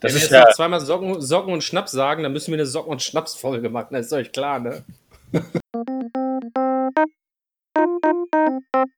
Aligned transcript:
Das 0.00 0.12
Wenn 0.12 0.22
ist 0.22 0.30
wir 0.30 0.38
ja. 0.38 0.44
jetzt 0.44 0.50
noch 0.50 0.56
zweimal 0.56 0.80
Socken, 0.80 1.20
Socken 1.20 1.52
und 1.52 1.64
Schnaps 1.64 1.92
sagen, 1.92 2.22
dann 2.22 2.32
müssen 2.32 2.52
wir 2.52 2.58
eine 2.58 2.66
Socken- 2.66 2.90
und 2.90 3.02
Schnaps-Folge 3.02 3.70
machen. 3.70 3.88
Das 3.92 4.06
ist 4.06 4.12
euch 4.12 4.32
klar, 4.32 4.58
ne? 4.58 4.84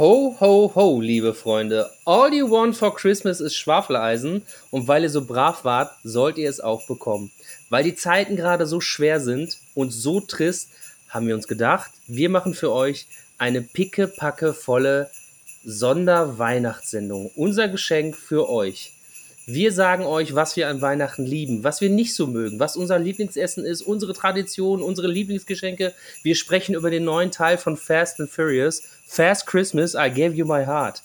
Ho, 0.00 0.34
ho, 0.40 0.72
ho, 0.74 0.98
liebe 0.98 1.34
Freunde. 1.34 1.90
All 2.06 2.32
you 2.32 2.50
want 2.50 2.74
for 2.74 2.94
Christmas 2.96 3.38
ist 3.38 3.54
Schwafeleisen 3.54 4.40
und 4.70 4.88
weil 4.88 5.02
ihr 5.02 5.10
so 5.10 5.26
brav 5.26 5.62
wart, 5.62 5.92
sollt 6.02 6.38
ihr 6.38 6.48
es 6.48 6.58
auch 6.58 6.86
bekommen. 6.86 7.30
Weil 7.68 7.84
die 7.84 7.94
Zeiten 7.94 8.34
gerade 8.34 8.64
so 8.64 8.80
schwer 8.80 9.20
sind 9.20 9.58
und 9.74 9.90
so 9.90 10.20
trist, 10.20 10.70
haben 11.10 11.26
wir 11.26 11.34
uns 11.34 11.46
gedacht, 11.46 11.90
wir 12.06 12.30
machen 12.30 12.54
für 12.54 12.72
euch 12.72 13.08
eine 13.36 13.60
picke-packe 13.60 14.54
volle 14.54 15.10
Sonderweihnachtssendung. 15.66 17.30
Unser 17.34 17.68
Geschenk 17.68 18.16
für 18.16 18.48
euch. 18.48 18.94
Wir 19.44 19.72
sagen 19.72 20.04
euch, 20.04 20.34
was 20.34 20.54
wir 20.56 20.68
an 20.68 20.80
Weihnachten 20.80 21.26
lieben, 21.26 21.64
was 21.64 21.80
wir 21.80 21.90
nicht 21.90 22.14
so 22.14 22.26
mögen, 22.26 22.60
was 22.60 22.76
unser 22.76 22.98
Lieblingsessen 22.98 23.64
ist, 23.64 23.82
unsere 23.82 24.12
Tradition, 24.12 24.80
unsere 24.80 25.08
Lieblingsgeschenke. 25.08 25.92
Wir 26.22 26.36
sprechen 26.36 26.74
über 26.74 26.88
den 26.88 27.04
neuen 27.04 27.32
Teil 27.32 27.58
von 27.58 27.76
Fast 27.76 28.20
and 28.20 28.30
Furious, 28.30 28.82
Fast 29.12 29.48
Christmas, 29.48 29.96
I 29.96 30.08
Gave 30.08 30.36
You 30.36 30.46
My 30.46 30.64
Heart. 30.64 31.02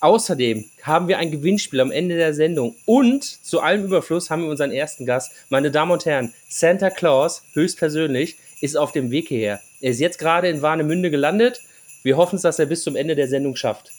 Außerdem 0.00 0.64
haben 0.84 1.06
wir 1.06 1.18
ein 1.18 1.30
Gewinnspiel 1.30 1.80
am 1.80 1.90
Ende 1.90 2.16
der 2.16 2.32
Sendung 2.32 2.74
und 2.86 3.22
zu 3.22 3.60
allem 3.60 3.84
Überfluss 3.84 4.30
haben 4.30 4.44
wir 4.44 4.48
unseren 4.48 4.72
ersten 4.72 5.04
Gast. 5.04 5.32
Meine 5.50 5.70
Damen 5.70 5.90
und 5.90 6.06
Herren, 6.06 6.32
Santa 6.48 6.88
Claus, 6.88 7.42
höchstpersönlich, 7.52 8.38
ist 8.62 8.78
auf 8.78 8.92
dem 8.92 9.10
Weg 9.10 9.28
hierher. 9.28 9.60
Er 9.82 9.90
ist 9.90 10.00
jetzt 10.00 10.18
gerade 10.18 10.48
in 10.48 10.62
Warnemünde 10.62 11.10
gelandet. 11.10 11.60
Wir 12.02 12.16
hoffen 12.16 12.36
es, 12.36 12.42
dass 12.42 12.58
er 12.58 12.64
bis 12.64 12.84
zum 12.84 12.96
Ende 12.96 13.16
der 13.16 13.28
Sendung 13.28 13.54
schafft. 13.54 13.90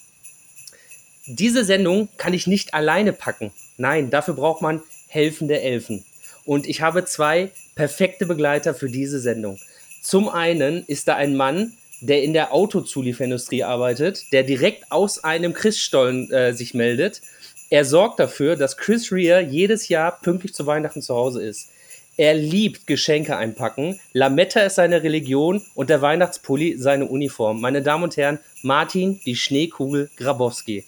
Diese 1.28 1.64
Sendung 1.64 2.10
kann 2.18 2.34
ich 2.34 2.48
nicht 2.48 2.74
alleine 2.74 3.14
packen. 3.14 3.52
Nein, 3.78 4.10
dafür 4.10 4.34
braucht 4.34 4.64
man 4.64 4.82
helfende 5.08 5.62
Elfen. 5.62 6.04
Und 6.44 6.68
ich 6.68 6.82
habe 6.82 7.06
zwei 7.06 7.52
perfekte 7.76 8.26
Begleiter 8.26 8.74
für 8.74 8.90
diese 8.90 9.20
Sendung. 9.20 9.60
Zum 10.02 10.28
einen 10.28 10.84
ist 10.88 11.08
da 11.08 11.16
ein 11.16 11.36
Mann, 11.36 11.74
der 12.04 12.22
in 12.22 12.34
der 12.34 12.54
Autozulieferindustrie 12.54 13.64
arbeitet, 13.64 14.32
der 14.32 14.44
direkt 14.44 14.92
aus 14.92 15.24
einem 15.24 15.54
Christstollen 15.54 16.32
äh, 16.32 16.54
sich 16.54 16.74
meldet. 16.74 17.22
Er 17.70 17.86
sorgt 17.86 18.20
dafür, 18.20 18.56
dass 18.56 18.78
Chris 18.78 19.12
Rea 19.12 19.40
jedes 19.40 19.88
Jahr 19.88 20.20
pünktlich 20.20 20.54
zu 20.54 20.66
Weihnachten 20.66 21.02
zu 21.02 21.16
Hause 21.16 21.42
ist. 21.44 21.70
Er 22.18 22.36
liebt 22.36 22.86
Geschenke 22.86 23.38
einpacken. 23.38 24.00
Lametta 24.12 24.60
ist 24.62 24.76
seine 24.76 25.02
Religion 25.02 25.64
und 25.74 25.90
der 25.90 26.02
Weihnachtspulli 26.02 26.78
seine 26.78 27.06
Uniform. 27.06 27.60
Meine 27.60 27.82
Damen 27.82 28.04
und 28.04 28.18
Herren, 28.18 28.38
Martin, 28.62 29.20
die 29.26 29.36
Schneekugel 29.36 30.12
Grabowski. 30.18 30.86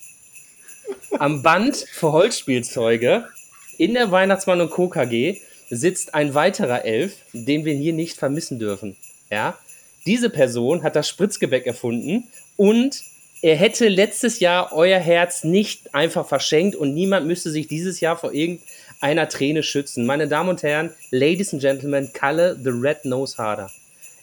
Am 1.17 1.41
Band 1.41 1.77
für 1.77 2.11
Holzspielzeuge 2.11 3.25
in 3.77 3.93
der 3.93 4.11
Weihnachtsmann 4.11 4.61
und 4.61 4.69
Co. 4.69 4.89
KG 4.89 5.37
sitzt 5.69 6.13
ein 6.13 6.35
weiterer 6.35 6.85
Elf, 6.85 7.15
den 7.33 7.65
wir 7.65 7.73
hier 7.73 7.93
nicht 7.93 8.17
vermissen 8.17 8.59
dürfen. 8.59 8.95
Ja? 9.31 9.57
Diese 10.05 10.29
Person 10.29 10.83
hat 10.83 10.95
das 10.95 11.09
Spritzgebäck 11.09 11.65
erfunden 11.65 12.25
und 12.57 13.03
er 13.41 13.55
hätte 13.55 13.87
letztes 13.87 14.39
Jahr 14.39 14.71
euer 14.71 14.99
Herz 14.99 15.43
nicht 15.43 15.93
einfach 15.95 16.27
verschenkt 16.27 16.75
und 16.75 16.93
niemand 16.93 17.25
müsste 17.27 17.49
sich 17.49 17.67
dieses 17.67 17.99
Jahr 17.99 18.17
vor 18.17 18.31
irgendeiner 18.33 19.27
Träne 19.29 19.63
schützen. 19.63 20.05
Meine 20.05 20.27
Damen 20.27 20.49
und 20.49 20.63
Herren, 20.63 20.91
Ladies 21.11 21.53
and 21.53 21.61
Gentlemen, 21.61 22.11
Kalle 22.13 22.55
the 22.55 22.69
Red 22.69 23.05
Nose 23.05 23.37
Harder. 23.37 23.71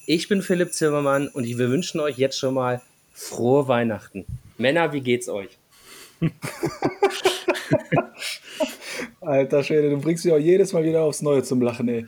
Ich 0.06 0.28
bin 0.28 0.42
Philipp 0.42 0.72
Zimmermann 0.72 1.28
und 1.28 1.47
wir 1.47 1.59
wünschen 1.59 2.00
euch 2.00 2.16
jetzt 2.16 2.38
schon 2.38 2.54
mal 2.54 2.81
frohe 3.12 3.69
Weihnachten. 3.69 4.25
Männer, 4.59 4.92
wie 4.92 5.00
geht's 5.00 5.28
euch? 5.28 5.50
Alter 9.21 9.62
Schwede, 9.62 9.91
du 9.91 9.98
bringst 9.98 10.25
mich 10.25 10.34
auch 10.34 10.38
jedes 10.38 10.72
Mal 10.72 10.84
wieder 10.84 11.03
aufs 11.03 11.22
Neue 11.22 11.42
zum 11.42 11.60
Lachen, 11.60 11.88
ey. 11.88 12.06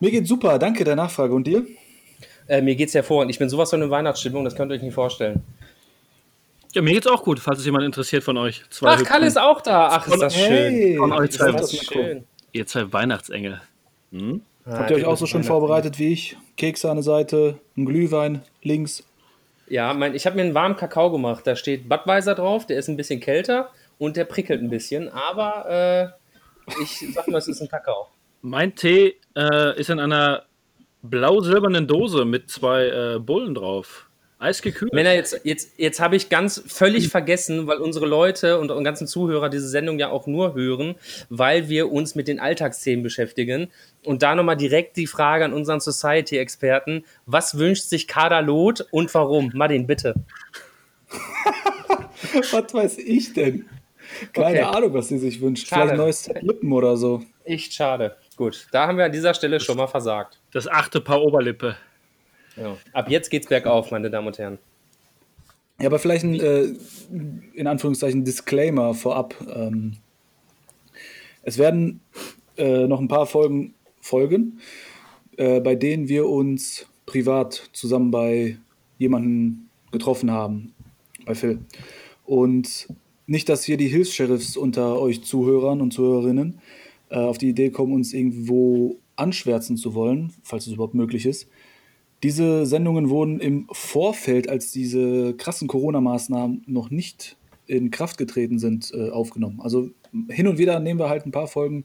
Mir 0.00 0.10
geht's 0.10 0.28
super, 0.28 0.58
danke 0.58 0.84
der 0.84 0.96
Nachfrage. 0.96 1.34
Und 1.34 1.46
dir? 1.46 1.66
Äh, 2.48 2.62
mir 2.62 2.76
geht's 2.76 2.94
hervorragend. 2.94 3.30
Ich 3.32 3.38
bin 3.38 3.48
sowas 3.48 3.70
von 3.70 3.82
in 3.82 3.90
Weihnachtsstimmung, 3.90 4.44
das 4.44 4.54
könnt 4.54 4.70
ihr 4.70 4.76
euch 4.76 4.82
nicht 4.82 4.94
vorstellen. 4.94 5.42
Ja, 6.74 6.82
mir 6.82 6.92
geht's 6.92 7.06
auch 7.06 7.22
gut, 7.24 7.40
falls 7.40 7.58
es 7.60 7.64
jemand 7.64 7.84
interessiert 7.84 8.22
von 8.22 8.36
euch. 8.36 8.62
Zwei 8.70 8.88
Ach, 8.88 8.92
hübschen- 8.98 9.06
Kalle 9.06 9.26
ist 9.26 9.38
auch 9.38 9.60
da. 9.62 9.88
Ach, 9.88 10.06
ist 10.06 10.20
das 10.20 10.36
Hey, 10.36 10.92
schön. 10.92 10.98
Von 10.98 11.12
euch 11.12 11.30
zwei. 11.30 11.48
Ist 11.50 11.60
das 11.72 11.84
schön. 11.86 12.24
Ihr 12.52 12.66
zwei 12.66 12.92
Weihnachtsengel. 12.92 13.60
Hm? 14.12 14.42
Habt 14.66 14.90
ihr 14.90 14.96
euch 14.96 15.04
auch 15.04 15.16
so 15.16 15.26
schon 15.26 15.44
vorbereitet 15.44 15.98
wie 15.98 16.12
ich? 16.12 16.36
Kekse 16.56 16.90
an 16.90 16.96
der 16.96 17.04
Seite, 17.04 17.58
ein 17.76 17.86
Glühwein 17.86 18.42
links. 18.62 19.04
Ja, 19.68 19.94
mein, 19.94 20.14
ich 20.14 20.26
habe 20.26 20.36
mir 20.36 20.42
einen 20.42 20.54
warmen 20.54 20.76
Kakao 20.76 21.10
gemacht. 21.10 21.46
Da 21.46 21.56
steht 21.56 21.88
Budweiser 21.88 22.34
drauf, 22.34 22.66
der 22.66 22.78
ist 22.78 22.88
ein 22.88 22.96
bisschen 22.96 23.20
kälter 23.20 23.70
und 23.98 24.16
der 24.16 24.24
prickelt 24.24 24.60
ein 24.62 24.70
bisschen. 24.70 25.08
Aber 25.08 26.12
äh, 26.68 26.72
ich 26.82 27.04
sag 27.14 27.28
mal, 27.28 27.38
es 27.38 27.48
ist 27.48 27.60
ein 27.60 27.68
Kakao. 27.68 28.08
Mein 28.42 28.74
Tee 28.74 29.16
äh, 29.36 29.78
ist 29.78 29.88
in 29.90 29.98
einer 30.00 30.42
blau-silbernen 31.02 31.86
Dose 31.86 32.24
mit 32.24 32.50
zwei 32.50 32.86
äh, 32.86 33.18
Bullen 33.18 33.54
drauf. 33.54 34.08
Eisgekühlt. 34.38 34.92
Männer, 34.92 35.14
jetzt, 35.14 35.40
jetzt, 35.44 35.78
jetzt 35.78 35.98
habe 35.98 36.14
ich 36.14 36.28
ganz 36.28 36.62
völlig 36.66 37.08
vergessen, 37.08 37.66
weil 37.66 37.78
unsere 37.78 38.04
Leute 38.06 38.58
und 38.58 38.64
unsere 38.70 38.82
ganzen 38.82 39.06
Zuhörer 39.06 39.48
diese 39.48 39.66
Sendung 39.68 39.98
ja 39.98 40.10
auch 40.10 40.26
nur 40.26 40.54
hören, 40.54 40.94
weil 41.30 41.70
wir 41.70 41.90
uns 41.90 42.14
mit 42.14 42.28
den 42.28 42.38
Alltagsthemen 42.38 43.02
beschäftigen. 43.02 43.68
Und 44.04 44.22
da 44.22 44.34
nochmal 44.34 44.58
direkt 44.58 44.98
die 44.98 45.06
Frage 45.06 45.46
an 45.46 45.54
unseren 45.54 45.80
Society-Experten: 45.80 47.04
Was 47.24 47.56
wünscht 47.56 47.84
sich 47.84 48.08
Kader 48.08 48.42
Loth 48.42 48.86
und 48.90 49.12
warum? 49.14 49.52
Martin, 49.54 49.86
bitte. 49.86 50.14
Was 52.50 52.74
weiß 52.74 52.98
ich 52.98 53.32
denn? 53.32 53.66
Keine 54.32 54.60
Okay. 54.66 54.76
Ahnung, 54.76 54.94
was 54.94 55.08
sie 55.08 55.18
sich 55.18 55.40
wünscht. 55.40 55.68
Schade. 55.68 55.82
Vielleicht 55.82 55.92
ein 55.92 55.98
neues 55.98 56.24
Set 56.24 56.42
Lippen 56.42 56.72
oder 56.72 56.96
so. 56.96 57.22
Echt 57.44 57.72
schade. 57.74 58.16
Gut, 58.36 58.68
da 58.70 58.86
haben 58.86 58.98
wir 58.98 59.06
an 59.06 59.12
dieser 59.12 59.32
Stelle 59.32 59.58
schon 59.60 59.78
mal 59.78 59.86
versagt. 59.86 60.38
Das 60.52 60.68
achte 60.68 61.00
Paar 61.00 61.22
Oberlippe. 61.22 61.76
Ja. 62.56 62.76
Ab 62.92 63.10
jetzt 63.10 63.30
geht's 63.30 63.46
bergauf, 63.46 63.90
meine 63.90 64.10
Damen 64.10 64.26
und 64.26 64.38
Herren. 64.38 64.58
Ja, 65.80 65.86
aber 65.86 65.98
vielleicht 65.98 66.24
ein, 66.24 66.34
äh, 66.38 66.68
in 67.54 67.66
Anführungszeichen, 67.66 68.24
Disclaimer 68.24 68.94
vorab. 68.94 69.34
Ähm, 69.54 69.96
es 71.42 71.56
werden 71.56 72.00
äh, 72.56 72.86
noch 72.86 73.00
ein 73.00 73.08
paar 73.08 73.26
Folgen 73.26 73.74
folgen, 74.00 74.60
äh, 75.36 75.60
bei 75.60 75.74
denen 75.74 76.08
wir 76.08 76.26
uns 76.26 76.86
privat 77.06 77.70
zusammen 77.72 78.10
bei 78.10 78.58
jemandem 78.98 79.68
getroffen 79.92 80.30
haben, 80.30 80.74
bei 81.24 81.34
Phil. 81.34 81.60
Und 82.24 82.88
nicht, 83.26 83.48
dass 83.48 83.64
hier 83.64 83.76
die 83.76 83.88
Hilfs-Sheriffs 83.88 84.56
unter 84.56 85.00
euch 85.00 85.24
Zuhörern 85.24 85.80
und 85.80 85.92
Zuhörerinnen 85.92 86.54
äh, 86.54 86.85
auf 87.14 87.38
die 87.38 87.48
Idee 87.48 87.70
kommen, 87.70 87.92
uns 87.92 88.12
irgendwo 88.12 88.98
anschwärzen 89.16 89.76
zu 89.76 89.94
wollen, 89.94 90.32
falls 90.42 90.66
es 90.66 90.74
überhaupt 90.74 90.94
möglich 90.94 91.26
ist. 91.26 91.48
Diese 92.22 92.66
Sendungen 92.66 93.10
wurden 93.10 93.40
im 93.40 93.68
Vorfeld, 93.70 94.48
als 94.48 94.72
diese 94.72 95.34
krassen 95.34 95.68
Corona-Maßnahmen 95.68 96.62
noch 96.66 96.90
nicht 96.90 97.36
in 97.66 97.90
Kraft 97.90 98.16
getreten 98.16 98.58
sind, 98.58 98.92
äh, 98.94 99.10
aufgenommen. 99.10 99.60
Also 99.60 99.90
hin 100.28 100.48
und 100.48 100.58
wieder 100.58 100.80
nehmen 100.80 101.00
wir 101.00 101.08
halt 101.08 101.26
ein 101.26 101.32
paar 101.32 101.48
Folgen 101.48 101.84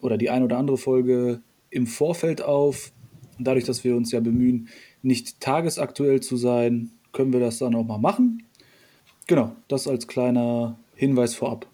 oder 0.00 0.16
die 0.16 0.30
ein 0.30 0.42
oder 0.42 0.56
andere 0.56 0.78
Folge 0.78 1.42
im 1.68 1.86
Vorfeld 1.86 2.42
auf. 2.42 2.92
Dadurch, 3.38 3.64
dass 3.64 3.84
wir 3.84 3.96
uns 3.96 4.12
ja 4.12 4.20
bemühen, 4.20 4.68
nicht 5.02 5.40
tagesaktuell 5.40 6.20
zu 6.20 6.36
sein, 6.36 6.90
können 7.12 7.32
wir 7.32 7.40
das 7.40 7.58
dann 7.58 7.74
auch 7.74 7.86
mal 7.86 7.98
machen. 7.98 8.44
Genau, 9.26 9.54
das 9.68 9.86
als 9.86 10.06
kleiner 10.06 10.78
Hinweis 10.94 11.34
vorab. 11.34 11.69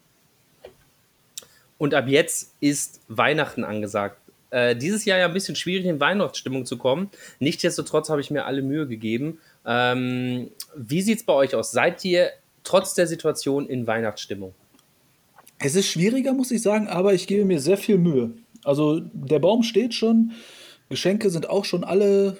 Und 1.77 1.93
ab 1.93 2.07
jetzt 2.07 2.53
ist 2.59 3.01
Weihnachten 3.07 3.63
angesagt. 3.63 4.19
Äh, 4.49 4.75
dieses 4.75 5.05
Jahr 5.05 5.19
ja 5.19 5.25
ein 5.25 5.33
bisschen 5.33 5.55
schwierig 5.55 5.85
in 5.85 5.99
Weihnachtsstimmung 5.99 6.65
zu 6.65 6.77
kommen. 6.77 7.09
Nichtsdestotrotz 7.39 8.09
habe 8.09 8.21
ich 8.21 8.31
mir 8.31 8.45
alle 8.45 8.61
Mühe 8.61 8.87
gegeben. 8.87 9.39
Ähm, 9.65 10.49
wie 10.75 11.01
sieht 11.01 11.19
es 11.19 11.25
bei 11.25 11.33
euch 11.33 11.53
aus? 11.53 11.71
Seid 11.71 12.03
ihr 12.05 12.31
trotz 12.63 12.93
der 12.93 13.07
Situation 13.07 13.67
in 13.67 13.85
Weihnachtsstimmung? 13.87 14.53
Es 15.59 15.75
ist 15.75 15.87
schwieriger, 15.87 16.33
muss 16.33 16.51
ich 16.51 16.61
sagen, 16.61 16.87
aber 16.87 17.13
ich 17.13 17.27
gebe 17.27 17.43
mir 17.43 17.59
sehr 17.59 17.77
viel 17.77 17.97
Mühe. 17.97 18.31
Also 18.63 18.99
der 18.99 19.39
Baum 19.39 19.63
steht 19.63 19.93
schon, 19.93 20.31
Geschenke 20.89 21.29
sind 21.29 21.49
auch 21.49 21.65
schon 21.65 21.83
alle 21.83 22.37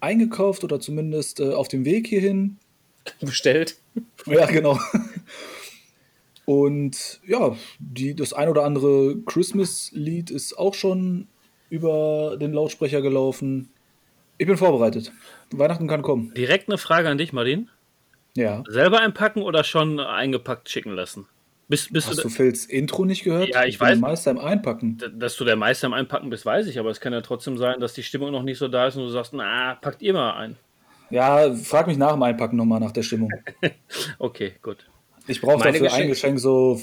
eingekauft 0.00 0.64
oder 0.64 0.80
zumindest 0.80 1.40
äh, 1.40 1.52
auf 1.52 1.68
dem 1.68 1.84
Weg 1.84 2.06
hierhin. 2.06 2.58
Bestellt? 3.20 3.76
Ja, 4.26 4.46
genau. 4.46 4.78
Und 6.46 7.20
ja, 7.26 7.56
die, 7.78 8.14
das 8.14 8.32
ein 8.32 8.48
oder 8.48 8.64
andere 8.64 9.16
Christmas-Lied 9.26 10.30
ist 10.30 10.58
auch 10.58 10.74
schon 10.74 11.26
über 11.68 12.36
den 12.40 12.52
Lautsprecher 12.52 13.02
gelaufen. 13.02 13.68
Ich 14.38 14.46
bin 14.46 14.56
vorbereitet. 14.56 15.12
Weihnachten 15.50 15.88
kann 15.88 16.02
kommen. 16.02 16.32
Direkt 16.34 16.68
eine 16.68 16.78
Frage 16.78 17.08
an 17.08 17.18
dich, 17.18 17.32
Martin. 17.32 17.68
Ja. 18.36 18.62
Selber 18.68 19.00
einpacken 19.00 19.42
oder 19.42 19.64
schon 19.64 19.98
eingepackt 19.98 20.68
schicken 20.68 20.92
lassen? 20.92 21.26
Bist, 21.68 21.92
bist 21.92 22.08
Hast 22.08 22.18
du, 22.18 22.22
du 22.24 22.28
Phils 22.28 22.64
Intro 22.64 23.04
nicht 23.04 23.24
gehört? 23.24 23.48
Ja, 23.48 23.64
ich 23.64 23.78
bin 23.78 23.88
weiß. 23.88 23.94
der 23.94 24.00
Meister 24.00 24.30
im 24.30 24.38
Einpacken. 24.38 25.02
dass 25.14 25.36
du 25.36 25.44
der 25.44 25.56
Meister 25.56 25.88
im 25.88 25.94
Einpacken 25.94 26.30
bist, 26.30 26.46
weiß 26.46 26.68
ich, 26.68 26.78
aber 26.78 26.90
es 26.90 27.00
kann 27.00 27.12
ja 27.12 27.22
trotzdem 27.22 27.58
sein, 27.58 27.80
dass 27.80 27.92
die 27.92 28.04
Stimmung 28.04 28.30
noch 28.30 28.44
nicht 28.44 28.58
so 28.58 28.68
da 28.68 28.86
ist 28.86 28.96
und 28.96 29.02
du 29.02 29.08
sagst, 29.08 29.32
na, 29.32 29.74
packt 29.74 30.00
ihr 30.00 30.12
mal 30.12 30.34
ein. 30.34 30.56
Ja, 31.10 31.52
frag 31.54 31.88
mich 31.88 31.96
nach 31.96 32.12
dem 32.12 32.22
Einpacken 32.22 32.56
nochmal 32.56 32.78
nach 32.78 32.92
der 32.92 33.02
Stimmung. 33.02 33.30
Okay, 34.20 34.54
gut. 34.62 34.86
Ich 35.26 35.40
brauche 35.40 35.62
dafür 35.62 35.92
ein 35.92 36.04
Geschenk- 36.04 36.08
Geschenk 36.08 36.38
so 36.40 36.80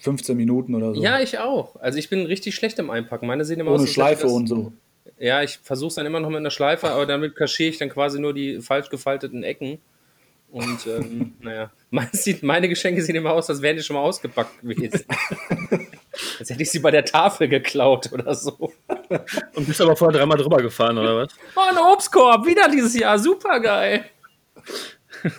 15 0.00 0.36
Minuten 0.36 0.74
oder 0.74 0.94
so. 0.94 1.02
Ja, 1.02 1.20
ich 1.20 1.38
auch. 1.38 1.76
Also 1.76 1.98
ich 1.98 2.08
bin 2.08 2.26
richtig 2.26 2.54
schlecht 2.54 2.78
im 2.78 2.90
Einpacken. 2.90 3.26
Meine 3.26 3.44
sehen 3.44 3.60
immer 3.60 3.70
aus, 3.70 3.80
Ohne 3.80 3.82
als 3.82 3.90
hätte 3.90 3.94
Schleife 3.94 4.26
und 4.28 4.46
so. 4.46 4.72
Ja, 5.18 5.42
ich 5.42 5.58
versuche 5.62 5.88
es 5.88 5.94
dann 5.94 6.06
immer 6.06 6.20
noch 6.20 6.28
mit 6.28 6.38
einer 6.38 6.50
Schleife, 6.50 6.90
aber 6.90 7.06
damit 7.06 7.34
kaschiere 7.36 7.70
ich 7.70 7.78
dann 7.78 7.88
quasi 7.88 8.20
nur 8.20 8.34
die 8.34 8.60
falsch 8.60 8.88
gefalteten 8.90 9.42
Ecken. 9.42 9.78
Und 10.50 10.86
ähm, 10.86 11.34
naja, 11.40 11.70
meine, 11.90 12.10
sieht, 12.12 12.42
meine 12.42 12.68
Geschenke 12.68 13.02
sehen 13.02 13.16
immer 13.16 13.32
aus, 13.32 13.48
als 13.50 13.62
wären 13.62 13.76
die 13.76 13.82
schon 13.82 13.94
mal 13.96 14.02
ausgepackt 14.02 14.60
gewesen. 14.60 15.04
als 16.38 16.50
hätte 16.50 16.62
ich 16.62 16.70
sie 16.70 16.78
bei 16.78 16.90
der 16.90 17.04
Tafel 17.04 17.48
geklaut 17.48 18.12
oder 18.12 18.34
so. 18.34 18.72
Und 19.54 19.66
bist 19.66 19.80
aber 19.80 19.96
vorher 19.96 20.18
dreimal 20.18 20.38
drüber 20.38 20.58
gefahren, 20.58 20.98
oder 20.98 21.16
was? 21.16 21.28
Oh, 21.56 21.60
ein 21.68 21.78
Obstkorb, 21.78 22.46
wieder 22.46 22.68
dieses 22.68 22.96
Jahr, 22.98 23.18
super 23.18 23.58
geil. 23.60 24.04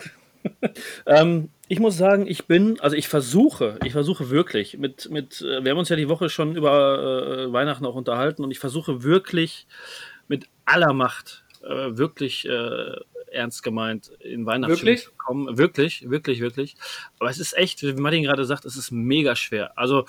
Ähm, 1.06 1.50
ich 1.69 1.80
muss 1.80 1.98
sagen, 1.98 2.28
ich 2.28 2.46
bin, 2.46 2.80
also 2.80 2.96
ich 2.96 3.08
versuche, 3.08 3.80
ich 3.84 3.92
versuche 3.92 4.30
wirklich, 4.30 4.78
mit, 4.78 5.10
mit, 5.12 5.42
äh, 5.42 5.64
wir 5.64 5.72
haben 5.72 5.78
uns 5.78 5.90
ja 5.90 5.96
die 5.96 6.10
Woche 6.10 6.30
schon 6.30 6.56
über 6.56 7.48
äh, 7.48 7.54
Weihnachten 7.54 7.86
auch 7.86 7.96
unterhalten 7.96 8.44
und 8.44 8.52
ich 8.52 8.60
versuche 8.60 9.04
wirklich 9.04 9.68
mit 10.28 10.48
aller 10.66 10.94
Macht, 10.94 11.44
äh, 11.64 11.98
wirklich 11.98 12.48
äh, 12.48 12.96
ernst 13.31 13.64
gemeint, 13.64 14.12
in 14.19 14.46
Weihnachten 14.46 14.74
Wirklich? 14.74 15.04
zu 15.04 15.12
kommen. 15.18 15.58
Wirklich, 15.58 16.10
wirklich, 16.10 16.40
wirklich. 16.40 16.75
Aber 17.19 17.30
es 17.30 17.40
ist 17.40 17.58
echt, 17.58 17.84
wie 17.84 17.94
Martin 17.94 18.24
gerade 18.24 18.46
sagt, 18.46 18.66
es 18.66 18.78
ist 18.78 18.92
mega 18.92 19.36
schwer. 19.36 19.78
Also, 19.78 20.06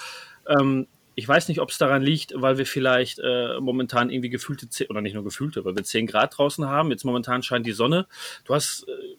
ähm, 0.46 0.87
ich 1.14 1.26
weiß 1.26 1.49
nicht, 1.49 1.61
ob 1.61 1.70
es 1.70 1.78
daran 1.78 2.02
liegt, 2.02 2.32
weil 2.37 2.58
wir 2.58 2.66
vielleicht 2.66 3.19
äh, 3.19 3.58
momentan 3.61 4.11
irgendwie 4.11 4.31
gefühlte, 4.31 4.69
10, 4.69 4.88
oder 4.88 5.00
nicht 5.00 5.14
nur 5.14 5.25
gefühlte, 5.25 5.64
weil 5.64 5.75
wir 5.75 5.82
10 5.82 6.06
Grad 6.06 6.38
draußen 6.38 6.66
haben. 6.66 6.90
Jetzt 6.90 7.04
momentan 7.04 7.43
scheint 7.43 7.66
die 7.66 7.72
Sonne. 7.72 8.06
Du 8.44 8.54
hast 8.54 8.87
äh, 8.87 9.16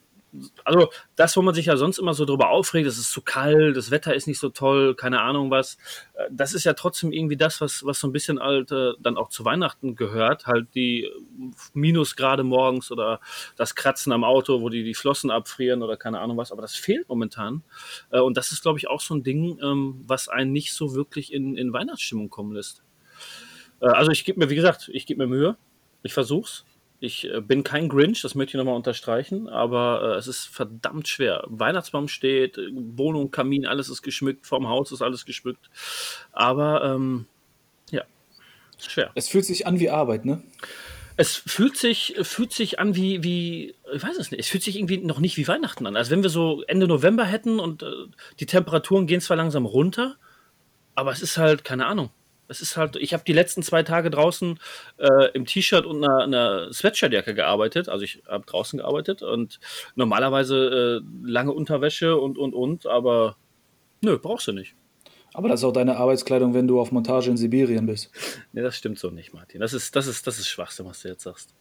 also 0.63 0.89
das, 1.15 1.35
wo 1.35 1.41
man 1.41 1.53
sich 1.55 1.65
ja 1.65 1.77
sonst 1.77 1.97
immer 1.97 2.13
so 2.13 2.25
drüber 2.25 2.49
aufregt, 2.49 2.87
es 2.87 2.97
ist 2.97 3.11
zu 3.11 3.21
kalt, 3.21 3.75
das 3.75 3.91
Wetter 3.91 4.13
ist 4.13 4.27
nicht 4.27 4.39
so 4.39 4.49
toll, 4.49 4.95
keine 4.95 5.21
Ahnung 5.21 5.49
was, 5.51 5.77
äh, 6.13 6.25
das 6.31 6.53
ist 6.53 6.63
ja 6.65 6.73
trotzdem 6.73 7.11
irgendwie 7.11 7.37
das, 7.37 7.61
was, 7.61 7.83
was 7.85 7.99
so 7.99 8.07
ein 8.07 8.11
bisschen 8.11 8.39
halt 8.39 8.71
äh, 8.71 8.91
dann 8.99 9.17
auch 9.17 9.29
zu 9.29 9.45
Weihnachten 9.45 9.95
gehört, 9.95 10.45
halt 10.45 10.67
die 10.75 11.05
äh, 11.05 11.09
Minusgrade 11.73 12.43
morgens 12.43 12.91
oder 12.91 13.19
das 13.55 13.75
Kratzen 13.75 14.11
am 14.13 14.23
Auto, 14.23 14.61
wo 14.61 14.69
die 14.69 14.83
die 14.83 14.93
Flossen 14.95 15.31
abfrieren 15.31 15.81
oder 15.83 15.97
keine 15.97 16.19
Ahnung 16.19 16.37
was, 16.37 16.51
aber 16.51 16.61
das 16.61 16.75
fehlt 16.75 17.07
momentan 17.09 17.63
Äh, 18.11 18.19
und 18.19 18.37
das 18.37 18.51
ist, 18.51 18.61
glaube 18.61 18.79
ich, 18.79 18.87
auch 18.87 19.01
so 19.01 19.15
ein 19.15 19.23
Ding, 19.23 19.59
ähm, 19.61 20.01
was 20.07 20.29
einen 20.29 20.51
nicht 20.51 20.73
so 20.73 20.93
wirklich 20.95 21.33
in, 21.33 21.55
in 21.57 21.73
Weihnachtsstimmung 21.73 22.29
kommen 22.29 22.53
lässt. 22.53 22.83
Äh, 23.81 23.87
Also 23.87 24.11
ich 24.11 24.25
gebe 24.25 24.39
mir, 24.39 24.49
wie 24.49 24.55
gesagt, 24.55 24.89
ich 24.93 25.05
gebe 25.05 25.25
mir 25.25 25.27
Mühe, 25.27 25.57
ich 26.03 26.13
versuch's. 26.13 26.65
Ich 26.99 27.25
äh, 27.31 27.41
bin 27.41 27.63
kein 27.63 27.87
Grinch, 27.87 28.21
das 28.21 28.35
möchte 28.35 28.51
ich 28.51 28.57
nochmal 28.57 28.75
unterstreichen, 28.75 29.47
aber 29.47 30.01
äh, 30.15 30.17
es 30.17 30.27
ist 30.27 30.47
verdammt 30.47 31.07
schwer. 31.07 31.43
Weihnachtsbaum 31.47 32.07
steht, 32.07 32.57
Wohnung, 32.73 33.31
Kamin, 33.31 33.65
alles 33.65 33.89
ist 33.89 34.01
geschmückt, 34.01 34.45
vorm 34.45 34.67
Haus 34.67 34.91
ist 34.91 35.01
alles 35.01 35.25
geschmückt. 35.25 35.69
Aber 36.33 36.83
ähm, 36.83 37.25
ja, 37.89 38.03
ist 38.77 38.91
schwer. 38.91 39.11
Es 39.15 39.29
fühlt 39.29 39.45
sich 39.45 39.65
an 39.65 39.79
wie 39.79 39.89
Arbeit, 39.89 40.25
ne? 40.25 40.43
Es 41.15 41.35
fühlt 41.35 41.75
sich, 41.75 42.15
fühlt 42.21 42.53
sich 42.53 42.79
an 42.79 42.95
wie, 42.95 43.23
wie, 43.23 43.75
ich 43.93 44.03
weiß 44.03 44.17
es 44.17 44.31
nicht, 44.31 44.39
es 44.39 44.47
fühlt 44.47 44.63
sich 44.63 44.77
irgendwie 44.77 44.97
noch 44.97 45.19
nicht 45.19 45.35
wie 45.35 45.47
Weihnachten 45.47 45.85
an. 45.85 45.97
Also 45.97 46.11
wenn 46.11 46.23
wir 46.23 46.29
so 46.29 46.63
Ende 46.67 46.87
November 46.87 47.25
hätten 47.25 47.59
und 47.59 47.83
äh, 47.83 47.87
die 48.39 48.45
Temperaturen 48.45 49.05
gehen 49.05 49.19
zwar 49.19 49.35
langsam 49.35 49.65
runter, 49.65 50.15
aber 50.95 51.11
es 51.11 51.21
ist 51.21 51.37
halt, 51.37 51.63
keine 51.63 51.85
Ahnung. 51.85 52.09
Es 52.49 52.61
ist 52.61 52.75
halt, 52.75 52.95
ich 52.95 53.13
habe 53.13 53.23
die 53.25 53.33
letzten 53.33 53.63
zwei 53.63 53.83
Tage 53.83 54.09
draußen 54.09 54.59
äh, 54.97 55.31
im 55.33 55.45
T-Shirt 55.45 55.85
und 55.85 56.03
einer, 56.03 56.23
einer 56.23 56.73
Sweatshirtjacke 56.73 57.35
gearbeitet. 57.35 57.87
Also 57.87 58.03
ich 58.03 58.23
habe 58.27 58.45
draußen 58.45 58.79
gearbeitet 58.79 59.21
und 59.21 59.59
normalerweise 59.95 61.01
äh, 61.01 61.29
lange 61.29 61.53
Unterwäsche 61.53 62.17
und, 62.17 62.37
und, 62.37 62.53
und, 62.53 62.87
aber 62.87 63.37
nö, 64.01 64.17
brauchst 64.17 64.47
du 64.47 64.51
nicht. 64.51 64.75
Aber 65.33 65.47
das 65.47 65.59
ist 65.59 65.63
auch 65.63 65.73
deine 65.73 65.97
Arbeitskleidung, 65.97 66.53
wenn 66.53 66.67
du 66.67 66.79
auf 66.81 66.91
Montage 66.91 67.29
in 67.29 67.37
Sibirien 67.37 67.85
bist. 67.85 68.11
Nee, 68.51 68.61
das 68.61 68.75
stimmt 68.75 68.97
so 68.97 69.11
nicht, 69.11 69.31
Martin. 69.33 69.61
Das 69.61 69.73
ist, 69.73 69.95
das 69.95 70.07
ist, 70.07 70.25
das 70.25 70.39
ist 70.39 70.47
Schwachsinn, 70.47 70.87
was 70.87 71.01
du 71.03 71.09
jetzt 71.09 71.23
sagst. 71.23 71.53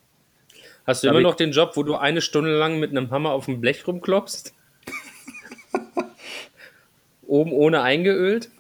Hast 0.87 1.05
du 1.05 1.08
Aber 1.11 1.19
immer 1.19 1.29
noch 1.29 1.35
den 1.35 1.52
Job, 1.52 1.73
wo 1.75 1.82
du 1.82 1.96
eine 1.96 2.23
Stunde 2.23 2.56
lang 2.58 2.79
mit 2.79 2.90
einem 2.90 3.11
Hammer 3.11 3.32
auf 3.32 3.44
dem 3.44 3.61
Blech 3.61 3.87
rumklopfst? 3.87 4.55
Oben 7.26 7.52
ohne 7.52 7.82
eingeölt? 7.82 8.50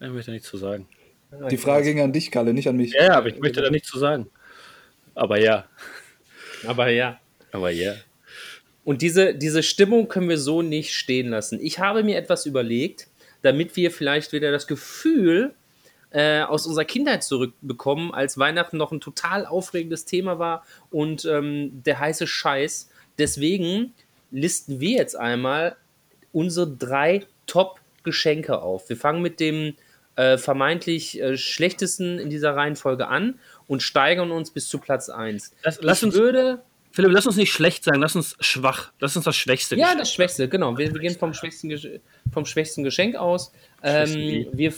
Ich 0.00 0.10
möchte 0.10 0.30
nichts 0.30 0.48
zu 0.48 0.56
sagen. 0.56 0.88
Die 1.50 1.56
Frage 1.56 1.84
ging 1.84 2.00
an 2.00 2.12
dich, 2.12 2.30
Kalle, 2.30 2.54
nicht 2.54 2.68
an 2.68 2.76
mich. 2.76 2.92
Ja, 2.92 3.16
aber 3.16 3.28
ich 3.28 3.38
möchte 3.38 3.60
da 3.60 3.70
nichts 3.70 3.88
zu 3.88 3.98
sagen. 3.98 4.30
Aber 5.14 5.40
ja, 5.40 5.66
Aber 6.66 6.88
ja. 6.88 7.18
aber 7.52 7.70
ja. 7.70 7.94
Und 8.84 9.02
diese, 9.02 9.34
diese 9.34 9.62
Stimmung 9.62 10.08
können 10.08 10.28
wir 10.28 10.38
so 10.38 10.62
nicht 10.62 10.94
stehen 10.94 11.28
lassen. 11.28 11.58
Ich 11.60 11.78
habe 11.78 12.04
mir 12.04 12.16
etwas 12.16 12.46
überlegt, 12.46 13.08
damit 13.42 13.76
wir 13.76 13.90
vielleicht 13.90 14.32
wieder 14.32 14.52
das 14.52 14.66
Gefühl 14.66 15.54
äh, 16.10 16.42
aus 16.42 16.66
unserer 16.66 16.84
Kindheit 16.84 17.24
zurückbekommen, 17.24 18.14
als 18.14 18.38
Weihnachten 18.38 18.76
noch 18.76 18.92
ein 18.92 19.00
total 19.00 19.44
aufregendes 19.44 20.04
Thema 20.04 20.38
war 20.38 20.64
und 20.90 21.24
ähm, 21.24 21.82
der 21.84 21.98
heiße 21.98 22.26
Scheiß. 22.26 22.90
Deswegen 23.18 23.92
listen 24.30 24.80
wir 24.80 24.98
jetzt 24.98 25.16
einmal 25.16 25.76
unsere 26.32 26.70
drei 26.70 27.26
Top-Geschenke 27.46 28.60
auf. 28.62 28.88
Wir 28.88 28.96
fangen 28.96 29.22
mit 29.22 29.40
dem 29.40 29.74
äh, 30.16 30.38
vermeintlich 30.38 31.20
äh, 31.20 31.36
schlechtesten 31.36 32.18
in 32.18 32.30
dieser 32.30 32.56
Reihenfolge 32.56 33.06
an 33.08 33.38
und 33.66 33.82
steigern 33.82 34.30
uns 34.30 34.50
bis 34.50 34.68
zu 34.68 34.78
Platz 34.78 35.08
1. 35.08 35.52
Lass, 35.62 35.78
lass 35.82 36.02
uns, 36.02 36.14
würde 36.14 36.62
Philipp, 36.92 37.12
lass 37.12 37.26
uns 37.26 37.36
nicht 37.36 37.52
schlecht 37.52 37.84
sagen, 37.84 38.00
lass 38.00 38.16
uns 38.16 38.36
schwach. 38.40 38.90
Lass 39.00 39.14
uns 39.16 39.26
das 39.26 39.36
Schwächste 39.36 39.76
Ja, 39.76 39.88
Geschenk- 39.92 39.98
das 39.98 40.12
Schwächste, 40.12 40.48
genau. 40.48 40.78
Wir, 40.78 40.92
wir 40.92 41.00
gehen 41.00 41.14
vom 41.16 41.34
schwächsten, 41.34 41.78
vom 42.32 42.46
schwächsten 42.46 42.82
Geschenk 42.84 43.16
aus. 43.16 43.52
Ähm, 43.82 44.46
wir, 44.52 44.72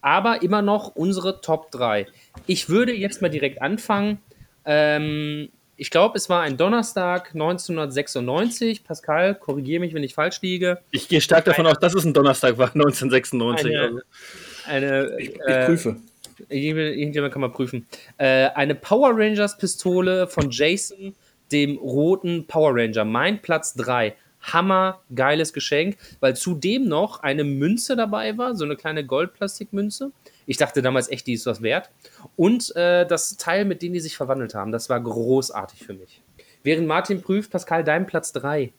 aber 0.00 0.42
immer 0.42 0.62
noch 0.62 0.96
unsere 0.96 1.40
Top 1.40 1.70
3. 1.70 2.06
Ich 2.46 2.68
würde 2.68 2.92
jetzt 2.92 3.22
mal 3.22 3.28
direkt 3.28 3.62
anfangen. 3.62 4.18
Ähm, 4.64 5.50
ich 5.76 5.90
glaube, 5.90 6.18
es 6.18 6.28
war 6.28 6.42
ein 6.42 6.56
Donnerstag 6.56 7.30
1996. 7.34 8.84
Pascal, 8.84 9.34
korrigiere 9.34 9.80
mich, 9.80 9.94
wenn 9.94 10.02
ich 10.02 10.14
falsch 10.14 10.42
liege. 10.42 10.80
Ich 10.90 11.08
gehe 11.08 11.20
stark 11.20 11.44
davon 11.44 11.66
aus, 11.66 11.78
dass 11.78 11.94
es 11.94 12.04
ein 12.04 12.12
Donnerstag 12.12 12.58
war, 12.58 12.66
1996. 12.74 13.66
Eine, 13.70 13.80
Also, 13.80 14.00
eine, 14.66 15.16
Ich, 15.18 15.34
ich 15.34 15.40
äh, 15.46 15.66
prüfe. 15.66 15.96
Irgendjemand 16.48 17.32
kann 17.32 17.42
mal 17.42 17.50
prüfen. 17.50 17.86
Äh, 18.16 18.48
eine 18.54 18.74
Power 18.74 19.10
Rangers 19.14 19.58
Pistole 19.58 20.26
von 20.26 20.50
Jason, 20.50 21.14
dem 21.52 21.76
roten 21.76 22.46
Power 22.46 22.72
Ranger. 22.74 23.04
Mein 23.04 23.42
Platz 23.42 23.74
3. 23.74 24.14
Hammer, 24.40 25.00
geiles 25.14 25.52
Geschenk, 25.52 25.98
weil 26.20 26.34
zudem 26.34 26.88
noch 26.88 27.22
eine 27.22 27.44
Münze 27.44 27.94
dabei 27.94 28.38
war, 28.38 28.54
so 28.54 28.64
eine 28.64 28.76
kleine 28.76 29.04
Goldplastikmünze. 29.04 30.12
Ich 30.46 30.56
dachte 30.56 30.82
damals 30.82 31.10
echt, 31.10 31.26
die 31.26 31.34
ist 31.34 31.46
was 31.46 31.62
wert. 31.62 31.90
Und 32.36 32.74
äh, 32.74 33.06
das 33.06 33.36
Teil, 33.36 33.64
mit 33.64 33.82
dem 33.82 33.92
die 33.92 34.00
sich 34.00 34.16
verwandelt 34.16 34.54
haben, 34.54 34.72
das 34.72 34.88
war 34.88 35.00
großartig 35.00 35.84
für 35.84 35.92
mich. 35.92 36.22
Während 36.62 36.86
Martin 36.86 37.22
prüft, 37.22 37.50
Pascal, 37.50 37.84
dein 37.84 38.06
Platz 38.06 38.32
3. 38.32 38.72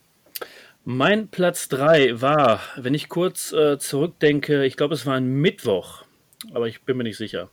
mein 0.84 1.28
Platz 1.28 1.70
3 1.70 2.22
war, 2.22 2.62
wenn 2.76 2.94
ich 2.94 3.10
kurz 3.10 3.52
äh, 3.52 3.78
zurückdenke, 3.78 4.66
ich 4.66 4.78
glaube, 4.78 4.94
es 4.94 5.06
war 5.06 5.16
ein 5.16 5.28
Mittwoch, 5.28 6.04
aber 6.54 6.68
ich 6.68 6.82
bin 6.82 6.98
mir 6.98 7.04
nicht 7.04 7.18
sicher. 7.18 7.50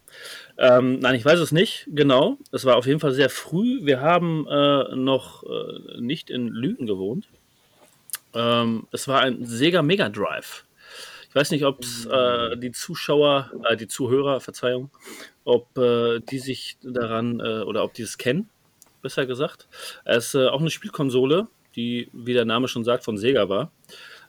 Ähm, 0.56 0.98
nein, 1.00 1.14
ich 1.14 1.24
weiß 1.24 1.38
es 1.38 1.52
nicht 1.52 1.86
genau. 1.88 2.38
Es 2.52 2.64
war 2.64 2.76
auf 2.76 2.86
jeden 2.86 3.00
Fall 3.00 3.12
sehr 3.12 3.28
früh. 3.28 3.84
Wir 3.84 4.00
haben 4.00 4.46
äh, 4.48 4.96
noch 4.96 5.44
äh, 5.44 6.00
nicht 6.00 6.30
in 6.30 6.48
Lügen 6.48 6.86
gewohnt. 6.86 7.28
Ähm, 8.34 8.86
es 8.92 9.08
war 9.08 9.20
ein 9.20 9.44
Sega 9.44 9.82
Mega 9.82 10.08
Drive. 10.08 10.64
Ich 11.28 11.34
weiß 11.34 11.50
nicht, 11.50 11.66
ob 11.66 11.84
äh, 12.10 12.56
die 12.56 12.72
Zuschauer, 12.72 13.52
äh, 13.68 13.76
die 13.76 13.88
Zuhörer, 13.88 14.40
Verzeihung, 14.40 14.90
ob 15.44 15.76
äh, 15.76 16.20
die 16.20 16.38
sich 16.38 16.78
daran 16.82 17.40
äh, 17.40 17.60
oder 17.60 17.84
ob 17.84 17.92
die 17.92 18.02
es 18.02 18.16
kennen, 18.16 18.48
besser 19.02 19.26
gesagt. 19.26 19.68
Es 20.04 20.28
ist 20.28 20.34
äh, 20.34 20.48
auch 20.48 20.60
eine 20.60 20.70
Spielkonsole, 20.70 21.48
die, 21.76 22.08
wie 22.12 22.32
der 22.32 22.44
Name 22.44 22.68
schon 22.68 22.84
sagt, 22.84 23.04
von 23.04 23.16
Sega 23.18 23.48
war. 23.48 23.70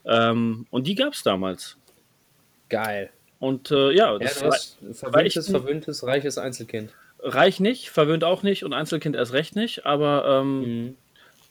Ähm, 0.05 0.65
und 0.69 0.87
die 0.87 0.95
gab 0.95 1.13
es 1.13 1.23
damals. 1.23 1.77
Geil. 2.69 3.09
Und 3.39 3.71
äh, 3.71 3.91
ja, 3.91 4.11
Ja, 4.13 4.17
das 4.19 4.43
hast 4.43 4.77
verwöhntes, 4.93 5.49
verwöhntes, 5.49 6.03
reiches 6.05 6.37
Einzelkind. 6.37 6.91
reich 7.21 7.59
nicht, 7.59 7.89
verwöhnt 7.89 8.23
auch 8.23 8.43
nicht 8.43 8.63
und 8.63 8.73
Einzelkind 8.73 9.15
erst 9.15 9.33
recht 9.33 9.55
nicht, 9.55 9.85
aber 9.85 10.41
ähm, 10.41 10.59
Mhm. 10.61 10.97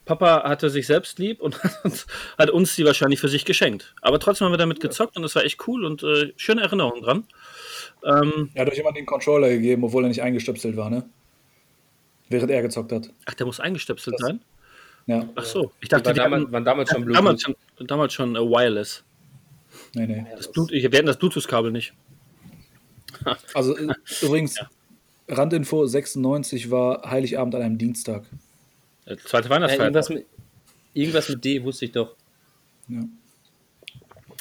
Papa 0.05 0.49
hatte 0.49 0.71
sich 0.71 0.87
selbst 0.87 1.19
lieb 1.19 1.41
und 1.43 1.59
hat 2.39 2.49
uns 2.51 2.75
die 2.77 2.85
wahrscheinlich 2.87 3.21
für 3.21 3.29
sich 3.29 3.45
geschenkt. 3.45 3.95
Aber 4.01 4.19
trotzdem 4.19 4.47
haben 4.47 4.53
wir 4.55 4.59
damit 4.59 4.81
gezockt 4.81 5.17
und 5.17 5.23
das 5.23 5.35
war 5.35 5.45
echt 5.45 5.67
cool 5.69 5.85
und 5.85 6.03
äh, 6.03 6.33
schöne 6.37 6.63
Erinnerungen 6.63 7.03
dran. 7.03 7.25
Ähm, 8.05 8.49
Er 8.55 8.65
hat 8.65 8.73
euch 8.73 8.79
immer 8.79 8.93
den 8.93 9.05
Controller 9.05 9.51
gegeben, 9.51 9.85
obwohl 9.85 10.05
er 10.05 10.09
nicht 10.09 10.23
eingestöpselt 10.23 10.77
war, 10.79 10.89
ne? 10.89 11.05
während 12.31 12.51
er 12.51 12.63
gezockt 12.63 12.93
hat. 12.93 13.11
Ach, 13.27 13.35
der 13.35 13.45
muss 13.47 13.61
eingestöpselt 13.61 14.15
Das- 14.19 14.27
sein? 14.27 14.41
Ja, 15.09 15.27
Ach 15.35 15.45
so, 15.45 15.73
ich 15.81 15.89
Die 15.89 15.89
dachte, 15.89 16.05
war 16.07 16.13
die 16.13 16.19
damals, 16.21 16.43
hatten, 16.43 16.53
waren 16.53 16.65
damals 16.65 16.91
schon 16.91 17.05
Bluetooth. 17.05 17.17
damals 17.25 17.43
schon, 17.43 17.57
damals 17.87 18.13
schon 18.13 18.37
äh, 18.37 18.41
wireless. 18.41 19.03
nee, 19.95 20.07
nee. 20.07 20.27
Das 20.37 20.53
Blut, 20.53 20.71
ich, 20.71 20.83
wir 20.85 20.97
hatten 20.99 21.07
das 21.07 21.19
Bluetooth-Kabel 21.19 21.73
nicht. 21.73 21.93
Also 23.55 23.77
äh, 23.77 23.89
übrigens, 24.23 24.61
Randinfo 25.27 25.87
96 25.87 26.71
war 26.71 27.11
Heiligabend 27.11 27.55
an 27.55 27.63
einem 27.63 27.79
Dienstag. 27.79 28.25
Äh, 29.07 29.17
Zweite 29.17 29.49
Ja, 29.49 29.55
Weihnachtsfeier. 29.55 29.87
irgendwas, 29.87 30.09
mit, 30.11 30.27
irgendwas 30.95 31.29
mit 31.31 31.45
D 31.45 31.63
wusste 31.65 31.87
ich 31.87 31.93
doch. 31.93 32.15
Ja. 32.89 33.01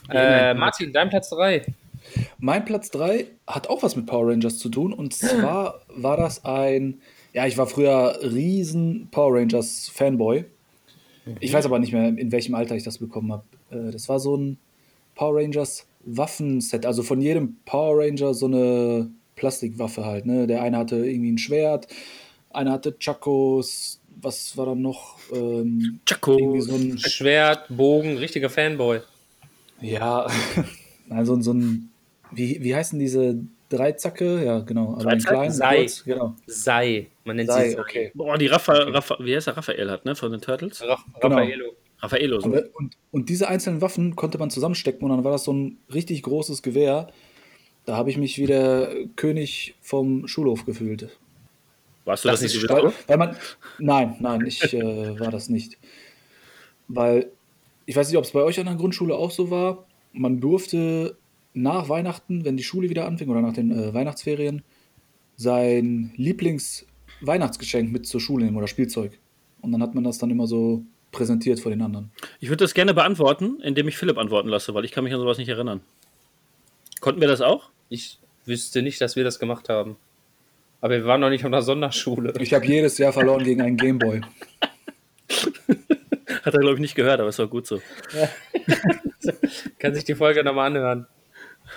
Äh, 0.10 0.54
Martin, 0.54 0.94
dein 0.94 1.10
Platz 1.10 1.30
3. 1.30 1.66
Mein 2.40 2.66
Platz 2.66 2.92
3 2.92 3.26
hat 3.48 3.68
auch 3.68 3.84
was 3.84 3.96
mit 3.96 4.06
Power 4.06 4.30
Rangers 4.32 4.60
zu 4.60 4.70
tun. 4.70 4.94
Und 4.94 5.14
zwar 5.16 5.82
war 5.88 6.18
das 6.18 6.46
ein. 6.46 7.02
Ja, 7.34 7.46
ich 7.46 7.58
war 7.58 7.68
früher 7.68 8.20
riesen 8.22 9.08
Power 9.12 9.36
Rangers 9.40 9.90
Fanboy. 9.94 10.46
Ich 11.40 11.54
weiß 11.54 11.66
aber 11.66 11.80
nicht 11.80 11.94
mehr, 11.94 12.08
in 12.08 12.32
welchem 12.32 12.56
Alter 12.56 12.76
ich 12.76 12.84
das 12.84 12.98
bekommen 12.98 13.32
habe. 13.32 13.44
Äh, 13.72 13.92
das 13.92 14.08
war 14.10 14.20
so 14.20 14.36
ein 14.36 14.58
Power 15.16 15.36
Rangers 15.42 15.86
Waffenset. 16.06 16.86
Also 16.86 17.04
von 17.04 17.22
jedem 17.22 17.58
Power 17.66 17.98
Ranger 18.04 18.34
so 18.34 18.46
eine 18.46 19.10
Plastikwaffe 19.36 20.06
halt. 20.06 20.26
Ne? 20.26 20.48
Der 20.48 20.62
eine 20.62 20.78
hatte 20.78 20.96
irgendwie 20.98 21.32
ein 21.32 21.38
Schwert, 21.38 21.88
einer 22.52 22.72
hatte 22.72 22.96
Chakos. 23.00 24.00
Was 24.22 24.58
war 24.58 24.66
dann 24.68 24.82
noch? 24.82 25.18
Ähm, 25.34 26.00
Chaco. 26.06 26.38
irgendwie 26.38 26.62
so 26.62 26.76
ein 26.76 26.98
Schwert, 26.98 27.66
Bogen, 27.70 28.18
richtiger 28.18 28.50
Fanboy. 28.50 29.02
Ja, 29.80 30.28
nein, 31.08 31.26
so, 31.26 31.36
ein- 31.36 31.44
so 31.44 31.54
ein, 31.54 31.92
wie, 32.32 32.64
wie 32.64 32.74
heißen 32.74 32.98
diese 32.98 33.38
Dreizacke? 33.70 34.44
Ja, 34.44 34.60
genau. 34.60 34.94
Also 34.96 35.10
den 35.10 35.20
Dreizack? 35.20 35.34
kleinen, 35.34 35.52
Sei. 35.52 35.78
kurz, 35.80 36.04
genau. 36.04 36.36
Sei. 36.46 37.08
Man 37.26 37.36
nennt 37.36 37.52
sie 37.52 37.56
Sei, 37.58 37.70
Sei. 37.72 37.80
okay. 37.80 38.12
Boah, 38.14 38.38
die 38.38 38.48
Raffa, 38.48 38.74
Raffa, 38.74 39.18
wie 39.20 39.36
heißt 39.36 39.48
er? 39.48 39.58
Raphael 39.58 39.92
hat, 39.92 40.06
ne? 40.06 40.16
Von 40.16 40.32
den 40.32 40.42
Turtles? 40.42 40.82
Ra 40.82 40.98
Genau. 41.22 41.36
Raffaello. 41.36 41.76
Raffaello. 42.00 42.40
So. 42.40 42.50
Und, 42.50 42.76
und, 42.76 42.98
und 43.12 43.30
diese 43.30 43.48
einzelnen 43.48 43.82
Waffen 43.82 44.16
konnte 44.16 44.38
man 44.38 44.50
zusammenstecken 44.50 45.04
und 45.04 45.16
dann 45.16 45.24
war 45.24 45.32
das 45.32 45.44
so 45.44 45.54
ein 45.54 45.78
richtig 45.94 46.24
großes 46.24 46.62
Gewehr. 46.62 47.08
Da 47.86 47.96
habe 47.96 48.10
ich 48.10 48.18
mich 48.18 48.38
wie 48.38 48.46
der 48.46 48.90
König 49.16 49.76
vom 49.82 50.28
Schulhof 50.28 50.66
gefühlt. 50.66 51.10
Warst 52.06 52.24
du 52.24 52.30
das, 52.30 52.40
Das 52.40 52.54
nicht 52.54 52.64
ist 52.64 52.70
so 52.70 52.74
Weil, 52.74 52.94
weil 53.08 53.18
man, 53.18 53.36
nein, 53.80 54.16
nein, 54.20 54.46
ich 54.46 54.74
äh, 54.74 55.20
war 55.20 55.32
das 55.32 55.50
nicht. 55.50 55.78
Weil, 56.88 57.32
ich 57.86 57.96
weiß 57.96 58.08
nicht, 58.10 58.18
ob 58.18 58.24
es 58.24 58.32
bei 58.32 58.42
euch 58.42 58.60
an 58.60 58.66
der 58.66 58.76
Grundschule 58.76 59.16
auch 59.16 59.32
so 59.32 59.50
war. 59.50 59.86
Man 60.14 60.40
durfte 60.40 61.18
nach 61.62 61.90
Weihnachten, 61.90 62.46
wenn 62.46 62.58
die 62.58 62.64
Schule 62.64 62.90
wieder 62.90 63.06
anfing 63.06 63.30
oder 63.30 63.42
nach 63.42 63.54
den 63.54 63.72
äh, 63.72 63.94
Weihnachtsferien, 63.94 64.64
sein 65.36 66.12
Lieblings-Weihnachtsgeschenk 66.16 67.92
mit 67.92 68.08
zur 68.08 68.22
Schule 68.22 68.46
nehmen 68.46 68.58
oder 68.58 68.68
Spielzeug. 68.68 69.20
Und 69.62 69.72
dann 69.72 69.82
hat 69.82 69.96
man 69.96 70.04
das 70.04 70.18
dann 70.18 70.30
immer 70.30 70.48
so 70.48 70.84
präsentiert 71.12 71.60
vor 71.60 71.72
den 71.72 71.82
anderen. 71.82 72.12
Ich 72.40 72.50
würde 72.50 72.64
das 72.64 72.74
gerne 72.74 72.94
beantworten, 72.94 73.60
indem 73.62 73.88
ich 73.88 73.98
Philipp 73.98 74.18
antworten 74.18 74.50
lasse, 74.50 74.74
weil 74.74 74.86
ich 74.86 74.92
kann 74.92 75.04
mich 75.04 75.14
an 75.14 75.20
sowas 75.20 75.38
nicht 75.38 75.50
erinnern. 75.50 75.82
Konnten 77.00 77.22
wir 77.22 77.28
das 77.28 77.42
auch? 77.42 77.70
Ich 77.90 78.20
wüsste 78.46 78.82
nicht, 78.82 79.00
dass 79.02 79.16
wir 79.16 79.24
das 79.24 79.40
gemacht 79.40 79.70
haben. 79.70 79.98
Aber 80.82 80.94
wir 80.94 81.06
waren 81.06 81.22
noch 81.22 81.30
nicht 81.30 81.42
auf 81.42 81.48
einer 81.48 81.62
Sonderschule. 81.62 82.34
Ich 82.40 82.54
habe 82.54 82.66
jedes 82.66 82.98
Jahr 82.98 83.14
verloren 83.14 83.44
gegen 83.44 83.62
einen 83.62 83.78
Gameboy. 83.78 84.22
Hat 86.44 86.54
er, 86.54 86.60
glaube 86.60 86.76
ich, 86.76 86.80
nicht 86.80 86.96
gehört, 86.96 87.20
aber 87.20 87.30
ist 87.30 87.40
auch 87.40 87.50
gut 87.50 87.66
so. 87.66 87.82
Kann 89.80 89.96
sich 89.96 90.04
die 90.06 90.16
Folge 90.16 90.44
nochmal 90.44 90.68
anhören. 90.68 91.08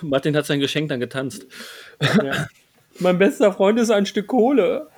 Martin 0.02 0.36
hat 0.36 0.46
sein 0.46 0.60
Geschenk 0.60 0.88
dann 0.88 1.00
getanzt. 1.00 1.46
Mein 2.98 3.18
bester 3.18 3.52
Freund 3.52 3.78
ist 3.78 3.90
ein 3.90 4.06
Stück 4.06 4.26
Kohle. 4.26 4.88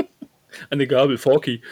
Eine 0.70 0.86
Gabel, 0.86 1.18
Forky. 1.18 1.62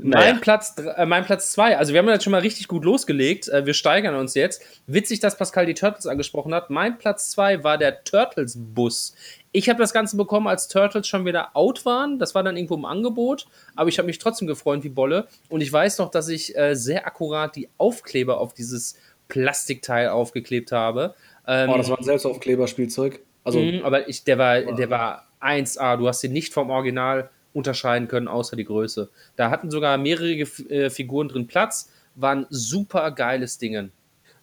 Mein 0.00 0.40
Platz, 0.40 0.76
äh, 0.78 1.06
mein 1.06 1.24
Platz 1.24 1.50
zwei. 1.50 1.76
Also 1.76 1.92
wir 1.92 1.98
haben 1.98 2.08
jetzt 2.08 2.22
schon 2.22 2.30
mal 2.30 2.40
richtig 2.40 2.68
gut 2.68 2.84
losgelegt. 2.84 3.48
Äh, 3.48 3.66
wir 3.66 3.74
steigern 3.74 4.14
uns 4.14 4.34
jetzt. 4.34 4.62
Witzig, 4.86 5.18
dass 5.18 5.36
Pascal 5.36 5.66
die 5.66 5.74
Turtles 5.74 6.06
angesprochen 6.06 6.54
hat. 6.54 6.70
Mein 6.70 6.98
Platz 6.98 7.30
zwei 7.30 7.64
war 7.64 7.78
der 7.78 8.04
Turtles-Bus. 8.04 9.14
Ich 9.50 9.68
habe 9.68 9.80
das 9.80 9.92
Ganze 9.92 10.16
bekommen, 10.16 10.46
als 10.46 10.68
Turtles 10.68 11.08
schon 11.08 11.26
wieder 11.26 11.56
out 11.56 11.84
waren. 11.84 12.20
Das 12.20 12.36
war 12.36 12.44
dann 12.44 12.56
irgendwo 12.56 12.76
im 12.76 12.84
Angebot. 12.84 13.46
Aber 13.74 13.88
ich 13.88 13.98
habe 13.98 14.06
mich 14.06 14.18
trotzdem 14.18 14.46
gefreut 14.46 14.84
wie 14.84 14.88
Bolle. 14.88 15.26
Und 15.48 15.62
ich 15.62 15.72
weiß 15.72 15.98
noch, 15.98 16.12
dass 16.12 16.28
ich 16.28 16.56
äh, 16.56 16.76
sehr 16.76 17.04
akkurat 17.04 17.56
die 17.56 17.68
Aufkleber 17.76 18.38
auf 18.38 18.54
dieses 18.54 18.94
Plastikteil 19.26 20.08
aufgeklebt 20.08 20.70
habe. 20.70 21.14
Ähm, 21.48 21.70
Oh, 21.70 21.76
das 21.78 21.88
war 21.88 21.98
ein 21.98 22.04
Selbstaufkleberspielzeug. 22.04 23.20
Also, 23.42 23.58
Mhm, 23.58 23.80
aber 23.82 24.08
ich, 24.08 24.22
der, 24.24 24.38
war, 24.38 24.60
der 24.60 24.90
war 24.90 25.26
1A. 25.40 25.96
Du 25.96 26.06
hast 26.06 26.22
ihn 26.22 26.32
nicht 26.32 26.52
vom 26.52 26.70
Original 26.70 27.30
unterscheiden 27.54 28.06
können, 28.06 28.28
außer 28.28 28.54
die 28.54 28.64
Größe. 28.64 29.10
Da 29.36 29.50
hatten 29.50 29.70
sogar 29.70 29.96
mehrere 29.96 30.32
äh, 30.32 30.90
Figuren 30.90 31.28
drin 31.28 31.46
Platz. 31.46 31.90
War 32.14 32.34
ein 32.34 32.46
super 32.50 33.10
geiles 33.10 33.58
Ding. 33.58 33.90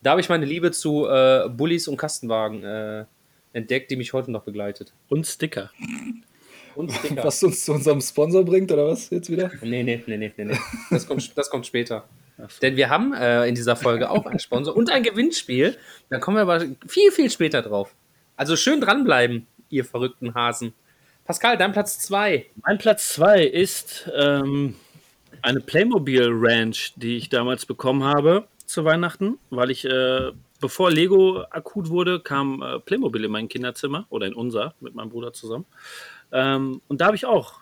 Da 0.02 0.12
habe 0.12 0.22
ich 0.22 0.30
meine 0.30 0.46
Liebe 0.46 0.72
zu 0.72 1.08
äh, 1.08 1.48
Bullies 1.50 1.88
und 1.88 1.98
Kastenwagen 1.98 2.64
äh, 2.64 3.06
entdeckt, 3.54 3.92
die 3.92 3.96
mich 3.96 4.14
heute 4.14 4.32
noch 4.32 4.44
begleitet. 4.44 4.94
Und 5.08 5.28
Sticker. 5.28 5.72
Und 6.76 6.92
Sticker. 6.92 7.24
was 7.24 7.44
uns 7.44 7.64
zu 7.66 7.74
unserem 7.74 8.02
Sponsor 8.02 8.44
bringt, 8.44 8.72
oder 8.72 8.88
was 8.88 9.10
jetzt 9.12 9.30
wieder? 9.30 9.52
Nee, 9.62 9.84
nee, 9.84 10.04
nee, 10.08 10.18
nee, 10.18 10.32
nee, 10.36 10.46
nee. 10.46 10.58
Das 10.90 11.08
kommt, 11.08 11.38
das 11.38 11.50
kommt 11.50 11.66
später. 11.68 12.06
Denn 12.62 12.76
wir 12.76 12.90
haben 12.90 13.14
äh, 13.14 13.48
in 13.48 13.56
dieser 13.56 13.76
Folge 13.76 14.10
auch 14.10 14.26
einen 14.26 14.40
Sponsor 14.40 14.76
und 14.76 14.92
ein 14.92 15.04
Gewinnspiel. 15.04 15.78
Da 16.10 16.20
kommen 16.20 16.38
wir 16.38 16.42
aber 16.42 16.66
viel, 16.88 17.12
viel 17.12 17.30
später 17.30 17.62
drauf. 17.62 17.96
Also 18.36 18.56
schön 18.56 18.82
dranbleiben, 18.82 19.48
ihr 19.70 19.86
verrückten 19.86 20.34
Hasen. 20.34 20.74
Pascal, 21.24 21.58
dein 21.58 21.72
Platz 21.72 22.00
2. 22.00 22.46
Mein 22.64 22.78
Platz 22.78 23.14
2 23.14 23.46
ist 23.46 24.12
ähm, 24.16 24.76
eine 25.42 25.62
Playmobil 25.62 26.28
Ranch, 26.30 26.94
die 26.98 27.18
ich 27.18 27.30
damals 27.30 27.66
bekommen 27.66 28.04
habe 28.04 28.48
zu 28.66 28.84
Weihnachten, 28.84 29.40
weil 29.50 29.72
ich, 29.72 29.86
äh, 29.86 30.32
bevor 30.60 30.92
Lego 30.92 31.44
akut 31.50 31.90
wurde, 31.90 32.20
kam 32.20 32.62
äh, 32.62 32.80
Playmobil 32.80 33.24
in 33.24 33.32
mein 33.32 33.48
Kinderzimmer 33.48 34.06
oder 34.10 34.28
in 34.28 34.34
unser 34.34 34.76
mit 34.82 34.94
meinem 34.94 35.10
Bruder 35.10 35.34
zusammen. 35.34 35.66
Ähm, 36.32 36.82
und 36.88 37.02
da 37.02 37.08
habe 37.08 37.16
ich 37.16 37.26
auch 37.26 37.62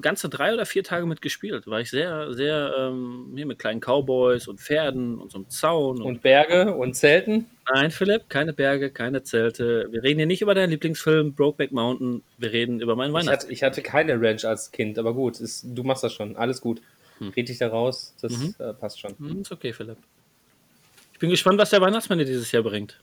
ganze 0.00 0.28
drei 0.28 0.54
oder 0.54 0.64
vier 0.66 0.84
Tage 0.84 1.06
mit 1.06 1.20
gespielt. 1.22 1.66
War 1.66 1.80
ich 1.80 1.90
sehr, 1.90 2.32
sehr 2.32 2.74
ähm, 2.78 3.32
hier 3.34 3.46
mit 3.46 3.58
kleinen 3.58 3.80
Cowboys 3.80 4.48
und 4.48 4.60
Pferden 4.60 5.18
und 5.18 5.30
so 5.30 5.38
einem 5.38 5.48
Zaun. 5.48 5.98
Und, 5.98 6.02
Und 6.02 6.22
Berge 6.22 6.74
und 6.74 6.94
Zelten. 6.94 7.46
Nein, 7.72 7.90
Philipp, 7.90 8.28
keine 8.28 8.52
Berge, 8.52 8.90
keine 8.90 9.22
Zelte. 9.22 9.88
Wir 9.90 10.02
reden 10.02 10.18
hier 10.18 10.26
nicht 10.26 10.42
über 10.42 10.54
deinen 10.54 10.70
Lieblingsfilm 10.70 11.34
Brokeback 11.34 11.72
Mountain. 11.72 12.22
Wir 12.38 12.52
reden 12.52 12.80
über 12.80 12.96
meinen 12.96 13.10
Ich 13.10 13.14
Weihnachts. 13.14 13.44
hatte, 13.44 13.52
ich 13.52 13.62
hatte 13.62 13.82
keine 13.82 14.20
Ranch 14.20 14.44
als 14.44 14.70
Kind, 14.72 14.98
aber 14.98 15.14
gut, 15.14 15.40
ist, 15.40 15.64
du 15.66 15.82
machst 15.82 16.02
das 16.04 16.12
schon. 16.12 16.36
Alles 16.36 16.60
gut. 16.60 16.80
Red 17.20 17.48
dich 17.48 17.58
da 17.58 17.68
raus, 17.68 18.14
das 18.20 18.32
äh, 18.58 18.72
passt 18.74 18.98
schon. 18.98 19.12
Hm, 19.18 19.42
ist 19.42 19.52
okay, 19.52 19.72
Philipp. 19.72 19.98
Ich 21.12 21.18
bin 21.20 21.30
gespannt, 21.30 21.58
was 21.58 21.70
der 21.70 21.80
Weihnachtsmann 21.80 22.18
dir 22.18 22.24
dieses 22.24 22.50
Jahr 22.50 22.64
bringt. 22.64 22.98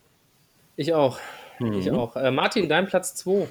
Ich 0.75 0.93
auch. 0.93 1.19
Ich 1.60 1.89
auch. 1.91 2.15
Äh, 2.17 2.31
Martin, 2.31 2.67
dein 2.67 2.86
Platz 2.88 3.15
2. 3.15 3.48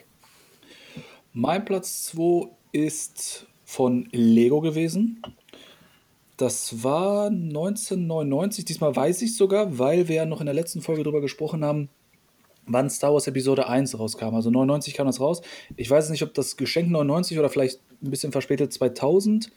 Mein 1.32 1.64
Platz 1.64 2.04
2 2.06 2.48
ist 2.72 3.46
von 3.64 4.08
Lego 4.12 4.60
gewesen. 4.60 5.22
Das 6.36 6.84
war 6.84 7.26
1999. 7.26 8.64
Diesmal 8.64 8.94
weiß 8.94 9.22
ich 9.22 9.36
sogar, 9.36 9.78
weil 9.78 10.08
wir 10.08 10.16
ja 10.16 10.24
noch 10.24 10.40
in 10.40 10.46
der 10.46 10.54
letzten 10.54 10.80
Folge 10.80 11.02
darüber 11.02 11.20
gesprochen 11.20 11.64
haben, 11.64 11.88
wann 12.66 12.90
Star 12.90 13.12
Wars 13.12 13.26
Episode 13.26 13.68
1 13.68 13.98
rauskam. 13.98 14.34
Also 14.34 14.50
99 14.50 14.94
kam 14.94 15.06
das 15.06 15.20
raus. 15.20 15.42
Ich 15.76 15.90
weiß 15.90 16.10
nicht, 16.10 16.22
ob 16.22 16.34
das 16.34 16.56
Geschenk 16.56 16.90
99 16.90 17.38
oder 17.38 17.48
vielleicht 17.48 17.80
ein 18.02 18.10
bisschen 18.10 18.32
verspätet 18.32 18.72
2000 18.72 19.50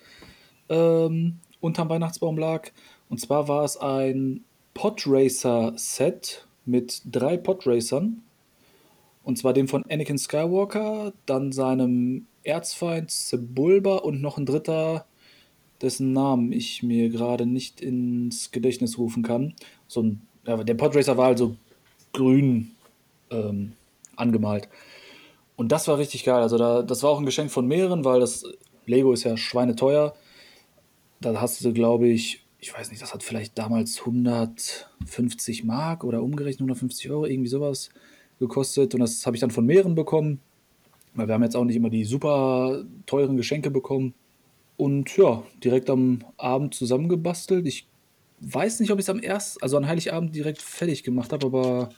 ähm, 0.69 1.39
unterm 1.59 1.89
Weihnachtsbaum 1.89 2.37
lag. 2.37 2.69
Und 3.09 3.19
zwar 3.19 3.47
war 3.47 3.63
es 3.63 3.77
ein 3.77 4.43
Podracer-Set 4.73 6.47
mit 6.65 7.01
drei 7.05 7.37
Podracern. 7.37 8.23
Und 9.23 9.37
zwar 9.37 9.53
dem 9.53 9.67
von 9.67 9.85
Anakin 9.89 10.17
Skywalker, 10.17 11.13
dann 11.27 11.51
seinem 11.51 12.25
Erzfeind 12.43 13.11
Sebulba 13.11 13.97
und 13.97 14.21
noch 14.21 14.37
ein 14.37 14.45
dritter, 14.45 15.05
dessen 15.81 16.13
Namen 16.13 16.51
ich 16.51 16.83
mir 16.83 17.09
gerade 17.09 17.45
nicht 17.45 17.81
ins 17.81 18.51
Gedächtnis 18.51 18.97
rufen 18.97 19.23
kann. 19.23 19.53
So 19.87 20.03
ein, 20.03 20.21
der 20.45 20.73
Podracer 20.75 21.17
war 21.17 21.27
also 21.27 21.55
grün 22.13 22.71
ähm, 23.29 23.73
angemalt. 24.15 24.69
Und 25.55 25.71
das 25.71 25.87
war 25.87 25.97
richtig 25.97 26.23
geil. 26.23 26.41
Also 26.41 26.57
da, 26.57 26.81
das 26.81 27.03
war 27.03 27.11
auch 27.11 27.19
ein 27.19 27.25
Geschenk 27.25 27.51
von 27.51 27.67
mehreren, 27.67 28.03
weil 28.03 28.19
das 28.19 28.43
Lego 28.85 29.13
ist 29.13 29.23
ja 29.23 29.37
schweineteuer. 29.37 30.15
Da 31.19 31.39
hast 31.39 31.63
du, 31.63 31.73
glaube 31.73 32.07
ich, 32.07 32.43
ich 32.59 32.73
weiß 32.73 32.89
nicht, 32.89 33.01
das 33.01 33.13
hat 33.13 33.23
vielleicht 33.23 33.57
damals 33.57 33.99
150 33.99 35.63
Mark 35.63 36.03
oder 36.03 36.23
umgerechnet 36.23 36.61
150 36.61 37.09
Euro, 37.09 37.25
irgendwie 37.25 37.49
sowas 37.49 37.89
gekostet. 38.39 38.93
Und 38.93 39.01
das 39.01 39.25
habe 39.25 39.35
ich 39.35 39.41
dann 39.41 39.51
von 39.51 39.65
mehreren 39.65 39.95
bekommen. 39.95 40.39
Weil 41.13 41.27
wir 41.27 41.33
haben 41.33 41.43
jetzt 41.43 41.55
auch 41.55 41.65
nicht 41.65 41.75
immer 41.75 41.89
die 41.89 42.05
super 42.05 42.83
teuren 43.05 43.37
Geschenke 43.37 43.71
bekommen. 43.71 44.13
Und 44.77 45.15
ja, 45.17 45.43
direkt 45.63 45.89
am 45.89 46.23
Abend 46.37 46.73
zusammengebastelt. 46.73 47.67
Ich 47.67 47.87
weiß 48.39 48.79
nicht, 48.79 48.91
ob 48.91 48.99
ich 48.99 49.05
es 49.05 49.09
am 49.09 49.19
ersten, 49.19 49.61
also 49.61 49.77
an 49.77 49.87
Heiligabend 49.87 50.35
direkt 50.35 50.61
fertig 50.61 51.03
gemacht 51.03 51.31
habe, 51.31 51.45
aber 51.45 51.89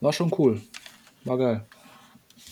war 0.00 0.12
schon 0.12 0.32
cool. 0.38 0.60
War 1.24 1.38
geil. 1.38 1.64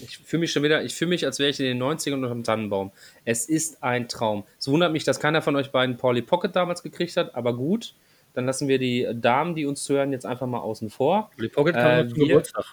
Ich 0.01 0.19
fühle 0.19 0.41
mich 0.41 0.53
schon 0.53 0.63
wieder, 0.63 0.83
ich 0.83 0.95
fühle 0.95 1.11
mich, 1.11 1.27
als 1.27 1.39
wäre 1.39 1.51
ich 1.51 1.61
in 1.61 1.67
den 1.67 1.83
90ern 1.83 2.15
unter 2.15 2.29
dem 2.31 2.45
Tannenbaum. 2.45 2.91
Es 3.25 3.47
ist 3.47 3.83
ein 3.83 4.09
Traum. 4.09 4.45
Es 4.59 4.69
wundert 4.69 4.93
mich, 4.93 5.05
dass 5.05 5.21
keiner 5.21 5.43
von 5.43 5.55
euch 5.57 5.71
beiden 5.71 5.97
Polly 5.97 6.23
Pocket 6.23 6.57
damals 6.57 6.83
gekriegt 6.83 7.17
hat, 7.17 7.35
aber 7.35 7.55
gut. 7.55 7.95
Dann 8.35 8.47
lassen 8.47 8.67
wir 8.67 8.79
die 8.79 9.07
Damen, 9.15 9.55
die 9.55 9.67
uns 9.67 9.85
zuhören, 9.85 10.11
jetzt 10.13 10.25
einfach 10.25 10.47
mal 10.47 10.61
außen 10.61 10.89
vor. 10.89 11.31
Polly 11.37 11.49
Pocket 11.51 11.75
kam 11.75 12.07
Äh, 12.07 12.09
zum 12.09 12.19
Geburtstag. 12.19 12.65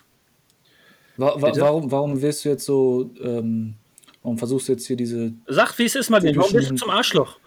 Wa 1.20 1.34
warum, 1.38 1.92
warum 1.92 2.22
wirst 2.22 2.46
du 2.46 2.50
jetzt 2.50 2.66
so, 2.66 3.12
ähm, 3.22 3.74
warum 4.24 4.38
versuchst 4.38 4.70
du 4.70 4.72
jetzt 4.72 4.88
hier 4.88 4.96
diese, 4.96 5.34
Sag, 5.48 5.78
wie 5.78 5.84
es 5.84 5.96
ist, 5.96 6.10
Martin. 6.10 6.34
Warum 6.38 6.54
bist 6.54 6.72
du 6.72 6.76
zum 6.76 6.90
Arschloch? 6.90 7.38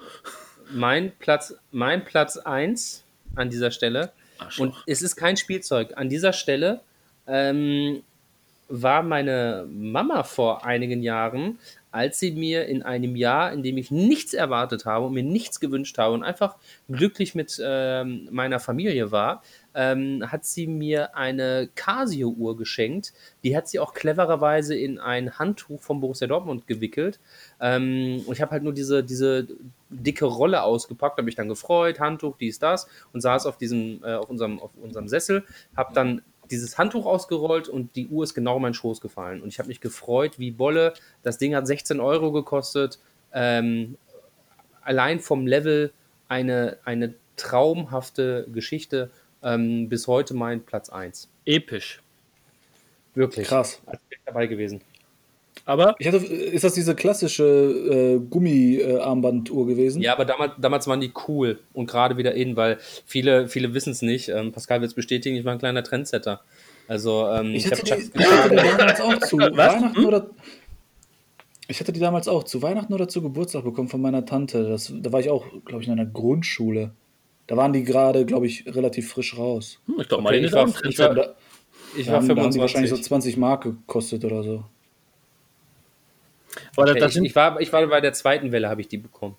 Mein 0.71 1.13
Platz, 1.19 1.55
mein 1.71 2.05
Platz 2.05 2.37
1 2.37 3.03
an 3.35 3.49
dieser 3.49 3.71
Stelle. 3.71 4.13
Arschloch. 4.37 4.67
Und 4.67 4.75
es 4.87 5.01
ist 5.01 5.17
kein 5.17 5.39
Spielzeug. 5.39 5.93
An 5.97 6.11
dieser 6.11 6.35
Stelle 6.35 6.81
ähm, 7.27 8.03
war 8.69 9.03
meine 9.03 9.67
Mama 9.71 10.23
vor 10.23 10.67
einigen 10.67 11.03
Jahren, 11.03 11.59
als 11.93 12.19
sie 12.19 12.33
mir 12.33 12.67
in 12.67 12.83
einem 12.83 13.15
Jahr, 13.17 13.53
in 13.53 13.63
dem 13.63 13.77
ich 13.77 13.91
nichts 13.91 14.35
erwartet 14.35 14.87
habe 14.87 15.07
und 15.07 15.15
mir 15.15 15.23
nichts 15.23 15.61
gewünscht 15.61 15.99
habe 15.99 16.15
und 16.15 16.25
einfach 16.25 16.57
glücklich 16.89 17.35
mit 17.35 17.61
ähm, 17.63 18.29
meiner 18.31 18.59
Familie 18.59 19.13
war, 19.13 19.43
ähm, 19.75 20.25
hat 20.31 20.45
sie 20.45 20.67
mir 20.67 21.17
eine 21.17 21.69
Casio-Uhr 21.75 22.57
geschenkt. 22.57 23.13
Die 23.45 23.57
hat 23.57 23.69
sie 23.69 23.79
auch 23.79 23.95
clevererweise 23.95 24.75
in 24.75 24.99
ein 24.99 25.39
Handtuch 25.39 25.81
vom 25.81 26.01
Borussia 26.01 26.27
Dortmund 26.27 26.67
gewickelt. 26.67 27.21
Ähm, 27.61 28.23
und 28.27 28.33
ich 28.33 28.41
habe 28.41 28.53
halt 28.53 28.63
nur 28.63 28.73
diese, 28.73 29.05
diese 29.05 29.47
dicke 29.91 30.25
Rolle 30.25 30.63
ausgepackt, 30.63 31.19
habe 31.19 31.27
mich 31.27 31.37
dann 31.37 31.49
gefreut, 31.49 32.01
Handtuch, 32.01 32.37
dies, 32.39 32.59
das 32.59 32.89
und 33.13 33.21
saß 33.21 33.47
auf 33.47 33.59
diesem, 33.59 34.03
äh, 34.03 34.15
auf 34.15 34.31
unserem, 34.31 34.61
auf 34.61 34.71
unserem 34.81 35.09
Sessel, 35.09 35.45
habe 35.77 35.93
dann 35.95 36.23
dieses 36.53 36.79
Handtuch 36.79 37.07
ausgerollt 37.07 37.69
und 37.69 37.97
die 37.97 38.07
Uhr 38.09 38.23
ist 38.23 38.35
genau 38.35 38.57
in 38.57 38.63
meinen 38.63 38.75
Schoß 38.75 39.01
gefallen. 39.01 39.43
Und 39.43 39.49
ich 39.49 39.59
habe 39.59 39.69
mich 39.69 39.81
gefreut 39.81 40.39
wie 40.39 40.51
Bolle. 40.51 40.95
Das 41.23 41.39
Ding 41.39 41.55
hat 41.55 41.67
16 41.67 41.99
Euro 41.99 42.31
gekostet. 42.31 42.99
Ähm, 43.33 43.97
allein 44.83 45.19
vom 45.21 45.47
Level 45.47 45.93
eine, 46.29 46.79
eine 46.85 47.15
traumhafte 47.37 48.47
Geschichte. 48.53 49.11
Ähm, 49.43 49.89
bis 49.89 50.07
heute 50.07 50.35
mein 50.35 50.63
Platz 50.63 50.91
1. 50.91 51.29
Episch. 51.45 52.01
Wirklich. 53.15 53.49
krass. 53.49 53.81
Als 53.87 54.01
wäre 54.09 54.21
ich 54.21 54.25
dabei 54.25 54.47
gewesen. 54.47 54.83
Aber 55.65 55.95
Ich 55.99 56.07
hatte, 56.09 56.17
ist 56.19 56.65
das 56.65 56.75
diese 56.75 56.95
klassische 56.95 57.45
äh, 57.45 58.19
Gummi-Armbanduhr 58.29 59.67
gewesen? 59.67 60.03
Ja, 60.03 60.13
aber 60.15 60.25
damals, 60.25 60.53
damals 60.59 60.87
waren 60.89 61.01
die 61.01 61.13
cool 61.29 61.61
und 61.73 61.87
gerade 61.89 62.17
wieder 62.17 62.35
in, 62.35 62.57
weil 62.57 62.79
viele, 63.07 63.49
viele 63.49 63.73
wissen 63.75 63.91
es 63.93 64.03
nicht. 64.03 64.29
Ähm, 64.29 64.53
Pascal 64.53 64.81
wird 64.81 64.91
es 64.91 64.95
bestätigen, 64.95 65.37
ich 65.37 65.45
war 65.45 65.53
ein 65.53 65.59
kleiner 65.59 65.83
Trendsetter. 65.85 66.41
Also, 66.89 67.29
ähm, 67.29 67.55
Ich 67.55 67.67
ich, 67.67 67.71
hatte, 67.73 67.85
die, 67.85 68.11
ich 68.21 68.27
hatte 68.27 68.51
die 68.51 68.57
damals 68.57 69.01
auch 69.01 69.19
zu 69.21 69.39
Was? 69.39 69.57
Weihnachten 69.75 70.05
oder. 70.05 70.31
Ich 71.69 71.79
hatte 71.81 71.93
die 71.93 72.01
damals 72.01 72.27
auch 72.29 72.43
zu 72.43 72.61
Weihnachten 72.61 72.93
oder 72.93 73.09
zu 73.09 73.23
Geburtstag 73.23 73.65
bekommen 73.65 73.89
von 73.89 74.01
meiner 74.01 74.27
Tante. 74.27 74.69
Das, 74.69 74.93
da 74.95 75.13
war 75.13 75.21
ich 75.21 75.31
auch, 75.31 75.47
glaube 75.65 75.81
ich, 75.83 75.87
in 75.89 75.93
einer 75.93 76.07
Grundschule. 76.07 76.91
Da 77.47 77.57
waren 77.57 77.73
die 77.73 77.85
gerade, 77.85 78.27
glaube 78.27 78.47
ich, 78.47 78.65
relativ 78.67 79.11
frisch 79.11 79.39
raus. 79.39 79.79
hm, 79.87 80.01
ich 80.01 80.09
glaube, 80.09 80.23
Okay, 80.25 80.41
Martin 80.41 80.45
ich 80.45 80.53
war- 80.53 80.63
auch 80.65 80.83
ein 80.83 80.91
ich 80.91 80.99
war- 80.99 81.15
Da, 81.15 81.35
ich 81.97 82.07
da 82.07 82.13
war 82.13 82.19
haben, 82.21 82.29
da 82.29 82.35
haben 82.43 82.51
die 82.51 82.59
25. 82.59 82.61
wahrscheinlich 82.61 82.91
so 82.91 82.97
20 82.99 83.37
Mark 83.37 83.63
gekostet 83.63 84.25
oder 84.25 84.43
so. 84.43 84.65
Aber 86.77 86.91
Okay, 86.91 87.01
das 87.01 87.09
ich, 87.11 87.15
sind, 87.15 87.25
ich, 87.25 87.35
war, 87.37 87.61
ich 87.61 87.73
war 87.73 87.87
bei 87.87 88.01
der 88.01 88.13
zweiten 88.13 88.53
Welle, 88.53 88.69
habe 88.69 88.81
ich 88.81 88.89
die 88.89 88.99
bekommen. 88.99 89.37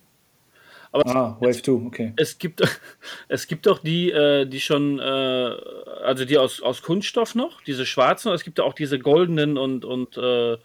Ah, 0.92 1.38
Wave 1.40 1.60
2, 1.60 1.72
okay. 1.88 2.14
es 2.18 2.38
gibt, 2.38 2.62
es 3.28 3.48
gibt 3.48 3.66
doch 3.66 3.80
die, 3.80 4.12
äh, 4.12 4.46
die 4.46 4.60
schon, 4.62 5.00
äh, 5.00 5.02
also 5.02 6.24
die 6.26 6.38
aus, 6.38 6.62
aus 6.62 6.84
Kunststoff 6.84 7.34
noch, 7.34 7.62
diese 7.64 7.86
schwarzen, 7.88 8.32
es 8.32 8.44
gibt 8.44 8.60
ja 8.60 8.64
auch 8.64 8.74
diese 8.76 9.00
goldenen 9.00 9.58
und, 9.58 9.86
und 9.86 10.18
äh, 10.18 10.58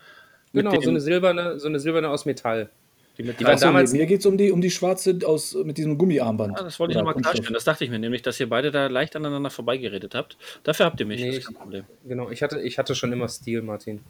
Genau, 0.52 0.70
dem- 0.70 0.82
so 0.82 0.90
eine 0.90 1.00
silberne, 1.00 1.58
so 1.58 1.68
eine 1.68 1.78
silberne 1.80 2.10
aus 2.10 2.26
Metall. 2.26 2.68
die 3.16 3.22
mit 3.22 3.40
die 3.40 3.44
waren 3.44 3.54
Achso, 3.54 3.66
damals- 3.66 3.92
mir 3.92 4.04
geht 4.04 4.20
es 4.20 4.26
um 4.26 4.36
die, 4.36 4.50
um 4.52 4.60
die 4.60 4.70
schwarze 4.70 5.18
aus, 5.24 5.54
mit 5.54 5.78
diesem 5.78 5.96
Gummiarmband. 5.96 6.58
Ah, 6.60 6.62
das 6.62 6.78
wollte 6.78 6.92
ich 6.92 6.98
nochmal 6.98 7.14
klarstellen. 7.14 7.54
Das 7.54 7.64
dachte 7.64 7.84
ich 7.84 7.90
mir 7.90 7.98
nämlich, 7.98 8.20
dass 8.20 8.38
ihr 8.38 8.48
beide 8.50 8.70
da 8.70 8.86
leicht 8.88 9.16
aneinander 9.16 9.48
vorbeigeredet 9.50 10.14
habt. 10.14 10.36
Dafür 10.62 10.84
habt 10.86 11.00
ihr 11.00 11.06
mich, 11.06 11.20
Nee, 11.20 11.26
das 11.28 11.34
ich- 11.36 11.40
ist 11.44 11.46
kein 11.48 11.56
Problem. 11.56 11.84
Genau, 12.06 12.28
ich 12.30 12.42
hatte, 12.42 12.60
ich 12.60 12.76
hatte 12.78 12.94
schon 12.94 13.12
immer 13.12 13.28
Stil, 13.28 13.62
Martin. 13.62 14.00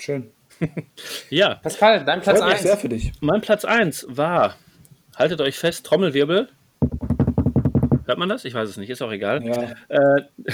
Schön. 0.00 0.30
Pascal, 1.62 1.98
Ja, 1.98 2.04
dein 2.04 2.20
Platz 2.20 2.38
Freut 2.38 2.46
mich 2.48 2.54
1. 2.56 2.62
sehr 2.62 2.76
für 2.76 2.88
dich. 2.88 3.12
mein 3.20 3.40
Platz 3.40 3.64
1 3.64 4.06
war, 4.10 4.56
haltet 5.16 5.40
euch 5.40 5.56
fest, 5.58 5.86
Trommelwirbel. 5.86 6.48
Hört 8.06 8.18
man 8.18 8.28
das? 8.28 8.44
Ich 8.44 8.54
weiß 8.54 8.68
es 8.68 8.76
nicht, 8.76 8.90
ist 8.90 9.02
auch 9.02 9.12
egal. 9.12 9.44
Ja, 9.46 9.72
Äh, 9.88 10.22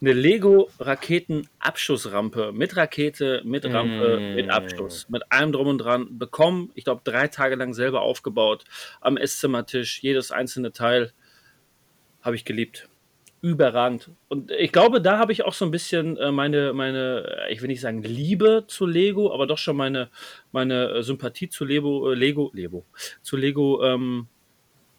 eine 0.00 0.12
Lego 0.12 0.68
Raketen-Abschussrampe 0.80 2.50
mit 2.52 2.76
Rakete, 2.76 3.40
mit 3.44 3.64
Rampe, 3.64 4.18
Mm. 4.20 4.34
mit 4.34 4.50
Abschuss, 4.50 5.08
mit 5.08 5.22
allem 5.30 5.52
drum 5.52 5.68
und 5.68 5.78
dran 5.78 6.18
bekommen. 6.18 6.72
Ich 6.74 6.84
glaube, 6.84 7.02
drei 7.04 7.28
Tage 7.28 7.54
lang 7.54 7.72
selber 7.74 8.02
aufgebaut, 8.02 8.64
am 9.00 9.16
Esszimmertisch, 9.16 10.02
jedes 10.02 10.32
einzelne 10.32 10.72
Teil 10.72 11.12
habe 12.20 12.34
ich 12.34 12.44
geliebt. 12.44 12.88
Überragend. 13.40 14.10
Und 14.28 14.50
ich 14.50 14.72
glaube, 14.72 15.00
da 15.00 15.18
habe 15.18 15.30
ich 15.32 15.44
auch 15.44 15.52
so 15.52 15.64
ein 15.64 15.70
bisschen 15.70 16.16
äh, 16.16 16.32
meine, 16.32 16.72
meine, 16.72 17.44
äh, 17.46 17.52
ich 17.52 17.62
will 17.62 17.68
nicht 17.68 17.80
sagen 17.80 18.02
Liebe 18.02 18.64
zu 18.66 18.84
Lego, 18.84 19.32
aber 19.32 19.46
doch 19.46 19.58
schon 19.58 19.76
meine, 19.76 20.08
meine 20.50 20.88
äh, 20.88 21.02
Sympathie 21.02 21.48
zu 21.48 21.64
Lego, 21.64 22.10
Lego, 22.12 22.50
Lego, 22.52 22.84
zu 23.22 23.36
Lego 23.36 23.84
ähm, 23.84 24.26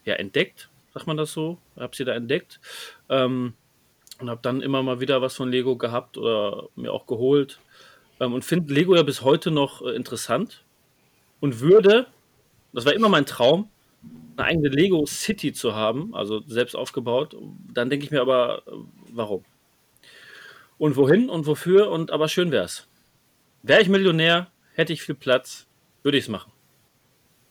ja, 0.05 0.15
entdeckt, 0.15 0.69
sagt 0.93 1.05
man 1.05 1.17
das 1.17 1.33
so? 1.33 1.57
Habe 1.77 1.95
sie 1.95 2.05
da 2.05 2.13
entdeckt. 2.13 2.61
Ähm, 3.09 3.53
und 4.19 4.29
habe 4.29 4.39
dann 4.41 4.61
immer 4.61 4.83
mal 4.83 5.01
wieder 5.01 5.21
was 5.21 5.35
von 5.35 5.51
Lego 5.51 5.75
gehabt 5.75 6.17
oder 6.17 6.69
mir 6.75 6.93
auch 6.93 7.07
geholt. 7.07 7.59
Ähm, 8.21 8.33
und 8.33 8.45
finde 8.45 8.73
Lego 8.73 8.95
ja 8.95 9.03
bis 9.03 9.21
heute 9.21 9.51
noch 9.51 9.81
interessant. 9.81 10.63
Und 11.41 11.59
würde, 11.59 12.07
das 12.71 12.85
war 12.85 12.93
immer 12.93 13.09
mein 13.09 13.25
Traum, 13.25 13.69
eine 14.37 14.47
eigene 14.47 14.69
Lego 14.69 15.05
City 15.05 15.53
zu 15.53 15.75
haben, 15.75 16.13
also 16.15 16.41
selbst 16.47 16.75
aufgebaut. 16.75 17.35
Dann 17.73 17.89
denke 17.89 18.05
ich 18.05 18.11
mir 18.11 18.21
aber, 18.21 18.63
äh, 18.67 18.71
warum? 19.11 19.43
Und 20.77 20.95
wohin 20.95 21.29
und 21.29 21.45
wofür 21.45 21.91
und 21.91 22.11
aber 22.11 22.29
schön 22.29 22.51
wär's. 22.51 22.87
Wäre 23.63 23.81
ich 23.81 23.89
Millionär, 23.89 24.47
hätte 24.73 24.93
ich 24.93 25.01
viel 25.01 25.15
Platz, 25.15 25.67
würde 26.03 26.17
ich 26.17 26.23
es 26.25 26.29
machen. 26.29 26.51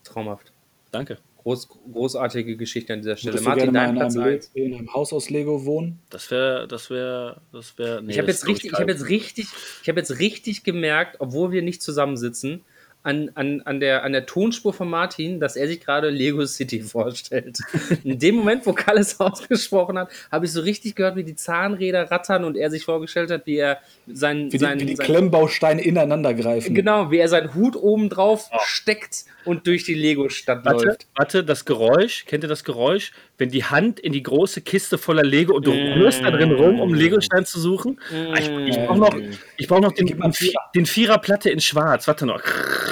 Traumhaft. 0.05 0.53
Danke. 0.91 1.19
Groß, 1.43 1.69
großartige 1.93 2.57
Geschichte 2.57 2.95
an 2.95 3.01
dieser 3.01 3.17
Stelle. 3.17 3.35
würdest 3.35 3.47
du 3.47 3.51
Martin, 3.51 3.75
dein 3.75 3.91
in 3.91 3.97
Platz 3.97 4.17
einem, 4.17 4.25
Le 4.25 4.33
1. 4.33 4.51
in 4.55 4.75
einem 4.75 4.95
Haus 4.95 5.13
aus 5.13 5.31
Lego 5.31 5.65
wohnen? 5.65 5.99
Das 6.11 6.31
wäre, 6.31 6.67
das 6.67 6.91
wäre, 6.91 7.41
das 7.53 7.79
wäre. 7.79 8.03
Nee, 8.03 8.13
Ich 8.13 8.19
habe 8.19 8.29
jetzt 8.29 8.47
richtig, 8.47 8.73
ich 8.73 8.79
habe 8.79 8.91
jetzt 8.91 9.09
richtig, 9.09 9.47
ich 9.83 9.89
habe 9.89 10.01
jetzt 10.01 10.19
richtig 10.19 10.65
gemerkt, 10.65 11.17
obwohl 11.21 11.53
wir 11.53 11.63
nicht 11.63 11.83
zusammensitzen, 11.83 12.65
an, 13.09 13.31
an, 13.35 13.62
an, 13.62 13.81
der, 13.81 14.05
an 14.05 14.12
der 14.12 14.27
Tonspur 14.27 14.75
von 14.75 14.90
Martin, 14.90 15.40
dass 15.40 15.57
er 15.57 15.66
sich 15.66 15.81
gerade 15.81 16.11
Lego 16.11 16.44
City 16.44 16.81
vorstellt. 16.83 17.59
In 18.05 18.18
dem 18.18 18.37
Moment, 18.37 18.66
wo 18.66 18.75
Kalle 18.75 19.01
es 19.01 19.18
ausgesprochen 19.21 19.99
hat, 19.99 20.11
habe 20.31 20.44
ich 20.44 20.53
so 20.53 20.61
richtig 20.61 20.94
gehört, 20.94 21.16
wie 21.16 21.25
die 21.25 21.35
Zahnräder 21.35 22.11
rattern 22.11 22.44
und 22.44 22.57
er 22.57 22.71
sich 22.71 22.85
vorgestellt 22.85 23.31
hat, 23.31 23.47
wie 23.47 23.57
er 23.57 23.79
sein, 24.07 24.47
Wie 24.47 24.49
die, 24.51 24.59
sein, 24.59 24.79
wie 24.81 24.85
die 24.87 24.94
Klemmbausteine 24.94 25.83
ineinander 25.83 26.35
greifen. 26.35 26.75
genau, 26.75 27.11
wie 27.11 27.16
er 27.18 27.29
seinen 27.29 27.55
Hut 27.55 27.77
oben 27.77 28.11
drauf 28.11 28.51
steckt 28.66 29.25
und 29.47 29.66
durch 29.66 29.85
die 29.85 29.94
Lego-Stadt 29.94 30.64
Warte, 30.66 30.87
läuft. 30.87 31.07
warte, 31.16 31.44
das 31.44 31.64
Geräusch, 31.64 32.27
kennt 32.27 32.44
ihr 32.44 32.49
das 32.49 32.64
Geräusch? 32.64 33.12
Wenn 33.38 33.49
die 33.49 33.64
Hand 33.64 34.01
in 34.01 34.12
die 34.12 34.23
große 34.23 34.61
Kiste 34.61 34.99
voller 34.99 35.23
Lego 35.23 35.55
und 35.55 35.66
du 35.66 35.71
rührst 35.71 36.23
da 36.23 36.31
drin 36.31 36.53
rum, 36.53 36.81
um 36.81 36.92
Legostein 36.92 37.47
zu 37.47 37.59
suchen. 37.61 37.99
Ah, 38.12 38.38
ich 38.38 38.49
ich 38.49 38.77
brauche 38.85 38.99
noch, 38.99 39.16
ich 39.57 39.68
brauch 39.68 39.81
noch 39.81 39.97
einen 39.97 40.07
den, 40.09 40.33
den 40.75 40.87
Viererplatte 40.87 41.49
in 41.49 41.61
schwarz. 41.61 42.09
Warte 42.09 42.27
noch. 42.27 42.42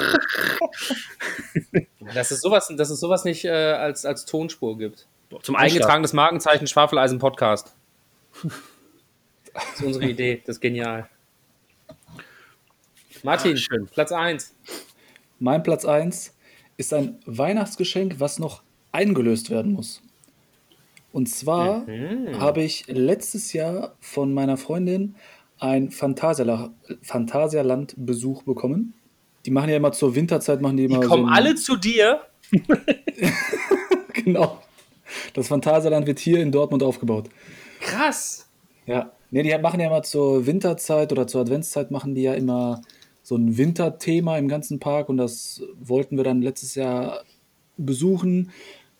Dass 2.13 2.31
es 2.31 2.41
sowas, 2.41 2.71
dass 2.75 2.89
es 2.89 2.99
sowas 2.99 3.23
nicht 3.25 3.45
äh, 3.45 3.49
als, 3.49 4.05
als 4.05 4.25
Tonspur 4.25 4.77
gibt. 4.77 5.07
Zum 5.29 5.55
Eingetragen. 5.55 5.57
Eingetragenes 5.57 6.13
Markenzeichen 6.13 6.67
Schwafeleisen 6.67 7.19
Podcast. 7.19 7.75
Das 9.53 9.63
ist 9.75 9.83
unsere 9.83 10.05
Idee, 10.05 10.41
das 10.45 10.57
ist 10.57 10.61
genial. 10.61 11.09
Martin, 13.23 13.53
Ah, 13.53 13.57
schön. 13.57 13.87
Platz 13.87 14.11
1. 14.11 14.53
Mein 15.39 15.63
Platz 15.63 15.85
1 15.85 16.33
ist 16.77 16.93
ein 16.93 17.19
Weihnachtsgeschenk, 17.25 18.19
was 18.19 18.39
noch 18.39 18.61
eingelöst 18.91 19.49
werden 19.49 19.73
muss. 19.73 20.01
Und 21.11 21.27
zwar 21.27 21.79
Mhm. 21.87 22.39
habe 22.39 22.61
ich 22.61 22.85
letztes 22.87 23.53
Jahr 23.53 23.95
von 23.99 24.33
meiner 24.33 24.57
Freundin 24.57 25.15
ein 25.59 25.89
Phantasiala 25.89 26.69
Phantasialand-Besuch 27.01 28.43
bekommen. 28.43 28.93
Die 29.47 29.51
machen 29.51 29.69
ja 29.69 29.77
immer 29.77 29.93
zur 29.93 30.13
Winterzeit, 30.13 30.61
machen 30.61 30.77
die 30.77 30.87
Die 30.87 30.93
immer 30.93 31.01
so 31.03 31.09
kommen 31.09 31.25
ein- 31.29 31.33
alle 31.33 31.55
zu 31.55 31.75
dir. 31.77 32.19
Genau. 34.13 34.61
Das 35.33 35.47
Phantasialand 35.47 36.05
wird 36.07 36.19
hier 36.19 36.41
in 36.41 36.51
Dortmund 36.51 36.83
aufgebaut. 36.83 37.29
Krass. 37.79 38.47
Ja. 38.85 39.11
Nee, 39.31 39.43
die 39.43 39.57
machen 39.57 39.79
ja 39.79 39.87
immer 39.87 40.03
zur 40.03 40.45
Winterzeit 40.45 41.11
oder 41.11 41.27
zur 41.27 41.41
Adventszeit 41.41 41.91
machen 41.91 42.15
die 42.15 42.23
ja 42.23 42.33
immer 42.33 42.81
so 43.23 43.35
ein 43.35 43.57
Winterthema 43.57 44.37
im 44.37 44.47
ganzen 44.47 44.79
Park 44.79 45.09
und 45.09 45.17
das 45.17 45.61
wollten 45.81 46.17
wir 46.17 46.23
dann 46.23 46.41
letztes 46.41 46.75
Jahr 46.75 47.23
besuchen, 47.77 48.51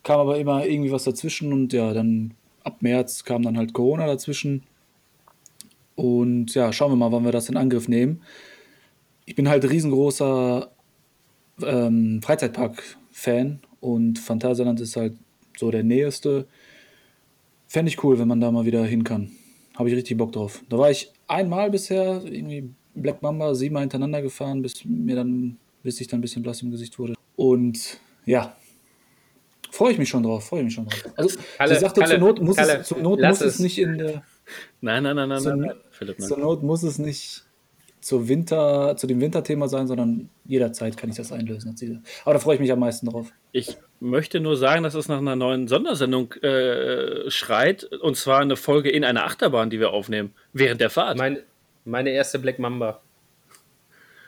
kam 0.04 0.20
aber 0.20 0.38
immer 0.38 0.66
irgendwie 0.66 0.92
was 0.92 1.06
dazwischen 1.06 1.52
und 1.54 1.74
ja, 1.74 1.94
dann 1.94 2.34
ab 2.64 2.82
März 2.82 3.24
kam 3.24 3.42
dann 3.42 3.58
halt 3.58 3.74
Corona 3.74 4.06
dazwischen. 4.06 4.64
Und 5.96 6.54
ja, 6.54 6.72
schauen 6.74 6.92
wir 6.92 6.96
mal, 6.98 7.12
wann 7.12 7.24
wir 7.26 7.32
das 7.32 7.50
in 7.50 7.58
Angriff 7.58 7.88
nehmen. 7.88 8.22
Ich 9.28 9.36
bin 9.36 9.50
halt 9.50 9.70
riesengroßer 9.70 10.72
ähm, 11.62 12.22
Freizeitpark-Fan 12.24 13.60
und 13.82 14.20
Phantasialand 14.20 14.80
ist 14.80 14.96
halt 14.96 15.18
so 15.58 15.70
der 15.70 15.84
näheste. 15.84 16.48
Fände 17.68 17.90
ich 17.90 18.02
cool, 18.06 18.18
wenn 18.20 18.30
man 18.30 18.40
da 18.40 18.50
mal 18.52 18.66
wieder 18.66 18.86
hin 18.86 19.04
kann. 19.04 19.32
Habe 19.76 19.90
ich 19.90 19.96
richtig 19.96 20.18
Bock 20.18 20.32
drauf. 20.32 20.64
Da 20.70 20.78
war 20.78 20.90
ich 20.90 21.12
einmal 21.28 21.70
bisher, 21.70 22.22
irgendwie 22.24 22.70
Black 22.96 23.22
Mamba 23.22 23.54
siebenmal 23.54 23.82
hintereinander 23.82 24.22
gefahren, 24.22 24.62
bis 24.62 24.86
mir 24.86 25.18
dann, 25.18 25.58
bis 25.84 26.00
ich 26.00 26.08
dann 26.08 26.20
ein 26.20 26.22
bisschen 26.22 26.42
blass 26.42 26.62
im 26.62 26.72
Gesicht 26.72 26.98
wurde. 26.98 27.16
Und 27.36 28.00
ja, 28.26 28.56
freue 29.72 29.92
ich 29.92 29.98
mich 29.98 30.08
schon 30.08 30.24
drauf, 30.24 30.46
freue 30.48 30.62
ich 30.62 30.66
mich 30.66 30.74
schon 30.74 30.86
drauf. 30.86 31.04
Also, 31.18 31.38
Kalle, 31.58 31.76
sie 31.76 31.82
sagte, 31.82 32.00
Kalle, 32.00 32.14
zur 32.14 32.20
Not 32.20 32.42
muss, 32.42 32.56
Kalle, 32.56 32.78
es, 32.78 32.88
zur 32.88 33.00
Not 33.00 33.20
muss 33.20 33.42
es 33.42 33.56
es. 33.56 33.60
nicht 33.60 33.78
in 33.78 33.98
der, 33.98 34.24
Nein, 34.80 35.04
nein, 35.04 35.16
nein, 35.18 35.28
nein, 35.28 35.42
zur, 35.42 35.56
nein, 35.58 35.68
nein. 35.68 35.78
Philipp, 35.92 36.20
nein. 36.20 36.28
zur 36.30 36.38
Not 36.38 36.64
muss 36.64 36.84
es 36.84 36.98
nicht 36.98 37.44
zur 38.08 38.30
Winter, 38.30 38.96
zu 38.96 39.06
dem 39.06 39.20
Winterthema 39.20 39.68
sein, 39.68 39.86
sondern 39.86 40.30
jederzeit 40.46 40.96
kann 40.96 41.10
ich 41.10 41.18
das 41.18 41.34
einlösen. 41.34 41.76
Aber 42.24 42.36
da 42.36 42.40
freue 42.40 42.56
ich 42.56 42.62
mich 42.62 42.72
am 42.72 42.80
meisten 42.80 43.06
drauf. 43.06 43.34
Ich 43.52 43.76
möchte 44.00 44.40
nur 44.40 44.56
sagen, 44.56 44.84
dass 44.84 44.94
es 44.94 45.10
nach 45.10 45.18
einer 45.18 45.36
neuen 45.36 45.68
Sondersendung 45.68 46.32
äh, 46.36 47.30
schreit. 47.30 47.84
Und 47.84 48.16
zwar 48.16 48.40
eine 48.40 48.56
Folge 48.56 48.90
in 48.90 49.04
einer 49.04 49.26
Achterbahn, 49.26 49.70
die 49.70 49.82
wir 49.82 49.90
aufnehmen. 49.90 50.32
Während 50.54 50.80
der 50.80 50.90
Fahrt. 50.90 51.18
Mein, 51.18 51.40
meine 51.84 52.12
erste 52.12 52.40
Black 52.40 52.60
Mamba. 52.60 53.02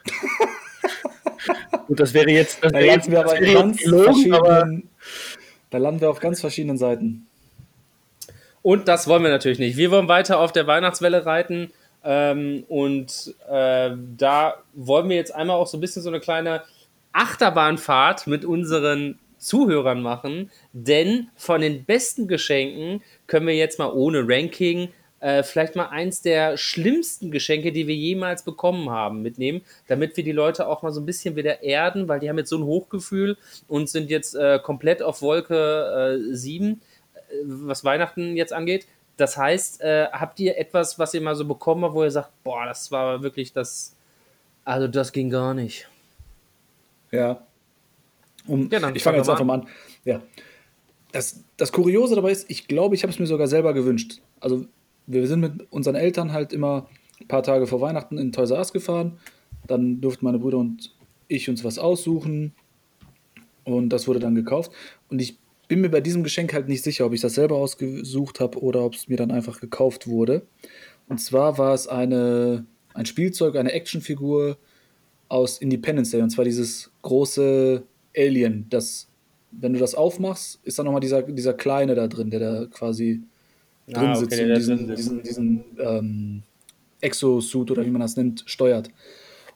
Gut, 1.88 2.02
das 2.02 2.14
wäre 2.14 2.30
jetzt. 2.30 2.62
Das 2.62 2.74
Da 2.74 2.80
wäre 2.80 2.96
jetzt, 2.98 3.10
wir 3.10 3.22
aber 3.22 3.40
ganz 3.40 3.78
gelogen, 3.78 4.34
aber 4.34 4.70
da 5.70 5.78
landen 5.78 6.02
wir 6.02 6.10
auf 6.10 6.20
ganz 6.20 6.42
verschiedenen 6.42 6.78
Seiten. 6.78 7.28
Und 8.62 8.90
das 8.90 9.08
wollen 9.08 9.24
wir 9.24 9.30
natürlich 9.30 9.60
nicht. 9.60 9.78
Wir 9.78 9.90
wollen 9.90 10.10
weiter 10.10 10.42
auf 10.42 10.52
der 10.52 10.68
Weihnachtswelle 10.68 11.26
reiten. 11.26 11.72
Ähm, 12.04 12.64
und 12.68 13.36
äh, 13.50 13.92
da 14.18 14.56
wollen 14.74 15.10
wir 15.10 15.16
jetzt 15.16 15.34
einmal 15.34 15.58
auch 15.58 15.68
so 15.68 15.78
ein 15.78 15.82
bisschen 15.82 16.02
so 16.02 16.10
eine 16.10 16.20
kleine 16.20 16.64
Achterbahnfahrt 17.12 18.28
mit 18.28 18.46
unseren 18.46 19.20
Zuhörern 19.38 20.02
machen. 20.02 20.52
Denn 20.74 21.30
von 21.36 21.62
den 21.62 21.86
besten 21.86 22.28
Geschenken 22.28 23.02
können 23.28 23.48
wir 23.48 23.56
jetzt 23.56 23.80
mal 23.80 23.92
ohne 23.92 24.24
Ranking 24.28 24.90
äh, 25.22 25.44
vielleicht 25.44 25.76
mal 25.76 25.88
eins 25.88 26.22
der 26.22 26.56
schlimmsten 26.56 27.30
Geschenke, 27.30 27.74
die 27.74 27.88
wir 27.88 27.96
jemals 27.96 28.44
bekommen 28.44 28.90
haben, 28.90 29.22
mitnehmen, 29.22 29.62
damit 29.88 30.16
wir 30.16 30.24
die 30.24 30.32
Leute 30.32 30.68
auch 30.68 30.82
mal 30.82 30.94
so 30.94 31.02
ein 31.02 31.06
bisschen 31.06 31.36
wieder 31.36 31.62
erden, 31.62 32.08
weil 32.08 32.22
die 32.22 32.30
haben 32.30 32.38
jetzt 32.38 32.50
so 32.50 32.58
ein 32.58 32.64
Hochgefühl 32.64 33.38
und 33.68 33.90
sind 33.90 34.10
jetzt 34.10 34.36
äh, 34.36 34.60
komplett 34.64 35.02
auf 35.02 35.22
Wolke 35.22 36.20
äh, 36.32 36.34
7 36.34 36.80
was 37.44 37.84
Weihnachten 37.84 38.36
jetzt 38.36 38.54
angeht. 38.54 38.88
Das 39.20 39.36
heißt, 39.36 39.82
äh, 39.82 40.08
habt 40.14 40.40
ihr 40.40 40.58
etwas, 40.58 40.98
was 40.98 41.14
ihr 41.14 41.20
mal 41.20 41.36
so 41.36 41.44
bekommen 41.44 41.84
habt, 41.84 41.94
wo 41.94 42.04
ihr 42.04 42.12
sagt, 42.12 42.32
boah, 42.42 42.66
das 42.66 42.90
war 42.90 43.22
wirklich 43.22 43.52
das, 43.52 43.94
also 44.64 44.88
das 44.88 45.12
ging 45.12 45.30
gar 45.30 45.54
nicht. 45.54 45.90
Ja. 47.12 47.42
Um, 48.48 48.70
Ja, 48.72 48.78
ich 48.78 48.82
fange 48.82 49.00
fang 49.02 49.16
jetzt 49.16 49.30
einfach 49.30 49.44
mal 49.44 49.58
mal 49.58 49.64
an. 49.64 49.70
Ja. 50.06 50.22
Das, 51.12 51.44
das 51.58 51.74
Kuriose 51.74 52.16
dabei 52.16 52.32
ist, 52.32 52.50
ich 52.50 52.70
glaube, 52.70 52.96
ich 52.96 53.04
habe 53.04 53.12
es 53.12 53.20
mir 53.20 53.26
sogar 53.26 53.48
selber 53.48 53.74
gewünscht. 53.74 54.22
Also, 54.40 54.66
wir 55.06 55.28
sind 55.28 55.42
mit 55.42 55.70
unseren 55.70 55.96
Eltern 55.96 56.32
halt 56.32 56.54
immer 56.54 56.88
ein 57.20 57.28
paar 57.28 57.44
Tage 57.44 57.68
vor 57.68 57.82
Weihnachten 57.82 58.18
in 58.18 58.32
Toys 58.32 58.52
R 58.52 58.60
Us 58.60 58.72
gefahren. 58.72 59.20
Dann 59.68 60.00
durften 60.00 60.24
meine 60.24 60.40
Brüder 60.40 60.60
und 60.60 60.96
ich 61.28 61.50
uns 61.50 61.66
was 61.66 61.78
aussuchen. 61.78 62.54
Und 63.66 63.90
das 63.90 64.08
wurde 64.08 64.20
dann 64.20 64.36
gekauft. 64.36 64.72
Und 65.10 65.20
ich 65.20 65.39
bin 65.70 65.82
mir 65.82 65.90
bei 65.90 66.02
diesem 66.02 66.24
Geschenk 66.24 66.52
halt 66.52 66.68
nicht 66.68 66.84
sicher, 66.84 67.06
ob 67.06 67.14
ich 67.14 67.22
das 67.22 67.36
selber 67.36 67.56
ausgesucht 67.56 68.42
habe 68.42 68.60
oder 68.60 68.84
ob 68.84 68.96
es 68.96 69.08
mir 69.08 69.18
dann 69.18 69.32
einfach 69.32 69.62
gekauft 69.62 70.08
wurde. 70.08 70.42
Und 71.08 71.20
zwar 71.20 71.58
war 71.58 71.74
es 71.74 71.88
eine, 71.88 72.66
ein 72.94 73.06
Spielzeug, 73.06 73.56
eine 73.56 73.72
Actionfigur 73.72 74.58
aus 75.30 75.60
Independence 75.60 76.10
Day. 76.10 76.22
Und 76.22 76.32
zwar 76.32 76.44
dieses 76.44 76.92
große 77.04 77.84
Alien, 78.18 78.66
das, 78.72 79.08
wenn 79.52 79.74
du 79.74 79.80
das 79.80 79.94
aufmachst, 79.94 80.60
ist 80.64 80.80
dann 80.80 80.86
nochmal 80.86 81.02
dieser, 81.02 81.22
dieser 81.22 81.54
kleine 81.54 81.94
da 81.94 82.08
drin, 82.08 82.32
der 82.32 82.40
da 82.40 82.66
quasi 82.66 83.22
drin 83.88 84.06
Ah, 84.06 84.12
okay, 84.14 84.20
sitzt 84.20 84.40
der 84.40 84.48
und 84.48 84.56
diesen, 84.56 84.78
drin 84.78 84.96
diesen, 84.96 85.24
diesen 85.24 85.64
ähm, 85.78 86.44
Exosuit 87.00 87.70
oder 87.70 87.86
wie 87.86 87.92
man 87.92 88.02
das 88.02 88.18
nennt, 88.18 88.44
steuert. 88.48 88.90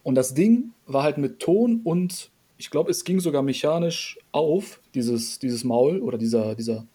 Und 0.04 0.14
das 0.14 0.36
Ding 0.36 0.74
war 0.86 1.02
halt 1.02 1.18
mit 1.18 1.40
Ton 1.40 1.82
und 1.84 2.30
ich 2.58 2.70
glaube, 2.70 2.92
es 2.92 3.04
ging 3.04 3.20
sogar 3.20 3.42
mechanisch 3.42 4.18
auf, 4.32 4.80
dieses, 4.94 5.40
dieses 5.40 5.64
Maul 5.64 6.00
oder 6.00 6.18
dieser, 6.18 6.56
dieser, 6.56 6.86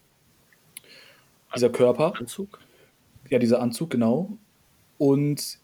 dieser 1.55 1.69
Körper. 1.69 2.15
Anzug. 2.15 2.59
Ja, 3.29 3.39
dieser 3.39 3.61
Anzug, 3.61 3.89
genau. 3.89 4.37
Und 4.97 5.59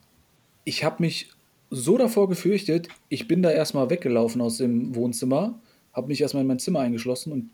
ich 0.63 0.83
habe 0.83 1.01
mich 1.01 1.29
so 1.69 1.97
davor 1.97 2.29
gefürchtet, 2.29 2.87
ich 3.09 3.27
bin 3.27 3.41
da 3.41 3.51
erstmal 3.51 3.89
weggelaufen 3.89 4.41
aus 4.41 4.57
dem 4.57 4.95
Wohnzimmer, 4.95 5.59
habe 5.93 6.07
mich 6.07 6.21
erstmal 6.21 6.41
in 6.41 6.47
mein 6.47 6.59
Zimmer 6.59 6.79
eingeschlossen 6.81 7.31
und 7.31 7.49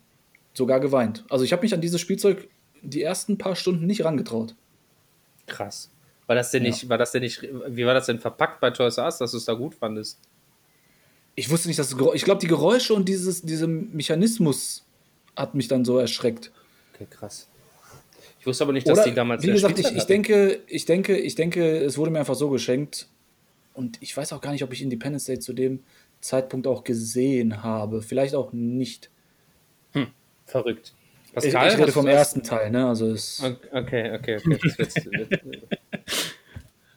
sogar 0.54 0.80
geweint. 0.80 1.24
Also 1.30 1.44
ich 1.44 1.52
habe 1.52 1.62
mich 1.62 1.74
an 1.74 1.80
dieses 1.80 2.00
Spielzeug 2.00 2.48
die 2.82 3.02
ersten 3.02 3.38
paar 3.38 3.56
Stunden 3.56 3.86
nicht 3.86 4.04
rangetraut. 4.04 4.54
Krass. 5.46 5.90
War 6.26 6.36
das 6.36 6.50
denn 6.50 6.62
Ja. 6.64 6.70
nicht, 6.70 6.88
war 6.88 6.98
das 6.98 7.12
denn 7.12 7.22
nicht, 7.22 7.42
wie 7.42 7.86
war 7.86 7.94
das 7.94 8.06
denn 8.06 8.18
verpackt 8.18 8.60
bei 8.60 8.70
Toys 8.70 8.98
R 8.98 9.04
Us, 9.06 9.18
dass 9.18 9.30
du 9.32 9.36
es 9.38 9.44
da 9.44 9.54
gut 9.54 9.74
fandest? 9.74 10.18
Ich 11.34 11.50
wusste 11.50 11.68
nicht, 11.68 11.78
dass 11.78 11.88
es 11.88 11.96
Geräusch, 11.96 12.16
ich 12.16 12.24
glaube, 12.24 12.40
die 12.40 12.46
Geräusche 12.46 12.94
und 12.94 13.08
dieses, 13.08 13.42
dieser 13.42 13.66
Mechanismus 13.66 14.84
hat 15.34 15.54
mich 15.54 15.68
dann 15.68 15.84
so 15.84 15.98
erschreckt. 15.98 16.52
Okay, 16.94 17.06
krass. 17.08 17.48
Ich 18.38 18.46
wusste 18.46 18.64
aber 18.64 18.72
nicht, 18.72 18.88
dass 18.88 18.98
Oder, 18.98 19.08
die 19.08 19.14
damals 19.14 19.42
wie 19.42 19.52
gesagt, 19.52 19.78
ich, 19.78 19.86
ich, 19.86 19.96
hatten. 19.96 20.08
denke, 20.08 20.60
ich 20.66 20.84
denke, 20.84 21.16
ich 21.16 21.34
denke, 21.34 21.78
es 21.78 21.96
wurde 21.96 22.10
mir 22.10 22.18
einfach 22.18 22.34
so 22.34 22.50
geschenkt. 22.50 23.08
Und 23.72 23.98
ich 24.02 24.14
weiß 24.16 24.32
auch 24.32 24.40
gar 24.40 24.52
nicht, 24.52 24.64
ob 24.64 24.72
ich 24.72 24.82
Independence 24.82 25.24
Day 25.24 25.38
zu 25.38 25.52
dem 25.52 25.80
Zeitpunkt 26.20 26.66
auch 26.66 26.84
gesehen 26.84 27.62
habe. 27.62 28.02
Vielleicht 28.02 28.34
auch 28.34 28.52
nicht. 28.52 29.10
Verrückt. 30.52 30.92
Ich, 31.28 31.32
Pascal, 31.32 31.68
ich 31.68 31.74
rede 31.74 31.86
hast 31.86 31.94
vom 31.94 32.04
du 32.04 32.12
ersten 32.12 32.42
Teil, 32.42 32.70
ne? 32.70 32.86
Also 32.86 33.10
es, 33.10 33.42
Okay, 33.42 34.12
okay, 34.14 34.38
okay. 34.38 34.58
Das 34.76 34.94
wird, 34.96 35.30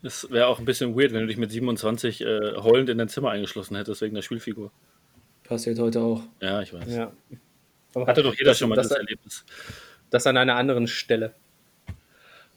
Das 0.06 0.30
wäre 0.30 0.46
auch 0.46 0.60
ein 0.60 0.66
bisschen 0.66 0.96
weird, 0.96 1.14
wenn 1.14 1.22
du 1.22 1.26
dich 1.26 1.38
mit 1.38 1.52
27 1.52 2.22
äh, 2.22 2.54
heulend 2.58 2.90
in 2.90 3.00
dein 3.00 3.10
Zimmer 3.10 3.32
eingeschlossen 3.32 3.76
hättest 3.76 4.02
wegen 4.04 4.14
der 4.14 4.22
Spielfigur. 4.22 4.72
passiert 5.44 5.80
heute 5.80 6.00
auch. 6.00 6.22
Ja, 6.42 6.62
ich 6.62 6.72
weiß. 6.72 6.84
ja. 6.94 7.12
Hatte 7.96 8.22
doch 8.22 8.36
jeder 8.36 8.52
das, 8.52 8.60
schon 8.60 8.70
mal 8.70 8.76
das, 8.76 8.90
das 8.90 9.00
Erlebnis. 9.00 9.44
das 10.12 10.28
an 10.28 10.38
einer 10.38 10.58
anderen 10.58 10.86
Stelle. 10.86 11.34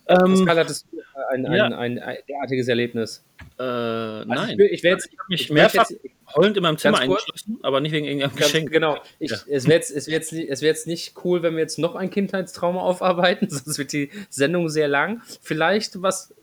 Ähm, 0.09 0.19
Pascal, 0.19 0.59
hattest 0.59 0.89
du 0.93 1.01
ein, 1.31 1.47
ein, 1.47 1.57
ja. 1.57 1.65
ein, 1.69 1.99
ein 1.99 2.19
derartiges 2.29 2.69
Erlebnis? 2.69 3.25
äh, 3.59 3.63
Also 3.63 4.29
nein. 4.29 4.59
Ich, 4.61 4.73
ich 4.73 4.83
werde 4.83 4.97
jetzt, 4.97 5.11
Ich 5.11 5.19
habe 5.19 5.29
mich 5.31 5.41
ich 5.41 5.51
mehrfach 5.51 5.89
jetzt, 5.89 6.03
heulend 6.35 6.57
in 6.59 6.63
meinem 6.63 6.77
Zimmer 6.77 6.99
eingeschlossen, 6.99 7.59
aber 7.63 7.81
nicht 7.81 7.93
wegen 7.93 8.05
irgendeinem 8.05 8.37
Ganz, 8.37 8.53
Geschenk. 8.53 8.71
Genau. 8.71 8.99
Ich, 9.19 9.31
Ja. 9.31 9.39
Es 9.49 9.65
wäre 9.67 9.77
jetzt, 9.77 9.91
es 9.91 10.07
wär 10.07 10.15
jetzt, 10.15 10.35
es 10.35 10.61
wär 10.61 10.69
jetzt 10.69 10.87
nicht 10.87 11.15
cool, 11.25 11.43
wenn 11.43 11.55
wir 11.55 11.61
jetzt 11.61 11.79
noch 11.79 11.95
ein 11.95 12.11
Kindheitstrauma 12.11 12.83
aufarbeiten, 12.83 13.49
sonst 13.51 13.79
wird 13.79 13.93
die 13.95 14.11
Sendung 14.29 14.69
sehr 14.69 14.89
lang. 14.89 15.23
Vielleicht 15.41 16.03
was. 16.03 16.35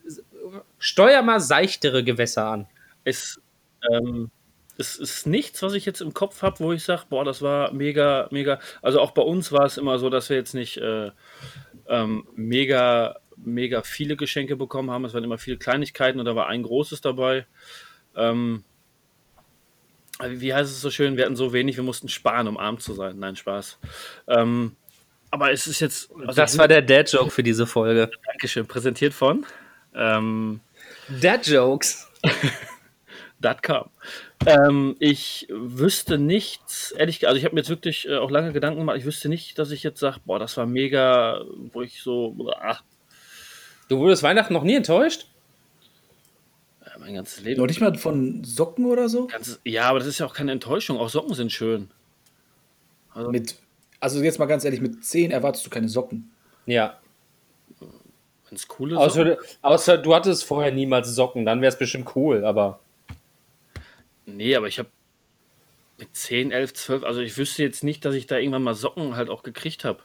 Steuer 0.78 1.22
mal 1.22 1.40
seichtere 1.40 2.04
Gewässer 2.04 2.46
an. 2.46 2.66
Es, 3.04 3.40
ähm, 3.90 4.30
es 4.78 4.96
ist 4.96 5.26
nichts, 5.26 5.62
was 5.62 5.74
ich 5.74 5.86
jetzt 5.86 6.00
im 6.00 6.14
Kopf 6.14 6.42
habe, 6.42 6.58
wo 6.60 6.72
ich 6.72 6.84
sage, 6.84 7.04
boah, 7.08 7.24
das 7.24 7.42
war 7.42 7.72
mega, 7.72 8.28
mega. 8.30 8.58
Also 8.82 9.00
auch 9.00 9.12
bei 9.12 9.22
uns 9.22 9.52
war 9.52 9.64
es 9.64 9.78
immer 9.78 9.98
so, 9.98 10.10
dass 10.10 10.28
wir 10.28 10.36
jetzt 10.36 10.54
nicht 10.54 10.76
äh, 10.78 11.10
ähm, 11.88 12.26
mega, 12.34 13.16
mega 13.36 13.82
viele 13.82 14.16
Geschenke 14.16 14.56
bekommen 14.56 14.90
haben. 14.90 15.04
Es 15.04 15.14
waren 15.14 15.24
immer 15.24 15.38
viele 15.38 15.56
Kleinigkeiten 15.56 16.18
und 16.18 16.26
da 16.26 16.36
war 16.36 16.48
ein 16.48 16.62
großes 16.62 17.00
dabei. 17.00 17.46
Ähm, 18.16 18.64
wie 20.24 20.54
heißt 20.54 20.70
es 20.70 20.80
so 20.80 20.90
schön? 20.90 21.16
Wir 21.16 21.24
hatten 21.24 21.36
so 21.36 21.52
wenig, 21.52 21.76
wir 21.76 21.84
mussten 21.84 22.08
sparen, 22.08 22.48
um 22.48 22.56
arm 22.56 22.78
zu 22.78 22.94
sein. 22.94 23.18
Nein, 23.18 23.36
Spaß. 23.36 23.78
Ähm, 24.28 24.76
aber 25.30 25.52
es 25.52 25.66
ist 25.66 25.80
jetzt. 25.80 26.10
Also 26.12 26.32
das 26.32 26.56
war 26.56 26.68
der 26.68 26.82
Dad-Joke 26.82 27.30
für 27.30 27.42
diese 27.42 27.66
Folge. 27.66 28.10
Dankeschön. 28.26 28.66
Präsentiert 28.66 29.12
von. 29.12 29.44
Ähm, 29.96 30.60
Dad-Jokes. 31.20 32.08
.com. 33.62 33.90
Ähm, 34.44 34.96
ich 34.98 35.46
wüsste 35.50 36.18
nichts, 36.18 36.90
ehrlich 36.92 37.20
gesagt, 37.20 37.28
also 37.28 37.38
ich 37.38 37.44
habe 37.44 37.54
mir 37.54 37.60
jetzt 37.60 37.68
wirklich 37.68 38.08
äh, 38.08 38.16
auch 38.16 38.30
lange 38.30 38.52
Gedanken 38.52 38.80
gemacht, 38.80 38.96
ich 38.96 39.04
wüsste 39.04 39.28
nicht, 39.28 39.58
dass 39.58 39.70
ich 39.70 39.82
jetzt 39.82 40.00
sage, 40.00 40.20
boah, 40.24 40.38
das 40.38 40.56
war 40.56 40.66
mega, 40.66 41.42
wo 41.72 41.82
ich 41.82 42.02
so, 42.02 42.34
ach, 42.60 42.82
Du 43.88 43.98
wurdest 43.98 44.22
Weihnachten 44.22 44.52
noch 44.52 44.64
nie 44.64 44.74
enttäuscht? 44.74 45.28
mein 46.98 47.14
ganzes 47.14 47.42
Leben. 47.42 47.60
Noch 47.60 47.68
nicht 47.68 47.80
mal 47.80 47.94
von 47.96 48.42
Socken 48.42 48.86
oder 48.86 49.08
so? 49.08 49.26
Ganzes, 49.26 49.60
ja, 49.64 49.84
aber 49.84 50.00
das 50.00 50.08
ist 50.08 50.18
ja 50.18 50.26
auch 50.26 50.34
keine 50.34 50.50
Enttäuschung, 50.50 50.98
auch 50.98 51.08
Socken 51.08 51.34
sind 51.34 51.52
schön. 51.52 51.88
Also, 53.14 53.30
Mit, 53.30 53.56
also 54.00 54.22
jetzt 54.22 54.38
mal 54.38 54.46
ganz 54.46 54.64
ehrlich, 54.64 54.80
mit 54.80 55.04
10 55.04 55.30
erwartest 55.30 55.64
du 55.64 55.70
keine 55.70 55.88
Socken. 55.88 56.32
Ja. 56.64 56.98
Wenn 58.48 58.56
es 58.56 58.68
cool 58.78 58.92
ist. 58.92 58.98
Außer, 58.98 59.36
außer 59.62 59.98
du 59.98 60.14
hattest 60.14 60.44
vorher 60.44 60.72
niemals 60.72 61.14
Socken, 61.14 61.44
dann 61.44 61.60
wäre 61.60 61.72
es 61.72 61.78
bestimmt 61.78 62.14
cool, 62.16 62.44
aber. 62.44 62.80
nee, 64.26 64.54
aber 64.54 64.68
ich 64.68 64.78
habe 64.78 64.88
mit 65.98 66.14
10, 66.14 66.50
11, 66.50 66.74
12, 66.74 67.04
also 67.04 67.20
ich 67.20 67.36
wüsste 67.38 67.62
jetzt 67.62 67.82
nicht, 67.82 68.04
dass 68.04 68.14
ich 68.14 68.26
da 68.26 68.36
irgendwann 68.36 68.62
mal 68.62 68.74
Socken 68.74 69.16
halt 69.16 69.30
auch 69.30 69.42
gekriegt 69.42 69.84
habe. 69.84 70.00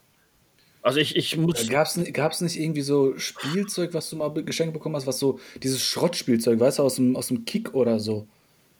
Also 0.81 0.99
ich, 0.99 1.15
ich 1.15 1.37
muss. 1.37 1.69
Gab 1.69 1.85
es 1.87 2.41
nicht 2.41 2.59
irgendwie 2.59 2.81
so 2.81 3.17
Spielzeug, 3.17 3.93
was 3.93 4.09
du 4.09 4.15
mal 4.15 4.29
geschenkt 4.31 4.73
bekommen 4.73 4.95
hast, 4.95 5.05
was 5.05 5.19
so, 5.19 5.39
dieses 5.61 5.83
Schrottspielzeug, 5.83 6.59
weißt 6.59 6.79
du, 6.79 6.83
aus 6.83 6.95
dem, 6.95 7.15
aus 7.15 7.27
dem 7.27 7.45
Kick 7.45 7.73
oder 7.75 7.99
so? 7.99 8.27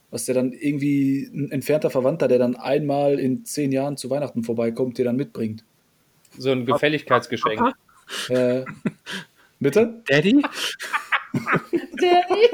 Was 0.10 0.26
der 0.26 0.36
dann 0.36 0.52
irgendwie 0.52 1.30
ein 1.34 1.52
entfernter 1.52 1.90
Verwandter, 1.90 2.28
der 2.28 2.40
dann 2.40 2.56
einmal 2.56 3.20
in 3.20 3.46
zehn 3.46 3.72
Jahren 3.72 3.98
zu 3.98 4.10
Weihnachten 4.10 4.44
vorbeikommt, 4.44 4.98
dir 4.98 5.06
dann 5.06 5.16
mitbringt. 5.16 5.64
So 6.38 6.52
ein 6.52 6.66
Gefälligkeitsgeschenk. 6.66 7.74
Äh, 8.30 8.66
bitte? 9.62 10.04
Daddy? 10.08 10.42
Daddy? 12.02 12.50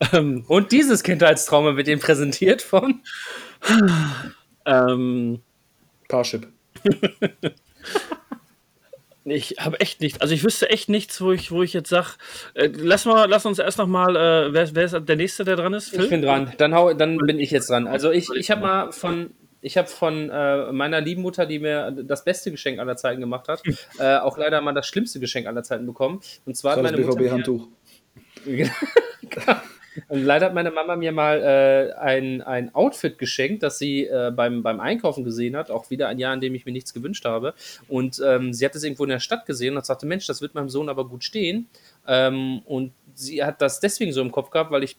ähm, 0.12 0.44
Und 0.48 0.72
dieses 0.72 1.02
Kindheitstrauma 1.02 1.76
wird 1.76 1.88
ihm 1.88 1.98
präsentiert 1.98 2.62
von 2.62 3.02
ähm, 4.64 5.40
Parship. 6.08 6.48
Ich 9.28 9.56
habe 9.58 9.80
echt 9.80 10.00
nichts. 10.00 10.20
Also 10.20 10.34
ich 10.34 10.44
wüsste 10.44 10.70
echt 10.70 10.88
nichts, 10.88 11.20
wo 11.20 11.32
ich, 11.32 11.50
wo 11.50 11.60
ich 11.64 11.72
jetzt 11.72 11.88
sage, 11.88 12.10
äh, 12.54 12.68
lass, 12.72 13.06
mal, 13.06 13.28
lass 13.28 13.44
uns 13.44 13.58
erst 13.58 13.76
noch 13.78 13.88
mal, 13.88 14.14
äh, 14.14 14.52
wer, 14.52 14.72
wer 14.72 14.84
ist 14.84 14.96
der 15.08 15.16
Nächste, 15.16 15.44
der 15.44 15.56
dran 15.56 15.74
ist? 15.74 15.88
Phil? 15.88 16.04
Ich 16.04 16.10
bin 16.10 16.22
dran. 16.22 16.52
Dann, 16.58 16.72
hau, 16.74 16.94
dann 16.94 17.18
bin 17.18 17.40
ich 17.40 17.50
jetzt 17.50 17.68
dran. 17.68 17.88
Also 17.88 18.12
ich, 18.12 18.28
ich 18.36 18.52
habe 18.52 18.60
mal 18.60 18.92
von, 18.92 19.32
ich 19.66 19.76
habe 19.76 19.88
von 19.88 20.30
äh, 20.30 20.70
meiner 20.70 21.00
lieben 21.00 21.22
Mutter, 21.22 21.44
die 21.44 21.58
mir 21.58 21.90
das 21.90 22.22
beste 22.22 22.52
Geschenk 22.52 22.78
aller 22.78 22.96
Zeiten 22.96 23.20
gemacht 23.20 23.48
hat, 23.48 23.64
äh, 23.98 24.18
auch 24.18 24.38
leider 24.38 24.60
mal 24.60 24.72
das 24.72 24.86
schlimmste 24.86 25.18
Geschenk 25.18 25.48
aller 25.48 25.64
Zeiten 25.64 25.86
bekommen. 25.86 26.20
Und 26.44 26.56
zwar 26.56 26.76
das 26.76 26.84
hat 26.84 26.92
meine 26.92 27.04
BVB-Handtuch. 27.04 27.66
Und 30.08 30.22
leider 30.22 30.46
hat 30.46 30.54
meine 30.54 30.70
Mama 30.70 30.94
mir 30.94 31.10
mal 31.10 31.42
äh, 31.42 31.98
ein, 31.98 32.42
ein 32.42 32.74
Outfit 32.76 33.18
geschenkt, 33.18 33.64
das 33.64 33.78
sie 33.78 34.04
äh, 34.04 34.30
beim, 34.30 34.62
beim 34.62 34.78
Einkaufen 34.78 35.24
gesehen 35.24 35.56
hat. 35.56 35.70
Auch 35.70 35.90
wieder 35.90 36.06
ein 36.06 36.20
Jahr, 36.20 36.34
in 36.34 36.40
dem 36.40 36.54
ich 36.54 36.64
mir 36.64 36.72
nichts 36.72 36.94
gewünscht 36.94 37.24
habe. 37.24 37.54
Und 37.88 38.22
ähm, 38.24 38.52
sie 38.52 38.64
hat 38.64 38.76
es 38.76 38.84
irgendwo 38.84 39.02
in 39.02 39.10
der 39.10 39.20
Stadt 39.20 39.46
gesehen 39.46 39.76
und 39.76 39.84
sagte: 39.84 40.06
Mensch, 40.06 40.26
das 40.26 40.42
wird 40.42 40.54
meinem 40.54 40.68
Sohn 40.68 40.88
aber 40.88 41.08
gut 41.08 41.24
stehen. 41.24 41.66
Ähm, 42.06 42.60
und 42.66 42.92
sie 43.14 43.42
hat 43.42 43.60
das 43.60 43.80
deswegen 43.80 44.12
so 44.12 44.20
im 44.20 44.30
Kopf 44.30 44.50
gehabt, 44.50 44.70
weil 44.70 44.84
ich 44.84 44.96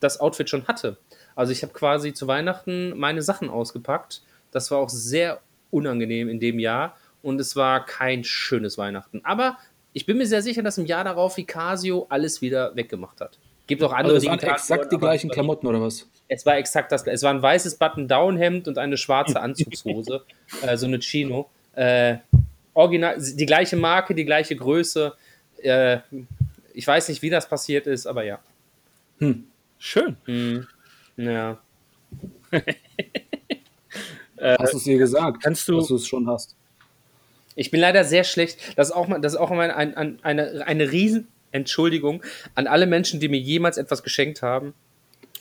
das 0.00 0.20
Outfit 0.20 0.50
schon 0.50 0.66
hatte. 0.66 0.98
Also 1.34 1.52
ich 1.52 1.62
habe 1.62 1.72
quasi 1.72 2.12
zu 2.12 2.26
Weihnachten 2.26 2.98
meine 2.98 3.22
Sachen 3.22 3.50
ausgepackt. 3.50 4.22
Das 4.50 4.70
war 4.70 4.78
auch 4.78 4.90
sehr 4.90 5.40
unangenehm 5.70 6.28
in 6.28 6.40
dem 6.40 6.58
Jahr 6.58 6.96
und 7.22 7.40
es 7.40 7.56
war 7.56 7.84
kein 7.84 8.24
schönes 8.24 8.78
Weihnachten. 8.78 9.20
Aber 9.24 9.56
ich 9.92 10.06
bin 10.06 10.18
mir 10.18 10.26
sehr 10.26 10.42
sicher, 10.42 10.62
dass 10.62 10.78
im 10.78 10.86
Jahr 10.86 11.04
darauf 11.04 11.36
Vicasio 11.36 12.06
alles 12.08 12.42
wieder 12.42 12.74
weggemacht 12.74 13.20
hat. 13.20 13.38
Gibt 13.66 13.82
auch 13.82 13.92
andere 13.92 14.14
also 14.14 14.26
es 14.26 14.30
waren 14.30 14.54
exakt 14.54 14.92
die 14.92 14.98
gleichen 14.98 15.30
Klamotten 15.30 15.66
oder 15.66 15.80
was? 15.80 16.08
Es 16.28 16.44
war 16.44 16.56
exakt 16.56 16.92
das. 16.92 17.06
Es 17.06 17.22
war 17.22 17.32
ein 17.32 17.42
weißes 17.42 17.76
Button-Down-Hemd 17.76 18.68
und 18.68 18.78
eine 18.78 18.96
schwarze 18.96 19.40
Anzugshose, 19.40 20.24
äh, 20.62 20.76
so 20.76 20.86
eine 20.86 20.98
Chino. 20.98 21.48
Äh, 21.74 22.16
original, 22.74 23.16
die 23.18 23.46
gleiche 23.46 23.76
Marke, 23.76 24.14
die 24.14 24.24
gleiche 24.24 24.56
Größe. 24.56 25.14
Äh, 25.62 25.98
ich 26.74 26.86
weiß 26.86 27.08
nicht, 27.08 27.22
wie 27.22 27.30
das 27.30 27.48
passiert 27.48 27.86
ist, 27.86 28.06
aber 28.06 28.24
ja. 28.24 28.40
Hm. 29.18 29.44
Schön. 29.78 30.16
Hm. 30.24 30.66
Ja. 31.16 31.58
hast 34.40 34.72
du 34.72 34.78
es 34.78 34.84
dir 34.84 34.98
gesagt, 34.98 35.42
kannst 35.42 35.68
du, 35.68 35.76
dass 35.76 35.88
du 35.88 35.96
es 35.96 36.06
schon 36.06 36.28
hast? 36.28 36.56
Ich 37.54 37.70
bin 37.70 37.80
leider 37.80 38.04
sehr 38.04 38.24
schlecht. 38.24 38.58
Das 38.76 38.88
ist 38.88 38.94
auch, 38.94 39.08
mal, 39.08 39.20
das 39.20 39.34
ist 39.34 39.38
auch 39.38 39.50
mal 39.50 39.70
ein, 39.70 39.94
ein, 39.94 40.18
eine, 40.22 40.66
eine 40.66 40.90
riesen 40.90 41.28
Entschuldigung 41.50 42.22
an 42.54 42.66
alle 42.66 42.86
Menschen, 42.86 43.20
die 43.20 43.28
mir 43.28 43.38
jemals 43.38 43.76
etwas 43.76 44.02
geschenkt 44.02 44.42
haben 44.42 44.74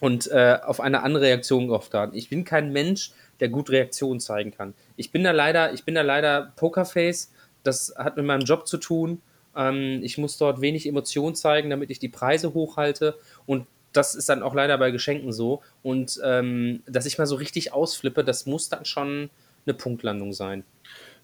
und 0.01 0.29
äh, 0.29 0.57
auf 0.61 0.81
eine 0.81 1.03
andere 1.03 1.25
Reaktion 1.25 1.67
gehofft 1.67 1.93
haben. 1.93 2.13
Ich 2.13 2.29
bin 2.29 2.43
kein 2.43 2.71
Mensch, 2.73 3.11
der 3.39 3.49
gut 3.49 3.69
Reaktionen 3.69 4.19
zeigen 4.19 4.51
kann. 4.51 4.73
Ich 4.97 5.11
bin 5.11 5.23
da 5.23 5.31
leider, 5.31 5.73
ich 5.73 5.85
bin 5.85 5.95
da 5.95 6.01
leider 6.01 6.53
Pokerface. 6.57 7.31
Das 7.63 7.93
hat 7.97 8.17
mit 8.17 8.25
meinem 8.25 8.41
Job 8.43 8.67
zu 8.67 8.77
tun. 8.77 9.21
Ähm, 9.55 10.01
ich 10.03 10.17
muss 10.17 10.37
dort 10.37 10.61
wenig 10.61 10.87
Emotionen 10.87 11.35
zeigen, 11.35 11.69
damit 11.69 11.91
ich 11.91 11.99
die 11.99 12.09
Preise 12.09 12.53
hochhalte. 12.53 13.17
Und 13.45 13.67
das 13.93 14.15
ist 14.15 14.29
dann 14.29 14.43
auch 14.43 14.53
leider 14.53 14.77
bei 14.77 14.91
Geschenken 14.91 15.31
so. 15.33 15.61
Und 15.83 16.19
ähm, 16.23 16.81
dass 16.87 17.05
ich 17.05 17.17
mal 17.17 17.25
so 17.25 17.35
richtig 17.35 17.73
ausflippe, 17.73 18.23
das 18.23 18.45
muss 18.45 18.69
dann 18.69 18.85
schon 18.85 19.29
eine 19.65 19.73
Punktlandung 19.73 20.33
sein. 20.33 20.63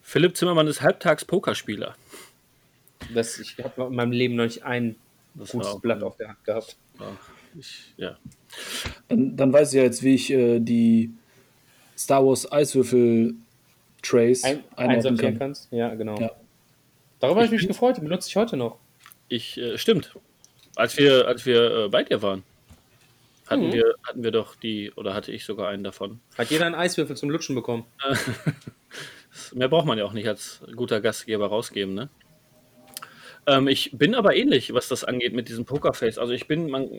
Philipp 0.02 0.38
Zimmermann 0.38 0.68
ist 0.68 0.82
Halbtags-Pokerspieler. 0.82 1.96
Das, 3.14 3.40
ich 3.40 3.58
habe 3.64 3.84
in 3.84 3.96
meinem 3.96 4.12
Leben 4.12 4.36
noch 4.36 4.46
nicht 4.46 4.64
ein 4.64 4.96
das 5.34 5.52
gutes 5.52 5.80
Blatt 5.80 6.02
auf 6.04 6.18
der 6.18 6.30
Hand 6.30 6.44
gehabt. 6.44 6.78
Ich, 7.58 7.94
ja. 7.98 8.18
Dann, 9.08 9.36
dann, 9.36 9.54
weiß 9.54 9.74
ich 9.74 9.78
ja 9.78 9.84
jetzt, 9.84 10.04
wie 10.04 10.16
ich 10.16 10.32
äh, 10.32 10.60
die 10.60 11.12
Star 11.98 12.26
Wars 12.26 12.52
Eiswürfel 12.52 13.36
Trays 14.02 14.44
ein, 14.44 14.64
einordnen 14.76 15.18
kann. 15.18 15.40
kannst. 15.40 15.72
Ja, 15.72 15.94
genau. 15.96 16.20
Ja. 16.20 16.32
Darüber 17.20 17.42
habe 17.42 17.46
ich 17.46 17.52
mich 17.52 17.68
gefreut, 17.68 17.98
die 17.98 18.02
benutze 18.02 18.30
ich 18.30 18.36
heute 18.36 18.58
noch. 18.58 18.78
Ich, 19.28 19.58
äh, 19.58 19.78
stimmt. 19.78 20.16
Als 20.76 20.98
wir, 20.98 21.28
als 21.28 21.46
wir 21.46 21.86
äh, 21.86 21.90
bei 21.90 22.04
dir 22.04 22.22
waren, 22.22 22.44
hatten, 23.48 23.68
mhm. 23.68 23.74
wir, 23.74 23.96
hatten 24.04 24.24
wir 24.24 24.32
doch 24.32 24.56
die, 24.56 24.92
oder 24.96 25.14
hatte 25.14 25.32
ich 25.32 25.46
sogar 25.46 25.70
einen 25.70 25.84
davon. 25.84 26.20
Hat 26.38 26.50
jeder 26.50 26.66
einen 26.66 26.76
Eiswürfel 26.76 27.16
zum 27.16 27.30
Lutschen 27.30 27.56
bekommen? 27.56 27.86
Mehr 29.54 29.70
braucht 29.70 29.86
man 29.86 29.98
ja 29.98 30.06
auch 30.06 30.14
nicht 30.14 30.28
als 30.28 30.62
guter 30.76 31.02
Gastgeber 31.02 31.48
rausgeben, 31.48 31.94
ne? 31.94 32.10
Ähm, 33.46 33.68
ich 33.68 33.92
bin 33.98 34.16
aber 34.16 34.36
ähnlich, 34.36 34.74
was 34.74 34.90
das 34.90 35.04
angeht 35.04 35.34
mit 35.34 35.48
diesem 35.48 35.66
Pokerface. 35.66 36.18
Also 36.18 36.34
ich 36.34 36.48
bin, 36.48 36.70
man, 36.70 36.90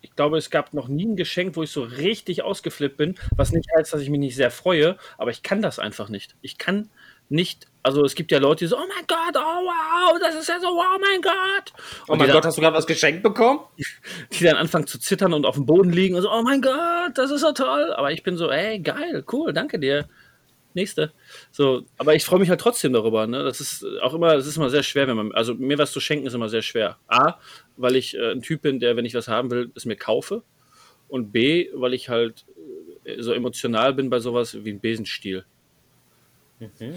ich 0.00 0.14
glaube, 0.14 0.38
es 0.38 0.50
gab 0.50 0.72
noch 0.72 0.86
nie 0.86 1.06
ein 1.06 1.16
Geschenk, 1.16 1.56
wo 1.56 1.62
ich 1.62 1.70
so 1.70 1.82
richtig 1.82 2.42
ausgeflippt 2.42 2.96
bin, 2.96 3.16
was 3.36 3.52
nicht 3.52 3.68
heißt, 3.76 3.92
dass 3.92 4.00
ich 4.00 4.10
mich 4.10 4.20
nicht 4.20 4.36
sehr 4.36 4.50
freue, 4.50 4.96
aber 5.18 5.30
ich 5.30 5.42
kann 5.42 5.62
das 5.62 5.78
einfach 5.78 6.08
nicht. 6.08 6.36
Ich 6.42 6.58
kann 6.58 6.90
nicht, 7.28 7.66
also 7.82 8.04
es 8.04 8.14
gibt 8.14 8.32
ja 8.32 8.38
Leute, 8.38 8.64
die 8.64 8.68
so, 8.68 8.76
oh 8.76 8.86
mein 8.88 9.06
Gott, 9.06 9.36
oh 9.36 9.40
wow, 9.40 10.18
das 10.20 10.34
ist 10.34 10.48
ja 10.48 10.60
so, 10.60 10.68
oh 10.68 10.98
mein 11.00 11.20
Gott. 11.20 11.72
Und 12.06 12.14
oh 12.14 12.16
mein 12.16 12.30
Gott, 12.30 12.44
hast 12.44 12.56
du 12.56 12.62
gerade 12.62 12.76
was 12.76 12.86
geschenkt 12.86 13.22
bekommen? 13.22 13.60
Die 14.32 14.44
dann 14.44 14.56
anfangen 14.56 14.86
zu 14.86 14.98
zittern 14.98 15.32
und 15.32 15.46
auf 15.46 15.54
dem 15.56 15.66
Boden 15.66 15.90
liegen 15.90 16.14
und 16.14 16.22
so, 16.22 16.30
oh 16.30 16.42
mein 16.42 16.60
Gott, 16.60 17.12
das 17.16 17.30
ist 17.30 17.40
so 17.40 17.52
toll. 17.52 17.92
Aber 17.94 18.12
ich 18.12 18.22
bin 18.22 18.36
so, 18.36 18.50
ey, 18.50 18.78
geil, 18.80 19.24
cool, 19.32 19.52
danke 19.52 19.78
dir 19.78 20.08
nächste. 20.74 21.12
So, 21.50 21.84
aber 21.96 22.14
ich 22.14 22.24
freue 22.24 22.40
mich 22.40 22.50
halt 22.50 22.60
trotzdem 22.60 22.92
darüber. 22.92 23.26
Ne? 23.26 23.42
Das 23.44 23.60
ist 23.60 23.84
auch 24.02 24.14
immer, 24.14 24.34
das 24.34 24.46
ist 24.46 24.56
immer 24.56 24.70
sehr 24.70 24.82
schwer, 24.82 25.06
wenn 25.08 25.16
man, 25.16 25.32
also 25.32 25.54
mir 25.54 25.78
was 25.78 25.92
zu 25.92 26.00
schenken 26.00 26.26
ist 26.26 26.34
immer 26.34 26.48
sehr 26.48 26.62
schwer. 26.62 26.98
A, 27.06 27.38
weil 27.76 27.96
ich 27.96 28.16
äh, 28.16 28.32
ein 28.32 28.42
Typ 28.42 28.62
bin, 28.62 28.80
der, 28.80 28.96
wenn 28.96 29.04
ich 29.04 29.14
was 29.14 29.28
haben 29.28 29.50
will, 29.50 29.70
es 29.74 29.84
mir 29.84 29.96
kaufe. 29.96 30.42
Und 31.08 31.32
B, 31.32 31.68
weil 31.74 31.94
ich 31.94 32.08
halt 32.08 32.44
äh, 33.04 33.22
so 33.22 33.32
emotional 33.32 33.94
bin 33.94 34.10
bei 34.10 34.18
sowas 34.18 34.64
wie 34.64 34.70
ein 34.70 34.80
Besenstiel. 34.80 35.44
Mhm. 36.60 36.94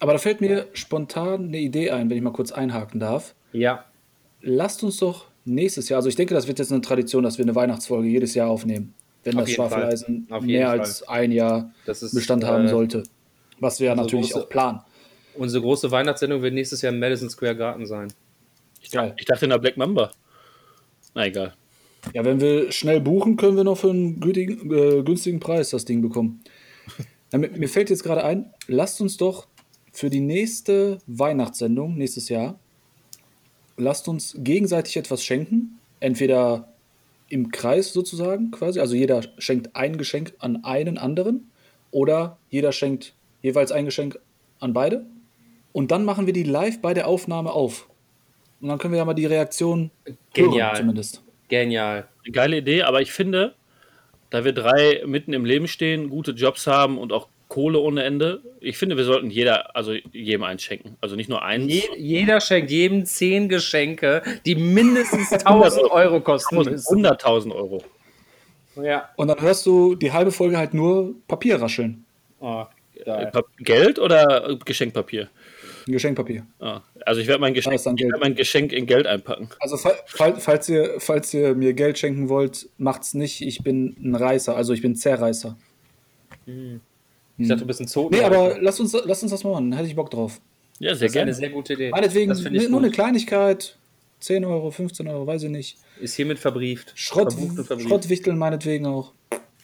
Aber 0.00 0.12
da 0.12 0.18
fällt 0.18 0.40
mir 0.40 0.68
spontan 0.72 1.48
eine 1.48 1.58
Idee 1.58 1.90
ein, 1.90 2.08
wenn 2.08 2.16
ich 2.16 2.22
mal 2.22 2.32
kurz 2.32 2.52
einhaken 2.52 3.00
darf. 3.00 3.34
Ja. 3.52 3.84
Lasst 4.40 4.82
uns 4.84 4.98
doch 4.98 5.26
nächstes 5.44 5.88
Jahr, 5.88 5.98
also 5.98 6.08
ich 6.08 6.16
denke, 6.16 6.34
das 6.34 6.46
wird 6.46 6.58
jetzt 6.58 6.72
eine 6.72 6.80
Tradition, 6.80 7.24
dass 7.24 7.38
wir 7.38 7.44
eine 7.44 7.54
Weihnachtsfolge 7.54 8.08
jedes 8.08 8.34
Jahr 8.34 8.48
aufnehmen 8.48 8.94
wenn 9.24 9.38
Auf 9.38 9.44
das 9.44 9.52
Schwafeleisen 9.52 10.28
mehr 10.42 10.68
Fall. 10.68 10.80
als 10.80 11.08
ein 11.08 11.32
Jahr 11.32 11.72
ist, 11.86 12.14
Bestand 12.14 12.44
haben 12.44 12.66
äh, 12.66 12.68
sollte. 12.68 13.02
Was 13.60 13.80
wir 13.80 13.88
ja 13.88 13.94
natürlich 13.94 14.30
große, 14.30 14.44
auch 14.44 14.48
planen. 14.48 14.80
Unsere 15.34 15.62
große 15.62 15.90
Weihnachtssendung 15.90 16.42
wird 16.42 16.54
nächstes 16.54 16.82
Jahr 16.82 16.92
im 16.92 17.00
Madison 17.00 17.30
Square 17.30 17.56
Garden 17.56 17.86
sein. 17.86 18.12
Ich, 18.80 18.90
dachte, 18.90 19.14
ich 19.16 19.24
dachte 19.24 19.46
in 19.46 19.50
der 19.50 19.58
Black 19.58 19.76
Mamba. 19.76 20.10
Na 21.14 21.26
egal. 21.26 21.54
Ja, 22.12 22.24
wenn 22.24 22.40
wir 22.40 22.70
schnell 22.70 23.00
buchen, 23.00 23.36
können 23.36 23.56
wir 23.56 23.64
noch 23.64 23.78
für 23.78 23.90
einen 23.90 24.20
günstigen, 24.20 24.70
äh, 24.70 25.02
günstigen 25.02 25.40
Preis 25.40 25.70
das 25.70 25.86
Ding 25.86 26.02
bekommen. 26.02 26.42
Ja, 27.34 27.38
mir, 27.38 27.50
mir 27.50 27.68
fällt 27.68 27.90
jetzt 27.90 28.04
gerade 28.04 28.22
ein, 28.22 28.54
lasst 28.68 29.00
uns 29.00 29.16
doch 29.16 29.48
für 29.90 30.08
die 30.08 30.20
nächste 30.20 30.98
Weihnachtssendung, 31.08 31.96
nächstes 31.96 32.28
Jahr, 32.28 32.60
lasst 33.76 34.06
uns 34.06 34.36
gegenseitig 34.38 34.96
etwas 34.96 35.24
schenken. 35.24 35.80
Entweder 35.98 36.72
im 37.28 37.50
Kreis 37.50 37.92
sozusagen 37.92 38.52
quasi. 38.52 38.78
Also 38.78 38.94
jeder 38.94 39.22
schenkt 39.38 39.74
ein 39.74 39.98
Geschenk 39.98 40.34
an 40.38 40.62
einen 40.62 40.96
anderen 40.96 41.50
oder 41.90 42.38
jeder 42.50 42.70
schenkt 42.70 43.14
jeweils 43.42 43.72
ein 43.72 43.84
Geschenk 43.84 44.18
an 44.60 44.72
beide. 44.72 45.04
Und 45.72 45.90
dann 45.90 46.04
machen 46.04 46.26
wir 46.26 46.32
die 46.32 46.44
live 46.44 46.80
bei 46.80 46.94
der 46.94 47.08
Aufnahme 47.08 47.50
auf. 47.50 47.88
Und 48.60 48.68
dann 48.68 48.78
können 48.78 48.92
wir 48.92 48.98
ja 48.98 49.04
mal 49.04 49.14
die 49.14 49.26
Reaktion 49.26 49.90
Genial. 50.34 50.68
hören, 50.68 50.76
zumindest. 50.76 51.22
Genial. 51.48 52.06
Geile 52.30 52.58
Idee, 52.58 52.82
aber 52.82 53.00
ich 53.02 53.12
finde, 53.12 53.56
da 54.34 54.44
wir 54.44 54.52
drei 54.52 55.00
mitten 55.06 55.32
im 55.32 55.44
Leben 55.44 55.68
stehen, 55.68 56.10
gute 56.10 56.32
Jobs 56.32 56.66
haben 56.66 56.98
und 56.98 57.12
auch 57.12 57.28
Kohle 57.46 57.78
ohne 57.78 58.02
Ende. 58.02 58.42
Ich 58.58 58.76
finde, 58.76 58.96
wir 58.96 59.04
sollten 59.04 59.30
jeder, 59.30 59.76
also 59.76 59.92
jedem 59.92 60.42
eins 60.42 60.64
schenken. 60.64 60.96
Also 61.00 61.14
nicht 61.14 61.28
nur 61.28 61.42
eins. 61.44 61.72
Je, 61.72 61.84
jeder 61.96 62.40
schenkt 62.40 62.72
jedem 62.72 63.04
zehn 63.06 63.48
Geschenke, 63.48 64.22
die 64.44 64.56
mindestens 64.56 65.32
1000 65.44 65.88
Euro 65.88 66.20
kosten. 66.20 66.56
100.000 66.56 67.54
Euro. 67.54 67.84
Ja. 68.82 69.08
Und 69.14 69.28
dann 69.28 69.40
hörst 69.40 69.66
du 69.66 69.94
die 69.94 70.10
halbe 70.10 70.32
Folge 70.32 70.58
halt 70.58 70.74
nur 70.74 71.14
Papier 71.28 71.62
rascheln. 71.62 72.04
Oh, 72.40 72.64
Geld 73.58 74.00
oder 74.00 74.58
Geschenkpapier? 74.64 75.28
Geschenkpapier. 75.86 76.46
Ah, 76.60 76.80
also 77.04 77.20
ich 77.20 77.26
werde 77.26 77.40
mein, 77.40 77.52
Geschenk, 77.52 77.84
werd 77.84 78.20
mein 78.20 78.34
Geschenk 78.34 78.72
in 78.72 78.86
Geld 78.86 79.06
einpacken. 79.06 79.48
Also 79.60 79.76
fall, 79.76 79.94
falls, 80.38 80.68
ihr, 80.68 80.94
falls 80.98 81.32
ihr 81.34 81.54
mir 81.54 81.74
Geld 81.74 81.98
schenken 81.98 82.28
wollt, 82.28 82.68
macht's 82.78 83.12
nicht. 83.14 83.42
Ich 83.42 83.62
bin 83.62 83.94
ein 84.02 84.14
Reißer, 84.14 84.56
also 84.56 84.72
ich 84.72 84.80
bin 84.82 84.96
Zerreißer. 84.96 85.56
Hm. 86.46 86.80
Ich 87.36 87.48
dachte, 87.48 87.62
du 87.62 87.66
bist 87.66 87.80
ein 87.80 87.88
Zoo. 87.88 88.08
Nee, 88.10 88.22
aber 88.22 88.58
lass 88.60 88.78
uns, 88.80 88.96
lass 89.04 89.22
uns 89.22 89.32
das 89.32 89.44
mal 89.44 89.52
machen. 89.52 89.72
Hätte 89.72 89.88
ich 89.88 89.96
Bock 89.96 90.10
drauf. 90.10 90.40
Ja, 90.78 90.94
sehr 90.94 90.94
das 90.94 91.00
ist 91.00 91.02
eine 91.02 91.10
gerne. 91.12 91.34
sehr 91.34 91.50
gute 91.50 91.72
Idee. 91.74 91.90
Meinetwegen 91.90 92.28
Das 92.30 92.40
finde 92.40 92.58
ich 92.58 92.68
nur 92.68 92.80
gut. 92.80 92.86
eine 92.86 92.94
Kleinigkeit. 92.94 93.76
10 94.20 94.44
Euro, 94.44 94.70
15 94.70 95.06
Euro, 95.08 95.26
weiß 95.26 95.42
ich 95.42 95.50
nicht. 95.50 95.76
Ist 96.00 96.14
hiermit 96.14 96.38
verbrieft. 96.38 96.92
Schrott, 96.94 97.32
Verbucht 97.32 97.58
und 97.58 97.64
verbrieft. 97.66 97.88
Schrottwichteln 97.88 98.38
meinetwegen 98.38 98.86
auch. 98.86 99.12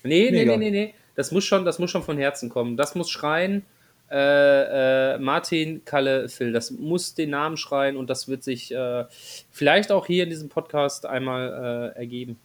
Nee, 0.02 0.30
nee, 0.30 0.30
Mega. 0.30 0.56
nee, 0.56 0.70
nee, 0.70 0.86
nee. 0.86 0.94
Das 1.14 1.32
muss 1.32 1.44
schon, 1.44 1.64
das 1.64 1.78
muss 1.78 1.90
schon 1.90 2.02
von 2.02 2.18
Herzen 2.18 2.50
kommen. 2.50 2.76
Das 2.76 2.94
muss 2.94 3.08
schreien. 3.10 3.64
Äh, 4.10 5.14
äh, 5.14 5.18
Martin, 5.18 5.84
Kalle, 5.84 6.28
Phil. 6.28 6.52
Das 6.52 6.72
muss 6.72 7.14
den 7.14 7.30
Namen 7.30 7.56
schreien 7.56 7.96
und 7.96 8.10
das 8.10 8.26
wird 8.26 8.42
sich 8.42 8.72
äh, 8.72 9.04
vielleicht 9.50 9.92
auch 9.92 10.06
hier 10.06 10.24
in 10.24 10.30
diesem 10.30 10.48
Podcast 10.48 11.06
einmal 11.06 11.92
äh, 11.94 11.98
ergeben. 11.98 12.36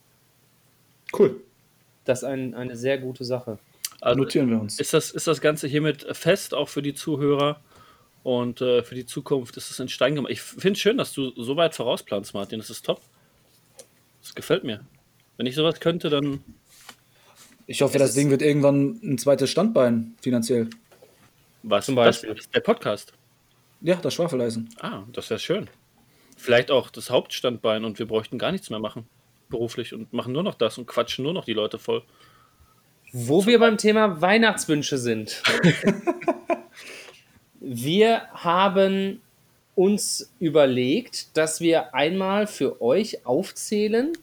Cool. 1.17 1.41
Das 2.03 2.19
ist 2.19 2.23
ein, 2.25 2.53
eine 2.53 2.75
sehr 2.75 2.99
gute 2.99 3.25
Sache. 3.25 3.57
Also, 3.99 4.21
Notieren 4.21 4.49
wir 4.51 4.61
uns. 4.61 4.79
ist, 4.79 4.93
das, 4.93 5.09
ist 5.09 5.25
das 5.25 5.41
Ganze 5.41 5.67
hiermit 5.67 6.05
fest, 6.11 6.53
auch 6.53 6.69
für 6.69 6.83
die 6.83 6.93
Zuhörer 6.93 7.59
und 8.21 8.61
äh, 8.61 8.83
für 8.83 8.93
die 8.93 9.05
Zukunft 9.07 9.57
ist 9.57 9.71
es 9.71 9.79
in 9.79 9.89
Stein 9.89 10.13
gemacht. 10.13 10.31
Ich 10.31 10.41
finde 10.41 10.73
es 10.73 10.79
schön, 10.79 10.97
dass 10.97 11.13
du 11.13 11.31
so 11.41 11.57
weit 11.57 11.73
vorausplanst, 11.73 12.33
Martin. 12.35 12.59
Das 12.59 12.69
ist 12.69 12.85
top. 12.85 13.01
Das 14.21 14.35
gefällt 14.35 14.63
mir. 14.63 14.81
Wenn 15.37 15.47
ich 15.47 15.55
sowas 15.55 15.79
könnte, 15.79 16.09
dann 16.09 16.43
Ich 17.65 17.81
hoffe, 17.81 17.97
Es 17.97 18.03
das 18.03 18.13
Ding 18.13 18.29
wird 18.29 18.41
irgendwann 18.41 18.99
ein 19.03 19.17
zweites 19.17 19.49
Standbein 19.49 20.13
finanziell. 20.21 20.69
Was 21.65 21.85
Zum 21.85 21.95
Beispiel. 21.95 22.35
Das, 22.35 22.49
der 22.49 22.59
Podcast. 22.59 23.13
Ja, 23.81 23.95
das 23.95 24.13
Schwafeleisen. 24.13 24.69
Ah, 24.79 25.03
das 25.11 25.29
wäre 25.29 25.39
schön. 25.39 25.69
Vielleicht 26.37 26.71
auch 26.71 26.89
das 26.89 27.09
Hauptstandbein 27.09 27.85
und 27.85 27.99
wir 27.99 28.07
bräuchten 28.07 28.37
gar 28.37 28.51
nichts 28.51 28.69
mehr 28.69 28.79
machen. 28.79 29.07
Beruflich 29.49 29.93
und 29.93 30.11
machen 30.13 30.33
nur 30.33 30.43
noch 30.43 30.55
das 30.55 30.77
und 30.77 30.85
quatschen 30.85 31.23
nur 31.23 31.33
noch 31.33 31.45
die 31.45 31.53
Leute 31.53 31.79
voll. 31.79 32.03
Wo 33.11 33.45
wir 33.45 33.59
beim 33.59 33.77
Thema 33.77 34.21
Weihnachtswünsche 34.21 34.97
sind. 34.97 35.41
wir 37.59 38.21
haben 38.33 39.21
uns 39.75 40.33
überlegt, 40.39 41.35
dass 41.37 41.61
wir 41.61 41.93
einmal 41.93 42.47
für 42.47 42.81
euch 42.81 43.25
aufzählen 43.25 44.13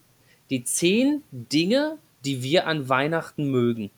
die 0.51 0.65
zehn 0.65 1.23
Dinge, 1.31 1.99
die 2.25 2.43
wir 2.43 2.67
an 2.67 2.89
Weihnachten 2.89 3.51
mögen. 3.51 3.91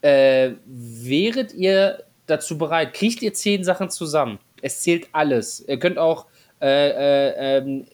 Äh, 0.00 0.52
wäret 0.66 1.54
ihr 1.54 2.04
dazu 2.32 2.58
bereit? 2.58 2.94
Kriegt 2.94 3.22
ihr 3.22 3.34
zehn 3.34 3.64
Sachen 3.64 3.90
zusammen? 3.90 4.38
Es 4.60 4.80
zählt 4.80 5.08
alles. 5.12 5.64
Ihr 5.66 5.78
könnt 5.78 5.98
auch 5.98 6.26
äh, 6.60 6.66
äh, 6.66 7.58
ähm, 7.58 7.86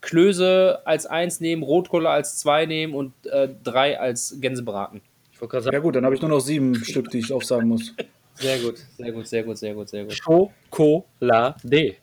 Klöße 0.00 0.80
als 0.84 1.06
eins 1.06 1.40
nehmen, 1.40 1.62
Rotkohle 1.62 2.08
als 2.08 2.38
zwei 2.38 2.66
nehmen 2.66 2.94
und 2.94 3.12
äh, 3.26 3.48
drei 3.62 3.98
als 3.98 4.36
Gänsebraten. 4.40 5.00
Ich 5.32 5.40
wollte 5.40 5.60
gerade 5.60 5.72
Ja 5.72 5.80
gut, 5.80 5.96
dann 5.96 6.04
habe 6.04 6.14
ich 6.14 6.20
nur 6.20 6.30
noch 6.30 6.40
sieben 6.40 6.74
Stück, 6.84 7.10
die 7.10 7.18
ich 7.18 7.32
aufsagen 7.32 7.68
muss. 7.68 7.94
Sehr 8.34 8.58
gut, 8.58 8.78
sehr 8.96 9.12
gut, 9.12 9.26
sehr 9.26 9.42
gut, 9.42 9.58
sehr 9.58 9.74
gut, 9.74 9.88
sehr 9.88 10.04
gut. 10.04 10.14
Schokolade. 10.14 11.96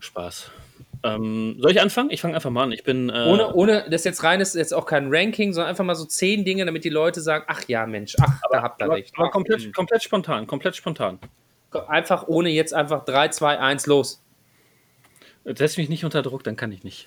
Spaß. 0.00 0.50
Ähm, 1.02 1.56
soll 1.58 1.70
ich 1.70 1.80
anfangen? 1.80 2.10
Ich 2.10 2.20
fange 2.20 2.34
einfach 2.34 2.50
mal 2.50 2.64
an. 2.64 2.72
Ich 2.72 2.84
bin. 2.84 3.10
Äh, 3.10 3.26
Ohne, 3.28 3.54
ohne, 3.54 3.84
das 3.90 4.02
ist 4.02 4.04
jetzt 4.04 4.24
rein, 4.24 4.40
ist 4.40 4.54
jetzt 4.54 4.74
auch 4.74 4.86
kein 4.86 5.08
Ranking, 5.10 5.52
sondern 5.52 5.70
einfach 5.70 5.84
mal 5.84 5.94
so 5.94 6.04
zehn 6.04 6.44
Dinge, 6.44 6.64
damit 6.64 6.84
die 6.84 6.90
Leute 6.90 7.20
sagen, 7.20 7.44
ach 7.48 7.62
ja, 7.68 7.86
Mensch, 7.86 8.16
ach, 8.20 8.40
da 8.50 8.62
habt 8.62 8.80
ihr 8.80 8.86
aber, 8.86 8.96
recht. 8.96 9.14
aber 9.16 9.30
komplett, 9.30 9.62
hm. 9.62 9.72
komplett 9.72 10.02
spontan. 10.02 10.46
Komplett 10.46 10.76
spontan. 10.76 11.18
Einfach 11.88 12.26
ohne 12.26 12.48
jetzt 12.48 12.72
einfach 12.72 13.04
3, 13.04 13.28
2, 13.28 13.58
1, 13.58 13.86
los. 13.86 14.22
Setz 15.44 15.76
mich 15.76 15.88
nicht 15.88 16.04
unter 16.04 16.22
Druck, 16.22 16.42
dann 16.42 16.56
kann 16.56 16.72
ich 16.72 16.82
nicht. 16.82 17.06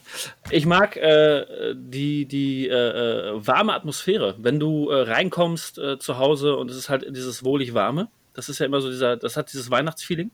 Ich 0.49 0.65
mag 0.65 0.95
äh, 0.95 1.73
die, 1.75 2.25
die 2.25 2.69
äh, 2.69 2.73
äh, 2.73 3.47
warme 3.47 3.73
Atmosphäre. 3.73 4.35
Wenn 4.37 4.61
du 4.61 4.89
äh, 4.89 5.01
reinkommst 5.01 5.77
äh, 5.77 5.99
zu 5.99 6.17
Hause 6.17 6.55
und 6.55 6.71
es 6.71 6.77
ist 6.77 6.89
halt 6.89 7.05
dieses 7.09 7.43
wohlig 7.43 7.73
warme. 7.73 8.07
Das 8.33 8.47
ist 8.47 8.59
ja 8.59 8.65
immer 8.65 8.79
so 8.79 8.89
dieser, 8.89 9.17
das 9.17 9.35
hat 9.35 9.51
dieses 9.51 9.69
Weihnachtsfeeling. 9.69 10.31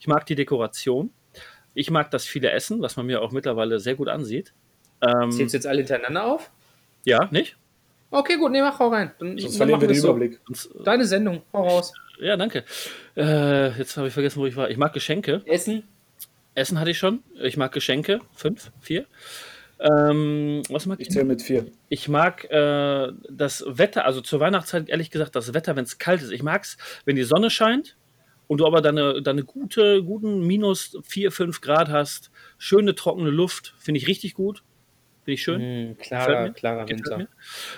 Ich 0.00 0.08
mag 0.08 0.26
die 0.26 0.34
Dekoration. 0.34 1.12
Ich 1.74 1.90
mag 1.90 2.10
das 2.10 2.24
viele 2.24 2.50
Essen, 2.50 2.80
was 2.80 2.96
man 2.96 3.06
mir 3.06 3.20
auch 3.22 3.32
mittlerweile 3.32 3.80
sehr 3.80 3.94
gut 3.96 4.08
ansieht. 4.08 4.52
Ähm, 5.02 5.30
Zählst 5.32 5.54
du 5.54 5.58
jetzt 5.58 5.66
alle 5.66 5.78
hintereinander 5.78 6.24
auf? 6.24 6.50
ja, 7.04 7.28
nicht? 7.30 7.56
Okay, 8.10 8.36
gut, 8.36 8.52
nee, 8.52 8.60
mach 8.62 8.78
hau 8.78 8.88
rein. 8.88 9.10
Dann, 9.18 9.36
Sonst 9.38 9.54
dann 9.54 9.56
verlieren 9.58 9.80
wir 9.80 9.88
den 9.88 9.96
so. 10.00 10.08
Überblick. 10.10 10.40
Sonst, 10.46 10.66
äh, 10.66 10.84
Deine 10.84 11.04
Sendung, 11.04 11.42
hau 11.52 11.66
raus. 11.66 11.92
ja, 12.20 12.36
danke. 12.36 12.64
Äh, 13.16 13.76
jetzt 13.76 13.96
habe 13.96 14.06
ich 14.06 14.14
vergessen, 14.14 14.40
wo 14.40 14.46
ich 14.46 14.54
war. 14.56 14.70
Ich 14.70 14.76
mag 14.76 14.92
Geschenke. 14.92 15.42
Essen, 15.46 15.82
Essen 16.54 16.78
hatte 16.78 16.92
ich 16.92 16.98
schon. 16.98 17.24
Ich 17.42 17.56
mag 17.56 17.72
Geschenke. 17.72 18.20
Fünf, 18.32 18.70
vier. 18.80 19.06
Ähm, 19.80 20.62
was 20.70 20.86
mag 20.86 21.00
Ich 21.00 21.08
ich? 21.08 21.12
zähle 21.12 21.24
mit 21.24 21.42
vier. 21.42 21.66
Ich 21.88 22.08
mag 22.08 22.44
äh, 22.50 23.08
das 23.28 23.64
Wetter, 23.66 24.04
also 24.04 24.20
zur 24.20 24.38
Weihnachtszeit 24.38 24.88
ehrlich 24.88 25.10
gesagt, 25.10 25.34
das 25.34 25.52
Wetter, 25.52 25.74
wenn 25.74 25.84
es 25.84 25.98
kalt 25.98 26.22
ist. 26.22 26.30
Ich 26.30 26.42
mag 26.44 26.62
es, 26.62 26.76
wenn 27.04 27.16
die 27.16 27.24
Sonne 27.24 27.50
scheint 27.50 27.96
und 28.46 28.58
du 28.58 28.66
aber 28.66 28.80
deine, 28.80 29.22
deine 29.22 29.44
gute, 29.44 30.02
guten 30.02 30.46
minus 30.46 30.98
4, 31.04 31.32
5 31.32 31.60
Grad 31.60 31.88
hast. 31.88 32.30
Schöne, 32.58 32.94
trockene 32.94 33.30
Luft, 33.30 33.74
finde 33.78 33.98
ich 33.98 34.06
richtig 34.06 34.34
gut. 34.34 34.62
Finde 35.24 35.34
ich 35.34 35.42
schön. 35.42 35.96
Gefällt 35.96 35.98
klarer, 36.00 36.50
klarer 36.50 36.88
Winter. 36.88 37.26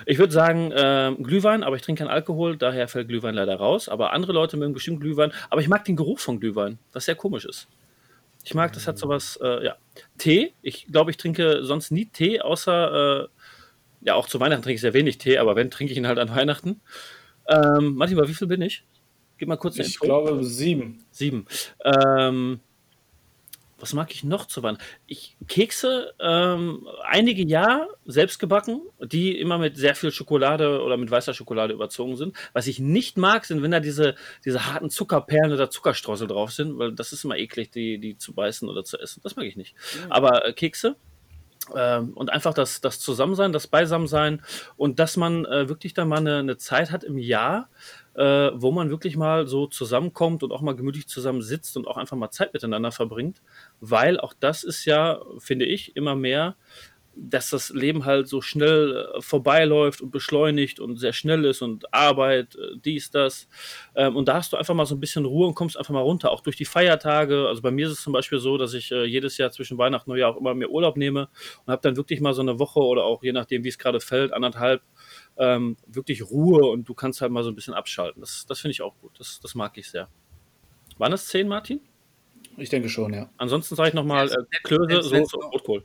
Ich 0.05 0.19
würde 0.19 0.33
sagen 0.33 0.73
ähm, 0.75 1.23
Glühwein, 1.23 1.63
aber 1.63 1.77
ich 1.77 1.83
trinke 1.83 2.01
keinen 2.01 2.11
Alkohol, 2.11 2.57
daher 2.57 2.89
fällt 2.89 3.09
Glühwein 3.09 3.37
leider 3.37 3.55
raus. 3.55 3.89
Aber 3.89 4.13
andere 4.13 4.33
Leute 4.33 4.57
mögen 4.57 4.73
bestimmt 4.73 5.01
Glühwein. 5.01 5.33
Aber 5.49 5.61
ich 5.61 5.69
mag 5.69 5.85
den 5.85 5.95
Geruch 5.95 6.19
von 6.19 6.41
Glühwein, 6.41 6.81
was 6.93 7.05
sehr 7.05 7.15
komisch 7.15 7.45
ist. 7.45 7.69
Ich 8.43 8.55
mag, 8.55 8.73
das 8.73 8.89
hat 8.89 8.99
sowas, 8.99 9.39
äh, 9.43 9.65
ja. 9.65 9.77
Tee, 10.19 10.55
ich 10.63 10.87
glaube, 10.87 11.13
ich 11.13 11.17
trinke 11.17 11.65
sonst 11.65 11.91
nie 11.91 12.07
Tee, 12.07 12.41
außer, 12.41 13.25
äh, 13.25 13.29
ja, 14.03 14.15
auch 14.15 14.29
zu 14.29 14.39
Weihnachten 14.41 14.63
trinke 14.63 14.77
ich 14.77 14.81
sehr 14.81 14.95
wenig 14.95 15.19
Tee, 15.19 15.39
aber 15.39 15.57
wenn, 15.57 15.71
trinke 15.71 15.93
ich 15.93 15.99
ihn 15.99 16.07
halt 16.07 16.19
an 16.19 16.31
Weihnachten. 16.31 16.81
Ähm, 17.49 17.95
Martin, 17.95 18.17
bei 18.17 18.29
wie 18.29 18.35
viel 18.35 18.47
bin 18.47 18.63
ich? 18.63 18.85
Gib 19.39 19.49
mal 19.49 19.57
kurz 19.57 19.79
Ich 19.79 19.99
glaube 19.99 20.43
sieben. 20.45 21.05
Sieben. 21.11 21.47
Ähm, 21.85 22.61
was 23.79 23.93
mag 23.93 24.11
ich 24.13 24.25
noch 24.25 24.47
zu 24.47 24.63
Weihnachten? 24.63 24.83
Ich, 25.07 25.37
Kekse, 25.49 26.15
ähm, 26.19 26.89
einige 27.05 27.47
ja, 27.47 27.87
selbst 28.07 28.39
gebacken, 28.39 28.81
die 29.01 29.39
immer 29.39 29.59
mit 29.59 29.77
sehr 29.77 29.95
viel 29.95 30.11
Schokolade 30.11 30.83
oder 30.83 30.97
mit 30.97 31.11
weißer 31.11 31.35
Schokolade 31.35 31.75
überzogen 31.75 32.17
sind. 32.17 32.37
Was 32.55 32.67
ich 32.67 32.79
nicht 32.79 33.19
mag, 33.19 33.45
sind, 33.45 33.63
wenn 33.63 33.71
da 33.71 33.81
diese, 33.81 34.15
diese 34.45 34.73
harten 34.73 34.89
Zuckerperlen 34.89 35.53
oder 35.53 35.69
Zuckerstreusel 35.69 36.27
drauf 36.27 36.53
sind, 36.53 36.79
weil 36.79 36.95
das 36.95 37.13
ist 37.13 37.25
immer 37.25 37.37
eklig, 37.37 37.71
die, 37.71 37.99
die 37.99 38.17
zu 38.17 38.33
beißen 38.33 38.67
oder 38.69 38.83
zu 38.85 38.99
essen. 38.99 39.21
Das 39.23 39.37
mag 39.37 39.45
ich 39.45 39.57
nicht. 39.57 39.75
Aber 40.09 40.47
äh, 40.47 40.53
Kekse, 40.55 40.97
ähm, 41.75 42.13
und 42.15 42.33
einfach 42.33 42.55
das, 42.55 42.81
das 42.81 43.01
Zusammensein, 43.01 43.53
das 43.53 43.67
Beisammensein 43.67 44.43
und 44.77 44.99
dass 44.99 45.17
man 45.17 45.45
äh, 45.47 45.69
wirklich 45.69 45.95
dann 45.95 46.09
mal 46.09 46.19
eine, 46.19 46.39
eine 46.39 46.57
Zeit 46.57 46.93
hat 46.93 47.05
im 47.05 47.19
Jahr, 47.19 47.69
äh, 48.17 48.51
wo 48.55 48.73
man 48.73 48.91
wirklich 48.91 49.17
mal 49.17 49.47
so 49.47 49.67
zusammenkommt 49.67 50.43
und 50.43 50.53
auch 50.53 50.63
mal 50.63 50.75
gemütlich 50.75 51.07
zusammen 51.07 51.43
sitzt 51.43 51.77
und 51.77 51.87
auch 51.87 51.97
einfach 51.97 52.17
mal 52.17 52.31
Zeit 52.31 52.55
miteinander 52.55 52.93
verbringt, 52.93 53.43
weil 53.81 54.19
auch 54.19 54.33
das 54.39 54.65
ist 54.65 54.85
ja, 54.87 55.21
finde 55.39 55.67
ich, 55.67 55.97
immer 55.97 56.17
mehr, 56.17 56.57
dass 57.17 57.51
das 57.51 57.71
Leben 57.71 58.05
halt 58.05 58.29
so 58.29 58.43
schnell 58.43 59.09
äh, 59.17 59.23
vorbeiläuft 59.23 60.03
und 60.03 60.11
beschleunigt 60.11 60.81
und 60.81 60.99
sehr 60.99 61.15
schnell 61.15 61.45
ist 61.47 61.63
und 61.63 61.93
Arbeit, 61.93 62.57
äh, 62.57 62.77
dies, 62.85 63.11
das. 63.11 63.49
Ähm, 63.95 64.17
und 64.17 64.29
da 64.29 64.35
hast 64.35 64.53
du 64.53 64.57
einfach 64.59 64.75
mal 64.75 64.85
so 64.85 64.95
ein 64.95 65.01
bisschen 65.01 65.25
Ruhe 65.25 65.47
und 65.47 65.55
kommst 65.55 65.79
einfach 65.79 65.95
mal 65.95 66.01
runter, 66.01 66.31
auch 66.31 66.43
durch 66.43 66.57
die 66.57 66.67
Feiertage. 66.67 67.49
Also 67.49 67.63
bei 67.63 67.71
mir 67.71 67.87
ist 67.87 67.93
es 67.95 68.03
zum 68.03 68.13
Beispiel 68.13 68.39
so, 68.39 68.59
dass 68.59 68.75
ich 68.75 68.93
äh, 68.93 69.05
jedes 69.05 69.39
Jahr 69.39 69.51
zwischen 69.51 69.79
Weihnachten 69.79 70.11
und 70.11 70.17
Neujahr 70.17 70.35
auch 70.35 70.41
immer 70.41 70.55
mehr 70.55 70.71
Urlaub 70.71 70.97
nehme 70.97 71.29
und 71.65 71.73
habe 71.73 71.83
dann 71.83 71.97
wirklich 71.97 72.21
mal 72.21 72.35
so 72.35 72.43
eine 72.43 72.59
Woche 72.59 72.81
oder 72.81 73.05
auch 73.05 73.23
je 73.23 73.33
nachdem, 73.33 73.65
wie 73.65 73.69
es 73.69 73.79
gerade 73.79 74.01
fällt, 74.01 74.33
anderthalb, 74.33 74.83
ähm, 75.39 75.77
wirklich 75.87 76.29
Ruhe 76.31 76.67
und 76.71 76.89
du 76.89 76.95
kannst 76.95 77.21
halt 77.21 77.33
mal 77.33 77.43
so 77.45 77.51
ein 77.51 77.55
bisschen 77.55 77.75
abschalten. 77.75 78.21
Das, 78.21 78.47
das 78.47 78.61
finde 78.61 78.73
ich 78.73 78.83
auch 78.83 78.95
gut. 79.01 79.13
Das, 79.19 79.41
das 79.41 79.55
mag 79.55 79.77
ich 79.79 79.91
sehr. 79.91 80.09
Waren 80.99 81.13
es 81.13 81.27
zehn, 81.27 81.47
Martin? 81.49 81.81
Ich 82.57 82.71
denke 82.71 82.89
schon, 82.89 83.13
ja. 83.13 83.29
Ansonsten 83.37 83.75
sage 83.77 83.91
ich 83.91 83.95
nochmal 83.95 84.27
äh, 84.27 84.31
Selbst- 84.31 84.65
Klöße, 84.65 85.03
Soße 85.03 85.37
und 85.37 85.43
noch- 85.45 85.53
Rotkohl. 85.53 85.85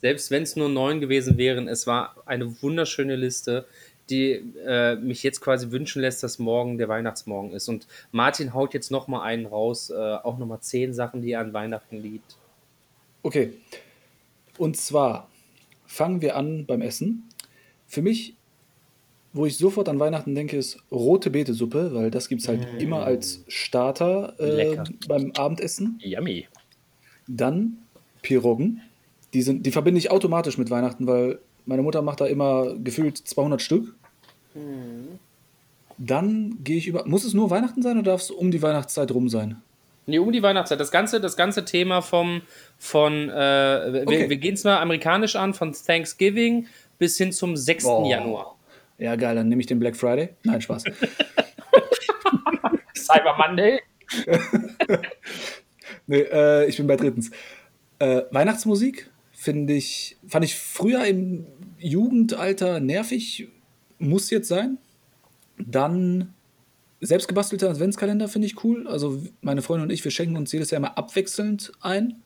Selbst 0.00 0.30
wenn 0.30 0.42
es 0.42 0.56
nur 0.56 0.68
neun 0.68 1.00
gewesen 1.00 1.36
wären, 1.36 1.68
es 1.68 1.86
war 1.86 2.16
eine 2.24 2.62
wunderschöne 2.62 3.16
Liste, 3.16 3.66
die 4.08 4.32
äh, 4.66 4.96
mich 4.96 5.22
jetzt 5.22 5.40
quasi 5.40 5.70
wünschen 5.70 6.00
lässt, 6.02 6.22
dass 6.22 6.38
morgen 6.38 6.78
der 6.78 6.88
Weihnachtsmorgen 6.88 7.52
ist. 7.52 7.68
Und 7.68 7.86
Martin 8.10 8.54
haut 8.54 8.74
jetzt 8.74 8.90
noch 8.90 9.08
mal 9.08 9.22
einen 9.22 9.46
raus, 9.46 9.90
äh, 9.90 9.94
auch 9.94 10.38
noch 10.38 10.46
mal 10.46 10.60
zehn 10.60 10.94
Sachen, 10.94 11.22
die 11.22 11.32
er 11.32 11.40
an 11.40 11.52
Weihnachten 11.52 11.98
liebt. 11.98 12.36
Okay. 13.22 13.52
Und 14.58 14.76
zwar 14.76 15.28
fangen 15.86 16.22
wir 16.22 16.34
an 16.34 16.66
beim 16.66 16.80
Essen. 16.80 17.28
Für 17.86 18.02
mich, 18.02 18.34
wo 19.32 19.46
ich 19.46 19.56
sofort 19.56 19.88
an 19.88 20.00
Weihnachten 20.00 20.34
denke, 20.34 20.56
ist 20.56 20.78
rote 20.90 21.30
Betesuppe, 21.30 21.94
weil 21.94 22.10
das 22.10 22.28
gibt 22.28 22.42
es 22.42 22.48
halt 22.48 22.66
immer 22.78 23.04
als 23.04 23.44
Starter 23.48 24.34
äh, 24.40 24.76
beim 25.06 25.32
Abendessen. 25.36 25.98
Yummy. 26.02 26.48
Dann 27.28 27.78
Piroggen. 28.22 28.82
Die, 29.32 29.42
sind, 29.42 29.64
die 29.64 29.70
verbinde 29.70 29.98
ich 29.98 30.10
automatisch 30.10 30.58
mit 30.58 30.70
Weihnachten, 30.70 31.06
weil 31.06 31.38
meine 31.64 31.82
Mutter 31.82 32.02
macht 32.02 32.20
da 32.20 32.26
immer 32.26 32.74
gefühlt 32.74 33.16
200 33.16 33.62
Stück. 33.62 33.94
Dann 35.98 36.58
gehe 36.64 36.76
ich 36.76 36.88
über. 36.88 37.06
Muss 37.06 37.24
es 37.24 37.34
nur 37.34 37.50
Weihnachten 37.50 37.82
sein 37.82 37.98
oder 37.98 38.10
darf 38.10 38.22
es 38.22 38.30
um 38.30 38.50
die 38.50 38.62
Weihnachtszeit 38.62 39.12
rum 39.12 39.28
sein? 39.28 39.62
Nee, 40.06 40.18
um 40.18 40.32
die 40.32 40.42
Weihnachtszeit. 40.42 40.80
Das 40.80 40.90
ganze, 40.90 41.20
das 41.20 41.36
ganze 41.36 41.64
Thema 41.64 42.00
vom, 42.00 42.42
von, 42.78 43.28
äh, 43.28 43.32
wir, 43.32 44.02
Okay. 44.06 44.28
wir 44.28 44.36
gehen 44.38 44.54
es 44.54 44.64
mal 44.64 44.78
amerikanisch 44.78 45.36
an, 45.36 45.54
von 45.54 45.72
Thanksgiving 45.72 46.66
bis 46.98 47.16
hin 47.16 47.30
zum 47.32 47.56
6. 47.56 47.84
Oh. 47.84 48.08
Januar. 48.08 48.56
Ja, 49.00 49.16
geil, 49.16 49.34
dann 49.34 49.48
nehme 49.48 49.60
ich 49.60 49.66
den 49.66 49.78
Black 49.78 49.96
Friday. 49.96 50.28
Nein, 50.44 50.60
Spaß. 50.60 50.84
Cyber 52.94 53.36
Monday. 53.38 53.80
nee, 56.06 56.20
äh, 56.20 56.68
ich 56.68 56.76
bin 56.76 56.86
bei 56.86 56.96
drittens. 56.96 57.30
Äh, 57.98 58.22
Weihnachtsmusik 58.30 59.10
finde 59.32 59.72
ich, 59.72 60.18
fand 60.28 60.44
ich 60.44 60.54
früher 60.54 61.06
im 61.06 61.46
Jugendalter 61.78 62.78
nervig, 62.78 63.48
muss 63.98 64.28
jetzt 64.28 64.48
sein. 64.48 64.76
Dann 65.56 66.34
selbstgebastelter 67.00 67.70
Adventskalender 67.70 68.28
finde 68.28 68.48
ich 68.48 68.62
cool. 68.64 68.86
Also 68.86 69.22
meine 69.40 69.62
Freundin 69.62 69.88
und 69.88 69.94
ich, 69.94 70.04
wir 70.04 70.10
schenken 70.10 70.36
uns 70.36 70.52
jedes 70.52 70.70
Jahr 70.70 70.82
mal 70.82 70.88
abwechselnd 70.88 71.72
ein. 71.80 72.20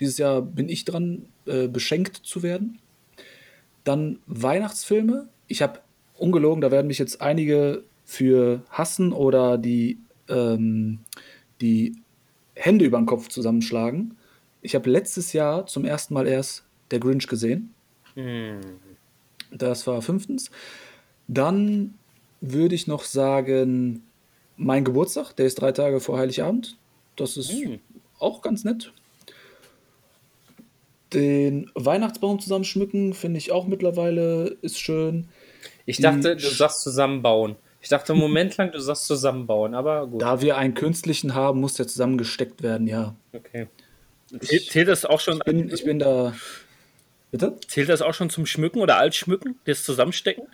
Dieses 0.00 0.18
Jahr 0.18 0.42
bin 0.42 0.68
ich 0.68 0.84
dran, 0.84 1.26
äh, 1.46 1.68
beschenkt 1.68 2.16
zu 2.16 2.42
werden. 2.42 2.80
Dann 3.84 4.18
Weihnachtsfilme. 4.26 5.28
Ich 5.46 5.62
habe 5.62 5.78
ungelogen, 6.18 6.60
da 6.60 6.70
werden 6.70 6.86
mich 6.86 6.98
jetzt 6.98 7.20
einige 7.20 7.84
für 8.04 8.62
hassen 8.70 9.12
oder 9.12 9.58
die, 9.58 9.98
ähm, 10.28 11.00
die 11.60 11.96
Hände 12.54 12.84
über 12.84 12.98
den 12.98 13.06
Kopf 13.06 13.28
zusammenschlagen. 13.28 14.16
Ich 14.62 14.74
habe 14.74 14.90
letztes 14.90 15.32
Jahr 15.32 15.66
zum 15.66 15.84
ersten 15.84 16.14
Mal 16.14 16.26
erst 16.26 16.64
Der 16.90 17.00
Grinch 17.00 17.26
gesehen. 17.26 17.74
Hm. 18.14 18.60
Das 19.50 19.86
war 19.86 20.02
fünftens. 20.02 20.50
Dann 21.26 21.94
würde 22.40 22.74
ich 22.74 22.86
noch 22.86 23.04
sagen, 23.04 24.02
mein 24.56 24.84
Geburtstag, 24.84 25.32
der 25.34 25.46
ist 25.46 25.60
drei 25.60 25.72
Tage 25.72 26.00
vor 26.00 26.18
Heiligabend. 26.18 26.76
Das 27.16 27.36
ist 27.36 27.52
Hm. 27.52 27.78
auch 28.18 28.42
ganz 28.42 28.64
nett. 28.64 28.92
Den 31.12 31.70
Weihnachtsbaum 31.74 32.38
zusammenschmücken 32.38 33.14
finde 33.14 33.38
ich 33.38 33.50
auch 33.52 33.66
mittlerweile 33.66 34.56
ist 34.60 34.78
schön. 34.78 35.28
Ich 35.88 36.00
dachte, 36.00 36.36
du 36.36 36.48
sagst 36.48 36.82
zusammenbauen. 36.82 37.56
Ich 37.80 37.88
dachte 37.88 38.12
einen 38.12 38.20
Moment 38.20 38.56
lang, 38.58 38.72
du 38.72 38.78
sagst 38.80 39.06
zusammenbauen, 39.06 39.74
aber 39.74 40.06
gut. 40.06 40.20
Da 40.20 40.40
wir 40.42 40.56
einen 40.58 40.74
künstlichen 40.74 41.34
haben, 41.34 41.60
muss 41.60 41.74
der 41.74 41.86
zusammengesteckt 41.86 42.62
werden, 42.62 42.86
ja. 42.86 43.14
Okay. 43.32 43.68
Zählt, 44.40 44.70
zählt 44.70 44.88
das 44.88 45.04
auch 45.06 45.20
schon, 45.20 45.38
Ich 45.38 45.44
bin, 45.44 45.70
ich 45.72 45.84
bin 45.84 45.98
da. 45.98 46.34
Bitte? 47.30 47.56
zählt 47.66 47.88
das 47.88 48.02
auch 48.02 48.12
schon 48.14 48.28
zum 48.30 48.44
Schmücken 48.46 48.80
oder 48.80 48.98
als 48.98 49.16
Schmücken, 49.16 49.58
das 49.64 49.84
Zusammenstecken? 49.84 50.44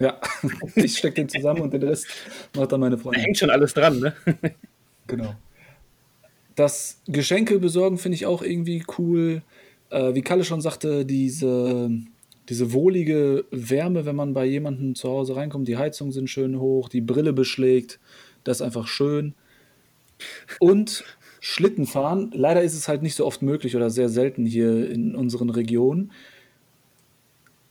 Ja, 0.00 0.20
ich 0.74 0.98
stecke 0.98 1.14
den 1.14 1.28
zusammen 1.28 1.60
und 1.62 1.72
den 1.72 1.82
Rest 1.82 2.06
macht 2.56 2.72
dann 2.72 2.80
meine 2.80 2.96
Da 2.96 3.02
Freundin. 3.02 3.22
hängt 3.22 3.38
schon 3.38 3.50
alles 3.50 3.74
dran, 3.74 3.98
ne? 4.00 4.14
Genau. 5.06 5.34
Das 6.54 7.00
Geschenke 7.06 7.58
besorgen 7.60 7.98
finde 7.98 8.16
ich 8.16 8.26
auch 8.26 8.42
irgendwie 8.42 8.84
cool. 8.98 9.42
Äh, 9.90 10.14
wie 10.14 10.22
Kalle 10.22 10.44
schon 10.44 10.60
sagte, 10.60 11.06
diese, 11.06 11.90
diese 12.48 12.72
wohlige 12.72 13.44
Wärme, 13.50 14.06
wenn 14.06 14.16
man 14.16 14.32
bei 14.32 14.44
jemandem 14.44 14.94
zu 14.94 15.08
Hause 15.08 15.36
reinkommt. 15.36 15.68
Die 15.68 15.76
Heizungen 15.76 16.12
sind 16.12 16.28
schön 16.28 16.58
hoch, 16.58 16.88
die 16.88 17.00
Brille 17.00 17.32
beschlägt. 17.32 18.00
Das 18.44 18.58
ist 18.58 18.62
einfach 18.62 18.86
schön. 18.86 19.34
Und 20.58 21.04
Schlittenfahren. 21.40 22.30
Leider 22.34 22.62
ist 22.62 22.74
es 22.74 22.88
halt 22.88 23.02
nicht 23.02 23.14
so 23.14 23.24
oft 23.26 23.42
möglich 23.42 23.76
oder 23.76 23.90
sehr 23.90 24.08
selten 24.08 24.46
hier 24.46 24.90
in 24.90 25.14
unseren 25.14 25.50
Regionen. 25.50 26.12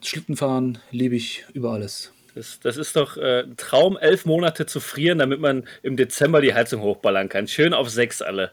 Schlittenfahren 0.02 0.78
liebe 0.92 1.16
ich 1.16 1.46
über 1.54 1.72
alles. 1.72 2.14
Das, 2.36 2.60
das 2.60 2.78
ist 2.78 2.96
doch 2.96 3.18
äh, 3.18 3.44
ein 3.44 3.58
Traum, 3.58 3.98
elf 3.98 4.26
Monate 4.26 4.68
zu 4.68 4.80
frieren, 4.80 5.18
damit 5.18 5.40
man 5.40 5.68
im 5.82 5.98
Dezember 5.98 6.40
die 6.40 6.54
Heizung 6.54 6.82
hochballern 6.82 7.30
kann. 7.30 7.48
Schön 7.48 7.74
auf 7.74 7.90
sechs 7.90 8.22
alle. 8.22 8.52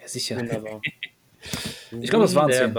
Ja, 0.00 0.06
sicher. 0.06 0.36
Wunderbar. 0.36 0.82
Ich 2.00 2.10
glaube, 2.10 2.24
das 2.24 2.34
waren 2.34 2.52
zehn. 2.52 2.74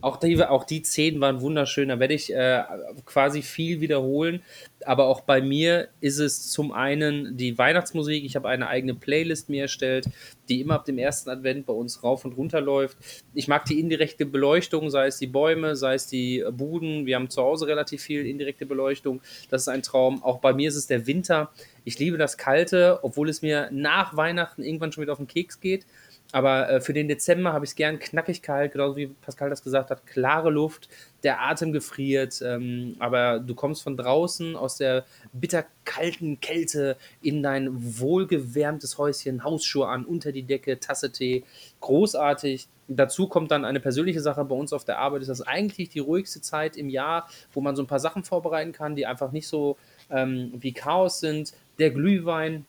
Auch 0.00 0.16
die, 0.16 0.42
auch 0.42 0.64
die 0.64 0.82
zehn 0.82 1.20
waren 1.20 1.40
wunderschön. 1.40 1.88
Da 1.88 1.98
werde 1.98 2.14
ich 2.14 2.32
äh, 2.32 2.62
quasi 3.04 3.42
viel 3.42 3.80
wiederholen. 3.80 4.42
Aber 4.86 5.06
auch 5.06 5.20
bei 5.20 5.42
mir 5.42 5.88
ist 6.00 6.18
es 6.18 6.50
zum 6.50 6.72
einen 6.72 7.36
die 7.36 7.58
Weihnachtsmusik. 7.58 8.24
Ich 8.24 8.34
habe 8.36 8.48
eine 8.48 8.68
eigene 8.68 8.94
Playlist 8.94 9.50
mir 9.50 9.62
erstellt, 9.62 10.08
die 10.48 10.60
immer 10.60 10.74
ab 10.74 10.86
dem 10.86 10.98
ersten 10.98 11.28
Advent 11.28 11.66
bei 11.66 11.72
uns 11.72 12.02
rauf 12.02 12.24
und 12.24 12.32
runter 12.32 12.60
läuft. 12.60 12.96
Ich 13.34 13.46
mag 13.46 13.66
die 13.66 13.78
indirekte 13.78 14.24
Beleuchtung, 14.24 14.88
sei 14.90 15.06
es 15.06 15.18
die 15.18 15.26
Bäume, 15.26 15.76
sei 15.76 15.94
es 15.94 16.06
die 16.06 16.44
Buden. 16.50 17.04
Wir 17.04 17.16
haben 17.16 17.28
zu 17.28 17.42
Hause 17.42 17.66
relativ 17.66 18.02
viel 18.02 18.26
indirekte 18.26 18.64
Beleuchtung. 18.64 19.20
Das 19.50 19.62
ist 19.62 19.68
ein 19.68 19.82
Traum. 19.82 20.22
Auch 20.22 20.38
bei 20.38 20.54
mir 20.54 20.68
ist 20.68 20.76
es 20.76 20.86
der 20.86 21.06
Winter. 21.06 21.50
Ich 21.84 21.98
liebe 21.98 22.16
das 22.16 22.38
Kalte, 22.38 23.00
obwohl 23.02 23.28
es 23.28 23.42
mir 23.42 23.68
nach 23.70 24.16
Weihnachten 24.16 24.62
irgendwann 24.62 24.92
schon 24.92 25.02
wieder 25.02 25.12
auf 25.12 25.18
den 25.18 25.28
Keks 25.28 25.60
geht. 25.60 25.84
Aber 26.32 26.70
äh, 26.70 26.80
für 26.80 26.92
den 26.92 27.08
Dezember 27.08 27.52
habe 27.52 27.64
ich 27.64 27.72
es 27.72 27.76
gern 27.76 27.98
knackig 27.98 28.42
kalt, 28.42 28.72
genauso 28.72 28.96
wie 28.96 29.08
Pascal 29.08 29.50
das 29.50 29.62
gesagt 29.62 29.90
hat, 29.90 30.06
klare 30.06 30.50
Luft, 30.50 30.88
der 31.24 31.42
Atem 31.42 31.72
gefriert, 31.72 32.40
ähm, 32.42 32.96
aber 33.00 33.40
du 33.40 33.54
kommst 33.54 33.82
von 33.82 33.96
draußen 33.96 34.54
aus 34.54 34.76
der 34.76 35.04
bitterkalten 35.32 36.40
Kälte 36.40 36.96
in 37.20 37.42
dein 37.42 37.68
wohlgewärmtes 37.72 38.96
Häuschen, 38.96 39.42
Hausschuhe 39.42 39.88
an, 39.88 40.04
unter 40.04 40.30
die 40.30 40.44
Decke, 40.44 40.78
Tasse 40.78 41.10
Tee, 41.10 41.44
großartig. 41.80 42.68
Dazu 42.86 43.28
kommt 43.28 43.50
dann 43.50 43.64
eine 43.64 43.80
persönliche 43.80 44.20
Sache 44.20 44.44
bei 44.44 44.54
uns 44.54 44.72
auf 44.72 44.84
der 44.84 44.98
Arbeit, 44.98 45.22
ist 45.22 45.28
das 45.28 45.42
eigentlich 45.42 45.88
die 45.88 45.98
ruhigste 45.98 46.40
Zeit 46.40 46.76
im 46.76 46.88
Jahr, 46.88 47.28
wo 47.52 47.60
man 47.60 47.74
so 47.74 47.82
ein 47.82 47.88
paar 47.88 48.00
Sachen 48.00 48.22
vorbereiten 48.22 48.72
kann, 48.72 48.94
die 48.94 49.06
einfach 49.06 49.32
nicht 49.32 49.48
so 49.48 49.76
ähm, 50.10 50.52
wie 50.58 50.72
Chaos 50.72 51.20
sind. 51.20 51.52
Der 51.78 51.90
Glühwein 51.90 52.66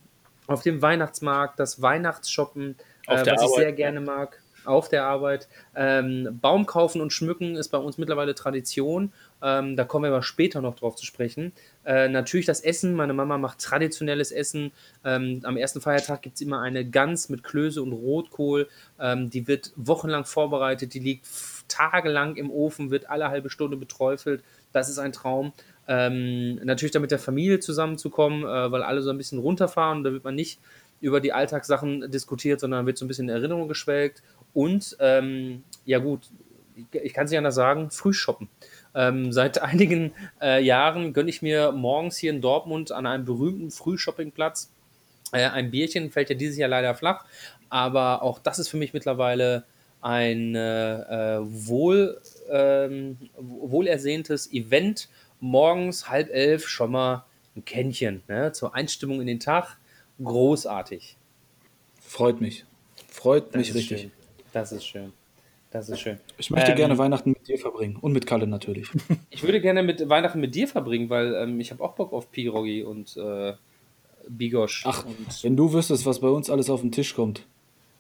auf 0.47 0.63
dem 0.63 0.81
Weihnachtsmarkt, 0.81 1.59
das 1.59 1.81
Weihnachtsshoppen, 1.81 2.75
Auf 3.07 3.21
äh, 3.21 3.23
der 3.23 3.33
was 3.33 3.41
ich 3.41 3.47
Arbeit. 3.47 3.59
sehr 3.59 3.71
gerne 3.73 4.01
mag. 4.01 4.41
Auf 4.63 4.89
der 4.89 5.05
Arbeit. 5.05 5.47
Ähm, 5.75 6.37
Baum 6.39 6.67
kaufen 6.67 7.01
und 7.01 7.11
schmücken 7.11 7.55
ist 7.55 7.69
bei 7.69 7.79
uns 7.79 7.97
mittlerweile 7.97 8.35
Tradition. 8.35 9.11
Ähm, 9.41 9.75
da 9.75 9.85
kommen 9.85 10.05
wir 10.05 10.11
aber 10.11 10.21
später 10.21 10.61
noch 10.61 10.75
drauf 10.75 10.95
zu 10.95 11.05
sprechen. 11.05 11.51
Äh, 11.83 12.09
natürlich 12.09 12.45
das 12.45 12.61
Essen. 12.61 12.93
Meine 12.93 13.13
Mama 13.13 13.39
macht 13.39 13.59
traditionelles 13.59 14.31
Essen. 14.31 14.71
Ähm, 15.03 15.41
am 15.43 15.57
ersten 15.57 15.81
Feiertag 15.81 16.21
gibt 16.21 16.35
es 16.35 16.41
immer 16.41 16.61
eine 16.61 16.85
Gans 16.87 17.29
mit 17.29 17.43
Klöße 17.43 17.81
und 17.81 17.91
Rotkohl. 17.91 18.69
Ähm, 18.99 19.31
die 19.31 19.47
wird 19.47 19.71
wochenlang 19.77 20.25
vorbereitet. 20.25 20.93
Die 20.93 20.99
liegt 20.99 21.25
tagelang 21.67 22.35
im 22.35 22.51
Ofen, 22.51 22.91
wird 22.91 23.09
alle 23.09 23.29
halbe 23.29 23.49
Stunde 23.49 23.77
beträufelt. 23.77 24.43
Das 24.73 24.89
ist 24.89 24.99
ein 24.99 25.11
Traum. 25.11 25.53
Ähm, 25.87 26.55
natürlich 26.63 26.91
dann 26.91 27.01
mit 27.01 27.11
der 27.11 27.19
Familie 27.19 27.59
zusammenzukommen, 27.59 28.43
äh, 28.43 28.71
weil 28.71 28.83
alle 28.83 29.01
so 29.01 29.09
ein 29.09 29.17
bisschen 29.17 29.39
runterfahren. 29.39 30.03
Da 30.03 30.11
wird 30.11 30.23
man 30.23 30.35
nicht 30.35 30.59
über 31.01 31.19
die 31.19 31.33
Alltagssachen 31.33 32.09
diskutiert, 32.11 32.59
sondern 32.59 32.85
wird 32.85 32.97
so 32.97 33.05
ein 33.05 33.07
bisschen 33.07 33.27
in 33.27 33.35
Erinnerung 33.35 33.67
geschwelgt. 33.67 34.23
Und 34.53 34.95
ähm, 34.99 35.63
ja 35.85 35.99
gut, 35.99 36.29
ich, 36.91 37.13
kann 37.13 37.25
es 37.25 37.31
nicht 37.31 37.37
anders 37.37 37.55
sagen, 37.55 37.91
Frühshoppen. 37.91 38.49
Ähm, 38.95 39.31
seit 39.31 39.61
einigen 39.61 40.13
äh, 40.41 40.63
Jahren 40.63 41.13
gönne 41.13 41.29
ich 41.29 41.41
mir 41.41 41.71
morgens 41.71 42.17
hier 42.17 42.31
in 42.31 42.41
Dortmund 42.41 42.91
an 42.91 43.05
einem 43.05 43.25
berühmten 43.25 43.71
Frühshoppingplatz 43.71 44.71
äh, 45.31 45.43
ein 45.47 45.71
Bierchen, 45.71 46.11
fällt 46.11 46.29
ja 46.29 46.35
dieses 46.35 46.57
Jahr 46.57 46.69
leider 46.69 46.95
flach, 46.95 47.25
aber 47.69 48.21
auch 48.21 48.39
das 48.39 48.59
ist 48.59 48.69
für 48.69 48.77
mich 48.77 48.93
mittlerweile 48.93 49.65
ein 50.01 50.55
äh, 50.55 51.35
äh, 51.35 51.39
wohl, 51.41 52.19
ähm, 52.49 53.17
wohlersehntes 53.37 54.51
Event. 54.51 55.09
Morgens 55.39 56.09
halb 56.09 56.29
elf 56.31 56.67
schon 56.67 56.91
mal 56.91 57.25
ein 57.55 57.65
Kännchen 57.65 58.23
ne, 58.27 58.51
zur 58.51 58.75
Einstimmung 58.75 59.21
in 59.21 59.27
den 59.27 59.39
Tag. 59.39 59.77
Großartig. 60.23 61.15
Freut 61.99 62.41
mich. 62.41 62.65
Freut 63.07 63.47
Das 63.55 63.55
mich 63.67 63.73
richtig. 63.75 64.01
schön. 64.01 64.11
Das 64.53 64.71
ist 64.71 64.85
schön. 64.85 65.13
Das 65.71 65.87
ist 65.87 65.99
schön. 66.01 66.17
Ich 66.37 66.49
möchte 66.51 66.71
Ähm, 66.71 66.77
gerne 66.77 66.97
Weihnachten 66.97 67.29
mit 67.31 67.47
dir 67.47 67.57
verbringen. 67.57 67.95
Und 68.01 68.11
mit 68.11 68.25
Kalle 68.27 68.45
natürlich. 68.47 68.89
Ich 69.29 69.43
würde 69.43 69.61
gerne 69.61 69.83
mit 69.83 70.07
Weihnachten 70.09 70.39
mit 70.41 70.53
dir 70.53 70.67
verbringen, 70.67 71.09
weil 71.09 71.33
ähm, 71.35 71.59
ich 71.61 71.71
habe 71.71 71.81
auch 71.83 71.93
Bock 71.93 72.11
auf 72.11 72.29
Pirogi 72.31 72.83
und 72.83 73.15
äh, 73.15 73.53
Bigosch. 74.27 74.83
Ach, 74.85 75.05
und 75.05 75.43
wenn 75.43 75.55
du 75.55 75.71
wüsstest, 75.71 76.05
was 76.05 76.19
bei 76.19 76.27
uns 76.27 76.49
alles 76.49 76.69
auf 76.69 76.81
den 76.81 76.91
Tisch 76.91 77.15
kommt. 77.15 77.45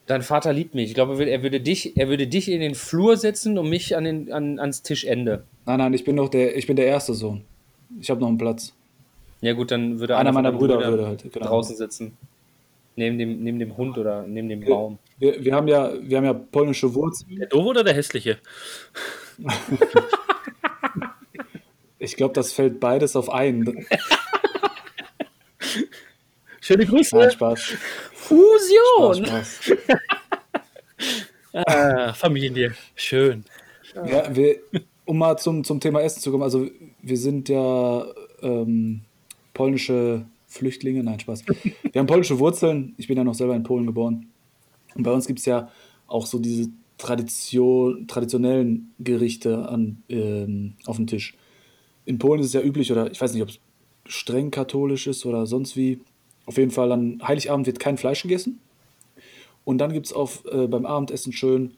dein 0.07 0.21
Vater 0.21 0.51
liebt 0.51 0.75
mich. 0.75 0.89
Ich 0.89 0.93
glaube, 0.93 1.13
er 1.13 1.17
würde- 1.19 1.31
er 1.31 1.43
würde 1.43 1.61
dich, 1.61 1.95
er 1.95 2.09
würde 2.09 2.27
dich 2.27 2.49
in 2.51 2.59
den 2.59 2.75
Flur 2.75 3.15
setzen 3.15 3.57
und 3.57 3.69
mich 3.69 3.95
an 3.95 4.03
den, 4.03 4.31
an, 4.33 4.59
ans 4.59 4.81
Tischende. 4.81 5.45
Nein, 5.65 5.77
nein, 5.79 5.93
ich 5.93 6.03
bin 6.03 6.15
noch 6.15 6.27
der, 6.27 6.57
ich 6.57 6.67
bin 6.67 6.75
der 6.75 6.87
erste 6.87 7.13
Sohn. 7.13 7.43
Ich 8.01 8.09
habe 8.09 8.19
noch 8.19 8.27
einen 8.27 8.37
Platz. 8.37 8.73
Ja 9.41 9.53
gut, 9.53 9.71
dann 9.71 9.99
würde 9.99 10.17
Einer 10.17 10.29
von 10.29 10.43
meiner 10.43 10.55
Brüder 10.55 10.75
Brüdern 10.75 10.91
würde 10.91 11.07
halt, 11.07 11.33
genau. 11.33 11.47
draußen 11.47 11.75
sitzen. 11.75 12.17
Neben 12.95 13.17
dem, 13.17 13.43
neben 13.43 13.57
dem 13.57 13.75
Hund 13.77 13.97
oder 13.97 14.23
neben 14.23 14.49
dem 14.49 14.63
Baum. 14.63 14.99
Wir, 15.17 15.43
wir, 15.43 15.55
haben 15.55 15.67
ja, 15.67 15.91
wir 16.01 16.17
haben 16.17 16.25
ja 16.25 16.33
polnische 16.33 16.93
Wurzeln. 16.93 17.37
Der 17.37 17.47
doofe 17.47 17.69
oder 17.69 17.83
der 17.83 17.93
hässliche? 17.93 18.37
Ich 22.03 22.15
glaube, 22.15 22.33
das 22.33 22.51
fällt 22.51 22.79
beides 22.79 23.15
auf 23.15 23.29
einen. 23.29 23.85
Schöne 26.59 26.87
Grüße. 26.87 27.15
Nein, 27.15 27.29
Spaß. 27.29 27.61
Spaß, 27.61 27.79
Fusion! 28.13 29.25
Spaß. 29.25 29.71
Ah, 31.53 32.13
Familie. 32.13 32.73
Schön. 32.95 33.43
Ja, 33.93 34.33
wir, 34.33 34.61
um 35.03 35.17
mal 35.17 35.35
zum, 35.37 35.65
zum 35.65 35.81
Thema 35.81 36.01
Essen 36.01 36.21
zu 36.21 36.31
kommen, 36.31 36.43
also 36.43 36.65
wir 37.01 37.17
sind 37.17 37.49
ja 37.49 38.05
ähm, 38.41 39.01
polnische 39.53 40.25
Flüchtlinge, 40.47 41.03
nein, 41.03 41.19
Spaß. 41.19 41.45
Wir 41.91 41.99
haben 41.99 42.07
polnische 42.07 42.39
Wurzeln, 42.39 42.93
ich 42.97 43.07
bin 43.07 43.17
ja 43.17 43.23
noch 43.23 43.35
selber 43.35 43.55
in 43.55 43.63
Polen 43.63 43.85
geboren. 43.85 44.27
Und 44.95 45.03
bei 45.03 45.11
uns 45.11 45.27
gibt 45.27 45.39
es 45.39 45.45
ja 45.45 45.69
auch 46.07 46.25
so 46.25 46.39
diese 46.39 46.69
Tradition, 46.97 48.07
traditionellen 48.07 48.93
Gerichte 48.99 49.67
an, 49.67 50.03
ähm, 50.09 50.73
auf 50.85 50.97
dem 50.97 51.07
Tisch. 51.07 51.35
In 52.05 52.19
Polen 52.19 52.41
ist 52.41 52.47
es 52.47 52.53
ja 52.53 52.61
üblich, 52.61 52.91
oder 52.91 53.11
ich 53.11 53.19
weiß 53.19 53.33
nicht, 53.33 53.43
ob 53.43 53.49
es 53.49 53.59
streng 54.05 54.51
katholisch 54.51 55.07
ist 55.07 55.25
oder 55.25 55.45
sonst 55.45 55.75
wie. 55.75 55.99
Auf 56.45 56.57
jeden 56.57 56.71
Fall 56.71 56.91
an 56.91 57.21
Heiligabend 57.25 57.67
wird 57.67 57.79
kein 57.79 57.97
Fleisch 57.97 58.23
gegessen. 58.23 58.59
Und 59.63 59.77
dann 59.77 59.93
gibt 59.93 60.07
es 60.07 60.11
äh, 60.51 60.67
beim 60.67 60.85
Abendessen 60.85 61.33
schön, 61.33 61.75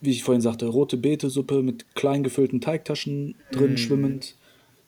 wie 0.00 0.10
ich 0.10 0.24
vorhin 0.24 0.40
sagte, 0.40 0.66
rote 0.66 0.96
Beetesuppe 0.96 1.62
mit 1.62 1.94
klein 1.94 2.22
gefüllten 2.22 2.60
Teigtaschen 2.60 3.34
drin 3.52 3.78
schwimmend 3.78 4.34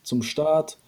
zum 0.02 0.22
Start. 0.22 0.78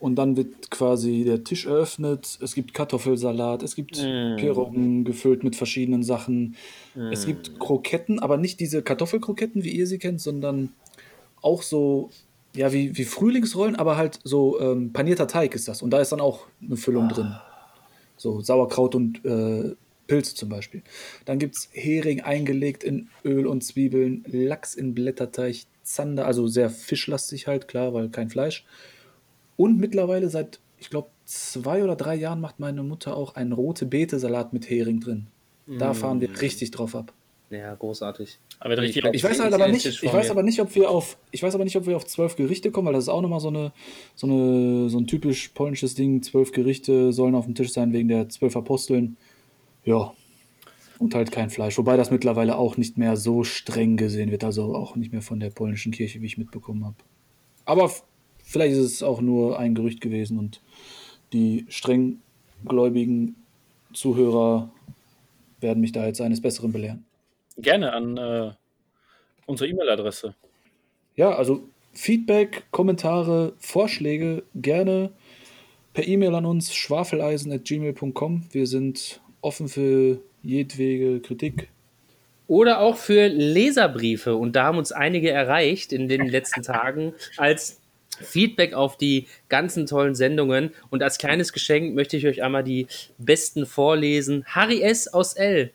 Und 0.00 0.16
dann 0.16 0.36
wird 0.36 0.70
quasi 0.70 1.24
der 1.24 1.44
Tisch 1.44 1.66
eröffnet. 1.66 2.38
Es 2.42 2.54
gibt 2.54 2.72
Kartoffelsalat, 2.72 3.62
es 3.62 3.76
gibt 3.76 3.96
Piroggen 3.96 5.04
gefüllt 5.04 5.44
mit 5.44 5.56
verschiedenen 5.56 6.02
Sachen. 6.02 6.56
Es 7.12 7.26
gibt 7.26 7.60
Kroketten, 7.60 8.18
aber 8.18 8.38
nicht 8.38 8.60
diese 8.60 8.82
Kartoffelkroketten, 8.82 9.62
wie 9.62 9.70
ihr 9.70 9.86
sie 9.86 9.98
kennt, 9.98 10.20
sondern 10.22 10.70
auch 11.42 11.62
so, 11.62 12.10
ja, 12.56 12.72
wie, 12.72 12.96
wie 12.96 13.04
Frühlingsrollen, 13.04 13.76
aber 13.76 13.96
halt 13.98 14.18
so 14.24 14.58
ähm, 14.60 14.92
panierter 14.92 15.26
Teig 15.26 15.54
ist 15.54 15.68
das. 15.68 15.82
Und 15.82 15.90
da 15.90 16.00
ist 16.00 16.12
dann 16.12 16.20
auch 16.20 16.46
eine 16.64 16.76
Füllung 16.76 17.08
drin. 17.08 17.34
So 18.16 18.40
Sauerkraut 18.40 18.94
und 18.94 19.24
äh, 19.24 19.74
Pilze 20.06 20.34
zum 20.34 20.48
Beispiel. 20.48 20.82
Dann 21.24 21.38
gibt 21.38 21.56
es 21.56 21.68
Hering 21.72 22.22
eingelegt 22.22 22.82
in 22.82 23.08
Öl 23.24 23.46
und 23.46 23.62
Zwiebeln, 23.62 24.24
Lachs 24.26 24.74
in 24.74 24.94
Blätterteig, 24.94 25.66
Zander, 25.84 26.26
also 26.26 26.48
sehr 26.48 26.68
fischlastig 26.70 27.46
halt, 27.46 27.68
klar, 27.68 27.94
weil 27.94 28.08
kein 28.08 28.28
Fleisch. 28.28 28.64
Und 29.60 29.78
mittlerweile 29.78 30.30
seit, 30.30 30.58
ich 30.78 30.88
glaube, 30.88 31.10
zwei 31.26 31.84
oder 31.84 31.94
drei 31.94 32.14
Jahren 32.14 32.40
macht 32.40 32.60
meine 32.60 32.82
Mutter 32.82 33.14
auch 33.14 33.34
einen 33.34 33.52
rote 33.52 33.84
Beete-Salat 33.84 34.54
mit 34.54 34.70
Hering 34.70 35.00
drin. 35.00 35.26
Da 35.66 35.92
fahren 35.92 36.22
wir 36.22 36.40
richtig 36.40 36.70
drauf 36.70 36.96
ab. 36.96 37.12
Ja, 37.50 37.74
großartig. 37.74 38.38
Aber 38.58 38.82
Ich 38.82 38.94
glaub, 38.94 39.14
Ich 39.14 39.22
weiß 39.22 39.36
Ich 39.36 39.42
halt 39.42 39.52
aber 39.52 39.68
nicht, 39.68 39.84
ich 39.84 40.02
weiß 40.02 40.26
mir. 40.28 40.30
aber 40.30 40.42
nicht, 40.44 40.62
ob 40.62 40.74
wir 40.74 40.88
auf, 40.88 41.18
ich 41.30 41.42
weiß 41.42 41.54
aber 41.54 41.64
nicht, 41.64 41.76
ob 41.76 41.86
wir 41.86 41.94
auf 41.94 42.06
zwölf 42.06 42.36
Gerichte 42.36 42.70
kommen, 42.70 42.86
weil 42.86 42.94
das 42.94 43.04
ist 43.04 43.08
auch 43.10 43.20
nochmal 43.20 43.40
so 43.40 43.48
eine, 43.48 43.72
so 44.14 44.26
eine, 44.26 44.88
so 44.88 44.96
ein 44.98 45.06
typisch 45.06 45.48
polnisches 45.48 45.94
Ding. 45.94 46.22
Zwölf 46.22 46.52
Gerichte 46.52 47.12
sollen 47.12 47.34
auf 47.34 47.44
dem 47.44 47.54
Tisch 47.54 47.70
sein 47.72 47.92
wegen 47.92 48.08
der 48.08 48.30
zwölf 48.30 48.56
Aposteln. 48.56 49.18
Ja. 49.84 50.14
Und 50.98 51.14
halt 51.14 51.32
kein 51.32 51.50
Fleisch. 51.50 51.76
Wobei 51.76 51.98
das 51.98 52.10
mittlerweile 52.10 52.56
auch 52.56 52.78
nicht 52.78 52.96
mehr 52.96 53.18
so 53.18 53.44
streng 53.44 53.98
gesehen 53.98 54.30
wird, 54.30 54.42
also 54.42 54.74
auch 54.74 54.96
nicht 54.96 55.12
mehr 55.12 55.22
von 55.22 55.38
der 55.38 55.50
polnischen 55.50 55.92
Kirche, 55.92 56.22
wie 56.22 56.26
ich 56.26 56.38
mitbekommen 56.38 56.86
habe. 56.86 56.96
Aber 57.66 57.90
vielleicht 58.50 58.72
ist 58.72 58.80
es 58.80 59.02
auch 59.02 59.20
nur 59.20 59.58
ein 59.58 59.74
Gerücht 59.74 60.00
gewesen 60.00 60.38
und 60.38 60.60
die 61.32 61.66
strenggläubigen 61.68 63.36
Zuhörer 63.94 64.70
werden 65.60 65.80
mich 65.80 65.92
da 65.92 66.06
jetzt 66.06 66.20
eines 66.20 66.40
Besseren 66.40 66.72
belehren. 66.72 67.04
gerne 67.56 67.92
an 67.92 68.16
äh, 68.16 68.50
unsere 69.46 69.70
E-Mail-Adresse. 69.70 70.34
Ja, 71.16 71.34
also 71.34 71.62
Feedback, 71.92 72.64
Kommentare, 72.70 73.52
Vorschläge 73.58 74.42
gerne 74.54 75.10
per 75.92 76.06
E-Mail 76.06 76.34
an 76.34 76.46
uns 76.46 76.74
schwafeleisen.gmail.com. 76.74 78.46
Wir 78.52 78.66
sind 78.66 79.20
offen 79.40 79.68
für 79.68 80.18
jedwege 80.42 81.20
Kritik. 81.20 81.68
Oder 82.46 82.80
auch 82.80 82.96
für 82.96 83.28
Leserbriefe. 83.28 84.34
Und 84.34 84.56
da 84.56 84.64
haben 84.64 84.78
uns 84.78 84.92
einige 84.92 85.30
erreicht 85.30 85.92
in 85.92 86.08
den 86.08 86.26
letzten 86.26 86.62
Tagen 86.62 87.12
als 87.36 87.79
Feedback 88.20 88.74
auf 88.74 88.96
die 88.96 89.26
ganzen 89.48 89.86
tollen 89.86 90.14
Sendungen. 90.14 90.72
Und 90.90 91.02
als 91.02 91.18
kleines 91.18 91.52
Geschenk 91.52 91.94
möchte 91.94 92.16
ich 92.16 92.26
euch 92.26 92.42
einmal 92.42 92.64
die 92.64 92.86
besten 93.18 93.66
vorlesen. 93.66 94.44
Harry 94.46 94.82
S. 94.82 95.08
aus 95.08 95.34
L. 95.34 95.72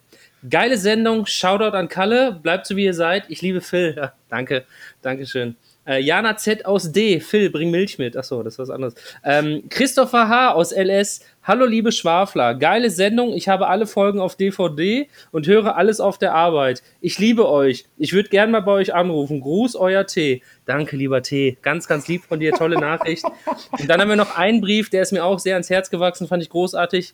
Geile 0.50 0.78
Sendung. 0.78 1.26
Shoutout 1.26 1.76
an 1.76 1.88
Kalle. 1.88 2.40
Bleibt 2.42 2.68
so 2.68 2.76
wie 2.76 2.86
ihr 2.86 2.94
seid. 2.94 3.26
Ich 3.30 3.42
liebe 3.42 3.62
Phil. 3.62 3.96
Ja, 3.98 4.14
danke. 4.30 4.66
Dankeschön. 5.02 5.56
Äh, 5.88 6.02
Jana 6.02 6.36
Z 6.38 6.66
aus 6.66 6.92
D. 6.92 7.20
Phil, 7.20 7.50
bring 7.50 7.72
Milch 7.72 7.98
mit. 8.00 8.18
Achso, 8.18 8.42
das 8.44 8.56
ist 8.56 8.60
was 8.60 8.70
anderes. 8.70 8.96
Ähm, 9.24 9.64
Christopher 9.70 10.28
H. 10.28 10.54
aus 10.54 10.72
LS. 10.72 11.22
Hallo, 11.44 11.66
liebe 11.66 11.92
Schwafler. 11.92 12.56
Geile 12.56 12.90
Sendung. 12.90 13.34
Ich 13.34 13.48
habe 13.48 13.68
alle 13.68 13.86
Folgen 13.86 14.20
auf 14.20 14.36
DVD 14.36 15.08
und 15.32 15.46
höre 15.46 15.76
alles 15.76 16.00
auf 16.00 16.18
der 16.18 16.34
Arbeit. 16.34 16.82
Ich 17.02 17.20
liebe 17.20 17.48
euch. 17.48 17.86
Ich 17.98 18.14
würde 18.14 18.30
gern 18.30 18.50
mal 18.50 18.62
bei 18.62 18.72
euch 18.72 18.96
anrufen. 18.96 19.42
Gruß, 19.42 19.76
euer 19.76 20.08
T. 20.08 20.42
Danke, 20.66 20.96
lieber 20.96 21.22
T. 21.22 21.58
Ganz, 21.62 21.88
ganz 21.88 22.08
lieb 22.08 22.24
von 22.24 22.40
dir. 22.40 22.54
Tolle 22.54 22.80
Nachricht. 22.80 23.24
Und 23.72 23.88
dann 23.88 24.02
haben 24.02 24.10
wir 24.10 24.16
noch 24.16 24.36
einen 24.38 24.62
Brief, 24.62 24.90
der 24.90 25.04
ist 25.04 25.14
mir 25.14 25.24
auch 25.24 25.38
sehr 25.38 25.54
ans 25.54 25.70
Herz 25.70 25.92
gewachsen. 25.92 26.28
Fand 26.28 26.42
ich 26.42 26.50
großartig. 26.50 27.14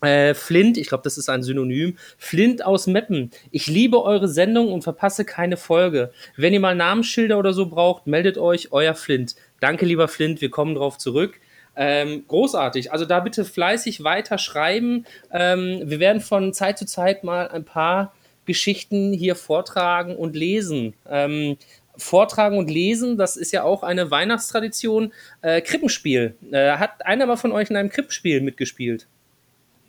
Äh, 0.00 0.34
Flint, 0.34 0.76
ich 0.76 0.88
glaube, 0.88 1.04
das 1.04 1.16
ist 1.16 1.28
ein 1.28 1.42
Synonym. 1.42 1.96
Flint 2.18 2.64
aus 2.64 2.86
Meppen. 2.86 3.30
Ich 3.50 3.66
liebe 3.66 4.02
eure 4.02 4.28
Sendung 4.28 4.72
und 4.72 4.82
verpasse 4.82 5.24
keine 5.24 5.56
Folge. 5.56 6.12
Wenn 6.36 6.52
ihr 6.52 6.60
mal 6.60 6.74
Namensschilder 6.74 7.38
oder 7.38 7.52
so 7.52 7.66
braucht, 7.66 8.06
meldet 8.06 8.36
euch, 8.36 8.72
euer 8.72 8.94
Flint. 8.94 9.34
Danke, 9.60 9.86
lieber 9.86 10.08
Flint, 10.08 10.40
wir 10.40 10.50
kommen 10.50 10.74
drauf 10.74 10.98
zurück. 10.98 11.40
Ähm, 11.76 12.24
großartig. 12.28 12.92
Also 12.92 13.04
da 13.04 13.20
bitte 13.20 13.44
fleißig 13.44 14.04
weiter 14.04 14.38
schreiben. 14.38 15.06
Ähm, 15.32 15.82
wir 15.84 16.00
werden 16.00 16.20
von 16.20 16.52
Zeit 16.52 16.78
zu 16.78 16.86
Zeit 16.86 17.24
mal 17.24 17.48
ein 17.48 17.64
paar 17.64 18.14
Geschichten 18.44 19.12
hier 19.12 19.34
vortragen 19.34 20.16
und 20.16 20.36
lesen. 20.36 20.94
Ähm, 21.08 21.56
vortragen 21.96 22.58
und 22.58 22.70
lesen, 22.70 23.16
das 23.16 23.36
ist 23.36 23.52
ja 23.52 23.62
auch 23.62 23.82
eine 23.82 24.10
Weihnachtstradition. 24.10 25.12
Äh, 25.42 25.60
Krippenspiel. 25.62 26.36
Äh, 26.50 26.72
hat 26.72 27.06
einer 27.06 27.26
mal 27.26 27.36
von 27.36 27.52
euch 27.52 27.70
in 27.70 27.76
einem 27.76 27.88
Krippenspiel 27.88 28.40
mitgespielt? 28.40 29.06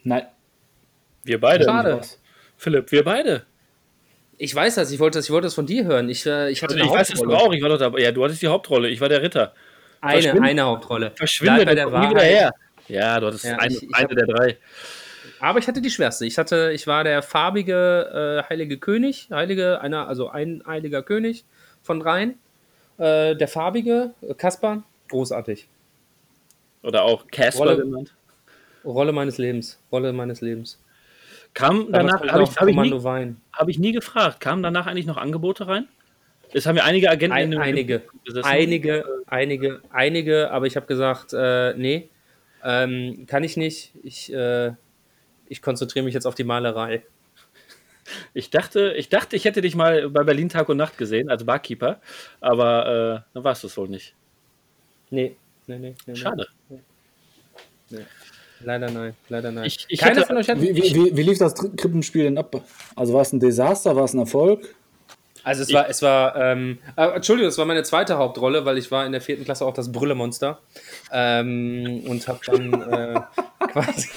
Nein. 0.05 0.25
Wir 1.23 1.41
beide. 1.41 1.65
Schade. 1.65 1.99
Philipp, 2.57 2.91
wir 2.93 3.03
beide. 3.03 3.43
Ich 4.37 4.53
weiß 4.55 4.75
das, 4.75 4.91
ich 4.91 4.99
wollte 4.99 5.17
das, 5.19 5.25
ich 5.25 5.31
wollte 5.31 5.47
das 5.47 5.53
von 5.55 5.65
dir 5.65 5.83
hören. 5.85 6.07
Ich, 6.09 6.25
äh, 6.25 6.49
ich 6.49 6.61
hatte 6.63 6.75
Ich 6.75 6.81
eine 6.83 6.91
weiß 6.91 7.09
Hauptrolle. 7.11 7.37
auch. 7.37 7.53
Ich 7.53 7.61
war 7.61 7.69
doch 7.69 7.77
dabei. 7.79 7.99
Ja, 8.01 8.11
du 8.11 8.23
hattest 8.23 8.41
die 8.41 8.47
Hauptrolle. 8.47 8.89
Ich 8.89 9.01
war 9.01 9.09
der 9.09 9.21
Ritter. 9.21 9.53
Eine, 10.01 10.41
eine 10.41 10.61
Hauptrolle. 10.63 11.11
Verschwinde, 11.15 11.65
der 11.65 11.73
nie 11.87 11.91
wieder 11.91 11.91
Wahrheit. 11.91 12.21
her. 12.23 12.51
Ja, 12.87 13.19
du 13.19 13.27
hattest 13.27 13.45
Ja, 13.45 13.57
eine, 13.57 13.73
ich- 13.73 13.83
ich 13.83 13.95
eine 13.95 14.03
hab- 14.07 14.15
der 14.15 14.27
drei. 14.27 14.57
Aber 15.39 15.59
ich 15.59 15.67
hatte 15.67 15.81
die 15.81 15.89
schwerste. 15.89 16.25
Ich 16.25 16.37
hatte, 16.37 16.71
ich 16.73 16.85
war 16.85 17.03
der 17.03 17.21
farbige 17.23 18.43
äh, 18.45 18.49
heilige 18.49 18.77
König, 18.77 19.27
heilige, 19.31 19.81
einer, 19.81 20.07
also 20.07 20.29
ein 20.29 20.61
heiliger 20.67 21.01
König 21.01 21.43
von 21.81 21.99
dreien. 21.99 22.37
Äh, 22.97 23.35
der 23.35 23.47
farbige, 23.47 24.11
äh, 24.21 24.33
Kaspar, 24.35 24.83
großartig. 25.09 25.67
Oder 26.83 27.03
auch 27.03 27.25
Casper 27.27 27.75
genannt. 27.77 28.13
Rolle 28.85 29.11
meines 29.11 29.37
Lebens, 29.37 29.79
Rolle 29.91 30.13
meines 30.13 30.41
Lebens. 30.41 30.79
Kam 31.53 31.91
danach, 31.91 32.21
habe 32.27 32.43
ich, 32.43 32.57
hab 32.57 32.67
ich, 32.67 32.75
nie- 32.75 33.03
Wein. 33.03 33.41
hab 33.53 33.69
ich 33.69 33.79
nie 33.79 33.93
gefragt, 33.93 34.39
kamen 34.41 34.61
danach 34.61 34.87
eigentlich 34.87 35.05
noch 35.05 35.17
Angebote 35.17 35.67
rein? 35.67 35.87
Es 36.53 36.65
haben 36.65 36.77
ja 36.77 36.83
einige 36.83 37.09
Agenten 37.09 37.35
Ein, 37.35 37.53
in 37.53 37.59
einige, 37.59 38.03
gesessen. 38.25 38.45
einige, 38.45 39.05
einige, 39.27 39.81
einige, 39.89 40.51
aber 40.51 40.67
ich 40.67 40.75
habe 40.75 40.85
gesagt, 40.85 41.33
äh, 41.33 41.73
nee, 41.75 42.09
ähm, 42.63 43.25
kann 43.27 43.43
ich 43.43 43.57
nicht. 43.57 43.91
Ich, 44.03 44.31
äh, 44.33 44.71
ich 45.47 45.61
konzentriere 45.61 46.05
mich 46.05 46.13
jetzt 46.13 46.25
auf 46.25 46.35
die 46.35 46.43
Malerei. 46.43 47.03
Ich 48.35 48.51
dachte, 48.51 48.93
ich 48.95 49.09
dachte, 49.09 49.35
ich 49.35 49.45
hätte 49.45 49.61
dich 49.61 49.75
mal 49.75 50.11
bei 50.11 50.21
Berlin 50.23 50.47
Tag 50.47 50.69
und 50.69 50.77
Nacht 50.77 50.95
gesehen 50.95 51.27
als 51.27 51.43
Barkeeper, 51.43 51.99
aber 52.39 53.23
äh, 53.25 53.31
dann 53.33 53.43
warst 53.43 53.63
du 53.63 53.67
es 53.67 53.75
wohl 53.77 53.89
nicht. 53.89 54.13
Nee, 55.09 55.35
nee, 55.65 55.79
nee. 55.79 55.95
nee 56.05 56.15
Schade. 56.15 56.47
Nee. 56.69 58.05
Leider 58.61 58.89
nein, 58.89 59.13
leider 59.29 59.51
nein. 59.51 59.65
Ich- 59.65 59.85
ich 59.89 59.99
Keiner 59.99 60.17
hätte- 60.17 60.27
von 60.27 60.37
euch 60.37 60.49
hat. 60.49 60.61
Wie, 60.61 60.75
wie, 60.75 60.95
wie, 60.95 61.17
wie 61.17 61.23
lief 61.23 61.37
das 61.37 61.53
Krippenspiel 61.55 62.23
denn 62.23 62.37
ab? 62.37 62.55
Also 62.95 63.13
war 63.13 63.21
es 63.21 63.31
ein 63.33 63.39
Desaster, 63.39 63.95
war 63.95 64.05
es 64.05 64.13
ein 64.13 64.19
Erfolg? 64.19 64.73
Also 65.43 65.61
es 65.61 65.71
war, 65.71 65.87
es 65.87 66.01
war, 66.01 66.35
ähm, 66.37 66.79
äh, 66.97 67.05
Entschuldigung, 67.09 67.49
es 67.49 67.57
war 67.59 67.65
meine 67.65 67.83
zweite 67.83 68.17
Hauptrolle, 68.17 68.65
weil 68.65 68.79
ich 68.79 68.89
war 68.89 69.05
in 69.05 69.11
der 69.11 69.21
vierten 69.21 69.43
Klasse 69.45 69.63
auch 69.65 69.75
das 69.75 69.91
Brüllemonster 69.91 70.57
ähm, 71.11 72.01
und 72.07 72.27
habe 72.27 72.39
dann 72.47 72.73
äh, 72.73 73.21
quasi, 73.67 74.09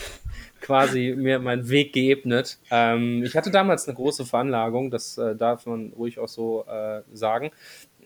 quasi 0.63 1.15
mir 1.17 1.39
meinen 1.39 1.69
Weg 1.69 1.93
geebnet. 1.93 2.59
Ähm, 2.71 3.23
ich 3.25 3.37
hatte 3.37 3.51
damals 3.51 3.87
eine 3.87 3.95
große 3.97 4.25
Veranlagung, 4.25 4.91
das 4.91 5.19
äh, 5.19 5.37
darf 5.37 5.67
man 5.67 5.93
ruhig 5.97 6.19
auch 6.19 6.29
so 6.29 6.65
äh, 6.67 7.03
sagen. 7.13 7.51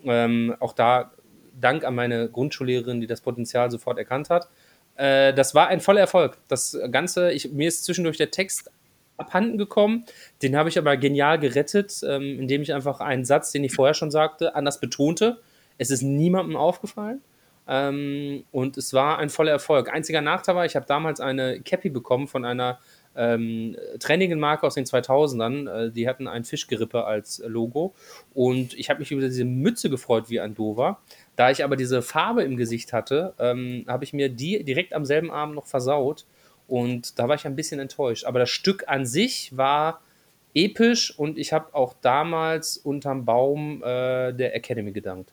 Ähm, 0.05 0.57
auch 0.59 0.73
da 0.73 1.13
Dank 1.61 1.85
an 1.85 1.95
meine 1.95 2.29
Grundschullehrerin, 2.29 3.01
die 3.01 3.07
das 3.07 3.21
Potenzial 3.21 3.71
sofort 3.71 3.99
erkannt 3.99 4.31
hat. 4.31 4.49
Äh, 4.97 5.35
das 5.35 5.55
war 5.55 5.69
ein 5.69 5.81
voller 5.81 6.01
Erfolg. 6.01 6.39
Das 6.49 6.79
Ganze, 6.91 7.33
ich, 7.33 7.53
mir 7.53 7.69
ist 7.69 7.85
zwischendurch 7.85 8.19
der 8.19 8.31
Text 8.31 8.71
abhanden 9.17 9.59
gekommen. 9.59 10.05
Den 10.43 10.57
habe 10.57 10.69
ich 10.69 10.79
aber 10.79 10.97
genial 10.97 11.39
gerettet, 11.39 12.01
ähm, 12.07 12.41
indem 12.41 12.63
ich 12.63 12.75
einfach 12.75 13.01
einen 13.01 13.25
Satz, 13.25 13.53
den 13.53 13.65
ich 13.65 13.75
vorher 13.75 13.95
schon 13.95 14.11
sagte, 14.11 14.55
anders 14.55 14.81
betonte. 14.81 15.41
Es 15.79 15.91
ist 15.91 16.03
niemandem 16.03 16.57
aufgefallen. 16.57 17.23
Ähm, 17.69 18.45
und 18.51 18.77
es 18.77 18.93
war 18.93 19.19
ein 19.19 19.29
voller 19.29 19.53
Erfolg. 19.53 19.93
Einziger 19.93 20.21
Nachteil 20.21 20.57
war, 20.57 20.67
ich 20.67 20.75
habe 20.75 20.87
damals 20.87 21.21
eine 21.21 21.61
Cappy 21.61 21.91
bekommen 21.91 22.27
von 22.27 22.45
einer 22.45 22.81
ähm, 23.15 23.77
Training-Marke 24.01 24.67
aus 24.67 24.75
den 24.75 24.85
2000ern. 24.85 25.69
Äh, 25.69 25.91
die 25.93 26.09
hatten 26.09 26.27
ein 26.27 26.45
Fischgerippe 26.45 27.05
als 27.05 27.43
Logo. 27.47 27.95
Und 28.35 28.75
ich 28.75 28.91
habe 28.91 29.01
mich 29.01 29.13
über 29.13 29.23
diese 29.23 29.45
Mütze 29.45 29.91
gefreut 29.91 30.29
wie 30.29 30.41
ein 30.41 30.55
Dover. 30.55 31.01
Da 31.37 31.51
ich 31.51 31.65
aber 31.65 31.77
diese 31.77 32.03
Farbe 32.03 32.43
im 32.43 32.57
Gesicht 32.57 32.93
hatte, 32.93 33.35
ähm, 33.39 33.85
habe 33.89 34.05
ich 34.05 34.13
mir 34.13 34.29
die 34.29 34.65
direkt 34.65 34.93
am 34.93 35.05
selben 35.05 35.31
Abend 35.31 35.55
noch 35.55 35.67
versaut. 35.67 36.27
Und 36.69 37.19
da 37.19 37.29
war 37.29 37.37
ich 37.37 37.47
ein 37.47 37.57
bisschen 37.57 37.81
enttäuscht. 37.81 38.25
Aber 38.25 38.39
das 38.39 38.51
Stück 38.51 38.85
an 38.89 39.07
sich 39.07 39.57
war 39.57 40.03
episch 40.55 41.19
und 41.19 41.39
ich 41.39 41.53
habe 41.53 41.75
auch 41.75 41.95
damals 42.01 42.77
unterm 42.77 43.25
Baum 43.25 43.83
äh, 43.83 44.33
der 44.33 44.55
Academy 44.55 44.93
gedankt. 44.93 45.33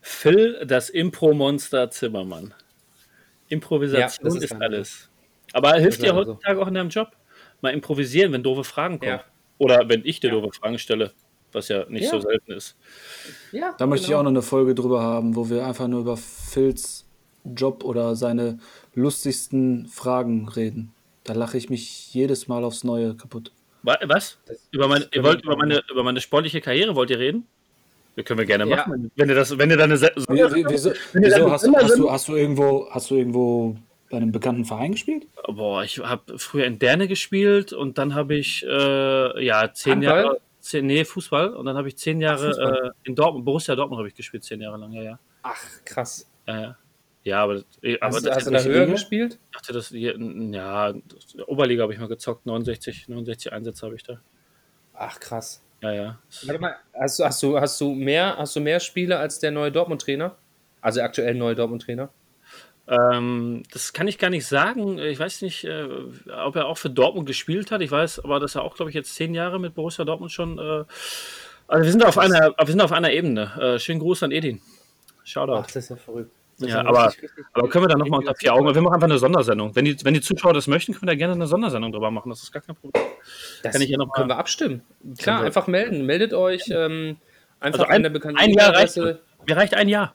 Phil, 0.00 0.64
das 0.66 0.88
Impro-Monster 0.88 1.90
Zimmermann. 1.90 2.54
Improvisation 3.48 4.30
Ja, 4.30 4.36
ist 4.36 4.44
ist, 4.44 4.60
alles. 4.60 5.10
Aber 5.52 5.74
hilft 5.74 6.02
dir 6.02 6.08
leider 6.08 6.24
so. 6.24 6.30
heutzutage 6.32 6.60
auch 6.60 6.66
in 6.68 6.74
deinem 6.74 6.90
Job? 6.90 7.16
Mal 7.60 7.72
improvisieren, 7.72 8.32
wenn 8.32 8.42
doofe 8.42 8.64
Fragen 8.64 8.98
kommen. 8.98 9.12
Ja. 9.12 9.24
Oder 9.58 9.88
wenn 9.88 10.04
ich 10.04 10.20
dir 10.20 10.30
doofe 10.30 10.52
Fragen 10.52 10.78
stelle, 10.78 11.12
was 11.56 11.68
ja 11.68 11.84
nicht 11.88 12.04
Ja. 12.04 12.10
so 12.10 12.20
selten 12.20 12.52
ist. 12.52 12.76
Ja, 13.50 13.74
Da 13.78 13.86
möchte 13.86 14.04
ich 14.04 14.08
genau. 14.08 14.20
auch 14.20 14.22
noch 14.24 14.30
eine 14.30 14.42
Folge 14.42 14.74
drüber 14.74 15.02
haben, 15.02 15.34
wo 15.34 15.50
wir 15.50 15.66
einfach 15.66 15.88
nur 15.88 16.00
über 16.00 16.16
Phils 16.16 17.04
Job 17.44 17.82
oder 17.84 18.14
seine 18.16 18.58
lustigsten 18.94 19.86
Fragen 19.86 20.48
reden. 20.48 20.92
Da 21.24 21.32
lache 21.32 21.56
ich 21.58 21.70
mich 21.70 22.12
jedes 22.14 22.48
Mal 22.48 22.62
aufs 22.64 22.84
Neue 22.84 23.14
kaputt. 23.14 23.52
Wa- 23.82 23.98
Was? 24.06 24.38
Über 24.72 24.88
meine, 24.88 25.08
ihr 25.12 25.22
wollt 25.22 25.42
über 25.44 25.56
meine, 25.56 25.82
über 25.90 26.02
meine 26.02 26.20
sportliche 26.20 26.60
Karriere 26.60 26.94
wollt 26.96 27.10
ihr 27.10 27.18
reden? 27.18 27.46
Wir 28.16 28.24
können 28.24 28.38
wir 28.38 28.46
gerne 28.46 28.66
Ja. 28.68 28.76
machen. 28.76 29.10
Wenn 29.16 29.28
ihr 29.28 29.34
das, 29.34 29.56
wenn 29.58 29.70
ihr 29.70 29.76
dann 29.76 29.92
eine 29.92 30.00
Wie, 30.00 30.54
wie, 30.54 30.64
wieso 30.68 30.90
Wenn 31.12 31.22
wieso 31.24 31.38
dann 31.38 31.50
hast, 31.52 31.68
hast, 31.72 31.98
du, 31.98 32.10
hast, 32.10 32.28
du 32.28 32.34
irgendwo, 32.36 32.88
hast 32.90 33.10
du 33.10 33.14
irgendwo 33.16 33.76
bei 34.10 34.16
einem 34.16 34.32
bekannten 34.32 34.64
Verein 34.64 34.92
gespielt? 34.92 35.26
Boah, 35.46 35.84
ich 35.84 35.98
habe 35.98 36.38
früher 36.38 36.64
in 36.64 36.78
Derne 36.78 37.08
gespielt 37.08 37.72
und 37.72 37.98
dann 37.98 38.14
habe 38.14 38.34
ich 38.36 38.64
äh, 38.66 39.44
ja 39.44 39.72
zehn 39.72 39.94
Handball? 39.94 40.22
Jahre, 40.24 40.40
zehn, 40.68 40.86
nee 40.86 41.04
Fußball 41.04 41.54
und 41.54 41.66
dann 41.66 41.76
habe 41.76 41.88
ich 41.88 41.96
zehn 41.96 42.20
Jahre 42.20 42.48
Fußball. 42.48 42.86
äh, 43.04 43.08
in 43.08 43.14
Dortmund, 43.14 43.44
Borussia 43.44 43.74
Dortmund 43.76 43.98
habe 43.98 44.08
ich 44.08 44.14
gespielt, 44.14 44.44
zehn 44.44 44.60
Jahre 44.60 44.76
lang, 44.78 44.92
ja, 44.92 45.02
ja, 45.02 45.18
Ach, 45.42 45.60
krass. 45.84 46.30
ja, 46.46 46.60
ja. 46.60 46.78
Ja, 47.24 47.42
aber, 47.42 47.62
äh, 47.82 47.98
aber 48.00 48.16
Hast, 48.16 48.26
das, 48.26 48.36
hast 48.36 48.46
du 48.46 48.50
da 48.52 48.62
höher 48.62 48.80
Liga? 48.82 48.92
gespielt? 48.92 49.38
ich 49.50 49.50
dachte, 49.56 49.72
das 49.72 49.88
hier, 49.88 50.16
ja, 50.18 50.94
Oberliga 51.48 51.82
habe 51.82 51.92
ich 51.92 51.98
mal 51.98 52.06
gezockt, 52.08 52.46
69, 52.46 53.08
69 53.08 53.52
Einsätze 53.52 53.84
habe 53.86 53.96
ich 53.96 54.04
da. 54.04 54.20
Ach, 54.94 55.18
krass. 55.18 55.62
Ja, 55.82 55.92
ja. 55.92 56.18
Warte 56.44 56.60
mal, 56.60 56.76
hast 56.94 57.18
du, 57.18 57.24
hast 57.24 57.42
du, 57.42 57.60
hast 57.60 57.80
du 57.80 57.92
mehr, 57.94 58.36
hast 58.38 58.54
du 58.56 58.60
mehr 58.60 58.78
Spiele 58.80 59.18
als 59.18 59.40
der 59.40 59.50
neue 59.50 59.72
Dortmund-Trainer? 59.72 60.36
Also 60.80 61.00
aktuell 61.02 61.34
neue 61.34 61.54
Dortmund-Trainer? 61.56 62.10
Ähm, 62.88 63.62
das 63.72 63.92
kann 63.92 64.06
ich 64.06 64.18
gar 64.18 64.30
nicht 64.30 64.46
sagen. 64.46 64.98
Ich 64.98 65.18
weiß 65.18 65.42
nicht, 65.42 65.64
äh, 65.64 65.88
ob 66.44 66.54
er 66.56 66.66
auch 66.66 66.78
für 66.78 66.90
Dortmund 66.90 67.26
gespielt 67.26 67.70
hat. 67.70 67.80
Ich 67.82 67.90
weiß 67.90 68.20
aber, 68.20 68.38
dass 68.38 68.54
er 68.54 68.62
auch, 68.62 68.76
glaube 68.76 68.90
ich, 68.90 68.94
jetzt 68.94 69.14
zehn 69.14 69.34
Jahre 69.34 69.58
mit 69.58 69.74
Borussia 69.74 70.04
Dortmund 70.04 70.30
schon. 70.32 70.58
Äh, 70.58 70.84
also 71.68 71.84
wir 71.84 71.90
sind 71.90 72.04
auf 72.04 72.16
einer, 72.16 72.54
wir 72.56 72.66
sind 72.66 72.80
auf 72.80 72.92
einer 72.92 73.10
Ebene. 73.10 73.50
Äh, 73.60 73.78
schönen 73.80 73.98
Gruß 73.98 74.22
an 74.22 74.30
Edin. 74.30 74.60
Shoutout. 75.24 75.54
Ach, 75.54 75.66
das 75.66 75.76
ist 75.76 75.88
ja 75.90 75.96
verrückt. 75.96 76.30
Das 76.58 76.70
Ja, 76.70 76.86
aber- 76.86 77.08
richtig, 77.08 77.24
richtig- 77.24 77.44
Aber 77.52 77.68
können 77.68 77.84
wir 77.84 77.88
dann 77.88 77.98
nochmal 77.98 78.20
unter 78.20 78.34
vier 78.34 78.54
Augen? 78.54 78.72
Wir 78.74 78.80
machen 78.80 78.94
einfach 78.94 79.08
eine 79.08 79.18
Sondersendung. 79.18 79.74
Wenn 79.76 79.84
die, 79.84 79.96
wenn 80.04 80.14
die 80.14 80.20
Zuschauer 80.22 80.54
das 80.54 80.68
möchten, 80.68 80.92
können 80.94 81.02
wir 81.02 81.06
da 81.08 81.14
gerne 81.16 81.34
eine 81.34 81.46
Sondersendung 81.48 81.92
drüber 81.92 82.10
machen. 82.10 82.30
Das 82.30 82.42
ist 82.42 82.52
gar 82.52 82.62
kein 82.62 82.76
Problem. 82.76 83.02
Das 83.62 83.72
kann 83.72 83.82
ich 83.82 83.90
ja 83.90 83.98
noch 83.98 84.10
können 84.12 84.28
wir 84.30 84.38
abstimmen. 84.38 84.82
Klar, 85.18 85.40
wir- 85.40 85.46
einfach 85.46 85.66
melden. 85.66 86.06
Meldet 86.06 86.32
euch 86.32 86.62
ähm, 86.70 87.16
einfach 87.60 87.80
Also 87.80 87.90
ein- 87.90 87.96
an 87.96 88.02
der 88.04 88.10
bekannten 88.10 88.38
Ein 88.38 88.50
Jahr 88.54 88.72
reicht. 88.74 88.96
Mir 88.96 89.56
reicht 89.56 89.74
ein 89.74 89.88
Jahr. 89.88 90.14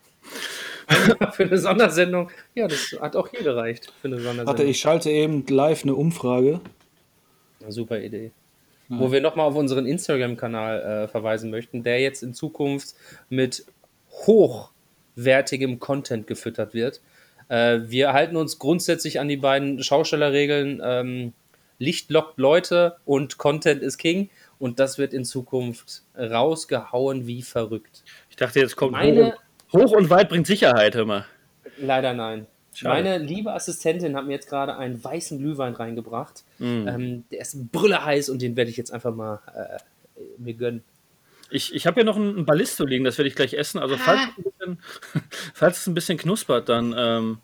für 1.33 1.43
eine 1.43 1.57
Sondersendung. 1.57 2.29
Ja, 2.55 2.67
das 2.67 2.95
hat 2.99 3.15
auch 3.15 3.29
hier 3.29 3.43
gereicht 3.43 3.91
für 4.01 4.07
eine 4.07 4.17
Sondersendung. 4.17 4.47
Warte, 4.47 4.63
ich 4.63 4.79
schalte 4.79 5.09
eben 5.09 5.45
live 5.47 5.83
eine 5.83 5.95
Umfrage. 5.95 6.61
Eine 7.61 7.71
super 7.71 7.99
Idee. 7.99 8.31
Wo 8.93 9.09
wir 9.09 9.21
nochmal 9.21 9.47
auf 9.47 9.55
unseren 9.55 9.85
Instagram-Kanal 9.85 10.81
äh, 10.81 11.07
verweisen 11.07 11.49
möchten, 11.49 11.81
der 11.81 12.01
jetzt 12.01 12.23
in 12.23 12.33
Zukunft 12.33 12.93
mit 13.29 13.65
hochwertigem 14.11 15.79
Content 15.79 16.27
gefüttert 16.27 16.73
wird. 16.73 16.99
Äh, 17.47 17.79
wir 17.85 18.11
halten 18.11 18.35
uns 18.35 18.59
grundsätzlich 18.59 19.21
an 19.21 19.29
die 19.29 19.37
beiden 19.37 19.81
Schaustellerregeln. 19.81 20.81
Ähm, 20.83 21.31
Licht 21.79 22.11
lockt 22.11 22.37
Leute 22.37 22.97
und 23.05 23.37
Content 23.37 23.81
ist 23.81 23.97
King. 23.97 24.29
Und 24.59 24.79
das 24.79 24.97
wird 24.97 25.13
in 25.13 25.23
Zukunft 25.23 26.03
rausgehauen 26.17 27.27
wie 27.27 27.43
verrückt. 27.43 28.03
Ich 28.29 28.35
dachte, 28.35 28.59
jetzt 28.59 28.75
kommt 28.75 28.91
Meine- 28.91 29.35
hoch, 29.73 29.91
und 29.91 30.09
weit 30.09 30.29
bringt 30.29 30.47
Sicherheit, 30.47 30.95
hör 30.95 31.05
mal. 31.05 31.25
Leider 31.77 32.13
nein. 32.13 32.47
Schade. 32.73 33.03
Meine 33.03 33.17
liebe 33.17 33.51
Assistentin 33.53 34.15
hat 34.15 34.25
mir 34.25 34.33
jetzt 34.33 34.47
gerade 34.47 34.77
einen 34.77 35.03
weißen 35.03 35.37
Glühwein 35.39 35.73
reingebracht. 35.73 36.43
Mm. 36.59 36.87
Ähm, 36.87 37.23
der 37.29 37.41
ist 37.41 37.71
brülle 37.71 38.05
heiß 38.05 38.29
und 38.29 38.41
den 38.41 38.55
werde 38.55 38.71
ich 38.71 38.77
jetzt 38.77 38.93
einfach 38.93 39.13
mal 39.13 39.41
äh, 39.53 40.21
mir 40.37 40.53
gönnen. 40.53 40.83
Ich, 41.49 41.75
ich 41.75 41.85
habe 41.85 41.95
hier 41.95 42.05
noch 42.05 42.15
ein, 42.15 42.37
ein 42.37 42.45
Ballisto 42.45 42.85
liegen, 42.85 43.03
das 43.03 43.17
werde 43.17 43.27
ich 43.27 43.35
gleich 43.35 43.53
essen. 43.53 43.79
Also 43.79 43.97
falls, 43.97 44.21
es 44.21 44.37
ein 44.37 44.43
bisschen, 44.43 44.79
falls 45.53 45.79
es 45.79 45.87
ein 45.87 45.93
bisschen 45.93 46.17
knuspert, 46.17 46.69
dann 46.69 46.95
ähm, 46.97 47.37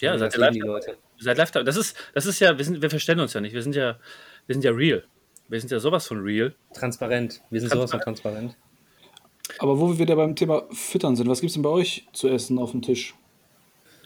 ja, 0.00 0.18
seid 0.18 0.28
das 0.28 0.34
ihr 0.34 0.40
live 0.40 0.52
die. 0.52 0.60
Leute. 0.60 0.96
Seid 1.18 1.38
live 1.38 1.50
dabei. 1.50 1.64
Das 1.64 1.76
ist, 1.76 1.96
das 2.12 2.26
ist 2.26 2.38
ja, 2.40 2.58
wir, 2.58 2.64
sind, 2.64 2.82
wir 2.82 2.90
verstellen 2.90 3.20
uns 3.20 3.32
ja 3.32 3.40
nicht. 3.40 3.54
Wir 3.54 3.62
sind 3.62 3.74
ja, 3.74 3.96
wir 4.46 4.54
sind 4.54 4.62
ja 4.62 4.72
real. 4.72 5.04
Wir 5.48 5.58
sind 5.58 5.70
ja 5.70 5.80
sowas 5.80 6.06
von 6.06 6.20
real. 6.20 6.54
Transparent. 6.74 7.40
Wir 7.50 7.60
sind 7.60 7.72
sowas 7.72 7.90
von 7.90 8.00
transparent. 8.00 8.56
Aber 9.60 9.78
wo 9.78 9.88
wir 9.90 9.98
wieder 9.98 10.16
beim 10.16 10.34
Thema 10.36 10.62
Füttern 10.72 11.16
sind, 11.16 11.28
was 11.28 11.40
gibt 11.40 11.50
es 11.50 11.54
denn 11.54 11.62
bei 11.62 11.68
euch 11.68 12.06
zu 12.14 12.28
essen 12.28 12.58
auf 12.58 12.70
dem 12.70 12.80
Tisch? 12.80 13.14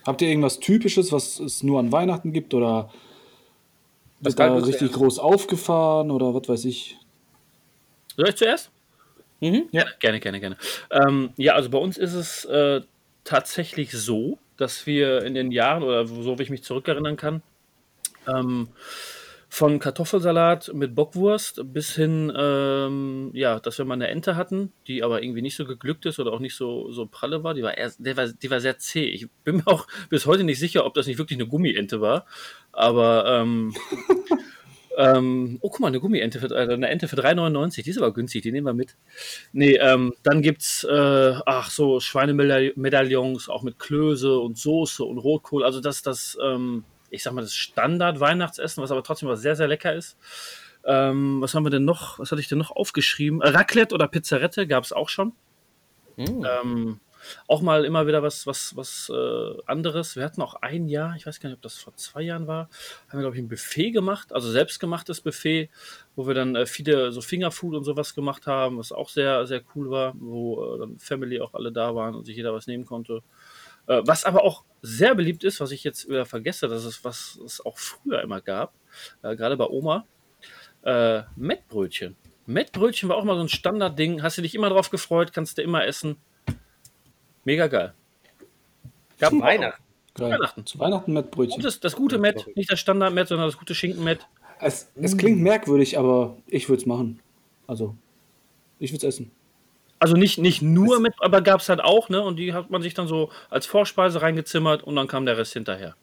Habt 0.04 0.20
ihr 0.20 0.28
irgendwas 0.28 0.58
Typisches, 0.58 1.12
was 1.12 1.38
es 1.38 1.62
nur 1.62 1.78
an 1.78 1.92
Weihnachten 1.92 2.32
gibt 2.32 2.54
oder 2.54 2.90
Was 4.18 4.36
wird 4.36 4.40
da 4.40 4.56
richtig 4.56 4.90
groß 4.90 5.20
aufgefahren 5.20 6.10
oder 6.10 6.34
was 6.34 6.48
weiß 6.48 6.64
ich? 6.64 6.98
Soll 8.16 8.30
ich 8.30 8.34
zuerst? 8.34 8.70
Mhm. 9.38 9.68
Ja, 9.70 9.84
gerne, 10.00 10.18
gerne, 10.18 10.40
gerne. 10.40 10.56
Ähm, 10.90 11.32
ja, 11.36 11.54
also 11.54 11.70
bei 11.70 11.78
uns 11.78 11.98
ist 11.98 12.14
es 12.14 12.44
äh, 12.46 12.80
tatsächlich 13.22 13.92
so, 13.92 14.38
dass 14.56 14.86
wir 14.86 15.22
in 15.22 15.34
den 15.34 15.52
Jahren, 15.52 15.84
oder 15.84 16.04
so 16.04 16.36
wie 16.36 16.42
ich 16.42 16.50
mich 16.50 16.64
zurückerinnern 16.64 17.16
kann, 17.16 17.42
ähm, 18.26 18.70
von 19.54 19.78
Kartoffelsalat 19.78 20.72
mit 20.74 20.96
Bockwurst 20.96 21.62
bis 21.72 21.94
hin, 21.94 22.32
ähm, 22.36 23.30
ja, 23.34 23.60
dass 23.60 23.78
wir 23.78 23.84
mal 23.84 23.94
eine 23.94 24.08
Ente 24.08 24.34
hatten, 24.34 24.72
die 24.88 25.04
aber 25.04 25.22
irgendwie 25.22 25.42
nicht 25.42 25.54
so 25.54 25.64
geglückt 25.64 26.06
ist 26.06 26.18
oder 26.18 26.32
auch 26.32 26.40
nicht 26.40 26.56
so, 26.56 26.90
so 26.90 27.06
pralle 27.06 27.44
war. 27.44 27.54
Die 27.54 27.62
war, 27.62 27.78
eher, 27.78 27.92
der 27.98 28.16
war. 28.16 28.26
die 28.26 28.50
war 28.50 28.60
sehr 28.60 28.78
zäh. 28.78 29.04
Ich 29.04 29.28
bin 29.44 29.58
mir 29.58 29.68
auch 29.68 29.86
bis 30.10 30.26
heute 30.26 30.42
nicht 30.42 30.58
sicher, 30.58 30.84
ob 30.84 30.94
das 30.94 31.06
nicht 31.06 31.18
wirklich 31.18 31.38
eine 31.38 31.46
Gummiente 31.46 32.00
war. 32.00 32.26
Aber 32.72 33.26
ähm, 33.28 33.72
ähm, 34.98 35.58
oh, 35.60 35.70
guck 35.70 35.78
mal, 35.78 35.86
eine 35.86 36.00
Gummiente, 36.00 36.40
für, 36.40 36.50
äh, 36.50 36.72
eine 36.72 36.88
Ente 36.88 37.06
für 37.06 37.14
3,99. 37.14 37.84
Die 37.84 37.90
ist 37.90 37.98
aber 37.98 38.12
günstig, 38.12 38.42
die 38.42 38.50
nehmen 38.50 38.66
wir 38.66 38.74
mit. 38.74 38.96
Nee, 39.52 39.76
ähm, 39.76 40.14
dann 40.24 40.42
gibt's, 40.42 40.82
äh, 40.82 41.34
ach 41.46 41.70
so, 41.70 42.00
Schweinemedaillons, 42.00 43.48
auch 43.48 43.62
mit 43.62 43.78
Klöße 43.78 44.36
und 44.36 44.58
Soße 44.58 45.04
und 45.04 45.18
Rotkohl. 45.18 45.62
Also 45.62 45.80
das, 45.80 46.02
das, 46.02 46.36
ähm, 46.42 46.82
ich 47.14 47.22
sag 47.22 47.32
mal, 47.32 47.42
das 47.42 47.54
Standard-Weihnachtsessen, 47.54 48.82
was 48.82 48.90
aber 48.90 49.02
trotzdem 49.02 49.28
was 49.28 49.40
sehr, 49.40 49.56
sehr 49.56 49.68
lecker 49.68 49.94
ist. 49.94 50.16
Ähm, 50.84 51.40
was 51.40 51.54
haben 51.54 51.64
wir 51.64 51.70
denn 51.70 51.84
noch? 51.84 52.18
Was 52.18 52.30
hatte 52.30 52.40
ich 52.40 52.48
denn 52.48 52.58
noch 52.58 52.70
aufgeschrieben? 52.70 53.40
Äh, 53.40 53.48
Raclette 53.48 53.94
oder 53.94 54.08
Pizzarette 54.08 54.66
gab 54.66 54.84
es 54.84 54.92
auch 54.92 55.08
schon. 55.08 55.32
Mhm. 56.16 56.46
Ähm, 56.46 57.00
auch 57.46 57.62
mal 57.62 57.84
immer 57.84 58.06
wieder 58.06 58.22
was, 58.22 58.46
was, 58.46 58.76
was 58.76 59.10
äh, 59.14 59.62
anderes. 59.66 60.16
Wir 60.16 60.24
hatten 60.24 60.42
auch 60.42 60.54
ein 60.56 60.88
Jahr, 60.88 61.16
ich 61.16 61.26
weiß 61.26 61.40
gar 61.40 61.48
nicht, 61.48 61.56
ob 61.56 61.62
das 61.62 61.76
vor 61.76 61.94
zwei 61.96 62.22
Jahren 62.22 62.46
war, 62.46 62.68
haben 63.08 63.18
wir, 63.18 63.20
glaube 63.20 63.36
ich, 63.36 63.42
ein 63.42 63.48
Buffet 63.48 63.90
gemacht, 63.92 64.32
also 64.32 64.50
selbstgemachtes 64.50 65.20
Buffet, 65.20 65.70
wo 66.16 66.26
wir 66.26 66.34
dann 66.34 66.54
äh, 66.54 66.66
viele 66.66 67.12
so 67.12 67.20
Fingerfood 67.20 67.74
und 67.74 67.84
sowas 67.84 68.14
gemacht 68.14 68.46
haben, 68.46 68.78
was 68.78 68.92
auch 68.92 69.08
sehr, 69.08 69.46
sehr 69.46 69.62
cool 69.74 69.90
war, 69.90 70.14
wo 70.18 70.74
äh, 70.74 70.78
dann 70.78 70.98
Family 70.98 71.40
auch 71.40 71.54
alle 71.54 71.72
da 71.72 71.94
waren 71.94 72.14
und 72.14 72.26
sich 72.26 72.36
jeder 72.36 72.52
was 72.52 72.66
nehmen 72.66 72.84
konnte. 72.84 73.22
Äh, 73.86 74.02
was 74.04 74.24
aber 74.24 74.44
auch 74.44 74.64
sehr 74.82 75.14
beliebt 75.14 75.44
ist, 75.44 75.60
was 75.60 75.70
ich 75.70 75.84
jetzt 75.84 76.08
wieder 76.08 76.26
vergesse, 76.26 76.68
das 76.68 76.84
ist, 76.84 77.04
was 77.04 77.38
es 77.44 77.64
auch 77.64 77.78
früher 77.78 78.22
immer 78.22 78.40
gab, 78.40 78.72
äh, 79.22 79.36
gerade 79.36 79.56
bei 79.56 79.66
Oma, 79.66 80.06
äh, 80.82 81.22
Mettbrötchen. 81.36 82.16
Mettbrötchen 82.46 83.08
war 83.08 83.16
auch 83.16 83.24
mal 83.24 83.36
so 83.36 83.42
ein 83.42 83.48
Standardding. 83.48 84.22
Hast 84.22 84.36
du 84.38 84.42
dich 84.42 84.54
immer 84.54 84.68
drauf 84.68 84.90
gefreut, 84.90 85.32
kannst 85.32 85.56
du 85.58 85.62
immer 85.62 85.86
essen. 85.86 86.16
Mega 87.44 87.66
geil. 87.66 87.94
Gab 89.18 89.30
Zu 89.30 89.40
Weihnachten. 89.40 89.82
Geil. 90.14 90.32
Weihnachten. 90.32 90.66
Zu 90.66 90.78
Weihnachten 90.78 91.12
mit 91.12 91.30
Brötchen. 91.30 91.62
Das, 91.62 91.80
das 91.80 91.96
gute 91.96 92.18
Met, 92.18 92.46
nicht 92.56 92.70
das 92.70 92.78
Standard-Met, 92.80 93.28
sondern 93.28 93.48
das 93.48 93.58
gute 93.58 93.74
Schinken-Met. 93.74 94.26
Es, 94.60 94.88
es 94.94 95.16
klingt 95.16 95.40
merkwürdig, 95.40 95.98
aber 95.98 96.36
ich 96.46 96.68
würde 96.68 96.80
es 96.82 96.86
machen. 96.86 97.20
Also, 97.66 97.96
ich 98.78 98.92
würde 98.92 99.06
es 99.08 99.14
essen. 99.14 99.30
Also 100.04 100.18
nicht, 100.18 100.36
nicht 100.36 100.60
nur 100.60 101.00
mit, 101.00 101.14
aber 101.20 101.40
gab 101.40 101.60
es 101.60 101.70
halt 101.70 101.80
auch, 101.80 102.10
ne? 102.10 102.20
Und 102.20 102.36
die 102.36 102.52
hat 102.52 102.68
man 102.68 102.82
sich 102.82 102.92
dann 102.92 103.08
so 103.08 103.30
als 103.48 103.64
Vorspeise 103.64 104.20
reingezimmert 104.20 104.82
und 104.82 104.96
dann 104.96 105.06
kam 105.06 105.24
der 105.24 105.38
Rest 105.38 105.54
hinterher. 105.54 105.96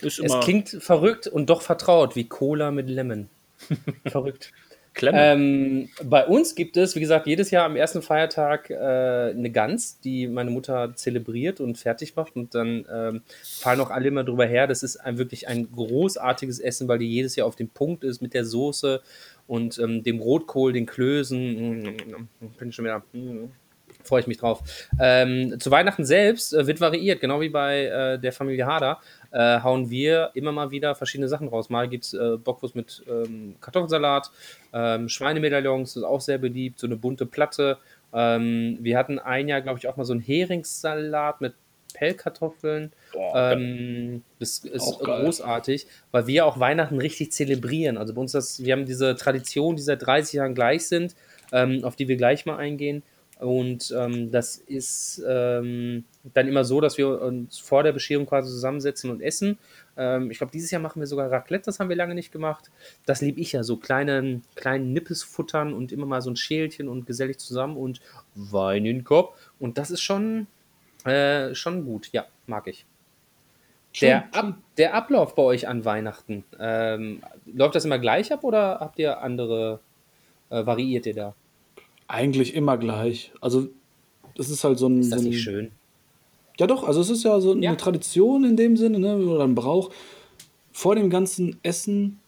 Ist 0.00 0.20
Es 0.20 0.30
immer 0.30 0.38
klingt 0.38 0.68
verrückt 0.68 1.26
und 1.26 1.50
doch 1.50 1.60
vertraut, 1.60 2.14
wie 2.14 2.28
Cola 2.28 2.70
mit 2.70 2.88
Lemon. 2.88 3.28
verrückt. 4.06 4.52
Ähm, 5.02 5.88
bei 6.04 6.24
uns 6.24 6.54
gibt 6.54 6.76
es, 6.76 6.94
wie 6.94 7.00
gesagt, 7.00 7.26
jedes 7.26 7.50
Jahr 7.50 7.64
am 7.64 7.74
ersten 7.74 8.02
Feiertag 8.02 8.70
äh, 8.70 8.76
eine 8.76 9.50
Gans, 9.50 9.98
die 9.98 10.28
meine 10.28 10.52
Mutter 10.52 10.94
zelebriert 10.94 11.58
und 11.58 11.76
fertig 11.76 12.14
macht. 12.14 12.36
Und 12.36 12.54
dann 12.54 12.86
ähm, 12.88 13.22
fallen 13.42 13.80
auch 13.80 13.90
alle 13.90 14.06
immer 14.06 14.22
drüber 14.22 14.46
her. 14.46 14.68
Das 14.68 14.84
ist 14.84 14.98
ein, 14.98 15.18
wirklich 15.18 15.48
ein 15.48 15.72
großartiges 15.72 16.60
Essen, 16.60 16.86
weil 16.86 16.98
die 16.98 17.10
jedes 17.10 17.34
Jahr 17.34 17.48
auf 17.48 17.56
dem 17.56 17.68
Punkt 17.68 18.04
ist 18.04 18.22
mit 18.22 18.32
der 18.32 18.44
Soße 18.44 19.02
und 19.46 19.78
ähm, 19.78 20.02
dem 20.02 20.20
Rotkohl, 20.20 20.72
den 20.72 20.86
Klößen. 20.86 21.82
Mm, 21.82 22.28
Bin 22.58 22.68
ich 22.68 22.74
schon 22.74 22.84
wieder. 22.84 23.02
mm, 23.12 23.50
Freue 24.02 24.20
ich 24.20 24.26
mich 24.26 24.36
drauf. 24.38 24.62
Ähm, 25.00 25.58
zu 25.58 25.70
Weihnachten 25.70 26.04
selbst 26.04 26.52
äh, 26.52 26.66
wird 26.66 26.80
variiert, 26.80 27.20
genau 27.20 27.40
wie 27.40 27.48
bei 27.48 27.84
äh, 27.86 28.18
der 28.18 28.32
Familie 28.32 28.66
Hader. 28.66 29.00
Äh, 29.30 29.60
hauen 29.60 29.88
wir 29.88 30.30
immer 30.34 30.52
mal 30.52 30.70
wieder 30.70 30.94
verschiedene 30.94 31.28
Sachen 31.28 31.48
raus. 31.48 31.70
Mal 31.70 31.88
gibt 31.88 32.04
es 32.04 32.12
äh, 32.14 32.36
Bockwurst 32.36 32.74
mit 32.76 33.02
ähm, 33.08 33.56
Kartoffelsalat, 33.60 34.30
ähm, 34.72 35.08
Schweinemedaillons, 35.08 35.96
ist 35.96 36.02
auch 36.02 36.20
sehr 36.20 36.38
beliebt, 36.38 36.78
so 36.78 36.86
eine 36.86 36.96
bunte 36.96 37.24
Platte. 37.24 37.78
Ähm, 38.12 38.78
wir 38.80 38.98
hatten 38.98 39.18
ein 39.18 39.48
Jahr, 39.48 39.62
glaube 39.62 39.78
ich, 39.78 39.88
auch 39.88 39.96
mal 39.96 40.04
so 40.04 40.12
einen 40.12 40.22
Heringssalat 40.22 41.40
mit 41.40 41.54
Pellkartoffeln. 41.94 42.92
Boah, 43.12 43.52
Ähm, 43.52 44.22
das 44.38 44.58
ist 44.58 44.98
großartig, 44.98 45.86
weil 46.10 46.26
wir 46.26 46.44
auch 46.44 46.60
Weihnachten 46.60 46.98
richtig 46.98 47.32
zelebrieren. 47.32 47.96
Also 47.96 48.12
bei 48.12 48.20
uns 48.20 48.32
das, 48.32 48.62
wir 48.62 48.74
haben 48.74 48.84
diese 48.84 49.16
Tradition, 49.16 49.76
die 49.76 49.82
seit 49.82 50.04
30 50.04 50.34
Jahren 50.34 50.54
gleich 50.54 50.86
sind, 50.86 51.16
ähm, 51.52 51.82
auf 51.84 51.96
die 51.96 52.08
wir 52.08 52.16
gleich 52.16 52.44
mal 52.44 52.56
eingehen. 52.56 53.02
Und 53.40 53.92
ähm, 53.96 54.30
das 54.30 54.56
ist 54.56 55.22
ähm, 55.26 56.04
dann 56.34 56.46
immer 56.46 56.64
so, 56.64 56.80
dass 56.80 56.98
wir 56.98 57.20
uns 57.20 57.58
vor 57.58 57.82
der 57.82 57.92
Bescherung 57.92 58.26
quasi 58.26 58.48
zusammensetzen 58.48 59.10
und 59.10 59.20
essen. 59.20 59.58
Ähm, 59.96 60.30
ich 60.30 60.38
glaube, 60.38 60.52
dieses 60.52 60.70
Jahr 60.70 60.80
machen 60.80 61.00
wir 61.00 61.06
sogar 61.06 61.30
Raclette, 61.30 61.64
das 61.66 61.80
haben 61.80 61.88
wir 61.88 61.96
lange 61.96 62.14
nicht 62.14 62.30
gemacht. 62.30 62.70
Das 63.06 63.20
liebe 63.20 63.40
ich 63.40 63.52
ja, 63.52 63.64
so 63.64 63.76
kleinen, 63.76 64.44
kleinen 64.54 64.92
Nippes 64.92 65.22
futtern 65.24 65.72
und 65.72 65.90
immer 65.90 66.06
mal 66.06 66.22
so 66.22 66.30
ein 66.30 66.36
Schälchen 66.36 66.88
und 66.88 67.06
gesellig 67.06 67.38
zusammen 67.38 67.76
und 67.76 68.00
Wein 68.34 68.86
in 68.86 68.98
den 68.98 69.04
Kopf. 69.04 69.36
Und 69.58 69.78
das 69.78 69.90
ist 69.90 70.00
schon, 70.00 70.46
äh, 71.04 71.54
schon 71.54 71.84
gut, 71.84 72.10
ja, 72.12 72.26
mag 72.46 72.66
ich. 72.66 72.84
Der, 74.00 74.34
Ab, 74.34 74.54
der 74.76 74.94
Ablauf 74.94 75.36
bei 75.36 75.42
euch 75.42 75.68
an 75.68 75.84
Weihnachten, 75.84 76.42
ähm, 76.58 77.20
läuft 77.46 77.76
das 77.76 77.84
immer 77.84 78.00
gleich 78.00 78.32
ab 78.32 78.42
oder 78.42 78.80
habt 78.80 78.98
ihr 78.98 79.20
andere, 79.22 79.78
äh, 80.50 80.66
variiert 80.66 81.06
ihr 81.06 81.14
da? 81.14 81.34
Eigentlich 82.08 82.54
immer 82.54 82.76
gleich. 82.76 83.32
Also, 83.40 83.68
das 84.36 84.50
ist 84.50 84.64
halt 84.64 84.78
so 84.78 84.88
ein. 84.88 84.98
Ist 85.00 85.12
das 85.12 85.20
so 85.20 85.26
ein 85.26 85.30
nicht 85.30 85.42
schön? 85.42 85.70
Ja, 86.58 86.66
doch, 86.66 86.84
also 86.84 87.00
es 87.00 87.10
ist 87.10 87.24
ja 87.24 87.40
so 87.40 87.52
eine 87.52 87.64
Ja. 87.64 87.74
Tradition 87.76 88.44
in 88.44 88.56
dem 88.56 88.76
Sinne, 88.76 88.98
ne, 88.98 89.16
oder 89.16 89.44
ein 89.44 89.54
Brauch. 89.54 89.90
Vor 90.72 90.96
dem 90.96 91.08
ganzen 91.08 91.58
Essen, 91.62 92.18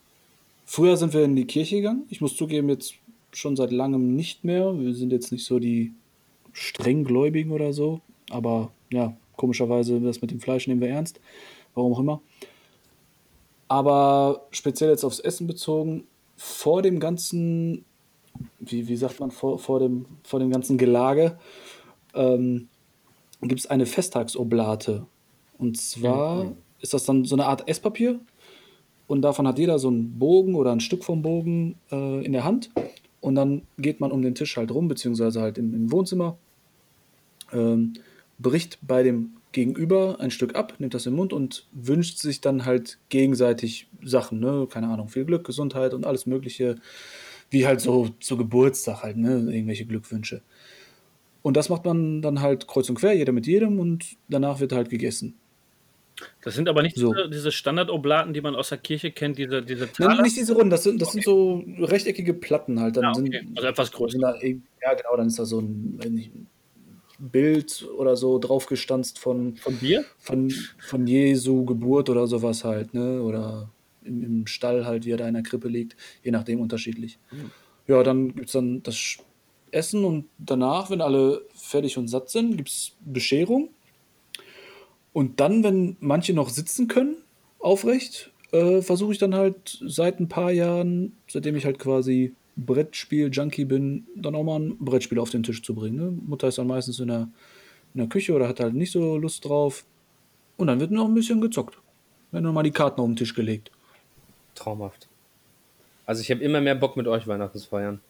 früher 0.64 0.96
sind 0.96 1.14
wir 1.14 1.24
in 1.24 1.34
die 1.34 1.46
Kirche 1.46 1.76
gegangen. 1.76 2.04
Ich 2.10 2.20
muss 2.20 2.36
zugeben, 2.36 2.68
jetzt 2.68 2.94
schon 3.32 3.56
seit 3.56 3.72
langem 3.72 4.14
nicht 4.14 4.44
mehr. 4.44 4.78
Wir 4.78 4.94
sind 4.94 5.12
jetzt 5.12 5.32
nicht 5.32 5.44
so 5.44 5.58
die 5.58 5.92
strenggläubigen 6.52 7.52
oder 7.52 7.72
so. 7.72 8.00
Aber 8.30 8.70
ja, 8.90 9.16
komischerweise, 9.36 10.00
das 10.00 10.20
mit 10.22 10.30
dem 10.30 10.40
Fleisch 10.40 10.66
nehmen 10.66 10.80
wir 10.80 10.88
ernst. 10.88 11.20
Warum 11.74 11.92
auch 11.92 12.00
immer. 12.00 12.20
Aber 13.68 14.46
speziell 14.50 14.90
jetzt 14.90 15.04
aufs 15.04 15.18
Essen 15.18 15.46
bezogen, 15.46 16.04
vor 16.36 16.82
dem 16.82 17.00
ganzen, 17.00 17.84
wie, 18.60 18.88
wie 18.88 18.96
sagt 18.96 19.20
man, 19.20 19.30
vor, 19.30 19.58
vor, 19.58 19.80
dem, 19.80 20.06
vor 20.22 20.38
dem 20.38 20.50
ganzen 20.50 20.78
Gelage, 20.78 21.38
ähm, 22.14 22.68
gibt 23.42 23.60
es 23.60 23.66
eine 23.66 23.86
Festtagsoblate. 23.86 25.06
Und 25.58 25.76
zwar 25.78 26.52
ist 26.80 26.94
das 26.94 27.04
dann 27.04 27.24
so 27.24 27.34
eine 27.34 27.46
Art 27.46 27.68
Esspapier. 27.68 28.20
Und 29.06 29.22
davon 29.22 29.46
hat 29.46 29.58
jeder 29.58 29.78
so 29.78 29.88
einen 29.88 30.18
Bogen 30.18 30.54
oder 30.54 30.72
ein 30.72 30.80
Stück 30.80 31.04
vom 31.04 31.22
Bogen 31.22 31.76
äh, 31.90 32.24
in 32.24 32.32
der 32.32 32.44
Hand. 32.44 32.70
Und 33.20 33.34
dann 33.34 33.62
geht 33.78 34.00
man 34.00 34.12
um 34.12 34.22
den 34.22 34.34
Tisch 34.34 34.56
halt 34.56 34.70
rum, 34.70 34.88
beziehungsweise 34.88 35.40
halt 35.40 35.58
im, 35.58 35.74
im 35.74 35.92
Wohnzimmer, 35.92 36.36
ähm, 37.52 37.94
bricht 38.38 38.78
bei 38.82 39.02
dem 39.02 39.36
Gegenüber 39.52 40.20
ein 40.20 40.30
Stück 40.30 40.54
ab, 40.54 40.74
nimmt 40.78 40.92
das 40.94 41.06
im 41.06 41.14
Mund 41.14 41.32
und 41.32 41.66
wünscht 41.72 42.18
sich 42.18 42.40
dann 42.40 42.64
halt 42.66 42.98
gegenseitig 43.08 43.88
Sachen, 44.02 44.38
ne? 44.40 44.66
Keine 44.70 44.88
Ahnung, 44.88 45.08
viel 45.08 45.24
Glück, 45.24 45.44
Gesundheit 45.44 45.94
und 45.94 46.04
alles 46.06 46.26
Mögliche, 46.26 46.76
wie 47.50 47.66
halt 47.66 47.80
so 47.80 48.08
zu 48.20 48.36
Geburtstag 48.36 49.02
halt, 49.02 49.16
ne? 49.16 49.50
Irgendwelche 49.50 49.86
Glückwünsche. 49.86 50.42
Und 51.42 51.56
das 51.56 51.68
macht 51.68 51.84
man 51.84 52.20
dann 52.22 52.40
halt 52.40 52.66
kreuz 52.66 52.88
und 52.90 52.96
quer, 52.96 53.14
jeder 53.14 53.32
mit 53.32 53.46
jedem 53.46 53.78
und 53.78 54.16
danach 54.28 54.60
wird 54.60 54.72
halt 54.72 54.90
gegessen. 54.90 55.36
Das 56.42 56.54
sind 56.54 56.68
aber 56.68 56.82
nicht 56.82 56.96
So. 56.96 57.12
diese, 57.12 57.28
diese 57.30 57.52
Standardoblaten, 57.52 58.32
die 58.32 58.40
man 58.40 58.54
aus 58.56 58.70
der 58.70 58.78
Kirche 58.78 59.10
kennt, 59.10 59.38
diese, 59.38 59.62
diese 59.62 59.88
Nein, 59.98 60.22
nicht 60.22 60.36
diese 60.36 60.54
Runden, 60.54 60.70
das 60.70 60.82
sind, 60.82 61.00
das 61.00 61.12
sind 61.12 61.24
so 61.24 61.62
rechteckige 61.78 62.34
Platten 62.34 62.80
halt. 62.80 62.96
Dann 62.96 63.04
Ah, 63.04 63.12
okay. 63.12 63.40
sind, 63.42 63.56
Also 63.56 63.68
etwas 63.68 63.92
größer. 63.92 64.18
da, 64.18 64.34
ja, 64.42 64.94
genau, 64.94 65.16
dann 65.16 65.26
ist 65.28 65.38
da 65.38 65.44
so 65.44 65.60
ein 65.60 66.00
Bild 67.18 67.86
oder 67.96 68.16
so 68.16 68.38
draufgestanzt 68.38 69.18
von, 69.18 69.56
Von 69.56 69.76
Bier? 69.78 70.04
von, 70.18 70.50
von 70.78 71.06
Jesu 71.06 71.64
Geburt 71.64 72.10
oder 72.10 72.26
sowas 72.26 72.64
halt, 72.64 72.94
ne? 72.94 73.22
Oder 73.22 73.70
im, 74.04 74.22
im 74.22 74.46
Stall 74.46 74.86
halt, 74.86 75.04
wie 75.04 75.10
er 75.12 75.16
da 75.16 75.28
in 75.28 75.34
der 75.34 75.42
Krippe 75.42 75.68
liegt, 75.68 75.96
je 76.22 76.30
nachdem 76.30 76.60
unterschiedlich. 76.60 77.18
Ja, 77.86 78.02
dann 78.02 78.34
gibt 78.34 78.46
es 78.46 78.52
dann 78.52 78.82
das 78.82 79.18
Essen 79.70 80.04
und 80.04 80.26
danach, 80.38 80.90
wenn 80.90 81.00
alle 81.00 81.42
fertig 81.54 81.98
und 81.98 82.08
satt 82.08 82.30
sind, 82.30 82.56
gibt 82.56 82.68
es 82.68 82.92
Bescherung. 83.00 83.70
Und 85.12 85.40
dann, 85.40 85.64
wenn 85.64 85.96
manche 86.00 86.34
noch 86.34 86.50
sitzen 86.50 86.88
können, 86.88 87.16
aufrecht, 87.58 88.32
äh, 88.52 88.82
versuche 88.82 89.12
ich 89.12 89.18
dann 89.18 89.34
halt 89.34 89.78
seit 89.86 90.20
ein 90.20 90.28
paar 90.28 90.52
Jahren, 90.52 91.16
seitdem 91.28 91.56
ich 91.56 91.64
halt 91.64 91.78
quasi 91.78 92.34
Brettspiel-Junkie 92.56 93.64
bin, 93.64 94.06
dann 94.16 94.34
auch 94.34 94.42
mal 94.42 94.58
ein 94.60 94.76
Brettspiel 94.78 95.18
auf 95.18 95.30
den 95.30 95.42
Tisch 95.42 95.62
zu 95.62 95.74
bringen. 95.74 95.96
Ne? 95.96 96.10
Mutter 96.26 96.48
ist 96.48 96.58
dann 96.58 96.66
meistens 96.66 96.98
in 97.00 97.08
der, 97.08 97.28
in 97.94 98.00
der 98.00 98.08
Küche 98.08 98.32
oder 98.34 98.48
hat 98.48 98.60
halt 98.60 98.74
nicht 98.74 98.92
so 98.92 99.16
Lust 99.18 99.44
drauf. 99.44 99.84
Und 100.56 100.68
dann 100.68 100.80
wird 100.80 100.90
noch 100.90 101.06
ein 101.06 101.14
bisschen 101.14 101.40
gezockt. 101.40 101.78
Werden 102.30 102.44
noch 102.44 102.52
mal 102.52 102.62
die 102.62 102.70
Karten 102.70 103.00
auf 103.00 103.06
den 103.06 103.16
Tisch 103.16 103.34
gelegt. 103.34 103.70
Traumhaft. 104.54 105.06
Also 106.06 106.22
ich 106.22 106.30
habe 106.30 106.40
immer 106.42 106.60
mehr 106.60 106.74
Bock 106.74 106.96
mit 106.96 107.06
euch 107.08 107.26
Weihnachten 107.26 107.58
zu 107.58 107.68
feiern. 107.68 108.00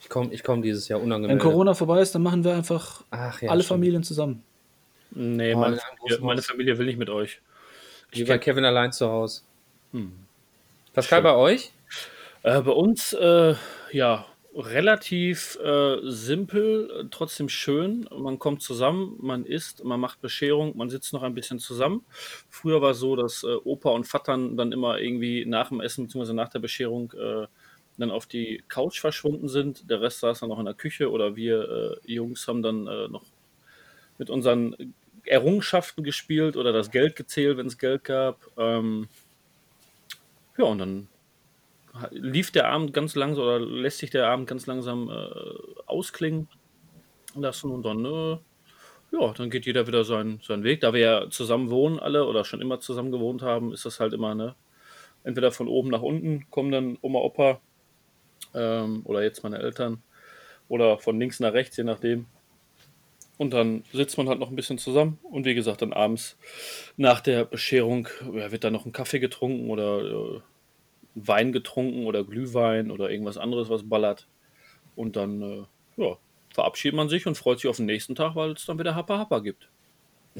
Ich 0.00 0.08
komme 0.08 0.32
ich 0.32 0.42
komm 0.42 0.62
dieses 0.62 0.88
Jahr 0.88 1.00
Wenn 1.00 1.06
unangemeldet. 1.06 1.42
Corona 1.42 1.74
vorbei 1.74 2.00
ist, 2.00 2.14
dann 2.14 2.22
machen 2.22 2.42
wir 2.44 2.54
einfach 2.54 3.04
Ach 3.10 3.42
ja, 3.42 3.50
alle 3.50 3.62
stimmt. 3.62 3.78
Familien 3.78 4.02
zusammen. 4.02 4.42
Nee, 5.10 5.54
Oh, 5.54 5.58
meine, 5.58 5.76
Familie, 5.78 6.18
meine. 6.20 6.42
Familie 6.42 6.78
will 6.78 6.86
nicht 6.86 6.98
mit 6.98 7.10
euch. 7.10 7.40
Wie 8.12 8.24
bei 8.24 8.38
Kevin 8.38 8.64
allein 8.64 8.92
zu 8.92 9.08
Hause. 9.08 9.42
Hm. 9.92 10.12
Pascal, 10.94 11.18
Schön. 11.18 11.24
bei 11.24 11.34
euch? 11.34 11.72
Äh, 12.42 12.62
bei 12.62 12.70
uns, 12.70 13.12
äh, 13.12 13.54
ja, 13.90 14.26
relativ 14.54 15.58
äh, 15.62 15.98
simpel, 16.02 16.90
äh, 16.90 17.04
trotzdem 17.10 17.48
schön. 17.48 18.08
Man 18.16 18.38
kommt 18.38 18.62
zusammen, 18.62 19.16
man 19.20 19.44
isst, 19.44 19.84
man 19.84 20.00
macht 20.00 20.20
Bescherung, 20.20 20.76
man 20.76 20.88
sitzt 20.88 21.12
noch 21.12 21.22
ein 21.22 21.34
bisschen 21.34 21.58
zusammen. 21.58 22.04
Früher 22.48 22.80
war 22.80 22.92
es 22.92 22.98
so, 22.98 23.16
dass 23.16 23.42
äh, 23.42 23.54
Opa 23.64 23.90
und 23.90 24.12
Vattern 24.12 24.56
dann 24.56 24.72
immer 24.72 24.98
irgendwie 24.98 25.44
nach 25.46 25.68
dem 25.68 25.80
Essen 25.80 26.06
bzw. 26.06 26.32
nach 26.32 26.48
der 26.48 26.60
Bescherung 26.60 27.12
äh, 27.12 27.46
dann 27.98 28.10
auf 28.10 28.26
die 28.26 28.62
Couch 28.68 29.00
verschwunden 29.00 29.48
sind. 29.48 29.90
Der 29.90 30.00
Rest 30.00 30.20
saß 30.20 30.40
dann 30.40 30.48
noch 30.48 30.60
in 30.60 30.64
der 30.64 30.74
Küche 30.74 31.10
oder 31.10 31.34
wir 31.34 32.00
äh, 32.06 32.12
Jungs 32.12 32.46
haben 32.46 32.62
dann 32.62 32.86
äh, 32.86 33.08
noch 33.08 33.24
mit 34.18 34.30
unseren 34.30 34.94
Errungenschaften 35.24 36.04
gespielt 36.04 36.56
oder 36.56 36.72
das 36.72 36.90
Geld 36.90 37.16
gezählt, 37.16 37.58
wenn 37.58 37.66
es 37.66 37.78
Geld 37.78 38.04
gab. 38.04 38.40
Ähm, 38.56 39.08
ja, 40.56 40.64
und 40.64 40.78
dann 40.78 41.08
lief 42.10 42.50
der 42.50 42.68
Abend 42.68 42.92
ganz 42.92 43.14
langsam 43.14 43.44
oder 43.44 43.60
lässt 43.60 43.98
sich 43.98 44.10
der 44.10 44.28
Abend 44.28 44.46
ganz 44.46 44.66
langsam 44.66 45.10
äh, 45.10 45.82
ausklingen 45.86 46.48
lassen 47.34 47.70
und 47.70 47.84
dann, 47.84 48.04
äh, 48.04 48.38
ja, 49.12 49.32
dann 49.32 49.50
geht 49.50 49.66
jeder 49.66 49.86
wieder 49.86 50.04
seinen, 50.04 50.40
seinen 50.42 50.64
Weg. 50.64 50.80
Da 50.80 50.92
wir 50.92 51.00
ja 51.00 51.30
zusammen 51.30 51.70
wohnen 51.70 51.98
alle 51.98 52.26
oder 52.26 52.44
schon 52.44 52.60
immer 52.60 52.80
zusammen 52.80 53.12
gewohnt 53.12 53.42
haben, 53.42 53.72
ist 53.72 53.84
das 53.84 54.00
halt 54.00 54.12
immer, 54.12 54.34
ne, 54.34 54.54
entweder 55.24 55.52
von 55.52 55.68
oben 55.68 55.90
nach 55.90 56.02
unten 56.02 56.48
kommen 56.50 56.72
dann 56.72 56.98
Oma, 57.00 57.20
Opa 57.20 57.60
ähm, 58.54 59.02
oder 59.04 59.22
jetzt 59.22 59.42
meine 59.42 59.58
Eltern 59.58 60.02
oder 60.68 60.98
von 60.98 61.18
links 61.18 61.40
nach 61.40 61.52
rechts, 61.52 61.76
je 61.76 61.84
nachdem. 61.84 62.26
Und 63.36 63.54
dann 63.54 63.84
sitzt 63.92 64.18
man 64.18 64.28
halt 64.28 64.40
noch 64.40 64.50
ein 64.50 64.56
bisschen 64.56 64.78
zusammen 64.78 65.18
und 65.22 65.44
wie 65.46 65.54
gesagt, 65.54 65.82
dann 65.82 65.92
abends 65.92 66.36
nach 66.96 67.20
der 67.20 67.44
Bescherung 67.44 68.08
ja, 68.32 68.50
wird 68.50 68.64
dann 68.64 68.72
noch 68.72 68.84
ein 68.84 68.92
Kaffee 68.92 69.20
getrunken 69.20 69.70
oder 69.70 70.00
äh, 70.00 70.40
Wein 71.14 71.52
getrunken 71.52 72.06
oder 72.06 72.24
Glühwein 72.24 72.90
oder 72.90 73.10
irgendwas 73.10 73.38
anderes, 73.38 73.68
was 73.68 73.88
ballert. 73.88 74.28
Und 74.96 75.16
dann 75.16 75.42
äh, 75.42 75.64
ja, 75.96 76.16
verabschiedet 76.52 76.96
man 76.96 77.08
sich 77.08 77.26
und 77.26 77.36
freut 77.36 77.60
sich 77.60 77.68
auf 77.68 77.76
den 77.76 77.86
nächsten 77.86 78.14
Tag, 78.14 78.34
weil 78.34 78.52
es 78.52 78.66
dann 78.66 78.78
wieder 78.78 78.94
Happa 78.94 79.18
Happa 79.18 79.40
gibt. 79.40 79.68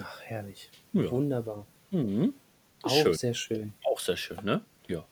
Ach, 0.01 0.21
herrlich. 0.23 0.71
Ja. 0.93 1.11
Wunderbar. 1.11 1.67
Mhm. 1.91 2.35
Auch 2.83 3.03
Schön. 3.03 3.15
sehr 3.15 3.35
schön. 3.35 3.73
Auch 3.85 3.99
sehr 3.99 4.17
schön, 4.17 4.39
ne? 4.45 4.63
Ja. 4.87 5.05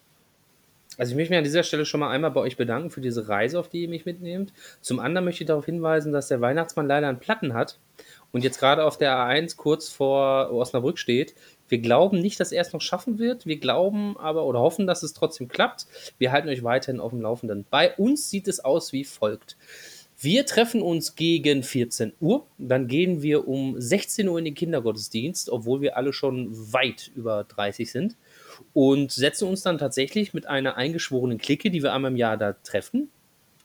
Also 0.99 1.11
ich 1.13 1.17
möchte 1.17 1.31
mich 1.31 1.39
an 1.39 1.45
dieser 1.45 1.63
Stelle 1.63 1.85
schon 1.85 2.01
mal 2.01 2.11
einmal 2.11 2.31
bei 2.31 2.41
euch 2.41 2.57
bedanken 2.57 2.91
für 2.91 3.01
diese 3.01 3.29
Reise, 3.29 3.59
auf 3.59 3.69
die 3.69 3.83
ihr 3.83 3.89
mich 3.89 4.07
mitnehmt. 4.07 4.53
Zum 4.81 4.99
anderen 4.99 5.25
möchte 5.25 5.43
ich 5.43 5.49
darauf 5.49 5.67
hinweisen, 5.67 6.13
dass 6.13 6.29
der 6.29 6.41
Weihnachtsmann 6.41 6.87
leider 6.87 7.09
einen 7.09 7.19
Platten 7.19 7.55
hat 7.55 7.79
und 8.33 8.45
jetzt 8.45 8.59
gerade 8.59 8.85
auf 8.85 8.97
der 8.97 9.17
A1 9.17 9.57
kurz 9.57 9.89
vor 9.89 10.51
Osnabrück 10.53 10.99
steht. 10.99 11.35
Wir 11.69 11.79
glauben 11.79 12.21
nicht, 12.21 12.39
dass 12.41 12.53
er 12.53 12.63
es 12.63 12.73
noch 12.73 12.81
schaffen 12.81 13.19
wird. 13.19 13.47
Wir 13.47 13.59
glauben 13.59 14.17
aber 14.17 14.47
oder 14.47 14.61
hoffen, 14.61 14.87
dass 14.87 15.03
es 15.03 15.13
trotzdem 15.13 15.49
klappt. 15.49 15.87
Wir 16.19 16.33
halten 16.33 16.49
euch 16.49 16.63
weiterhin 16.63 17.01
auf 17.01 17.11
dem 17.11 17.21
Laufenden. 17.21 17.67
Bei 17.71 17.95
uns 17.97 18.31
sieht 18.31 18.49
es 18.49 18.65
aus 18.65 18.93
wie 18.93 19.05
folgt. 19.05 19.57
Wir 20.19 20.47
treffen 20.47 20.81
uns 20.81 21.15
gegen 21.15 21.63
14 21.63 22.15
Uhr, 22.21 22.47
dann 22.57 22.89
gehen 22.89 23.21
wir 23.21 23.47
um 23.47 23.79
16 23.79 24.27
Uhr 24.27 24.39
in 24.39 24.47
den 24.47 24.55
Kindergottesdienst, 24.55 25.51
obwohl 25.51 25.83
wir 25.83 25.99
alle 25.99 26.15
schon 26.15 26.49
weit 26.73 27.11
über 27.15 27.45
30 27.45 27.93
sind 27.93 28.17
und 28.73 29.13
setzen 29.13 29.47
uns 29.47 29.61
dann 29.61 29.77
tatsächlich 29.77 30.33
mit 30.33 30.47
einer 30.47 30.79
eingeschworenen 30.79 31.37
Clique, 31.37 31.71
die 31.71 31.83
wir 31.83 31.93
einmal 31.93 32.13
im 32.13 32.17
Jahr 32.17 32.39
da 32.39 32.55
treffen, 32.55 33.11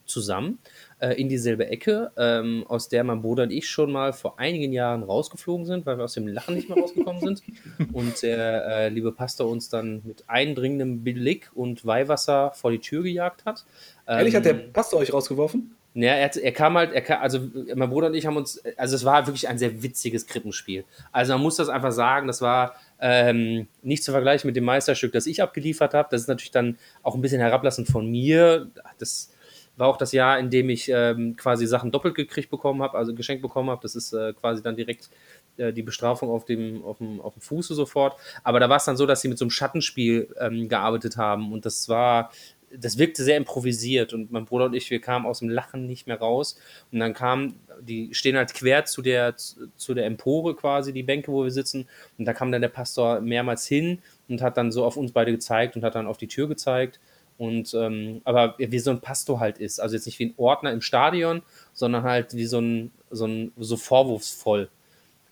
zusammen 0.05 0.59
äh, 1.01 1.13
in 1.19 1.29
dieselbe 1.29 1.67
Ecke, 1.67 2.11
ähm, 2.15 2.63
aus 2.67 2.87
der 2.87 3.03
mein 3.03 3.21
Bruder 3.21 3.43
und 3.43 3.51
ich 3.51 3.67
schon 3.67 3.91
mal 3.91 4.13
vor 4.13 4.39
einigen 4.39 4.71
Jahren 4.71 5.01
rausgeflogen 5.01 5.65
sind, 5.65 5.85
weil 5.85 5.97
wir 5.97 6.03
aus 6.03 6.13
dem 6.13 6.27
Lachen 6.27 6.55
nicht 6.55 6.69
mehr 6.69 6.77
rausgekommen 6.77 7.19
sind. 7.21 7.41
Und 7.93 8.21
der 8.21 8.65
äh, 8.67 8.89
liebe 8.89 9.11
Pastor 9.11 9.49
uns 9.49 9.69
dann 9.69 10.01
mit 10.03 10.23
eindringendem 10.27 11.03
Blick 11.03 11.49
und 11.55 11.85
Weihwasser 11.85 12.51
vor 12.53 12.71
die 12.71 12.79
Tür 12.79 13.03
gejagt 13.03 13.45
hat. 13.45 13.65
Ehrlich, 14.07 14.35
hat 14.35 14.45
der 14.45 14.53
Ähm, 14.53 14.73
Pastor 14.73 14.99
euch 14.99 15.11
rausgeworfen? 15.11 15.75
Ja, 15.93 16.13
er, 16.13 16.25
hat, 16.25 16.37
er 16.37 16.51
kam 16.53 16.77
halt, 16.77 16.93
er 16.93 17.01
kam, 17.01 17.21
also 17.21 17.39
mein 17.75 17.89
Bruder 17.89 18.07
und 18.07 18.13
ich 18.13 18.25
haben 18.25 18.37
uns, 18.37 18.61
also 18.77 18.95
es 18.95 19.03
war 19.03 19.27
wirklich 19.27 19.49
ein 19.49 19.57
sehr 19.57 19.83
witziges 19.83 20.25
Krippenspiel. 20.25 20.85
Also 21.11 21.33
man 21.33 21.41
muss 21.41 21.57
das 21.57 21.67
einfach 21.67 21.91
sagen, 21.91 22.27
das 22.27 22.41
war 22.41 22.75
ähm, 22.99 23.67
nicht 23.81 24.03
zu 24.03 24.11
vergleichen 24.11 24.47
mit 24.47 24.55
dem 24.55 24.63
Meisterstück, 24.63 25.11
das 25.11 25.25
ich 25.25 25.41
abgeliefert 25.41 25.93
habe. 25.93 26.07
Das 26.11 26.21
ist 26.21 26.27
natürlich 26.27 26.51
dann 26.51 26.77
auch 27.03 27.15
ein 27.15 27.21
bisschen 27.21 27.41
herablassend 27.41 27.89
von 27.89 28.09
mir. 28.09 28.71
Das 28.99 29.31
war 29.77 29.87
auch 29.87 29.97
das 29.97 30.11
Jahr, 30.11 30.37
in 30.39 30.49
dem 30.49 30.69
ich 30.69 30.89
ähm, 30.89 31.35
quasi 31.35 31.65
Sachen 31.65 31.91
doppelt 31.91 32.15
gekriegt 32.15 32.49
bekommen 32.49 32.81
habe, 32.81 32.97
also 32.97 33.13
geschenkt 33.13 33.41
bekommen 33.41 33.69
habe. 33.69 33.81
Das 33.81 33.95
ist 33.95 34.13
äh, 34.13 34.33
quasi 34.33 34.61
dann 34.61 34.75
direkt 34.75 35.09
äh, 35.57 35.73
die 35.73 35.81
Bestrafung 35.81 36.29
auf 36.29 36.45
dem, 36.45 36.83
auf, 36.83 36.97
dem, 36.97 37.21
auf 37.21 37.33
dem 37.33 37.41
Fuße 37.41 37.73
sofort. 37.73 38.17
Aber 38.43 38.59
da 38.59 38.69
war 38.69 38.77
es 38.77 38.85
dann 38.85 38.97
so, 38.97 39.05
dass 39.05 39.21
sie 39.21 39.27
mit 39.27 39.37
so 39.37 39.45
einem 39.45 39.51
Schattenspiel 39.51 40.35
ähm, 40.39 40.69
gearbeitet 40.69 41.17
haben 41.17 41.51
und 41.51 41.65
das 41.65 41.89
war 41.89 42.31
das 42.77 42.97
wirkte 42.97 43.23
sehr 43.23 43.37
improvisiert 43.37 44.13
und 44.13 44.31
mein 44.31 44.45
Bruder 44.45 44.65
und 44.65 44.73
ich, 44.73 44.89
wir 44.89 45.01
kamen 45.01 45.25
aus 45.25 45.39
dem 45.39 45.49
Lachen 45.49 45.87
nicht 45.87 46.07
mehr 46.07 46.19
raus. 46.19 46.57
Und 46.91 46.99
dann 46.99 47.13
kam, 47.13 47.55
die 47.81 48.13
stehen 48.13 48.37
halt 48.37 48.53
quer 48.53 48.85
zu 48.85 49.01
der, 49.01 49.35
zu 49.35 49.93
der 49.93 50.05
Empore 50.05 50.55
quasi, 50.55 50.93
die 50.93 51.03
Bänke, 51.03 51.31
wo 51.31 51.43
wir 51.43 51.51
sitzen. 51.51 51.87
Und 52.17 52.25
da 52.25 52.33
kam 52.33 52.51
dann 52.51 52.61
der 52.61 52.69
Pastor 52.69 53.19
mehrmals 53.21 53.65
hin 53.67 53.99
und 54.29 54.41
hat 54.41 54.57
dann 54.57 54.71
so 54.71 54.85
auf 54.85 54.97
uns 54.97 55.11
beide 55.11 55.31
gezeigt 55.31 55.75
und 55.75 55.83
hat 55.83 55.95
dann 55.95 56.07
auf 56.07 56.17
die 56.17 56.27
Tür 56.27 56.47
gezeigt. 56.47 56.99
Und 57.41 57.73
ähm, 57.73 58.21
aber 58.23 58.53
wie 58.59 58.77
so 58.77 58.91
ein 58.91 59.01
Pastor 59.01 59.39
halt 59.39 59.57
ist, 59.57 59.79
also 59.79 59.95
jetzt 59.95 60.05
nicht 60.05 60.19
wie 60.19 60.25
ein 60.25 60.33
Ordner 60.37 60.71
im 60.71 60.81
Stadion, 60.81 61.41
sondern 61.73 62.03
halt 62.03 62.35
wie 62.35 62.45
so 62.45 62.59
ein, 62.59 62.91
so 63.09 63.25
ein 63.25 63.51
so 63.57 63.77
vorwurfsvoll. 63.77 64.69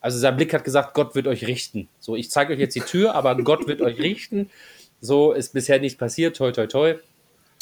Also 0.01 0.17
sein 0.17 0.35
Blick 0.35 0.51
hat 0.55 0.63
gesagt, 0.63 0.95
Gott 0.95 1.13
wird 1.13 1.27
euch 1.27 1.45
richten. 1.45 1.87
So, 1.99 2.15
ich 2.15 2.31
zeige 2.31 2.53
euch 2.53 2.59
jetzt 2.59 2.75
die 2.75 2.79
Tür, 2.79 3.13
aber 3.13 3.37
Gott 3.37 3.67
wird 3.67 3.79
euch 3.83 3.99
richten. 3.99 4.49
So 4.99 5.33
ist 5.33 5.53
bisher 5.53 5.79
nicht 5.79 5.99
passiert, 5.99 6.35
toi 6.35 6.51
toi 6.51 6.65
toi. 6.65 6.95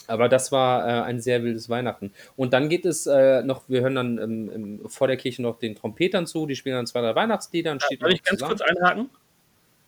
Aber 0.07 0.29
das 0.29 0.53
war 0.53 0.87
äh, 0.87 1.01
ein 1.03 1.19
sehr 1.19 1.43
wildes 1.43 1.67
Weihnachten. 1.67 2.13
Und 2.37 2.53
dann 2.53 2.69
geht 2.69 2.85
es 2.85 3.05
äh, 3.05 3.43
noch, 3.43 3.63
wir 3.67 3.81
hören 3.81 3.95
dann 3.95 4.17
ähm, 4.17 4.49
im, 4.49 4.89
vor 4.89 5.07
der 5.07 5.17
Kirche 5.17 5.41
noch 5.41 5.59
den 5.59 5.75
Trompetern 5.75 6.25
zu, 6.25 6.45
die 6.45 6.55
spielen 6.55 6.77
dann 6.77 6.87
zwei, 6.87 7.01
drei 7.01 7.15
Weihnachtslieder. 7.15 7.73
Und 7.73 7.83
steht 7.83 7.99
Soll 7.99 8.13
ich 8.13 8.23
ganz 8.23 8.39
zusammen. 8.39 8.57
kurz 8.57 8.61
einhaken? 8.61 9.09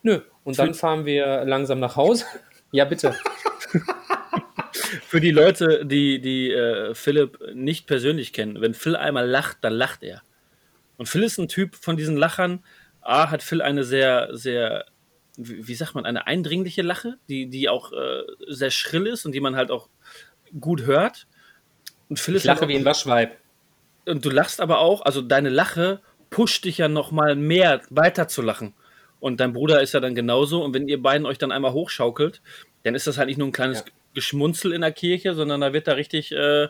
Nö. 0.04 0.20
Und 0.44 0.58
Für 0.58 0.64
dann 0.64 0.74
fahren 0.74 1.06
wir 1.06 1.46
langsam 1.46 1.80
nach 1.80 1.96
Hause. 1.96 2.26
ja, 2.74 2.84
bitte. 2.84 3.16
Für 5.06 5.20
die 5.20 5.32
Leute, 5.32 5.86
die, 5.86 6.20
die 6.20 6.52
äh, 6.52 6.94
Philipp 6.94 7.40
nicht 7.54 7.88
persönlich 7.88 8.34
kennen, 8.34 8.62
wenn 8.62 8.74
Phil 8.74 8.96
einmal 8.96 9.28
lacht, 9.28 9.58
dann 9.62 9.74
lacht 9.74 10.04
er. 10.04 10.22
Und 10.98 11.08
Phil 11.08 11.24
ist 11.24 11.38
ein 11.38 11.48
Typ 11.48 11.76
von 11.76 11.98
diesen 11.98 12.18
Lachern. 12.18 12.64
A, 13.02 13.30
hat 13.32 13.44
Phil 13.44 13.62
eine 13.62 13.84
sehr, 13.84 14.30
sehr, 14.32 14.86
wie, 15.38 15.68
wie 15.68 15.76
sagt 15.76 15.96
man, 15.96 16.06
eine 16.06 16.28
eindringliche 16.28 16.82
Lache, 16.82 17.18
die, 17.30 17.48
die 17.50 17.70
auch 17.70 17.94
äh, 17.94 18.24
sehr 18.48 18.72
schrill 18.72 19.08
ist 19.08 19.26
und 19.26 19.32
die 19.32 19.40
man 19.40 19.56
halt 19.56 19.72
auch 19.72 19.90
gut 20.60 20.84
hört. 20.84 21.28
Und 22.10 22.20
Phil 22.20 22.36
ich 22.36 22.44
lache 22.44 22.68
wie 22.68 22.76
ein 22.76 22.86
Waschweib. 22.86 23.38
Und 24.06 24.26
du 24.26 24.30
lachst 24.30 24.60
aber 24.60 24.80
auch, 24.80 25.02
also 25.02 25.22
deine 25.22 25.50
Lache 25.50 26.02
pusht 26.30 26.66
dich 26.66 26.80
ja 26.80 26.88
noch 26.88 27.12
mal 27.12 27.36
mehr 27.36 27.82
weiter 27.90 28.28
zu 28.28 28.42
lachen. 28.42 28.74
Und 29.20 29.40
dein 29.40 29.54
Bruder 29.54 29.82
ist 29.82 29.94
ja 29.94 30.00
dann 30.00 30.16
genauso. 30.16 30.64
Und 30.64 30.74
wenn 30.74 30.88
ihr 30.88 31.02
beiden 31.02 31.26
euch 31.26 31.38
dann 31.38 31.52
einmal 31.52 31.74
hochschaukelt, 31.74 32.42
dann 32.84 32.96
ist 32.96 33.08
das 33.08 33.18
halt 33.18 33.28
nicht 33.28 33.38
nur 33.38 33.48
ein 33.48 33.52
kleines 33.52 33.80
ja. 33.80 33.86
Geschmunzel 34.14 34.74
in 34.74 34.82
der 34.82 34.92
Kirche, 34.92 35.34
sondern 35.34 35.62
da 35.62 35.74
wird 35.74 35.88
da 35.88 35.94
richtig, 35.94 36.32
äh, 36.32 36.68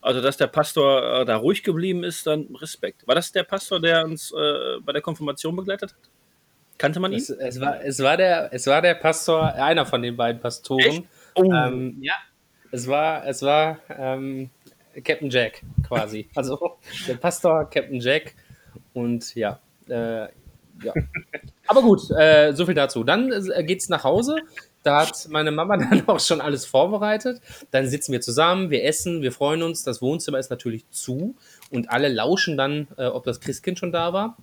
also 0.00 0.20
dass 0.20 0.36
der 0.36 0.46
Pastor 0.46 1.20
äh, 1.20 1.24
da 1.24 1.36
ruhig 1.36 1.62
geblieben 1.62 2.04
ist, 2.04 2.26
dann 2.26 2.54
Respekt. 2.56 3.06
War 3.06 3.14
das 3.14 3.32
der 3.32 3.44
Pastor, 3.44 3.80
der 3.80 4.04
uns 4.04 4.32
äh, 4.32 4.80
bei 4.80 4.92
der 4.92 5.02
Konfirmation 5.02 5.56
begleitet 5.56 5.92
hat? 5.92 6.10
Kannte 6.78 7.00
man 7.00 7.12
ihn? 7.12 7.18
Es, 7.18 7.30
es, 7.30 7.60
war, 7.60 7.84
es, 7.84 8.00
war 8.00 8.16
der, 8.16 8.52
es 8.52 8.66
war 8.66 8.82
der 8.82 8.94
Pastor, 8.94 9.54
einer 9.54 9.86
von 9.86 10.02
den 10.02 10.16
beiden 10.16 10.40
Pastoren. 10.40 11.06
Oh. 11.34 11.44
Ähm, 11.44 11.98
ja, 12.00 12.14
es 12.70 12.88
war, 12.88 13.26
es 13.26 13.42
war 13.42 13.78
ähm, 13.88 14.50
Captain 15.04 15.30
Jack 15.30 15.62
quasi. 15.86 16.28
Also 16.34 16.78
der 17.06 17.14
Pastor, 17.14 17.68
Captain 17.70 18.00
Jack 18.00 18.34
und 18.94 19.34
ja, 19.34 19.60
äh, 19.88 20.22
ja. 20.82 20.92
Aber 21.66 21.82
gut, 21.82 22.10
äh, 22.10 22.52
so 22.52 22.66
viel 22.66 22.74
dazu. 22.74 23.04
Dann 23.04 23.30
äh, 23.32 23.64
geht's 23.64 23.88
nach 23.88 24.04
Hause. 24.04 24.36
Da 24.82 25.02
hat 25.02 25.28
meine 25.30 25.50
Mama 25.50 25.76
dann 25.90 26.08
auch 26.08 26.20
schon 26.20 26.40
alles 26.40 26.66
vorbereitet. 26.66 27.40
Dann 27.70 27.88
sitzen 27.88 28.12
wir 28.12 28.20
zusammen, 28.20 28.70
wir 28.70 28.84
essen, 28.84 29.22
wir 29.22 29.32
freuen 29.32 29.62
uns. 29.62 29.82
Das 29.82 30.02
Wohnzimmer 30.02 30.38
ist 30.38 30.50
natürlich 30.50 30.88
zu 30.90 31.36
und 31.70 31.90
alle 31.90 32.08
lauschen 32.08 32.56
dann, 32.56 32.88
äh, 32.96 33.06
ob 33.06 33.24
das 33.24 33.40
Christkind 33.40 33.78
schon 33.78 33.92
da 33.92 34.12
war. 34.12 34.36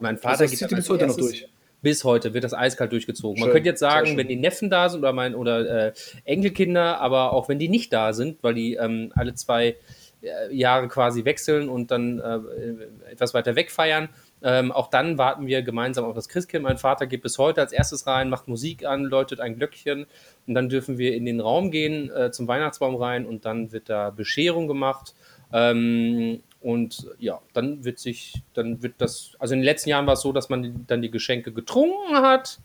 Mein 0.00 0.18
Vater 0.18 0.42
also, 0.42 0.50
geht 0.56 0.62
dann 0.62 0.76
bis 0.76 0.88
heute 0.88 1.06
noch 1.06 1.16
durch 1.16 1.48
bis 1.84 2.02
heute 2.02 2.34
wird 2.34 2.42
das 2.42 2.54
eiskalt 2.54 2.90
durchgezogen. 2.90 3.36
Schön, 3.36 3.46
Man 3.46 3.52
könnte 3.52 3.68
jetzt 3.68 3.78
sagen, 3.78 4.16
wenn 4.16 4.26
die 4.26 4.36
Neffen 4.36 4.70
da 4.70 4.88
sind 4.88 5.00
oder 5.00 5.12
mein 5.12 5.36
oder 5.36 5.88
äh, 5.88 5.92
Enkelkinder, 6.24 6.98
aber 7.00 7.32
auch 7.32 7.48
wenn 7.48 7.60
die 7.60 7.68
nicht 7.68 7.92
da 7.92 8.12
sind, 8.12 8.42
weil 8.42 8.54
die 8.54 8.74
ähm, 8.74 9.12
alle 9.14 9.34
zwei 9.34 9.76
äh, 10.22 10.52
Jahre 10.52 10.88
quasi 10.88 11.24
wechseln 11.24 11.68
und 11.68 11.90
dann 11.90 12.18
äh, 12.18 13.10
etwas 13.12 13.34
weiter 13.34 13.54
weg 13.54 13.70
feiern. 13.70 14.08
Ähm, 14.46 14.72
auch 14.72 14.90
dann 14.90 15.16
warten 15.16 15.46
wir 15.46 15.62
gemeinsam 15.62 16.04
auf 16.04 16.14
das 16.14 16.28
Christkind. 16.28 16.62
Mein 16.64 16.76
Vater 16.76 17.06
geht 17.06 17.22
bis 17.22 17.38
heute 17.38 17.62
als 17.62 17.72
erstes 17.72 18.06
rein, 18.06 18.28
macht 18.28 18.46
Musik 18.46 18.84
an, 18.84 19.04
läutet 19.04 19.40
ein 19.40 19.56
Glöckchen 19.56 20.04
und 20.46 20.54
dann 20.54 20.68
dürfen 20.68 20.98
wir 20.98 21.14
in 21.14 21.24
den 21.24 21.40
Raum 21.40 21.70
gehen, 21.70 22.10
äh, 22.10 22.30
zum 22.30 22.46
Weihnachtsbaum 22.46 22.96
rein 22.96 23.24
und 23.24 23.46
dann 23.46 23.72
wird 23.72 23.88
da 23.88 24.10
Bescherung 24.10 24.68
gemacht. 24.68 25.14
Ähm, 25.50 26.42
und 26.60 27.06
ja, 27.18 27.40
dann 27.54 27.84
wird 27.86 27.98
sich, 27.98 28.42
dann 28.52 28.82
wird 28.82 28.94
das, 28.98 29.32
also 29.38 29.54
in 29.54 29.60
den 29.60 29.64
letzten 29.64 29.88
Jahren 29.88 30.06
war 30.06 30.14
es 30.14 30.20
so, 30.20 30.32
dass 30.32 30.50
man 30.50 30.84
dann 30.86 31.00
die 31.00 31.10
Geschenke 31.10 31.50
getrunken 31.50 32.16
hat, 32.16 32.60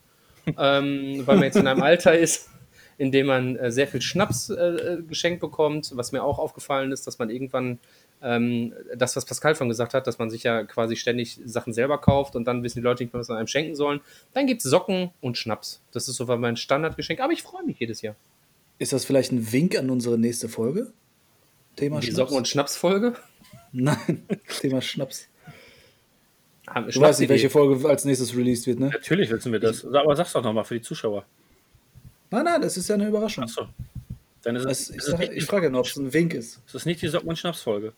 ähm, 0.58 1.24
weil 1.26 1.36
man 1.36 1.44
jetzt 1.44 1.56
in 1.56 1.68
einem 1.68 1.82
Alter 1.82 2.18
ist, 2.18 2.50
in 2.98 3.14
dem 3.14 3.28
man 3.28 3.56
äh, 3.56 3.72
sehr 3.72 3.88
viel 3.88 4.02
Schnaps 4.02 4.50
äh, 4.50 4.56
äh, 4.56 5.02
geschenkt 5.02 5.40
bekommt. 5.40 5.92
Was 5.96 6.12
mir 6.12 6.24
auch 6.24 6.40
aufgefallen 6.40 6.92
ist, 6.92 7.08
dass 7.08 7.20
man 7.20 7.30
irgendwann 7.30 7.80
ähm, 8.22 8.74
das, 8.96 9.16
was 9.16 9.26
Pascal 9.26 9.56
von 9.56 9.70
gesagt 9.70 9.94
hat, 9.94 10.08
dass 10.08 10.20
man 10.20 10.30
sich 10.30 10.44
ja 10.44 10.64
quasi 10.64 10.96
ständig 10.96 11.40
Sachen 11.46 11.74
selber 11.74 12.00
kauft 12.00 12.36
und 12.36 12.46
dann 12.46 12.64
wissen 12.64 12.80
die 12.80 12.84
Leute 12.84 13.04
nicht 13.04 13.14
mehr, 13.14 13.20
was 13.20 13.28
sie 13.28 13.36
einem 13.36 13.48
schenken 13.48 13.76
sollen. 13.76 14.02
Dann 14.34 14.48
gibt 14.48 14.64
es 14.64 14.70
Socken 14.70 15.12
und 15.22 15.38
Schnaps. 15.38 15.82
Das 15.92 16.08
ist 16.08 16.18
so 16.18 16.26
mein 16.26 16.58
Standardgeschenk, 16.58 17.22
aber 17.22 17.34
ich 17.34 17.44
freue 17.44 17.64
mich 17.64 17.80
jedes 17.80 18.02
Jahr. 18.02 18.16
Ist 18.78 18.94
das 18.94 19.06
vielleicht 19.06 19.32
ein 19.32 19.52
Wink 19.52 19.78
an 19.78 19.90
unsere 19.90 20.18
nächste 20.18 20.50
Folge? 20.50 20.92
Thema 21.76 22.00
die 22.00 22.08
Schnaps? 22.08 22.18
Socken- 22.18 22.38
und 22.38 22.48
Schnaps-Folge? 22.48 23.16
Nein, 23.72 24.26
Thema 24.60 24.82
Schnaps. 24.82 25.28
Du 26.92 27.02
weißt 27.02 27.20
nicht, 27.20 27.30
welche 27.30 27.50
Folge 27.50 27.88
als 27.88 28.06
nächstes 28.06 28.36
released 28.36 28.68
wird, 28.68 28.80
ne? 28.80 28.90
Natürlich 28.90 29.30
wissen 29.32 29.52
wir 29.52 29.60
das. 29.60 29.86
Aber 29.86 30.16
sag's 30.16 30.34
doch 30.34 30.44
nochmal 30.44 30.66
für 30.66 30.76
die 30.76 30.82
Zuschauer. 30.82 31.26
Nein, 32.30 32.44
nein, 32.44 32.62
das 32.62 32.78
ist 32.78 32.88
ja 32.90 32.96
eine 32.96 33.08
Überraschung. 33.08 33.46
Achso. 33.46 33.68
Dann 34.44 34.56
ist 34.56 34.66
es, 34.66 34.88
das, 34.88 34.96
ich, 34.96 35.02
sag, 35.02 35.36
ich 35.36 35.46
frage 35.46 35.70
nur, 35.72 35.82
ob 35.82 35.88
es 35.88 35.98
ein 35.98 36.14
Wink 36.14 36.34
ist. 36.34 36.62
Ist 36.66 36.76
das 36.76 36.86
nicht 36.86 37.02
die 37.02 37.08
Socken- 37.08 37.30
und 37.30 37.38
Schnaps-Folge? 37.38 37.94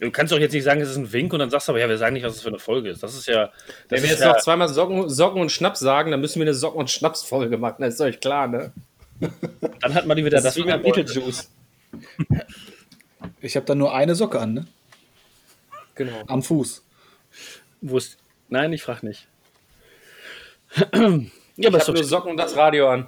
Du 0.00 0.10
kannst 0.10 0.32
doch 0.32 0.38
jetzt 0.38 0.52
nicht 0.52 0.64
sagen, 0.64 0.80
es 0.80 0.88
ist 0.88 0.96
ein 0.96 1.12
Wink 1.12 1.30
und 1.34 1.40
dann 1.40 1.50
sagst 1.50 1.68
du 1.68 1.72
aber, 1.72 1.78
ja, 1.78 1.88
wir 1.88 1.98
sagen 1.98 2.14
nicht, 2.14 2.24
was 2.24 2.36
es 2.36 2.40
für 2.40 2.48
eine 2.48 2.58
Folge 2.58 2.88
ist. 2.88 3.02
Das 3.02 3.14
ist 3.14 3.26
ja. 3.26 3.46
Das 3.46 3.52
Wenn 3.90 4.02
wir 4.02 4.08
jetzt 4.08 4.22
ja 4.22 4.32
noch 4.32 4.40
zweimal 4.40 4.68
Socken, 4.68 5.10
Socken 5.10 5.42
und 5.42 5.52
Schnaps 5.52 5.78
sagen, 5.78 6.10
dann 6.10 6.22
müssen 6.22 6.40
wir 6.40 6.46
eine 6.46 6.54
Socken- 6.54 6.80
und 6.80 6.90
Schnaps-Folge 6.90 7.58
machen. 7.58 7.82
Das 7.82 7.94
ist 7.94 8.00
euch 8.00 8.18
klar, 8.18 8.48
ne? 8.48 8.72
Dann 9.80 9.92
hat 9.94 10.06
man 10.06 10.16
die 10.16 10.24
wieder 10.24 10.38
das, 10.38 10.54
das 10.54 10.56
wie 10.56 10.62
beim 10.62 10.80
Beetlejuice. 10.80 11.50
Ich 13.42 13.56
habe 13.56 13.66
da 13.66 13.74
nur 13.74 13.94
eine 13.94 14.14
Socke 14.14 14.40
an, 14.40 14.54
ne? 14.54 14.66
Genau. 15.96 16.22
Am 16.28 16.42
Fuß. 16.42 16.82
Wo 17.82 17.98
ist. 17.98 18.16
Nein, 18.48 18.72
ich 18.72 18.82
frage 18.82 19.06
nicht. 19.06 19.28
ja, 21.56 21.68
aber 21.68 21.76
ich 21.76 21.86
habe 21.86 21.92
nur 21.92 22.04
Socken 22.04 22.30
und 22.30 22.36
das 22.38 22.56
Radio 22.56 22.88
an. 22.88 23.06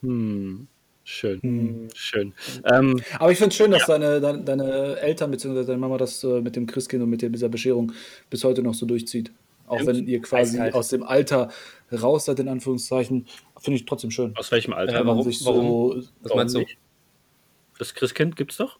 Hm. 0.00 0.66
Schön, 1.12 1.42
hm. 1.42 1.88
schön. 1.92 2.32
Ähm, 2.72 3.02
aber 3.18 3.32
ich 3.32 3.38
finde 3.38 3.50
es 3.50 3.56
schön, 3.56 3.72
dass 3.72 3.88
ja. 3.88 3.98
deine, 3.98 4.20
deine, 4.20 4.42
deine, 4.44 4.96
Eltern 5.00 5.32
bzw. 5.32 5.64
deine 5.64 5.76
Mama 5.76 5.98
das 5.98 6.22
äh, 6.22 6.40
mit 6.40 6.54
dem 6.54 6.66
Christkind 6.66 7.02
und 7.02 7.10
mit 7.10 7.20
dieser 7.20 7.48
Bescherung 7.48 7.92
bis 8.30 8.44
heute 8.44 8.62
noch 8.62 8.74
so 8.74 8.86
durchzieht. 8.86 9.32
Auch 9.66 9.84
wenn 9.84 10.06
ihr 10.06 10.22
quasi 10.22 10.56
Eiskalt. 10.56 10.74
aus 10.74 10.88
dem 10.88 11.02
Alter 11.02 11.50
raus 11.92 12.26
seid, 12.26 12.38
in 12.38 12.48
Anführungszeichen, 12.48 13.26
finde 13.58 13.80
ich 13.80 13.86
trotzdem 13.86 14.12
schön. 14.12 14.36
Aus 14.36 14.52
welchem 14.52 14.72
Alter? 14.72 15.00
Äh, 15.00 15.06
warum, 15.06 15.24
sich 15.24 15.40
so, 15.40 15.46
warum? 15.46 16.08
Was 16.22 16.34
meinst 16.34 16.54
du? 16.54 16.64
Das 17.78 17.92
Christkind 17.92 18.36
gibt 18.36 18.52
es 18.52 18.58
doch? 18.58 18.78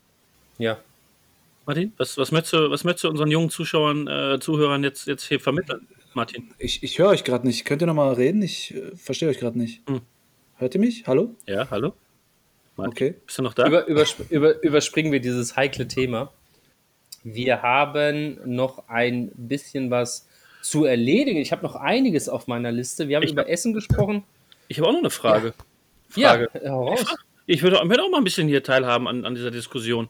Ja. 0.58 0.78
Martin, 1.66 1.92
was, 1.96 2.16
was, 2.16 2.30
möchtest, 2.30 2.52
du, 2.52 2.70
was 2.70 2.84
möchtest 2.84 3.04
du 3.04 3.08
unseren 3.08 3.30
jungen 3.30 3.50
Zuschauern, 3.50 4.06
äh, 4.06 4.38
Zuhörern 4.40 4.84
jetzt, 4.84 5.08
jetzt 5.08 5.24
hier 5.24 5.40
vermitteln, 5.40 5.88
Martin? 6.14 6.54
Ich, 6.58 6.84
ich 6.84 6.96
höre 7.00 7.08
euch 7.08 7.24
gerade 7.24 7.44
nicht. 7.44 7.64
Könnt 7.64 7.82
ihr 7.82 7.86
nochmal 7.86 8.14
reden? 8.14 8.40
Ich 8.40 8.72
äh, 8.72 8.94
verstehe 8.94 9.28
euch 9.28 9.38
gerade 9.38 9.58
nicht. 9.58 9.82
Hm. 9.88 10.00
Hört 10.58 10.74
ihr 10.76 10.80
mich? 10.80 11.08
Hallo? 11.08 11.34
Ja, 11.46 11.68
hallo? 11.70 11.92
Martin, 12.80 12.92
okay. 12.92 13.14
Bist 13.26 13.38
du 13.38 13.42
noch 13.42 13.54
da? 13.54 13.66
Über, 13.66 13.86
übersp 13.86 14.20
über, 14.30 14.62
überspringen 14.62 15.12
wir 15.12 15.20
dieses 15.20 15.56
heikle 15.56 15.88
Thema. 15.88 16.32
Wir 17.22 17.62
haben 17.62 18.38
noch 18.44 18.88
ein 18.88 19.30
bisschen 19.34 19.90
was 19.90 20.26
zu 20.62 20.84
erledigen. 20.84 21.38
Ich 21.38 21.52
habe 21.52 21.62
noch 21.62 21.76
einiges 21.76 22.28
auf 22.28 22.46
meiner 22.46 22.72
Liste. 22.72 23.08
Wir 23.08 23.16
haben 23.16 23.24
ich 23.24 23.32
über 23.32 23.48
Essen 23.48 23.72
gesprochen. 23.72 24.24
Ich 24.68 24.78
habe 24.78 24.88
auch 24.88 24.92
noch 24.92 25.00
eine 25.00 25.10
Frage. 25.10 25.54
Ja, 26.14 26.30
Frage. 26.30 26.50
ja 26.54 26.60
heraus. 26.60 27.04
Ich 27.46 27.62
würde, 27.62 27.76
würde 27.82 28.02
auch 28.02 28.10
mal 28.10 28.18
ein 28.18 28.24
bisschen 28.24 28.48
hier 28.48 28.62
teilhaben 28.62 29.08
an, 29.08 29.24
an 29.24 29.34
dieser 29.34 29.50
Diskussion. 29.50 30.08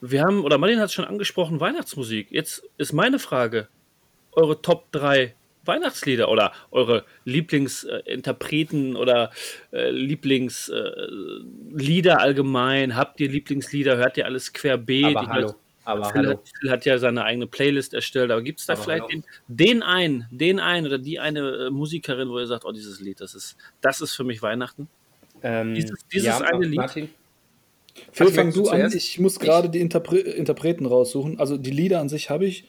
Wir 0.00 0.22
haben, 0.22 0.44
oder 0.44 0.58
Martin 0.58 0.78
hat 0.78 0.86
es 0.86 0.92
schon 0.92 1.04
angesprochen, 1.04 1.60
Weihnachtsmusik. 1.60 2.28
Jetzt 2.30 2.62
ist 2.76 2.92
meine 2.92 3.18
Frage: 3.18 3.68
Eure 4.32 4.60
Top 4.60 4.92
3 4.92 5.34
Weihnachtslieder 5.66 6.28
oder 6.28 6.52
eure 6.70 7.04
Lieblingsinterpreten 7.24 8.96
oder 8.96 9.30
äh, 9.72 9.90
Lieblingslieder 9.90 12.12
äh, 12.12 12.16
allgemein? 12.16 12.96
Habt 12.96 13.20
ihr 13.20 13.28
Lieblingslieder? 13.28 13.96
Hört 13.96 14.16
ihr 14.16 14.24
alles 14.26 14.52
querbeet? 14.52 15.16
Aber 15.16 15.26
hallo. 15.28 15.54
Aber 15.84 16.04
Phil, 16.06 16.14
hallo. 16.22 16.30
hat, 16.30 16.40
Phil 16.60 16.70
hat 16.70 16.84
ja 16.84 16.98
seine 16.98 17.22
eigene 17.24 17.46
Playlist 17.46 17.94
erstellt, 17.94 18.32
aber 18.32 18.42
gibt 18.42 18.58
es 18.58 18.66
da 18.66 18.72
Aber 18.72 18.82
vielleicht 18.82 19.08
den, 19.12 19.24
den 19.46 19.82
einen, 19.84 20.26
den 20.32 20.58
einen 20.58 20.86
oder 20.86 20.98
die 20.98 21.20
eine 21.20 21.66
äh, 21.66 21.70
Musikerin, 21.70 22.28
wo 22.28 22.40
ihr 22.40 22.46
sagt, 22.48 22.64
oh, 22.64 22.72
dieses 22.72 23.00
Lied, 23.00 23.20
das 23.20 23.36
ist, 23.36 23.56
das 23.80 24.00
ist 24.00 24.14
für 24.14 24.24
mich 24.24 24.42
Weihnachten? 24.42 24.88
Ähm, 25.42 25.74
Dieses- 25.76 26.04
dieses 26.12 26.40
eine 26.40 26.66
Lied? 26.66 26.76
Martin? 26.76 27.08
Phil, 28.10 28.26
Also, 28.26 28.34
fang 28.36 28.52
du 28.52 28.62
du 28.62 28.68
an. 28.70 28.78
zuerst? 28.78 28.96
Ich 28.96 29.20
muss 29.20 29.38
gerade 29.38 29.68
die 29.70 29.80
Interpre 29.80 30.18
Interpreten 30.18 30.86
raussuchen. 30.86 31.38
Also 31.38 31.56
die 31.56 31.70
Lieder 31.70 32.00
an 32.00 32.08
sich 32.08 32.30
habe 32.30 32.46
ich. 32.46 32.64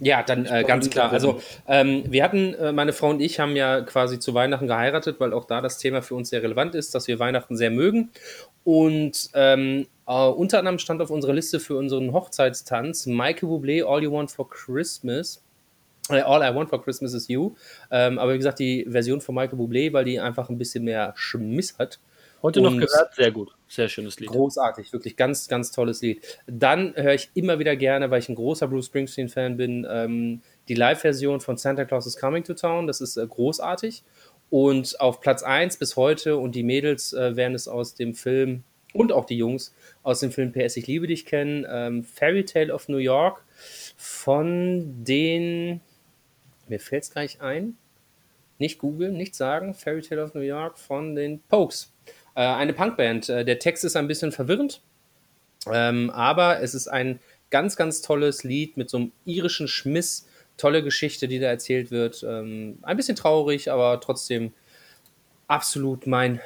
Ja, 0.00 0.22
dann 0.22 0.46
äh, 0.46 0.64
ganz 0.64 0.88
klar. 0.90 1.12
Also 1.12 1.40
ähm, 1.66 2.04
wir 2.06 2.22
hatten, 2.22 2.54
äh, 2.54 2.72
meine 2.72 2.92
Frau 2.92 3.10
und 3.10 3.20
ich 3.20 3.40
haben 3.40 3.56
ja 3.56 3.80
quasi 3.80 4.20
zu 4.20 4.32
Weihnachten 4.32 4.68
geheiratet, 4.68 5.18
weil 5.18 5.32
auch 5.32 5.44
da 5.44 5.60
das 5.60 5.78
Thema 5.78 6.02
für 6.02 6.14
uns 6.14 6.30
sehr 6.30 6.42
relevant 6.42 6.74
ist, 6.74 6.94
dass 6.94 7.08
wir 7.08 7.18
Weihnachten 7.18 7.56
sehr 7.56 7.70
mögen. 7.70 8.10
Und 8.62 9.30
ähm, 9.34 9.86
äh, 10.06 10.12
unter 10.12 10.58
anderem 10.58 10.78
stand 10.78 11.02
auf 11.02 11.10
unserer 11.10 11.32
Liste 11.32 11.58
für 11.58 11.76
unseren 11.76 12.12
Hochzeitstanz 12.12 13.06
Michael 13.06 13.48
Bublé, 13.48 13.84
All 13.84 14.02
You 14.02 14.12
Want 14.12 14.30
for 14.30 14.48
Christmas. 14.48 15.42
Äh, 16.10 16.20
All 16.20 16.42
I 16.42 16.54
Want 16.54 16.70
for 16.70 16.82
Christmas 16.82 17.12
is 17.12 17.26
You. 17.28 17.54
Ähm, 17.90 18.18
aber 18.18 18.34
wie 18.34 18.38
gesagt, 18.38 18.60
die 18.60 18.86
Version 18.88 19.20
von 19.20 19.34
Michael 19.34 19.58
Bublé, 19.58 19.92
weil 19.92 20.04
die 20.04 20.20
einfach 20.20 20.48
ein 20.48 20.58
bisschen 20.58 20.84
mehr 20.84 21.12
Schmiss 21.16 21.76
hat. 21.78 21.98
Heute 22.42 22.60
noch 22.60 22.72
gehört, 22.72 23.14
sehr 23.14 23.32
gut. 23.32 23.54
Sehr 23.66 23.88
schönes 23.88 24.20
Lied. 24.20 24.28
Großartig, 24.28 24.92
wirklich 24.92 25.16
ganz, 25.16 25.48
ganz 25.48 25.72
tolles 25.72 26.00
Lied. 26.02 26.22
Dann 26.46 26.94
höre 26.96 27.14
ich 27.14 27.30
immer 27.34 27.58
wieder 27.58 27.74
gerne, 27.76 28.10
weil 28.10 28.20
ich 28.20 28.28
ein 28.28 28.34
großer 28.34 28.68
Bruce 28.68 28.86
Springsteen-Fan 28.86 29.56
bin, 29.56 29.86
ähm, 29.90 30.40
die 30.68 30.74
Live-Version 30.74 31.40
von 31.40 31.56
Santa 31.56 31.84
Claus 31.84 32.06
is 32.06 32.16
Coming 32.16 32.44
to 32.44 32.54
Town. 32.54 32.86
Das 32.86 33.00
ist 33.00 33.16
äh, 33.16 33.26
großartig. 33.26 34.04
Und 34.50 35.00
auf 35.00 35.20
Platz 35.20 35.42
1 35.42 35.76
bis 35.76 35.96
heute, 35.96 36.36
und 36.36 36.54
die 36.54 36.62
Mädels 36.62 37.12
äh, 37.12 37.36
werden 37.36 37.54
es 37.54 37.68
aus 37.68 37.94
dem 37.94 38.14
Film 38.14 38.62
und 38.94 39.12
auch 39.12 39.26
die 39.26 39.36
Jungs 39.36 39.74
aus 40.02 40.20
dem 40.20 40.32
Film 40.32 40.52
PS 40.52 40.76
Ich 40.76 40.86
liebe 40.86 41.06
dich 41.06 41.26
kennen, 41.26 41.66
ähm, 41.68 42.04
Fairy 42.04 42.44
Tale 42.44 42.72
of 42.72 42.88
New 42.88 42.98
York 42.98 43.44
von 43.96 45.04
den, 45.04 45.80
mir 46.68 46.80
fällt 46.80 47.02
es 47.02 47.10
gleich 47.10 47.40
ein, 47.42 47.76
nicht 48.58 48.78
googeln, 48.78 49.16
nicht 49.16 49.34
sagen, 49.34 49.74
Fairy 49.74 50.02
Tale 50.02 50.24
of 50.24 50.34
New 50.34 50.40
York 50.40 50.78
von 50.78 51.14
den 51.14 51.40
Pokes. 51.42 51.92
Äh, 52.38 52.42
eine 52.42 52.72
Punkband. 52.72 53.28
Äh, 53.28 53.44
der 53.44 53.58
Text 53.58 53.84
ist 53.84 53.96
ein 53.96 54.06
bisschen 54.06 54.30
verwirrend, 54.30 54.80
ähm, 55.72 56.08
aber 56.10 56.62
es 56.62 56.72
ist 56.72 56.86
ein 56.86 57.18
ganz, 57.50 57.74
ganz 57.74 58.00
tolles 58.00 58.44
Lied 58.44 58.76
mit 58.76 58.88
so 58.88 58.98
einem 58.98 59.12
irischen 59.24 59.66
Schmiss. 59.66 60.28
Tolle 60.56 60.84
Geschichte, 60.84 61.26
die 61.26 61.40
da 61.40 61.48
erzählt 61.48 61.90
wird. 61.90 62.24
Ähm, 62.26 62.78
ein 62.82 62.96
bisschen 62.96 63.16
traurig, 63.16 63.72
aber 63.72 64.00
trotzdem 64.00 64.52
absolut 65.48 66.06
mein 66.06 66.40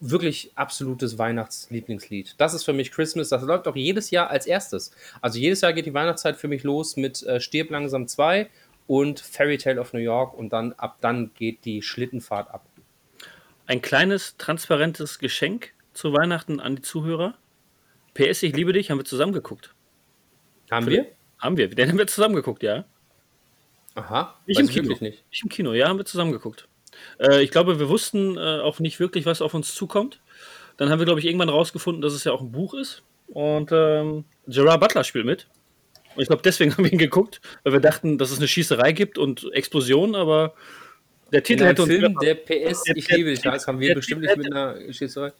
wirklich 0.00 0.52
absolutes 0.54 1.16
Weihnachtslieblingslied. 1.16 2.34
Das 2.36 2.52
ist 2.52 2.64
für 2.64 2.74
mich 2.74 2.92
Christmas. 2.92 3.30
Das 3.30 3.42
läuft 3.42 3.66
auch 3.66 3.76
jedes 3.76 4.10
Jahr 4.10 4.28
als 4.28 4.46
erstes. 4.46 4.90
Also 5.22 5.38
jedes 5.38 5.62
Jahr 5.62 5.72
geht 5.72 5.86
die 5.86 5.94
Weihnachtszeit 5.94 6.36
für 6.36 6.48
mich 6.48 6.62
los 6.62 6.98
mit 6.98 7.22
äh, 7.22 7.40
Stirb 7.40 7.70
langsam 7.70 8.06
2 8.06 8.50
und 8.86 9.18
Fairy 9.18 9.56
Tale 9.56 9.80
of 9.80 9.94
New 9.94 10.00
York 10.00 10.34
und 10.34 10.52
dann 10.52 10.74
ab 10.74 10.98
dann 11.00 11.30
geht 11.34 11.64
die 11.64 11.80
Schlittenfahrt 11.80 12.50
ab. 12.50 12.66
Ein 13.66 13.82
kleines, 13.82 14.36
transparentes 14.36 15.18
Geschenk 15.18 15.72
zu 15.92 16.12
Weihnachten 16.12 16.60
an 16.60 16.76
die 16.76 16.82
Zuhörer. 16.82 17.34
PS, 18.14 18.42
ich 18.44 18.54
liebe 18.54 18.72
dich, 18.72 18.90
haben 18.90 18.98
wir 18.98 19.04
zusammen 19.04 19.32
geguckt. 19.32 19.74
Haben 20.70 20.86
wir? 20.86 21.06
Haben 21.38 21.56
wir. 21.56 21.68
Den 21.68 21.88
haben 21.88 21.98
wir 21.98 22.06
zusammen 22.06 22.34
geguckt, 22.36 22.62
ja. 22.62 22.84
Aha. 23.94 24.36
Weiß 24.46 24.58
im 24.58 24.66
ich 24.66 24.72
Kino. 24.72 24.88
nicht. 24.88 25.02
Nicht 25.02 25.42
im 25.42 25.48
Kino, 25.48 25.72
ja, 25.72 25.88
haben 25.88 25.98
wir 25.98 26.04
zusammen 26.04 26.32
geguckt. 26.32 26.68
Äh, 27.18 27.42
ich 27.42 27.50
glaube, 27.50 27.78
wir 27.80 27.88
wussten 27.88 28.36
äh, 28.36 28.60
auch 28.60 28.78
nicht 28.78 29.00
wirklich, 29.00 29.26
was 29.26 29.42
auf 29.42 29.54
uns 29.54 29.74
zukommt. 29.74 30.20
Dann 30.76 30.90
haben 30.90 31.00
wir, 31.00 31.06
glaube 31.06 31.20
ich, 31.20 31.26
irgendwann 31.26 31.48
rausgefunden, 31.48 32.02
dass 32.02 32.12
es 32.12 32.24
ja 32.24 32.32
auch 32.32 32.40
ein 32.40 32.52
Buch 32.52 32.74
ist. 32.74 33.02
Und 33.26 33.70
ähm, 33.72 34.24
Gerard 34.46 34.80
Butler 34.80 35.02
spielt 35.02 35.26
mit. 35.26 35.48
Und 36.14 36.22
ich 36.22 36.28
glaube, 36.28 36.42
deswegen 36.42 36.72
haben 36.76 36.84
wir 36.84 36.92
ihn 36.92 36.98
geguckt, 36.98 37.40
weil 37.64 37.72
wir 37.72 37.80
dachten, 37.80 38.16
dass 38.16 38.30
es 38.30 38.38
eine 38.38 38.48
Schießerei 38.48 38.92
gibt 38.92 39.18
und 39.18 39.52
Explosionen, 39.52 40.14
aber 40.14 40.54
der 41.32 41.42
Titel 41.42 41.64
hätte 41.64 41.82
uns 41.82 41.90
Film, 41.90 42.12
mehr, 42.14 42.34
der 42.34 42.34
PS 42.34 42.82
Der- 42.84 42.96
Ich 42.96 43.08
liebe 43.10 43.30
dich 43.30 43.44
heißt, 43.44 43.66
haben 43.66 43.80
wir 43.80 43.94
bestimmt 43.94 44.22
nicht 44.22 44.36
mit 44.36 44.46
einer 44.52 44.76
Schießerei. 44.92 45.32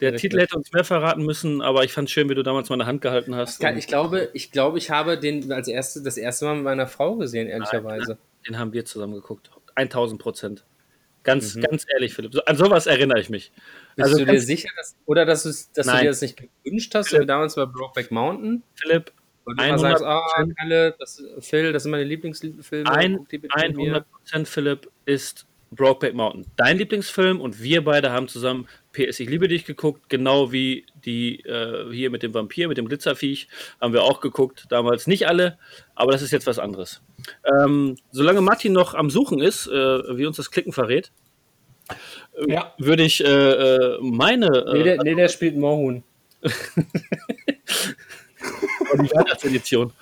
der 0.00 0.16
Titel 0.16 0.38
hätte 0.40 0.56
uns 0.56 0.72
mehr 0.72 0.84
verraten 0.84 1.24
müssen, 1.24 1.62
aber 1.62 1.84
ich 1.84 1.92
fand 1.92 2.08
es 2.08 2.12
schön, 2.12 2.28
wie 2.28 2.34
du 2.34 2.42
damals 2.42 2.68
meine 2.70 2.86
Hand 2.86 3.00
gehalten 3.02 3.34
hast. 3.34 3.60
Geil, 3.60 3.76
Ich 3.78 3.86
glaube, 3.86 4.30
ich 4.32 4.50
glaube, 4.50 4.78
ich 4.78 4.90
habe 4.90 5.18
den 5.18 5.52
als 5.52 5.68
erste, 5.68 6.02
das 6.02 6.16
erste 6.16 6.44
Mal 6.46 6.54
mit 6.56 6.64
meiner 6.64 6.86
Frau 6.86 7.16
gesehen, 7.16 7.48
ehrlicherweise. 7.48 8.18
Den 8.48 8.58
haben 8.58 8.72
wir 8.72 8.84
zusammen 8.84 9.14
geguckt. 9.14 9.50
1000 9.76 10.20
Prozent. 10.20 10.64
Ganz, 11.22 11.54
Mhm. 11.54 11.60
ganz 11.62 11.86
ehrlich, 11.94 12.14
Philipp. 12.14 12.32
An 12.46 12.56
sowas 12.56 12.86
erinnere 12.88 13.20
ich 13.20 13.30
mich. 13.30 13.52
Bist 13.94 14.08
Also 14.08 14.18
du 14.24 14.26
dir 14.32 14.40
sicher, 14.40 14.68
dass, 14.76 14.96
oder 15.06 15.24
dass, 15.24 15.44
dass 15.44 15.86
du 15.86 15.92
dir 15.98 16.08
das 16.08 16.20
nicht 16.20 16.36
gewünscht 16.64 16.92
hast, 16.96 17.12
wie 17.12 17.24
damals 17.24 17.54
bei 17.54 17.64
Brokeback 17.64 18.10
Mountain? 18.10 18.64
Philipp, 18.74 19.12
Weil 19.44 19.56
du 19.56 19.62
immer 19.64 19.78
sagst, 19.78 20.04
ah, 20.04 20.24
100%. 20.36 20.54
Kalle, 20.56 20.94
das, 20.98 21.22
Phil, 21.40 21.72
das 21.72 21.82
sind 21.82 21.90
meine 21.92 22.04
Lieblingsfilme. 22.04 22.90
ein, 22.90 23.16
guck 23.16 23.28
die 23.28 23.38
bitte 23.38 23.58
mit 23.68 23.76
mir. 23.76 24.04
100% 24.32 24.46
Philipp 24.46 24.90
ist 25.04 25.46
Brokeback 25.72 26.14
Mountain. 26.14 26.46
Dein 26.56 26.78
Lieblingsfilm 26.78 27.40
und 27.40 27.62
wir 27.62 27.82
beide 27.82 28.12
haben 28.12 28.28
zusammen 28.28 28.68
PS 28.92 29.20
Ich 29.20 29.28
liebe 29.28 29.48
dich 29.48 29.64
geguckt, 29.64 30.08
genau 30.10 30.52
wie 30.52 30.84
die 31.04 31.40
äh, 31.40 31.90
hier 31.92 32.10
mit 32.10 32.22
dem 32.22 32.34
Vampir, 32.34 32.68
mit 32.68 32.76
dem 32.76 32.86
Glitzerviech, 32.86 33.48
haben 33.80 33.92
wir 33.94 34.02
auch 34.04 34.20
geguckt. 34.20 34.66
Damals 34.68 35.06
nicht 35.06 35.26
alle, 35.26 35.58
aber 35.94 36.12
das 36.12 36.20
ist 36.22 36.30
jetzt 36.30 36.46
was 36.46 36.58
anderes. 36.58 37.00
Ähm, 37.44 37.96
solange 38.10 38.42
Martin 38.42 38.72
noch 38.72 38.94
am 38.94 39.08
Suchen 39.08 39.40
ist, 39.40 39.66
äh, 39.66 39.72
wie 39.72 40.26
uns 40.26 40.36
das 40.36 40.50
Klicken 40.50 40.72
verrät, 40.72 41.10
Ja. 42.46 42.74
würde 42.78 43.02
ich 43.04 43.24
äh, 43.24 43.26
äh, 43.28 43.98
meine 44.02 44.50
Nee, 44.72 44.80
äh, 44.80 44.84
der, 44.84 45.02
nee, 45.02 45.14
der 45.14 45.28
spielt 45.28 45.56
Mohun. 45.56 46.04
die 48.98 49.10
Weihnachtsedition. 49.10 49.92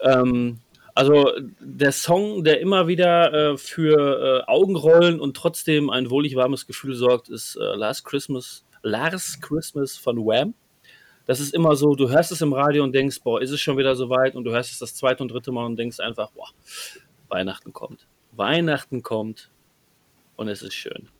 Ähm, 0.00 0.58
also 0.94 1.30
der 1.60 1.92
Song, 1.92 2.42
der 2.42 2.60
immer 2.60 2.88
wieder 2.88 3.32
äh, 3.32 3.56
für 3.56 4.42
äh, 4.44 4.50
Augenrollen 4.50 5.20
und 5.20 5.36
trotzdem 5.36 5.90
ein 5.90 6.10
wohlig 6.10 6.34
warmes 6.34 6.66
Gefühl 6.66 6.94
sorgt, 6.94 7.28
ist 7.28 7.54
äh, 7.54 7.76
Last 7.76 8.04
Christmas, 8.04 8.64
Last 8.82 9.40
Christmas 9.40 9.96
von 9.96 10.16
Wham. 10.18 10.54
Das 11.26 11.40
ist 11.40 11.54
immer 11.54 11.76
so, 11.76 11.94
du 11.94 12.08
hörst 12.08 12.32
es 12.32 12.40
im 12.40 12.52
Radio 12.52 12.82
und 12.82 12.94
denkst, 12.94 13.20
boah, 13.22 13.40
ist 13.40 13.50
es 13.50 13.60
schon 13.60 13.76
wieder 13.76 13.94
soweit? 13.94 14.34
Und 14.34 14.44
du 14.44 14.50
hörst 14.50 14.72
es 14.72 14.78
das 14.78 14.94
zweite 14.94 15.22
und 15.22 15.30
dritte 15.30 15.52
Mal 15.52 15.66
und 15.66 15.76
denkst 15.76 16.00
einfach, 16.00 16.32
boah, 16.32 16.48
Weihnachten 17.28 17.72
kommt. 17.72 18.06
Weihnachten 18.32 19.02
kommt 19.02 19.50
und 20.36 20.48
es 20.48 20.62
ist 20.62 20.74
schön. 20.74 21.10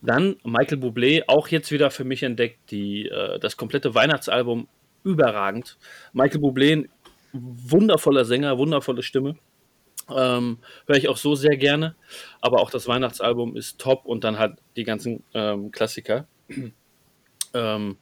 Dann 0.00 0.36
Michael 0.44 0.78
Bublé, 0.78 1.22
auch 1.26 1.48
jetzt 1.48 1.70
wieder 1.70 1.90
für 1.90 2.04
mich 2.04 2.22
entdeckt, 2.22 2.70
die, 2.70 3.08
äh, 3.08 3.38
das 3.38 3.56
komplette 3.56 3.94
Weihnachtsalbum 3.94 4.68
überragend. 5.04 5.78
Michael 6.12 6.40
Bublé, 6.40 6.88
wundervoller 7.32 8.24
Sänger, 8.24 8.58
wundervolle 8.58 9.02
Stimme. 9.02 9.36
Ähm, 10.10 10.58
Höre 10.86 10.96
ich 10.96 11.08
auch 11.08 11.16
so 11.16 11.34
sehr 11.34 11.56
gerne. 11.56 11.94
Aber 12.40 12.60
auch 12.60 12.70
das 12.70 12.88
Weihnachtsalbum 12.88 13.56
ist 13.56 13.80
top 13.80 14.04
und 14.04 14.24
dann 14.24 14.38
halt 14.38 14.58
die 14.76 14.84
ganzen 14.84 15.22
ähm, 15.34 15.70
Klassiker. 15.70 16.26
ähm, 17.54 17.96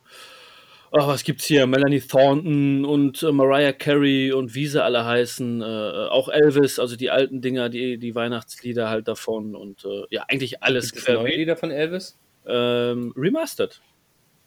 oh, 0.93 1.07
was 1.07 1.25
gibt's 1.25 1.45
hier? 1.45 1.67
Melanie 1.67 2.01
Thornton 2.01 2.85
und 2.85 3.23
äh, 3.23 3.33
Mariah 3.33 3.73
Carey 3.73 4.33
und 4.33 4.55
wie 4.55 4.67
sie 4.67 4.83
alle 4.83 5.05
heißen. 5.05 5.63
Äh, 5.63 5.65
auch 6.11 6.29
Elvis, 6.29 6.79
also 6.79 6.97
die 6.97 7.11
alten 7.11 7.41
Dinger, 7.41 7.69
die, 7.69 7.99
die 7.99 8.15
Weihnachtslieder 8.15 8.89
halt 8.89 9.09
davon 9.09 9.55
und 9.55 9.85
äh, 9.85 10.05
ja, 10.11 10.25
eigentlich 10.29 10.63
alles 10.63 10.93
Gibt 10.93 11.09
es 11.09 11.15
neue. 11.15 11.37
Lieder 11.37 11.57
von 11.57 11.71
Elvis? 11.71 12.19
Ähm, 12.47 13.13
remastered. 13.17 13.81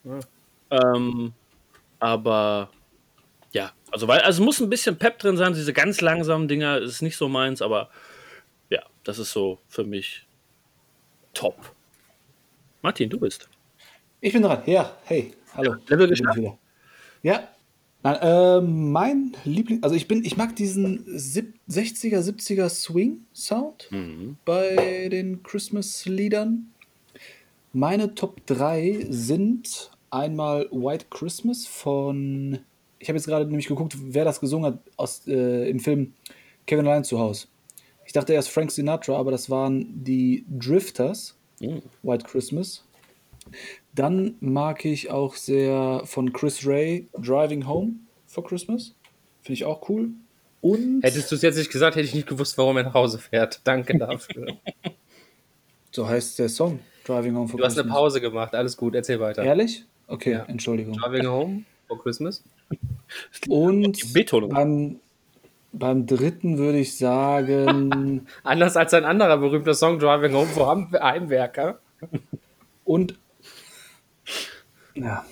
Ja. 0.04 0.18
Ähm, 0.70 1.32
aber 1.98 2.70
ja, 3.52 3.72
also 3.90 4.08
weil, 4.08 4.20
also 4.20 4.42
muss 4.42 4.60
ein 4.60 4.70
bisschen 4.70 4.96
Pep 4.98 5.18
drin 5.18 5.36
sein, 5.36 5.54
diese 5.54 5.72
ganz 5.72 6.00
langsamen 6.00 6.48
Dinger 6.48 6.78
ist 6.78 7.02
nicht 7.02 7.16
so 7.16 7.28
meins, 7.28 7.62
aber 7.62 7.90
ja, 8.70 8.82
das 9.04 9.18
ist 9.18 9.32
so 9.32 9.58
für 9.68 9.84
mich 9.84 10.26
top. 11.32 11.72
Martin, 12.82 13.08
du 13.10 13.18
bist. 13.18 13.48
Ich 14.20 14.32
bin 14.32 14.42
dran. 14.42 14.62
Ja, 14.66 14.96
hey, 15.04 15.34
hallo. 15.54 15.76
Level 15.88 16.06
bin 16.08 16.14
ich 16.14 16.20
geschafft? 16.22 16.58
Ja. 17.22 17.48
Nein, 18.02 18.16
äh, 18.20 18.60
mein 18.60 19.36
Liebling, 19.44 19.82
also 19.82 19.94
ich 19.96 20.06
bin, 20.06 20.24
ich 20.26 20.36
mag 20.36 20.54
diesen 20.56 21.04
sieb- 21.18 21.54
60er, 21.68 22.20
70er 22.20 22.68
Swing-Sound 22.68 23.88
Mhm. 23.90 24.36
bei 24.44 25.08
den 25.10 25.42
Christmas-Liedern. 25.42 26.70
Meine 27.72 28.14
Top 28.14 28.46
3 28.46 29.06
sind 29.08 29.90
einmal 30.14 30.68
White 30.70 31.06
Christmas 31.10 31.66
von, 31.66 32.60
ich 32.98 33.08
habe 33.08 33.18
jetzt 33.18 33.26
gerade 33.26 33.46
nämlich 33.46 33.66
geguckt, 33.66 33.96
wer 33.98 34.24
das 34.24 34.40
gesungen 34.40 34.72
hat 34.72 34.78
aus, 34.96 35.26
äh, 35.26 35.68
im 35.68 35.80
Film 35.80 36.14
Kevin 36.66 36.86
Allein 36.86 37.04
zu 37.04 37.18
Hause. 37.18 37.48
Ich 38.06 38.12
dachte 38.12 38.32
erst 38.32 38.50
Frank 38.50 38.70
Sinatra, 38.70 39.16
aber 39.16 39.30
das 39.30 39.50
waren 39.50 40.04
die 40.04 40.44
Drifters. 40.48 41.36
Mhm. 41.60 41.82
White 42.02 42.26
Christmas. 42.26 42.84
Dann 43.94 44.36
mag 44.40 44.84
ich 44.84 45.10
auch 45.10 45.34
sehr 45.34 46.02
von 46.04 46.32
Chris 46.32 46.66
Ray 46.66 47.08
Driving 47.18 47.66
Home 47.66 47.94
for 48.26 48.44
Christmas. 48.44 48.94
Finde 49.42 49.54
ich 49.54 49.64
auch 49.64 49.88
cool. 49.88 50.10
Und 50.60 51.02
Hättest 51.02 51.30
du 51.30 51.36
es 51.36 51.42
jetzt 51.42 51.58
nicht 51.58 51.70
gesagt, 51.70 51.96
hätte 51.96 52.06
ich 52.06 52.14
nicht 52.14 52.26
gewusst, 52.26 52.56
warum 52.56 52.76
er 52.78 52.84
nach 52.84 52.94
Hause 52.94 53.18
fährt. 53.18 53.60
Danke 53.64 53.98
dafür. 53.98 54.46
so 55.90 56.08
heißt 56.08 56.38
der 56.38 56.48
Song, 56.48 56.80
Driving 57.04 57.36
Home 57.36 57.48
for 57.48 57.58
du 57.58 57.64
hast 57.64 57.74
eine 57.74 57.82
Christmas. 57.82 57.98
Pause 57.98 58.20
gemacht. 58.20 58.54
Alles 58.54 58.76
gut, 58.76 58.94
erzähl 58.94 59.20
weiter. 59.20 59.42
Ehrlich? 59.44 59.84
Okay, 60.06 60.32
Ja. 60.32 60.44
Entschuldigung. 60.44 60.94
Driving 60.96 61.26
Home 61.26 61.64
for 61.88 62.02
Christmas. 62.02 62.42
Und 63.48 64.02
Die 64.02 64.12
Betonung. 64.12 64.50
beim, 64.50 65.00
beim 65.72 66.06
dritten 66.06 66.58
würde 66.58 66.78
ich 66.78 66.96
sagen, 66.96 68.26
Anders 68.42 68.76
als 68.76 68.92
ein 68.94 69.04
anderer 69.04 69.38
berühmter 69.38 69.74
Song, 69.74 69.98
Driving 69.98 70.34
Home 70.34 70.46
for 70.48 70.68
Heim- 70.68 70.92
Heimwerker. 70.92 71.78
und 72.84 73.18
ja, 74.94 75.24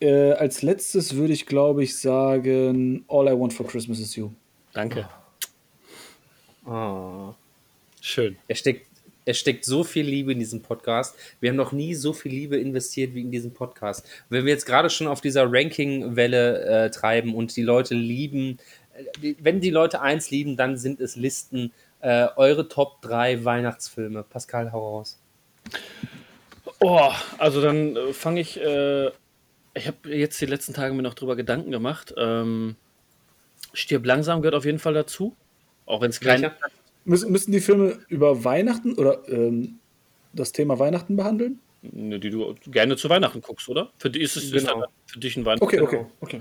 äh, 0.00 0.32
als 0.32 0.62
letztes 0.62 1.14
würde 1.16 1.32
ich, 1.32 1.46
glaube 1.46 1.82
ich, 1.84 1.98
sagen, 1.98 3.04
All 3.08 3.26
I 3.28 3.38
Want 3.38 3.52
for 3.52 3.66
Christmas 3.66 3.98
is 4.00 4.16
You. 4.16 4.30
Danke. 4.72 5.08
Oh. 6.66 7.34
Schön. 8.00 8.36
Er 8.48 8.54
steckt, 8.54 8.86
es 9.24 9.38
steckt 9.38 9.64
so 9.64 9.84
viel 9.84 10.04
Liebe 10.04 10.32
in 10.32 10.38
diesem 10.38 10.62
Podcast. 10.62 11.16
Wir 11.40 11.50
haben 11.50 11.56
noch 11.56 11.72
nie 11.72 11.94
so 11.94 12.12
viel 12.12 12.32
Liebe 12.32 12.56
investiert 12.58 13.14
wie 13.14 13.22
in 13.22 13.30
diesen 13.30 13.54
Podcast. 13.54 14.06
Wenn 14.28 14.44
wir 14.44 14.52
jetzt 14.52 14.66
gerade 14.66 14.90
schon 14.90 15.06
auf 15.06 15.20
dieser 15.20 15.50
Ranking-Welle 15.50 16.64
äh, 16.64 16.90
treiben 16.90 17.34
und 17.34 17.56
die 17.56 17.62
Leute 17.62 17.94
lieben, 17.94 18.58
äh, 19.22 19.34
wenn 19.40 19.60
die 19.60 19.70
Leute 19.70 20.00
eins 20.00 20.30
lieben, 20.30 20.56
dann 20.56 20.76
sind 20.76 21.00
es 21.00 21.16
Listen. 21.16 21.72
Äh, 22.00 22.28
eure 22.36 22.68
Top 22.68 23.00
3 23.02 23.44
Weihnachtsfilme. 23.44 24.24
Pascal, 24.24 24.72
hau 24.72 24.98
raus. 24.98 25.18
Oh, 26.80 27.10
also 27.38 27.62
dann 27.62 27.96
äh, 27.96 28.12
fange 28.12 28.40
ich. 28.40 28.60
Äh, 28.60 29.10
ich 29.76 29.88
habe 29.88 30.14
jetzt 30.14 30.40
die 30.40 30.46
letzten 30.46 30.74
Tage 30.74 30.94
mir 30.94 31.02
noch 31.02 31.14
drüber 31.14 31.34
Gedanken 31.34 31.70
gemacht. 31.70 32.14
Ähm, 32.16 32.76
Stirb 33.72 34.04
langsam 34.06 34.42
gehört 34.42 34.54
auf 34.54 34.64
jeden 34.64 34.78
Fall 34.78 34.94
dazu. 34.94 35.34
Auch 35.86 36.00
wenn 36.00 36.10
es 36.10 36.20
kein. 36.20 36.50
Müssen, 37.04 37.30
müssen 37.32 37.52
die 37.52 37.60
Filme 37.60 37.98
über 38.08 38.44
Weihnachten 38.44 38.94
oder 38.94 39.28
ähm, 39.28 39.78
das 40.32 40.52
Thema 40.52 40.78
Weihnachten 40.78 41.16
behandeln? 41.16 41.60
Ne, 41.82 42.18
die 42.18 42.30
du 42.30 42.54
gerne 42.68 42.96
zu 42.96 43.10
Weihnachten 43.10 43.42
guckst, 43.42 43.68
oder? 43.68 43.90
Für 43.98 44.08
dich 44.10 44.22
ist 44.22 44.36
es 44.36 44.44
ist 44.44 44.52
Genau. 44.66 44.80
dann 44.80 44.90
für 45.06 45.18
dich 45.18 45.36
ein 45.36 45.44
Weihnachten. 45.44 45.64
Okay, 45.64 45.80
okay, 45.80 45.96
Genau. 45.98 46.10
okay. 46.20 46.40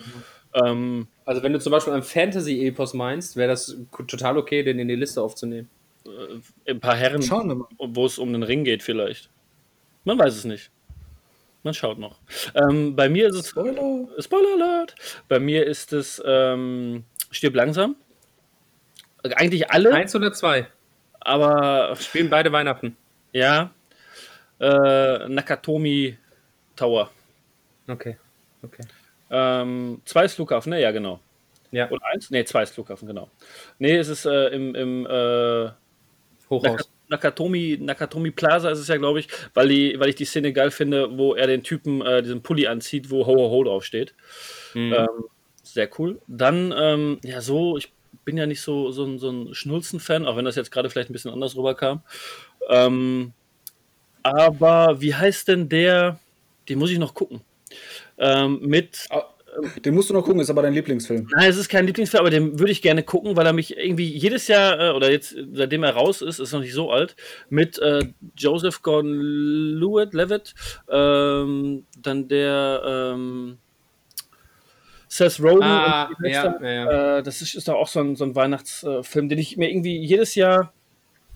Ähm, 0.53 1.07
Also 1.25 1.43
wenn 1.43 1.51
du 1.51 1.59
zum 1.59 1.71
Beispiel 1.71 1.93
ein 1.93 2.03
Fantasy-Epos 2.03 2.93
meinst, 2.93 3.35
wäre 3.35 3.49
das 3.49 3.75
total 4.07 4.37
okay, 4.37 4.63
den 4.63 4.79
in 4.79 4.87
die 4.87 4.95
Liste 4.95 5.21
aufzunehmen. 5.21 5.69
ein 6.67 6.79
paar 6.79 6.95
Herren, 6.95 7.21
wo 7.79 8.05
es 8.05 8.17
um 8.17 8.31
den 8.33 8.43
Ring 8.43 8.63
geht, 8.63 8.83
vielleicht. 8.83 9.29
Man 10.05 10.17
weiß 10.19 10.35
es 10.35 10.45
nicht. 10.45 10.69
Man 11.63 11.73
schaut 11.73 11.97
noch. 11.97 12.19
Ähm, 12.55 12.93
bei 12.95 13.07
mir 13.09 13.27
ist 13.29 13.35
es. 13.35 13.49
Spoiler. 13.49 14.07
Spoiler 14.19 14.53
Alert! 14.55 14.95
Bei 15.29 15.39
mir 15.39 15.65
ist 15.65 15.93
es 15.93 16.21
ähm, 16.25 17.03
Stirb 17.31 17.55
langsam. 17.55 17.95
Eigentlich 19.23 19.71
alle, 19.71 19.93
Eins 19.93 20.15
oder 20.15 20.33
zwei? 20.33 20.67
aber 21.19 21.95
Spielen 21.99 22.29
beide 22.29 22.51
Weihnachten. 22.51 22.97
ja. 23.31 23.71
Äh, 24.59 25.27
Nakatomi 25.27 26.17
Tower. 26.75 27.09
Okay. 27.87 28.17
Okay. 28.61 28.83
Ähm, 29.29 30.01
zwei 30.05 30.25
ist 30.25 30.35
Flughafen, 30.35 30.69
ne? 30.69 30.79
Ja, 30.81 30.91
genau. 30.91 31.19
Ja, 31.71 31.89
Oder 31.89 32.05
eins? 32.05 32.29
Ne, 32.29 32.45
zwei 32.45 32.63
ist 32.63 32.73
Flughafen, 32.73 33.07
genau. 33.07 33.29
Ne, 33.79 33.97
es 33.97 34.07
ist 34.07 34.25
äh, 34.25 34.49
im, 34.49 34.73
im 34.75 35.05
äh, 35.07 35.69
Hochhaus. 36.49 36.61
Naka- 36.63 36.85
Nakatomi, 37.09 37.77
Nakatomi 37.81 38.31
Plaza 38.31 38.69
ist 38.69 38.79
es 38.79 38.87
ja, 38.87 38.95
glaube 38.97 39.19
ich, 39.21 39.27
weil, 39.53 39.67
die, 39.67 39.99
weil 39.99 40.09
ich 40.09 40.15
die 40.15 40.25
Szene 40.25 40.53
geil 40.53 40.71
finde, 40.71 41.17
wo 41.17 41.33
er 41.33 41.47
den 41.47 41.63
Typen 41.63 42.01
äh, 42.01 42.21
diesen 42.21 42.41
Pulli 42.43 42.67
anzieht, 42.67 43.09
wo 43.09 43.25
Ho 43.25 43.35
Ho 43.35 43.49
Ho 43.49 43.63
draufsteht. 43.63 44.13
Mhm. 44.75 44.93
Ähm, 44.93 45.07
sehr 45.63 45.89
cool. 45.97 46.21
Dann, 46.27 46.73
ähm, 46.77 47.19
ja, 47.23 47.41
so, 47.41 47.75
ich 47.77 47.91
bin 48.25 48.37
ja 48.37 48.45
nicht 48.45 48.61
so, 48.61 48.91
so, 48.91 49.03
ein- 49.05 49.19
so 49.19 49.29
ein 49.29 49.53
Schnulzen-Fan, 49.53 50.25
auch 50.27 50.35
wenn 50.37 50.45
das 50.45 50.55
jetzt 50.55 50.71
gerade 50.71 50.89
vielleicht 50.89 51.09
ein 51.09 51.13
bisschen 51.13 51.31
anders 51.31 51.55
rüberkam. 51.55 52.01
Ähm, 52.69 53.33
aber 54.21 55.01
wie 55.01 55.13
heißt 55.15 55.47
denn 55.47 55.69
der? 55.69 56.19
Den 56.69 56.79
muss 56.79 56.91
ich 56.91 56.99
noch 56.99 57.13
gucken. 57.13 57.41
Ähm, 58.17 58.59
mit 58.61 59.05
Ah, 59.09 59.23
Den 59.83 59.93
musst 59.93 60.09
du 60.09 60.13
noch 60.13 60.23
gucken, 60.23 60.39
ist 60.39 60.49
aber 60.49 60.61
dein 60.61 60.73
Lieblingsfilm. 60.73 61.27
Nein, 61.35 61.49
es 61.49 61.57
ist 61.57 61.67
kein 61.69 61.85
Lieblingsfilm, 61.85 62.21
aber 62.21 62.29
den 62.29 62.57
würde 62.57 62.71
ich 62.71 62.81
gerne 62.81 63.03
gucken, 63.03 63.35
weil 63.35 63.45
er 63.45 63.53
mich 63.53 63.75
irgendwie 63.77 64.07
jedes 64.07 64.47
Jahr, 64.47 64.79
äh, 64.79 64.91
oder 64.95 65.11
jetzt, 65.11 65.35
seitdem 65.53 65.83
er 65.83 65.91
raus 65.93 66.21
ist, 66.21 66.39
ist 66.39 66.53
noch 66.53 66.61
nicht 66.61 66.73
so 66.73 66.89
alt, 66.91 67.15
mit 67.49 67.77
äh, 67.79 68.05
Joseph 68.37 68.81
Gordon-Levitt, 68.81 70.13
Levitt, 70.13 70.55
ähm, 70.89 71.85
dann 72.01 72.27
der 72.29 72.81
ähm, 73.13 73.57
Seth 75.13 75.39
Rogen. 75.39 75.61
Ah, 75.61 76.09
ja, 76.23 76.57
ja, 76.59 76.71
ja. 76.71 77.17
Äh, 77.17 77.23
das 77.23 77.43
ist, 77.43 77.53
ist 77.53 77.67
doch 77.67 77.75
auch 77.75 77.87
so 77.87 77.99
ein, 77.99 78.15
so 78.15 78.25
ein 78.25 78.35
Weihnachtsfilm, 78.35 79.29
den 79.29 79.37
ich 79.37 79.57
mir 79.57 79.69
irgendwie 79.69 79.95
jedes 79.95 80.33
Jahr 80.33 80.73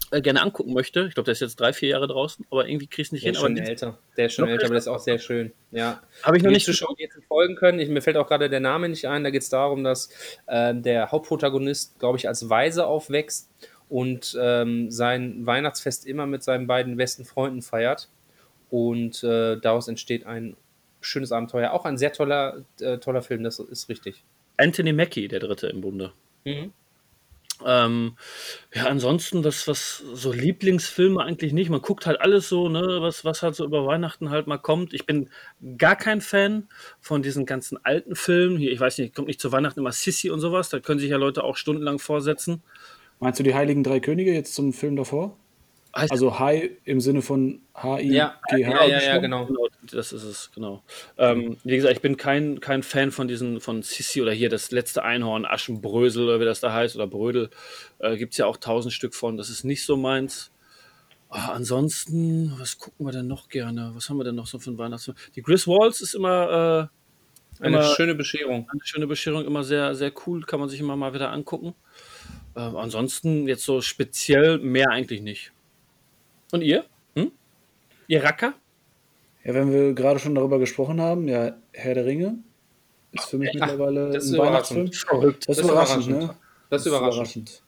äh, 0.09 0.19
gerne 0.19 0.41
angucken 0.41 0.73
möchte. 0.73 1.05
Ich 1.07 1.13
glaube, 1.13 1.25
der 1.25 1.33
ist 1.33 1.41
jetzt 1.41 1.59
drei, 1.59 1.73
vier 1.73 1.89
Jahre 1.89 2.07
draußen, 2.07 2.43
aber 2.49 2.67
irgendwie 2.67 2.89
ich 2.91 2.99
es 2.99 3.11
nicht 3.11 3.23
Der 3.23 3.33
hin. 3.33 3.35
ist 3.35 3.41
schon 3.41 3.57
älter. 3.57 3.97
Der 4.17 4.25
ist 4.25 4.33
schon 4.33 4.49
älter, 4.49 4.65
aber 4.65 4.73
der 4.73 4.79
ist 4.79 4.87
auch 4.87 4.97
sehr 4.99 5.19
schön. 5.19 5.53
Ja. 5.69 6.01
habe 6.23 6.37
ich 6.37 6.43
noch 6.43 6.49
nicht 6.49 6.65
jetzt 6.65 7.17
folgen 7.27 7.55
können. 7.55 7.77
Ich, 7.77 7.87
mir 7.87 8.01
fällt 8.01 8.17
auch 8.17 8.27
gerade 8.27 8.49
der 8.49 8.61
Name 8.61 8.89
nicht 8.89 9.05
ein. 9.05 9.23
Da 9.23 9.29
geht 9.29 9.43
es 9.43 9.49
darum, 9.49 9.83
dass 9.83 10.09
ähm, 10.47 10.81
der 10.81 11.11
Hauptprotagonist, 11.11 11.99
glaube 11.99 12.17
ich, 12.17 12.27
als 12.27 12.49
Weise 12.49 12.87
aufwächst 12.87 13.47
und 13.89 14.35
ähm, 14.41 14.89
sein 14.89 15.45
Weihnachtsfest 15.45 16.07
immer 16.07 16.25
mit 16.25 16.41
seinen 16.41 16.65
beiden 16.65 16.97
besten 16.97 17.25
Freunden 17.25 17.61
feiert. 17.61 18.09
Und 18.71 19.23
äh, 19.23 19.57
daraus 19.57 19.87
entsteht 19.87 20.25
ein 20.25 20.57
schönes 21.07 21.31
Abenteuer. 21.31 21.71
Auch 21.71 21.85
ein 21.85 21.97
sehr 21.97 22.13
toller, 22.13 22.63
äh, 22.79 22.97
toller 22.97 23.21
Film, 23.21 23.43
das 23.43 23.59
ist 23.59 23.89
richtig. 23.89 24.23
Anthony 24.57 24.93
Mackie, 24.93 25.27
der 25.27 25.39
dritte 25.39 25.67
im 25.67 25.81
Bunde. 25.81 26.13
Mhm. 26.45 26.73
Ähm, 27.65 28.15
ja, 28.73 28.85
ansonsten, 28.85 29.43
was, 29.43 29.67
was 29.67 29.97
so 30.13 30.31
Lieblingsfilme 30.31 31.23
eigentlich 31.23 31.53
nicht. 31.53 31.69
Man 31.69 31.81
guckt 31.81 32.05
halt 32.05 32.21
alles 32.21 32.49
so, 32.49 32.69
ne, 32.69 32.97
was, 33.01 33.25
was 33.25 33.41
halt 33.41 33.55
so 33.55 33.65
über 33.65 33.85
Weihnachten 33.87 34.29
halt 34.29 34.45
mal 34.45 34.57
kommt. 34.57 34.93
Ich 34.93 35.05
bin 35.05 35.29
gar 35.77 35.95
kein 35.95 36.21
Fan 36.21 36.67
von 36.99 37.23
diesen 37.23 37.45
ganzen 37.45 37.83
alten 37.83 38.15
Filmen. 38.15 38.57
Hier, 38.57 38.71
ich 38.71 38.79
weiß 38.79 38.99
nicht, 38.99 39.15
kommt 39.15 39.27
nicht 39.27 39.41
zu 39.41 39.51
Weihnachten 39.51 39.79
immer 39.79 39.91
Sissy 39.91 40.29
und 40.29 40.39
sowas. 40.39 40.69
Da 40.69 40.79
können 40.79 40.99
sich 40.99 41.09
ja 41.09 41.17
Leute 41.17 41.43
auch 41.43 41.57
stundenlang 41.57 41.97
vorsetzen. 41.99 42.61
Meinst 43.19 43.39
du 43.39 43.43
die 43.43 43.55
Heiligen 43.55 43.83
Drei 43.83 43.99
Könige 43.99 44.33
jetzt 44.33 44.53
zum 44.53 44.73
Film 44.73 44.95
davor? 44.95 45.35
Heißt- 45.97 46.11
Also 46.11 46.39
High 46.39 46.69
im 46.85 47.01
Sinne 47.01 47.21
von 47.21 47.61
H-I-G-H. 47.75 48.13
Ja, 48.13 48.39
ja, 48.51 48.57
ja, 48.57 48.85
ja, 48.87 48.97
geschrieben? 48.99 49.21
genau. 49.23 49.45
Genau, 49.47 49.67
das 49.91 50.13
ist 50.13 50.23
es, 50.23 50.51
genau. 50.53 50.83
Ähm, 51.17 51.57
wie 51.63 51.75
gesagt, 51.75 51.93
ich 51.95 52.01
bin 52.01 52.17
kein, 52.17 52.59
kein 52.59 52.83
Fan 52.83 53.11
von 53.11 53.27
diesen, 53.27 53.59
von 53.61 53.81
Sissi 53.81 54.21
oder 54.21 54.31
hier 54.31 54.49
das 54.49 54.71
letzte 54.71 55.03
Einhorn, 55.03 55.45
Aschenbrösel 55.45 56.23
oder 56.25 56.39
wie 56.39 56.45
das 56.45 56.59
da 56.59 56.71
heißt, 56.73 56.95
oder 56.95 57.07
Brödel. 57.07 57.49
Äh, 57.99 58.17
Gibt 58.17 58.33
es 58.33 58.37
ja 58.37 58.45
auch 58.45 58.57
tausend 58.57 58.93
Stück 58.93 59.15
von, 59.15 59.37
das 59.37 59.49
ist 59.49 59.63
nicht 59.63 59.83
so 59.85 59.97
meins. 59.97 60.51
Ah, 61.29 61.51
ansonsten, 61.53 62.53
was 62.57 62.77
gucken 62.77 63.05
wir 63.05 63.11
denn 63.11 63.27
noch 63.27 63.49
gerne? 63.49 63.91
Was 63.95 64.09
haben 64.09 64.17
wir 64.17 64.23
denn 64.23 64.35
noch 64.35 64.47
so 64.47 64.59
für 64.59 64.69
einen 64.69 64.77
Weihnachtsfilm? 64.77 65.17
Die 65.35 65.41
Chris 65.41 65.67
Walls 65.67 65.99
ist 66.01 66.13
immer 66.15 66.89
äh, 67.59 67.63
Eine 67.65 67.77
Immer- 67.77 67.95
schöne 67.95 68.13
Bescherung. 68.15 68.69
eine 68.71 68.81
schöne 68.83 69.07
Bescherung, 69.07 69.43
immer 69.45 69.63
sehr, 69.63 69.93
sehr 69.95 70.11
cool, 70.25 70.43
kann 70.45 70.59
man 70.59 70.69
sich 70.69 70.79
immer 70.79 70.95
mal 70.95 71.13
wieder 71.13 71.31
angucken. 71.31 71.73
Äh, 72.55 72.59
ansonsten 72.59 73.47
jetzt 73.47 73.63
so 73.65 73.81
speziell 73.81 74.59
mehr 74.59 74.89
eigentlich 74.91 75.21
nicht. 75.21 75.51
Und 76.51 76.61
ihr? 76.61 76.85
Hm? 77.15 77.31
Ihr 78.07 78.23
Racker? 78.23 78.53
Ja, 79.43 79.53
wenn 79.53 79.71
wir 79.71 79.93
gerade 79.93 80.19
schon 80.19 80.35
darüber 80.35 80.59
gesprochen 80.59 80.99
haben, 81.01 81.27
ja, 81.27 81.55
Herr 81.73 81.93
der 81.93 82.05
Ringe 82.05 82.37
ist 83.13 83.29
für 83.29 83.37
mich 83.37 83.53
mittlerweile 83.53 84.11
das 84.11 84.25
ist 84.25 84.33
ein 84.33 84.39
Weihnachtsfilm. 84.39 84.91
Verrückt. 84.91 85.47
Das 85.47 85.57
ist 85.57 85.63
überraschend, 85.63 86.07
ne? 86.09 86.35
Das 86.69 86.81
ist 86.81 86.87
überraschend. 86.87 87.61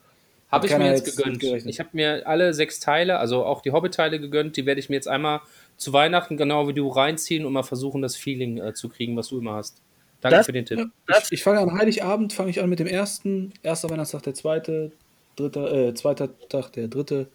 Habe 0.51 0.65
ich 0.67 0.77
mir 0.77 0.91
jetzt 0.91 1.15
gegönnt. 1.15 1.43
Ich 1.67 1.79
habe 1.79 1.89
mir 1.93 2.27
alle 2.27 2.53
sechs 2.53 2.79
Teile, 2.79 3.19
also 3.19 3.45
auch 3.45 3.61
die 3.61 3.71
Hobbit-Teile 3.71 4.19
gegönnt. 4.19 4.57
Die 4.57 4.65
werde 4.65 4.79
ich 4.79 4.89
mir 4.89 4.95
jetzt 4.95 5.07
einmal 5.07 5.41
zu 5.77 5.93
Weihnachten 5.93 6.37
genau 6.37 6.67
wie 6.67 6.73
du 6.73 6.87
reinziehen 6.89 7.45
und 7.45 7.53
mal 7.53 7.63
versuchen, 7.63 8.01
das 8.01 8.15
Feeling 8.15 8.57
äh, 8.57 8.73
zu 8.73 8.89
kriegen, 8.89 9.15
was 9.15 9.29
du 9.29 9.39
immer 9.39 9.53
hast. 9.53 9.81
Danke 10.21 10.37
Das- 10.37 10.45
für 10.47 10.51
den 10.51 10.65
Tipp. 10.65 10.89
Ich, 11.07 11.31
ich 11.31 11.43
fange 11.43 11.59
an 11.59 11.77
Heiligabend, 11.77 12.33
fange 12.33 12.49
ich 12.49 12.61
an 12.61 12.69
mit 12.69 12.79
dem 12.79 12.87
ersten, 12.87 13.53
erster 13.63 13.89
Weihnachtstag, 13.89 14.23
der 14.23 14.33
zweite, 14.33 14.91
dritter, 15.35 15.71
äh, 15.71 15.93
zweiter 15.93 16.29
Tag, 16.49 16.73
der 16.73 16.87
dritte. 16.87 17.27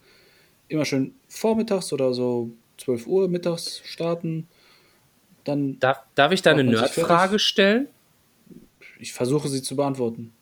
Immer 0.67 0.85
schön 0.85 1.13
vormittags 1.27 1.93
oder 1.93 2.13
so 2.13 2.51
12 2.77 3.07
Uhr 3.07 3.27
mittags 3.27 3.81
starten. 3.85 4.47
Dann, 5.43 5.79
Darf, 5.79 5.99
darf 6.15 6.31
ich 6.31 6.41
da 6.41 6.51
eine 6.51 6.63
Nerdfrage 6.63 7.39
stellen? 7.39 7.87
ich 8.99 9.13
versuche 9.13 9.47
sie 9.49 9.61
zu 9.61 9.75
beantworten. 9.75 10.33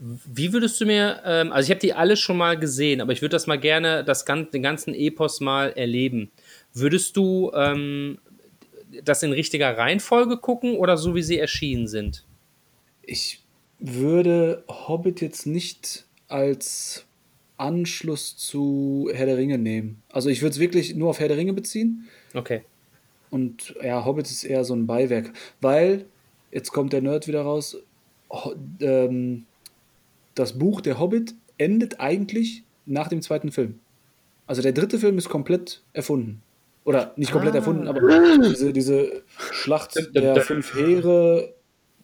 Wie 0.00 0.52
würdest 0.52 0.80
du 0.80 0.86
mir, 0.86 1.22
ähm, 1.24 1.52
also 1.52 1.66
ich 1.66 1.70
habe 1.70 1.80
die 1.80 1.92
alle 1.92 2.16
schon 2.16 2.36
mal 2.36 2.58
gesehen, 2.58 3.00
aber 3.00 3.12
ich 3.12 3.20
würde 3.20 3.34
das 3.34 3.46
mal 3.46 3.58
gerne, 3.58 4.04
das, 4.04 4.24
den 4.24 4.62
ganzen 4.62 4.94
Epos 4.94 5.40
mal 5.40 5.70
erleben. 5.70 6.30
Würdest 6.72 7.16
du 7.16 7.50
ähm, 7.52 8.18
das 9.02 9.22
in 9.22 9.32
richtiger 9.32 9.76
Reihenfolge 9.76 10.36
gucken 10.36 10.76
oder 10.76 10.96
so, 10.96 11.14
wie 11.14 11.22
sie 11.22 11.38
erschienen 11.38 11.88
sind? 11.88 12.24
Ich 13.02 13.42
würde 13.80 14.64
Hobbit 14.68 15.20
jetzt 15.20 15.46
nicht 15.46 16.04
als 16.28 17.04
Anschluss 17.58 18.36
zu 18.36 19.10
Herr 19.12 19.26
der 19.26 19.36
Ringe 19.36 19.58
nehmen. 19.58 20.02
Also 20.10 20.28
ich 20.30 20.40
würde 20.42 20.52
es 20.52 20.58
wirklich 20.58 20.94
nur 20.94 21.10
auf 21.10 21.20
Herr 21.20 21.28
der 21.28 21.36
Ringe 21.36 21.52
beziehen. 21.52 22.08
Okay. 22.34 22.62
Und 23.30 23.74
ja, 23.82 24.04
Hobbit 24.04 24.26
ist 24.30 24.44
eher 24.44 24.64
so 24.64 24.74
ein 24.74 24.86
Beiwerk, 24.86 25.32
weil, 25.60 26.06
jetzt 26.50 26.72
kommt 26.72 26.92
der 26.94 27.02
Nerd 27.02 27.28
wieder 27.28 27.42
raus, 27.42 27.76
ähm, 28.80 29.44
das 30.34 30.58
Buch 30.58 30.80
Der 30.80 30.98
Hobbit 30.98 31.34
endet 31.58 32.00
eigentlich 32.00 32.62
nach 32.86 33.08
dem 33.08 33.20
zweiten 33.22 33.50
Film. 33.52 33.80
Also 34.46 34.62
der 34.62 34.72
dritte 34.72 34.98
Film 34.98 35.18
ist 35.18 35.28
komplett 35.28 35.82
erfunden. 35.92 36.40
Oder 36.84 37.12
nicht 37.16 37.32
komplett 37.32 37.52
Ah. 37.54 37.58
erfunden, 37.58 37.86
aber 37.86 38.00
diese, 38.48 38.72
diese 38.72 39.22
Schlacht 39.52 39.94
der 40.14 40.40
fünf 40.40 40.74
Heere, 40.74 41.52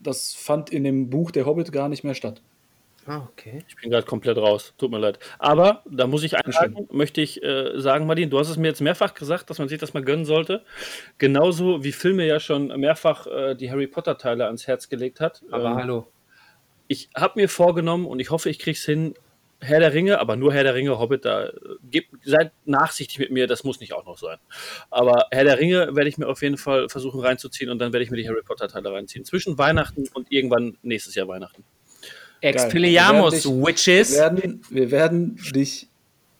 das 0.01 0.35
fand 0.35 0.69
in 0.71 0.85
dem 0.85 1.09
Buch 1.09 1.31
Der 1.31 1.47
Hobbit 1.47 1.73
gar 1.73 1.89
nicht 1.89 2.05
mehr 2.05 2.15
statt. 2.15 2.43
Ah, 3.07 3.27
okay. 3.31 3.63
Ich 3.69 3.77
bin 3.77 3.91
gerade 3.91 4.07
komplett 4.07 4.39
raus. 4.39 4.73
Tut 4.79 4.91
mir 4.91 4.99
leid. 4.99 5.19
Aber 5.39 5.83
da 5.91 6.07
muss 6.07 6.23
ich 6.23 6.37
einhaken, 6.37 6.89
möchte 6.91 7.21
ich 7.21 7.43
äh, 7.43 7.79
sagen, 7.79 8.07
Martin, 8.07 8.31
du 8.31 8.39
hast 8.39 8.49
es 8.49 8.57
mir 8.57 8.69
jetzt 8.69 8.81
mehrfach 8.81 9.13
gesagt, 9.15 9.51
dass 9.51 9.59
man 9.59 9.69
sich 9.69 9.79
das 9.79 9.93
mal 9.93 10.03
gönnen 10.03 10.25
sollte. 10.25 10.65
Genauso 11.19 11.85
wie 11.85 11.93
Filme 11.93 12.27
ja 12.27 12.41
schon 12.41 12.69
mehrfach 12.81 13.27
äh, 13.27 13.55
die 13.55 13.71
Harry 13.71 13.87
Potter-Teile 13.87 14.47
ans 14.47 14.67
Herz 14.67 14.89
gelegt 14.89 15.21
hat. 15.21 15.43
Aber 15.51 15.71
Ähm, 15.71 15.77
hallo. 15.77 16.07
ich 16.89 17.11
habe 17.15 17.41
mir 17.41 17.49
vorgenommen 17.49 18.07
und 18.07 18.21
ich 18.21 18.31
hoffe, 18.31 18.49
ich 18.49 18.59
krieg's 18.59 18.85
hin. 18.85 19.15
Herr 19.61 19.81
der 19.81 19.95
Ringe, 19.95 20.19
aber 20.21 20.37
nur 20.37 20.53
Herr 20.53 20.65
der 20.65 20.75
Ringe, 20.75 20.99
Hobbit, 20.99 21.25
da 21.25 21.47
äh, 21.47 21.53
gebt, 21.91 22.09
seid 22.25 22.53
nachsichtig 22.67 23.19
mit 23.19 23.31
mir, 23.31 23.47
das 23.47 23.65
muss 23.65 23.81
nicht 23.81 23.95
auch 23.95 24.05
noch 24.05 24.19
sein. 24.19 24.39
Aber 24.91 25.27
Herr 25.31 25.45
der 25.45 25.59
Ringe 25.59 25.95
werde 25.95 26.09
ich 26.09 26.19
mir 26.19 26.27
auf 26.29 26.43
jeden 26.43 26.59
Fall 26.59 26.89
versuchen 26.91 27.21
reinzuziehen 27.21 27.71
und 27.71 27.79
dann 27.79 27.93
werde 27.93 28.05
ich 28.05 28.11
mir 28.11 28.17
die 28.19 28.29
Harry 28.29 28.43
Potter 28.43 28.69
Teile 28.69 28.93
reinziehen. 28.93 29.25
Zwischen 29.25 29.57
Weihnachten 29.57 30.07
und 30.13 30.31
irgendwann 30.31 30.77
nächstes 30.83 31.15
Jahr 31.15 31.29
Weihnachten. 31.29 31.65
Expelliarmus, 32.45 33.47
Witches. 33.47 34.13
Wir 34.13 34.19
werden, 34.19 34.63
wir 34.71 34.91
werden 34.91 35.39
dich 35.55 35.89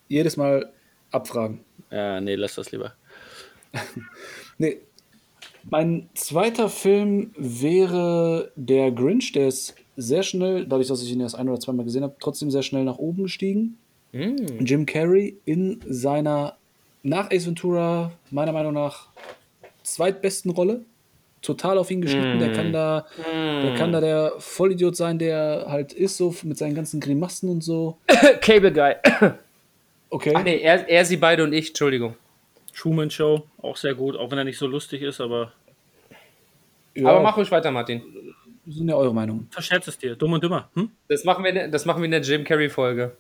jedes 0.09 0.37
Mal 0.37 0.71
abfragen. 1.11 1.61
Ja, 1.91 2.21
nee, 2.21 2.35
lass 2.35 2.55
das 2.55 2.71
lieber. 2.73 2.95
Nee. 4.57 4.79
Mein 5.69 6.09
zweiter 6.15 6.69
Film 6.69 7.33
wäre 7.37 8.53
der 8.55 8.93
Grinch, 8.93 9.33
der 9.33 9.49
ist 9.49 9.75
sehr 9.97 10.23
schnell, 10.23 10.65
dadurch, 10.65 10.87
dass 10.87 11.03
ich 11.03 11.11
ihn 11.11 11.21
erst 11.21 11.35
ein 11.35 11.49
oder 11.49 11.59
zweimal 11.59 11.85
gesehen 11.85 12.05
habe, 12.05 12.15
trotzdem 12.21 12.53
sehr 12.53 12.63
schnell 12.63 12.85
nach 12.85 12.99
oben 12.99 13.25
gestiegen. 13.25 13.79
Mm. 14.13 14.61
Jim 14.61 14.87
Carrey 14.87 15.39
in 15.45 15.81
seiner 15.89 16.57
nach 17.03 17.31
Ace 17.31 17.47
Ventura 17.47 18.13
meiner 18.31 18.53
Meinung 18.53 18.75
nach 18.75 19.09
zweitbesten 19.83 20.51
Rolle. 20.51 20.85
Total 21.45 21.79
auf 21.79 21.91
ihn 21.91 22.01
geschnitten. 22.01 22.39
Der 22.39 22.53
kann 22.53 22.73
da, 22.73 23.07
der 23.33 23.75
kann 23.75 23.93
da 23.93 24.01
der 24.01 24.33
Vollidiot 24.39 24.97
sein, 24.97 25.19
der 25.19 25.67
halt 25.69 25.93
ist, 25.93 26.17
so 26.17 26.35
mit 26.43 26.57
seinen 26.59 26.75
ganzen 26.75 27.01
Grimassen 27.01 27.49
und 27.51 27.63
so. 27.63 27.99
Cable 28.41 28.73
Guy. 28.73 28.95
Okay. 30.11 30.33
Ach 30.33 30.45
nee, 30.45 30.59
er, 30.59 30.89
er, 30.89 31.05
sie 31.05 31.17
beide 31.17 31.43
und 31.43 31.53
ich, 31.53 31.69
Entschuldigung. 31.71 32.15
Truman 32.73 33.11
Show, 33.11 33.43
auch 33.61 33.77
sehr 33.77 33.95
gut, 33.95 34.15
auch 34.17 34.31
wenn 34.31 34.39
er 34.39 34.45
nicht 34.45 34.59
so 34.59 34.69
lustig 34.69 35.03
ist, 35.03 35.21
aber 35.21 35.53
ja, 36.95 37.09
Aber 37.09 37.23
mach 37.23 37.37
ruhig 37.37 37.51
weiter, 37.51 37.71
Martin. 37.73 38.03
sind 38.67 38.89
ja 38.89 38.95
eure 38.95 39.13
Meinungen. 39.13 39.49
verscherz 39.51 39.89
es 39.89 39.99
dir. 39.99 40.15
Dumm 40.15 40.35
und 40.35 40.45
dümmer. 40.45 40.71
Hm? 40.75 40.91
Das 41.09 41.25
machen 41.25 41.45
wir, 41.45 41.67
das 41.69 41.85
machen 41.85 42.01
wir 42.01 42.05
in 42.05 42.13
der 42.13 42.21
Jim 42.21 42.45
Carrey-Folge. 42.45 43.17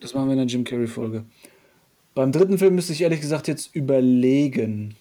Das 0.00 0.14
machen 0.14 0.28
wir 0.28 0.32
in 0.32 0.38
der 0.38 0.46
Jim 0.46 0.64
Carrey-Folge. 0.64 1.24
Beim 2.14 2.32
dritten 2.32 2.58
Film 2.58 2.74
müsste 2.74 2.92
ich 2.94 3.02
ehrlich 3.02 3.20
gesagt 3.20 3.46
jetzt 3.46 3.74
überlegen. 3.74 4.96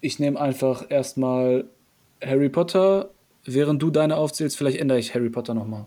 Ich 0.00 0.18
nehme 0.18 0.40
einfach 0.40 0.86
erstmal 0.88 1.64
Harry 2.22 2.48
Potter. 2.48 3.10
Während 3.44 3.80
du 3.82 3.90
deine 3.90 4.16
aufzählst, 4.16 4.56
vielleicht 4.56 4.78
ändere 4.78 4.98
ich 4.98 5.14
Harry 5.14 5.30
Potter 5.30 5.54
nochmal. 5.54 5.86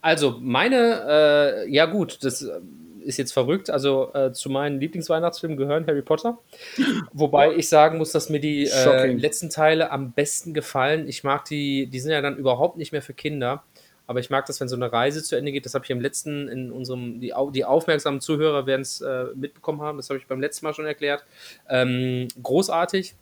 Also, 0.00 0.38
meine, 0.40 1.64
äh, 1.66 1.70
ja 1.70 1.86
gut, 1.86 2.18
das 2.22 2.42
äh, 2.42 2.60
ist 3.04 3.18
jetzt 3.18 3.32
verrückt. 3.32 3.70
Also, 3.70 4.12
äh, 4.14 4.32
zu 4.32 4.48
meinen 4.48 4.80
Lieblingsweihnachtsfilmen 4.80 5.58
gehören 5.58 5.86
Harry 5.86 6.02
Potter. 6.02 6.38
Wobei 7.12 7.54
ich 7.54 7.68
sagen 7.68 7.98
muss, 7.98 8.12
dass 8.12 8.30
mir 8.30 8.40
die 8.40 8.66
äh, 8.66 9.12
letzten 9.12 9.50
Teile 9.50 9.90
am 9.90 10.12
besten 10.12 10.54
gefallen. 10.54 11.08
Ich 11.08 11.24
mag 11.24 11.44
die, 11.44 11.86
die 11.86 12.00
sind 12.00 12.12
ja 12.12 12.22
dann 12.22 12.36
überhaupt 12.36 12.78
nicht 12.78 12.92
mehr 12.92 13.02
für 13.02 13.14
Kinder. 13.14 13.64
Aber 14.06 14.20
ich 14.20 14.30
mag 14.30 14.46
das, 14.46 14.60
wenn 14.60 14.68
so 14.68 14.76
eine 14.76 14.92
Reise 14.92 15.22
zu 15.22 15.36
Ende 15.36 15.52
geht. 15.52 15.66
Das 15.66 15.74
habe 15.74 15.84
ich 15.84 15.90
im 15.90 16.00
letzten, 16.00 16.48
in 16.48 16.70
unserem, 16.70 17.20
die, 17.20 17.32
die 17.52 17.64
aufmerksamen 17.64 18.20
Zuhörer 18.20 18.66
werden 18.66 18.82
es 18.82 19.00
äh, 19.00 19.26
mitbekommen 19.34 19.82
haben. 19.82 19.98
Das 19.98 20.08
habe 20.10 20.18
ich 20.18 20.26
beim 20.26 20.40
letzten 20.40 20.64
Mal 20.64 20.74
schon 20.74 20.86
erklärt. 20.86 21.24
Ähm, 21.68 22.28
großartig. 22.42 23.14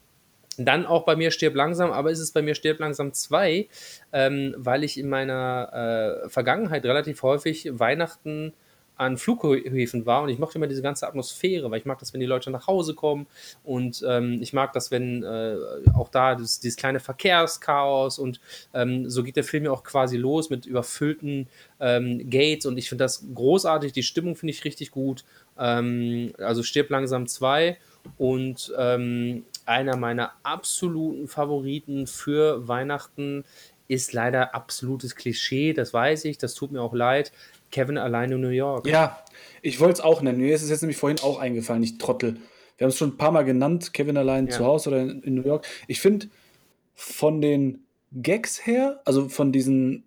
Dann 0.56 0.86
auch 0.86 1.04
bei 1.04 1.16
mir 1.16 1.30
stirb 1.30 1.54
langsam, 1.54 1.90
aber 1.90 2.10
ist 2.10 2.20
es 2.20 2.30
bei 2.30 2.40
mir 2.40 2.54
stirb 2.54 2.78
langsam 2.78 3.12
2, 3.12 3.66
ähm, 4.12 4.54
weil 4.56 4.84
ich 4.84 4.98
in 4.98 5.08
meiner 5.08 6.22
äh, 6.24 6.28
Vergangenheit 6.28 6.84
relativ 6.84 7.22
häufig 7.22 7.68
Weihnachten 7.72 8.52
an 8.96 9.18
Flughäfen 9.18 10.06
war 10.06 10.22
und 10.22 10.28
ich 10.28 10.38
mochte 10.38 10.58
immer 10.58 10.66
diese 10.66 10.82
ganze 10.82 11.06
Atmosphäre, 11.06 11.70
weil 11.70 11.78
ich 11.78 11.84
mag 11.84 11.98
das, 11.98 12.12
wenn 12.12 12.20
die 12.20 12.26
Leute 12.26 12.50
nach 12.50 12.66
Hause 12.66 12.94
kommen 12.94 13.26
und 13.64 14.04
ähm, 14.06 14.38
ich 14.40 14.52
mag 14.52 14.72
das, 14.72 14.90
wenn 14.90 15.22
äh, 15.22 15.56
auch 15.94 16.08
da 16.08 16.34
das, 16.34 16.60
dieses 16.60 16.76
kleine 16.76 17.00
Verkehrschaos 17.00 18.18
und 18.18 18.40
ähm, 18.72 19.10
so 19.10 19.22
geht 19.22 19.36
der 19.36 19.44
Film 19.44 19.64
ja 19.64 19.72
auch 19.72 19.82
quasi 19.82 20.16
los 20.16 20.50
mit 20.50 20.66
überfüllten 20.66 21.48
ähm, 21.80 22.30
Gates 22.30 22.66
und 22.66 22.78
ich 22.78 22.88
finde 22.88 23.04
das 23.04 23.24
großartig, 23.34 23.92
die 23.92 24.02
Stimmung 24.02 24.36
finde 24.36 24.52
ich 24.52 24.64
richtig 24.64 24.90
gut. 24.90 25.24
Ähm, 25.58 26.32
also 26.38 26.62
stirb 26.62 26.90
langsam 26.90 27.26
2 27.26 27.76
und 28.18 28.72
ähm, 28.78 29.44
einer 29.66 29.96
meiner 29.96 30.32
absoluten 30.42 31.26
Favoriten 31.26 32.06
für 32.06 32.68
Weihnachten 32.68 33.44
ist 33.88 34.12
leider 34.12 34.54
absolutes 34.54 35.14
Klischee, 35.14 35.72
das 35.72 35.92
weiß 35.92 36.24
ich, 36.24 36.38
das 36.38 36.54
tut 36.54 36.72
mir 36.72 36.80
auch 36.80 36.94
leid. 36.94 37.32
Kevin 37.74 37.98
allein 37.98 38.30
in 38.30 38.40
New 38.40 38.50
York. 38.50 38.86
Ja, 38.86 39.18
ich 39.60 39.80
wollte 39.80 39.94
es 39.94 40.00
auch 40.00 40.22
nennen. 40.22 40.38
Mir 40.38 40.54
ist 40.54 40.62
es 40.62 40.70
jetzt 40.70 40.82
nämlich 40.82 40.96
vorhin 40.96 41.18
auch 41.24 41.40
eingefallen, 41.40 41.82
ich 41.82 41.98
Trottel. 41.98 42.36
Wir 42.78 42.84
haben 42.84 42.90
es 42.90 42.96
schon 42.96 43.10
ein 43.10 43.16
paar 43.16 43.32
Mal 43.32 43.42
genannt, 43.42 43.92
Kevin 43.92 44.16
allein 44.16 44.46
Ja. 44.46 44.52
zu 44.52 44.64
Hause 44.64 44.90
oder 44.90 45.00
in, 45.02 45.22
in 45.22 45.34
New 45.34 45.42
York. 45.44 45.66
Ich 45.88 46.00
finde, 46.00 46.28
von 46.94 47.40
den 47.40 47.80
Gags 48.12 48.64
her, 48.64 49.00
also 49.04 49.28
von 49.28 49.50
diesen 49.50 50.04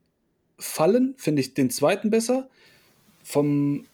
Fallen, 0.57 1.13
finde 1.17 1.41
ich 1.41 1.55
den 1.55 1.69
zweiten 1.69 2.09
besser. 2.09 2.47
Vom 3.21 3.85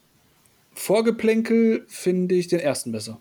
Vorgeplänkel 0.76 1.84
finde 1.88 2.36
ich 2.36 2.48
den 2.50 2.60
ersten 2.60 2.92
besser. 2.92 3.20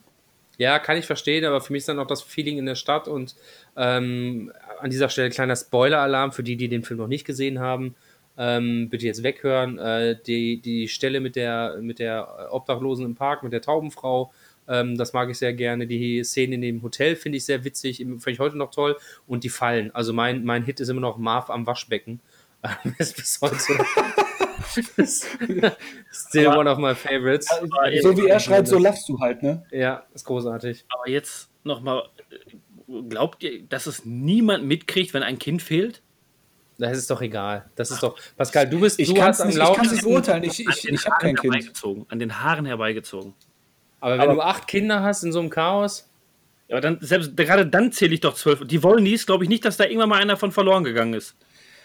Ja, 0.58 0.78
kann 0.78 0.98
ich 0.98 1.06
verstehen, 1.06 1.46
aber 1.46 1.62
für 1.62 1.72
mich 1.72 1.80
ist 1.80 1.88
dann 1.88 1.98
auch 1.98 2.06
das 2.06 2.20
Feeling 2.20 2.58
in 2.58 2.66
der 2.66 2.74
Stadt 2.74 3.08
und 3.08 3.36
ähm, 3.74 4.52
an 4.80 4.90
dieser 4.90 5.08
Stelle 5.08 5.30
kleiner 5.30 5.56
Spoiler-Alarm 5.56 6.32
für 6.32 6.42
die, 6.42 6.58
die 6.58 6.68
den 6.68 6.82
Film 6.84 7.00
noch 7.00 7.08
nicht 7.08 7.24
gesehen 7.24 7.58
haben. 7.58 7.94
Ähm, 8.38 8.88
bitte 8.88 9.06
jetzt 9.06 9.22
weghören. 9.22 9.78
Äh, 9.78 10.16
die, 10.26 10.60
die 10.60 10.88
Stelle 10.88 11.20
mit 11.20 11.36
der, 11.36 11.78
mit 11.80 11.98
der 11.98 12.48
Obdachlosen 12.50 13.04
im 13.04 13.14
Park, 13.14 13.42
mit 13.42 13.52
der 13.52 13.62
Taubenfrau, 13.62 14.32
ähm, 14.68 14.96
das 14.96 15.12
mag 15.12 15.28
ich 15.28 15.38
sehr 15.38 15.52
gerne. 15.52 15.86
Die 15.86 16.22
Szene 16.24 16.54
in 16.54 16.62
dem 16.62 16.82
Hotel 16.82 17.16
finde 17.16 17.38
ich 17.38 17.44
sehr 17.44 17.64
witzig, 17.64 17.98
finde 17.98 18.30
ich 18.30 18.38
heute 18.38 18.56
noch 18.56 18.70
toll. 18.70 18.96
Und 19.26 19.44
die 19.44 19.48
Fallen. 19.48 19.94
Also 19.94 20.12
mein, 20.12 20.44
mein 20.44 20.64
Hit 20.64 20.80
ist 20.80 20.88
immer 20.88 21.00
noch 21.00 21.18
Marv 21.18 21.50
am 21.50 21.66
Waschbecken. 21.66 22.20
ist 22.98 23.16
bis 23.16 23.40
heute 23.40 23.56
Still 26.12 26.46
one 26.46 26.70
of 26.70 26.78
my 26.78 26.94
favorites. 26.94 27.48
So 28.00 28.16
wie 28.16 28.28
er 28.28 28.38
schreit, 28.38 28.68
so 28.68 28.78
lachst 28.78 29.08
du 29.08 29.18
halt, 29.18 29.42
ne? 29.42 29.66
Ja, 29.70 30.04
ist 30.14 30.24
großartig. 30.24 30.84
Aber 30.88 31.08
jetzt 31.08 31.50
nochmal, 31.64 32.08
glaubt 33.08 33.42
ihr, 33.42 33.62
dass 33.64 33.86
es 33.86 34.04
niemand 34.04 34.64
mitkriegt, 34.64 35.12
wenn 35.12 35.22
ein 35.22 35.38
Kind 35.38 35.60
fehlt? 35.60 36.02
Das 36.82 36.98
ist 36.98 37.10
doch 37.10 37.20
egal. 37.22 37.64
Das 37.76 37.90
ist 37.90 38.02
doch. 38.02 38.16
Pascal, 38.36 38.68
du 38.68 38.80
bist. 38.80 38.98
Ich 38.98 39.08
du 39.08 39.14
kann 39.14 39.28
hast 39.28 39.40
es 39.40 39.46
nicht, 39.46 39.54
ich 39.56 39.60
kann's 39.62 39.76
lautesten. 39.76 39.94
nicht 39.94 40.04
beurteilen. 40.04 40.42
Ich, 40.44 40.60
ich, 40.60 40.88
ich 40.88 41.06
habe 41.06 41.16
kein 41.20 41.36
Kind. 41.36 41.54
Herbeigezogen, 41.54 42.06
an 42.08 42.18
den 42.18 42.40
Haaren 42.42 42.66
herbeigezogen. 42.66 43.34
Aber 44.00 44.14
wenn 44.14 44.20
Aber- 44.22 44.34
du 44.34 44.40
acht 44.40 44.66
Kinder 44.66 45.02
hast 45.02 45.22
in 45.22 45.32
so 45.32 45.38
einem 45.40 45.50
Chaos, 45.50 46.08
Ja, 46.68 46.74
aber 46.76 46.80
dann, 46.80 46.98
selbst 47.00 47.36
gerade 47.36 47.66
dann 47.66 47.92
zähle 47.92 48.14
ich 48.14 48.20
doch 48.20 48.34
zwölf. 48.34 48.66
Die 48.66 48.82
Wollnies, 48.82 49.26
glaube 49.26 49.44
ich 49.44 49.50
nicht, 49.50 49.64
dass 49.64 49.76
da 49.76 49.84
irgendwann 49.84 50.08
mal 50.08 50.20
einer 50.20 50.36
von 50.36 50.50
verloren 50.52 50.84
gegangen 50.84 51.14
ist. 51.14 51.34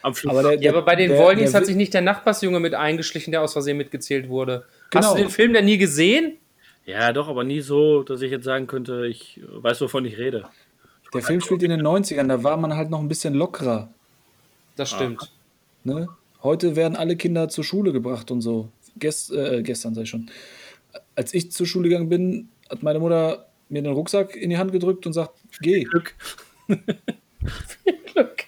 Am 0.02 0.16
Flug. 0.16 0.32
Aber 0.32 0.44
der, 0.44 0.62
ja, 0.62 0.72
aber 0.72 0.84
bei 0.84 0.96
den 0.96 1.10
der- 1.12 1.20
Wollnies 1.20 1.54
hat 1.54 1.66
sich 1.66 1.76
nicht 1.76 1.94
der 1.94 2.02
Nachbarsjunge 2.02 2.60
mit 2.60 2.74
eingeschlichen, 2.74 3.32
der 3.32 3.42
aus 3.42 3.54
Versehen 3.54 3.78
mitgezählt 3.78 4.30
wurde. 4.30 4.66
Genau. 4.90 5.06
Hast 5.06 5.14
du 5.16 5.20
den 5.20 5.30
Film 5.30 5.54
denn 5.54 5.66
nie 5.66 5.78
gesehen? 5.78 6.38
ja, 6.86 7.12
doch, 7.12 7.28
aber 7.28 7.44
nie 7.44 7.60
so, 7.62 8.04
dass 8.04 8.22
ich 8.22 8.32
jetzt 8.32 8.46
sagen 8.46 8.66
könnte, 8.66 9.06
ich 9.08 9.42
weiß, 9.46 9.82
wovon 9.82 10.06
ich 10.06 10.18
rede. 10.18 10.46
Der 11.14 11.22
Film 11.22 11.42
spielt 11.42 11.62
in 11.64 11.70
den 11.72 11.82
90ern, 11.82 12.28
da 12.28 12.44
war 12.44 12.56
man 12.58 12.76
halt 12.76 12.90
noch 12.90 13.00
ein 13.00 13.08
bisschen 13.10 13.34
lockerer. 13.34 13.90
Das 14.78 14.92
stimmt. 14.92 15.32
Ne? 15.84 16.08
Heute 16.44 16.76
werden 16.76 16.96
alle 16.96 17.18
Kinder 17.18 17.50
zur 17.50 17.64
Schule 17.64 17.92
gebracht 17.92 18.32
und 18.32 18.42
so. 18.42 18.70
Gest, 18.96 19.32
äh, 19.34 19.62
gestern 19.64 19.96
sei 19.96 20.06
schon. 20.06 20.30
Als 21.16 21.34
ich 21.34 21.52
zur 21.52 21.68
Schule 21.68 21.90
gegangen 21.90 22.10
bin, 22.10 22.50
hat 22.70 22.84
meine 22.84 23.00
Mutter 23.00 23.48
mir 23.70 23.82
den 23.82 23.94
Rucksack 23.94 24.36
in 24.36 24.50
die 24.50 24.58
Hand 24.58 24.72
gedrückt 24.72 25.06
und 25.06 25.14
sagt, 25.14 25.34
geh. 25.62 25.84
Glück. 25.84 26.16
Glück. 26.68 28.44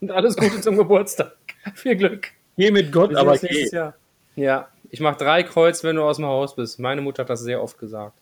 Und 0.00 0.10
alles 0.10 0.36
Gute 0.36 0.60
zum 0.60 0.76
Geburtstag. 0.76 1.36
Viel 1.74 1.96
Glück. 1.96 2.28
Geh 2.56 2.70
mit 2.70 2.90
Gott, 2.90 3.14
aber 3.14 3.36
geh. 3.36 3.68
Jahr. 3.70 3.94
Ja, 4.36 4.68
ich 4.90 5.00
mache 5.00 5.18
drei 5.18 5.42
Kreuz, 5.42 5.84
wenn 5.84 5.96
du 5.96 6.02
aus 6.02 6.16
dem 6.16 6.26
Haus 6.26 6.56
bist. 6.56 6.78
Meine 6.78 7.02
Mutter 7.02 7.22
hat 7.22 7.30
das 7.30 7.40
sehr 7.40 7.62
oft 7.62 7.78
gesagt. 7.78 8.16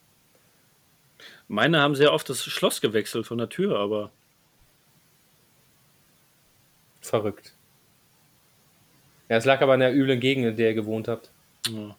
Meine 1.48 1.80
haben 1.80 1.94
sehr 1.94 2.12
oft 2.12 2.28
das 2.28 2.42
Schloss 2.44 2.80
gewechselt 2.80 3.26
von 3.26 3.38
der 3.38 3.48
Tür, 3.48 3.78
aber 3.78 4.10
Verrückt. 7.06 7.52
Ja, 9.28 9.36
es 9.36 9.44
lag 9.44 9.60
aber 9.60 9.74
in 9.74 9.80
der 9.80 9.94
üblen 9.94 10.18
Gegend, 10.18 10.46
in 10.46 10.56
der 10.56 10.68
ihr 10.70 10.74
gewohnt 10.74 11.08
habt. 11.08 11.30
ja. 11.68 11.96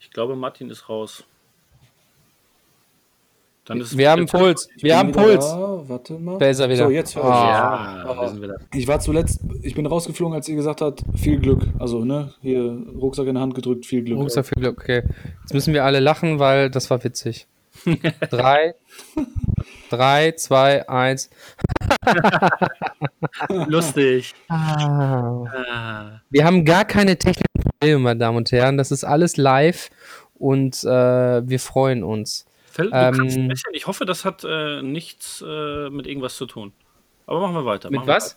ich 0.00 0.10
glaube, 0.10 0.34
Martin 0.36 0.68
ist 0.68 0.88
raus. 0.88 1.24
Dann 3.64 3.80
ist 3.80 3.96
Wir 3.96 4.10
haben 4.10 4.26
Puls. 4.26 4.68
Wir 4.80 4.98
haben 4.98 5.12
Puls. 5.12 5.44
Da. 5.44 5.84
Warte 5.86 6.14
mal. 6.14 6.38
Da 6.38 6.48
ist 6.48 6.58
er 6.58 6.68
wieder. 6.68 6.86
So, 6.86 6.90
jetzt 6.90 7.14
höre 7.14 7.22
ich. 7.22 7.28
Ah. 7.30 8.04
Ja, 8.04 8.42
wieder. 8.42 8.56
Ich 8.74 8.88
war 8.88 8.98
zuletzt, 8.98 9.40
ich 9.62 9.76
bin 9.76 9.86
rausgeflogen, 9.86 10.34
als 10.34 10.48
ihr 10.48 10.56
gesagt 10.56 10.80
habt, 10.80 11.04
viel 11.14 11.38
Glück. 11.38 11.62
Also, 11.78 12.04
ne, 12.04 12.34
hier 12.42 12.76
Rucksack 13.00 13.28
in 13.28 13.36
die 13.36 13.40
Hand 13.40 13.54
gedrückt, 13.54 13.86
viel 13.86 14.02
Glück. 14.02 14.18
Rucksack 14.18 14.46
viel 14.46 14.60
Glück. 14.60 14.80
Okay. 14.80 15.04
Jetzt 15.42 15.54
müssen 15.54 15.72
wir 15.72 15.84
alle 15.84 16.00
lachen, 16.00 16.40
weil 16.40 16.70
das 16.70 16.90
war 16.90 17.04
witzig. 17.04 17.46
drei, 18.30 18.74
drei, 19.92 20.32
zwei, 20.32 20.88
eins. 20.88 21.30
Lustig. 23.66 24.34
Ah. 24.48 25.44
Ah. 25.46 26.20
Wir 26.30 26.44
haben 26.44 26.64
gar 26.64 26.84
keine 26.84 27.18
technischen 27.18 27.46
Probleme, 27.80 27.98
meine 28.00 28.18
Damen 28.18 28.38
und 28.38 28.52
Herren. 28.52 28.76
Das 28.76 28.90
ist 28.90 29.04
alles 29.04 29.36
live 29.36 29.90
und 30.34 30.82
äh, 30.84 30.88
wir 31.48 31.60
freuen 31.60 32.02
uns. 32.02 32.46
Ähm, 32.78 32.90
kannst 32.90 33.36
ein 33.36 33.48
bisschen. 33.48 33.74
Ich 33.74 33.86
hoffe, 33.86 34.06
das 34.06 34.24
hat 34.24 34.44
äh, 34.44 34.80
nichts 34.82 35.44
äh, 35.46 35.90
mit 35.90 36.06
irgendwas 36.06 36.36
zu 36.36 36.46
tun. 36.46 36.72
Aber 37.26 37.40
machen 37.40 37.54
wir 37.54 37.64
weiter. 37.66 37.90
Mit 37.90 38.00
machen 38.00 38.08
was? 38.08 38.36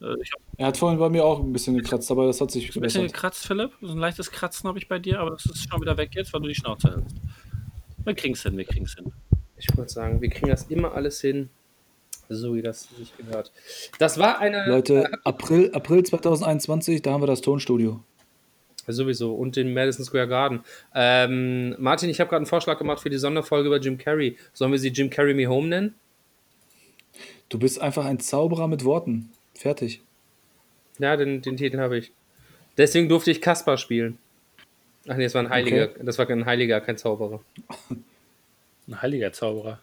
weiter. 0.00 0.14
Äh, 0.14 0.24
Er 0.58 0.66
hat 0.68 0.76
vorhin 0.76 0.98
bei 0.98 1.08
mir 1.08 1.24
auch 1.24 1.40
ein 1.40 1.52
bisschen 1.52 1.76
gekratzt, 1.76 2.10
aber 2.10 2.26
das 2.26 2.40
hat 2.40 2.52
sich 2.52 2.64
ein 2.64 2.80
bisschen 2.80 3.02
gebessert. 3.02 3.12
gekratzt, 3.14 3.46
Philipp. 3.46 3.72
So 3.80 3.92
ein 3.92 3.98
leichtes 3.98 4.30
Kratzen 4.30 4.68
habe 4.68 4.78
ich 4.78 4.86
bei 4.88 5.00
dir, 5.00 5.18
aber 5.20 5.30
das 5.30 5.44
ist 5.46 5.68
schon 5.68 5.80
wieder 5.80 5.96
weg 5.96 6.10
jetzt, 6.14 6.32
weil 6.32 6.40
du 6.40 6.48
die 6.48 6.54
Schnauze 6.54 6.88
hältst. 6.94 7.16
Wir 8.04 8.14
kriegen 8.14 8.34
es 8.34 8.42
hin, 8.42 8.56
wir 8.56 8.64
kriegen 8.64 8.84
es 8.86 8.94
hin. 8.94 9.12
Ich 9.58 9.76
wollte 9.76 9.92
sagen, 9.92 10.20
wir 10.20 10.30
kriegen 10.30 10.48
das 10.48 10.64
immer 10.64 10.94
alles 10.94 11.20
hin, 11.20 11.50
so 12.28 12.54
wie 12.54 12.62
das 12.62 12.88
sich 12.96 13.16
gehört. 13.16 13.52
Das 13.98 14.18
war 14.18 14.38
eine. 14.38 14.66
Leute, 14.68 15.10
April, 15.24 15.70
April 15.72 16.02
2021, 16.02 17.02
da 17.02 17.12
haben 17.12 17.22
wir 17.22 17.26
das 17.26 17.40
Tonstudio. 17.40 18.02
Sowieso. 18.86 19.34
Und 19.34 19.56
den 19.56 19.74
Madison 19.74 20.04
Square 20.04 20.28
Garden. 20.28 20.60
Ähm, 20.94 21.76
Martin, 21.78 22.08
ich 22.08 22.20
habe 22.20 22.28
gerade 22.28 22.38
einen 22.38 22.46
Vorschlag 22.46 22.78
gemacht 22.78 23.00
für 23.00 23.10
die 23.10 23.18
Sonderfolge 23.18 23.66
über 23.66 23.78
Jim 23.78 23.98
Carrey. 23.98 24.36
Sollen 24.54 24.72
wir 24.72 24.78
sie 24.78 24.88
Jim 24.88 25.10
Carrey 25.10 25.34
Me 25.34 25.46
Home 25.46 25.68
nennen? 25.68 25.94
Du 27.50 27.58
bist 27.58 27.80
einfach 27.80 28.06
ein 28.06 28.18
Zauberer 28.20 28.66
mit 28.66 28.84
Worten. 28.84 29.30
Fertig. 29.54 30.02
Ja, 30.98 31.16
den, 31.16 31.42
den 31.42 31.56
Titel 31.56 31.78
habe 31.78 31.98
ich. 31.98 32.12
Deswegen 32.76 33.08
durfte 33.08 33.30
ich 33.30 33.40
Kaspar 33.40 33.76
spielen. 33.76 34.18
Ach 35.06 35.16
nee, 35.16 35.24
das 35.24 35.34
war 35.34 35.42
ein 35.42 35.50
Heiliger. 35.50 35.90
Okay. 35.90 36.04
Das 36.04 36.18
war 36.18 36.28
ein 36.28 36.46
Heiliger, 36.46 36.80
kein 36.80 36.96
Zauberer. 36.96 37.40
Ein 38.88 39.02
heiliger 39.02 39.32
Zauberer. 39.32 39.78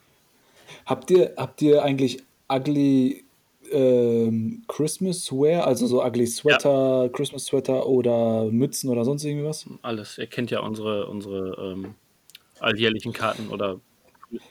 Habt 0.86 1.12
ihr, 1.12 1.34
habt 1.38 1.62
ihr 1.62 1.84
eigentlich 1.84 2.24
ugly 2.50 3.24
ähm, 3.72 4.64
Christmas 4.68 5.32
Wear, 5.32 5.66
also 5.66 5.88
so 5.88 6.04
ugly 6.04 6.26
Sweater, 6.26 7.10
Christmas 7.14 7.46
Sweater 7.46 7.88
oder 7.88 8.46
Mützen 8.46 8.90
oder 8.90 9.06
sonst 9.06 9.24
irgendwas? 9.24 9.66
Alles. 9.84 10.18
Ihr 10.18 10.28
kennt 10.28 10.52
ja 10.52 10.60
unsere, 10.60 11.08
unsere 11.08 11.74
ähm, 11.74 11.96
alljährlichen 12.60 13.14
Karten 13.14 13.50
oder. 13.50 13.80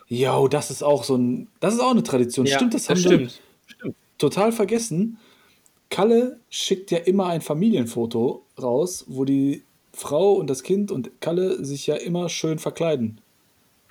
Jo, 0.06 0.46
das 0.48 0.70
ist 0.70 0.82
auch 0.82 1.04
so 1.04 1.16
ein, 1.16 1.48
das 1.60 1.74
ist 1.74 1.80
auch 1.80 1.90
eine 1.90 2.04
Tradition. 2.04 2.46
Ja, 2.46 2.56
stimmt, 2.56 2.74
das, 2.74 2.86
das 2.86 3.04
haben 3.04 3.20
wir 3.20 3.28
stimmt. 3.66 3.94
total 4.18 4.52
vergessen. 4.52 5.18
Kalle 5.90 6.38
schickt 6.48 6.90
ja 6.90 6.98
immer 6.98 7.26
ein 7.26 7.40
Familienfoto 7.40 8.44
raus, 8.60 9.04
wo 9.08 9.24
die 9.24 9.64
Frau 9.92 10.32
und 10.32 10.48
das 10.48 10.62
Kind 10.62 10.90
und 10.90 11.20
Kalle 11.20 11.64
sich 11.64 11.86
ja 11.86 11.96
immer 11.96 12.28
schön 12.28 12.58
verkleiden. 12.58 13.20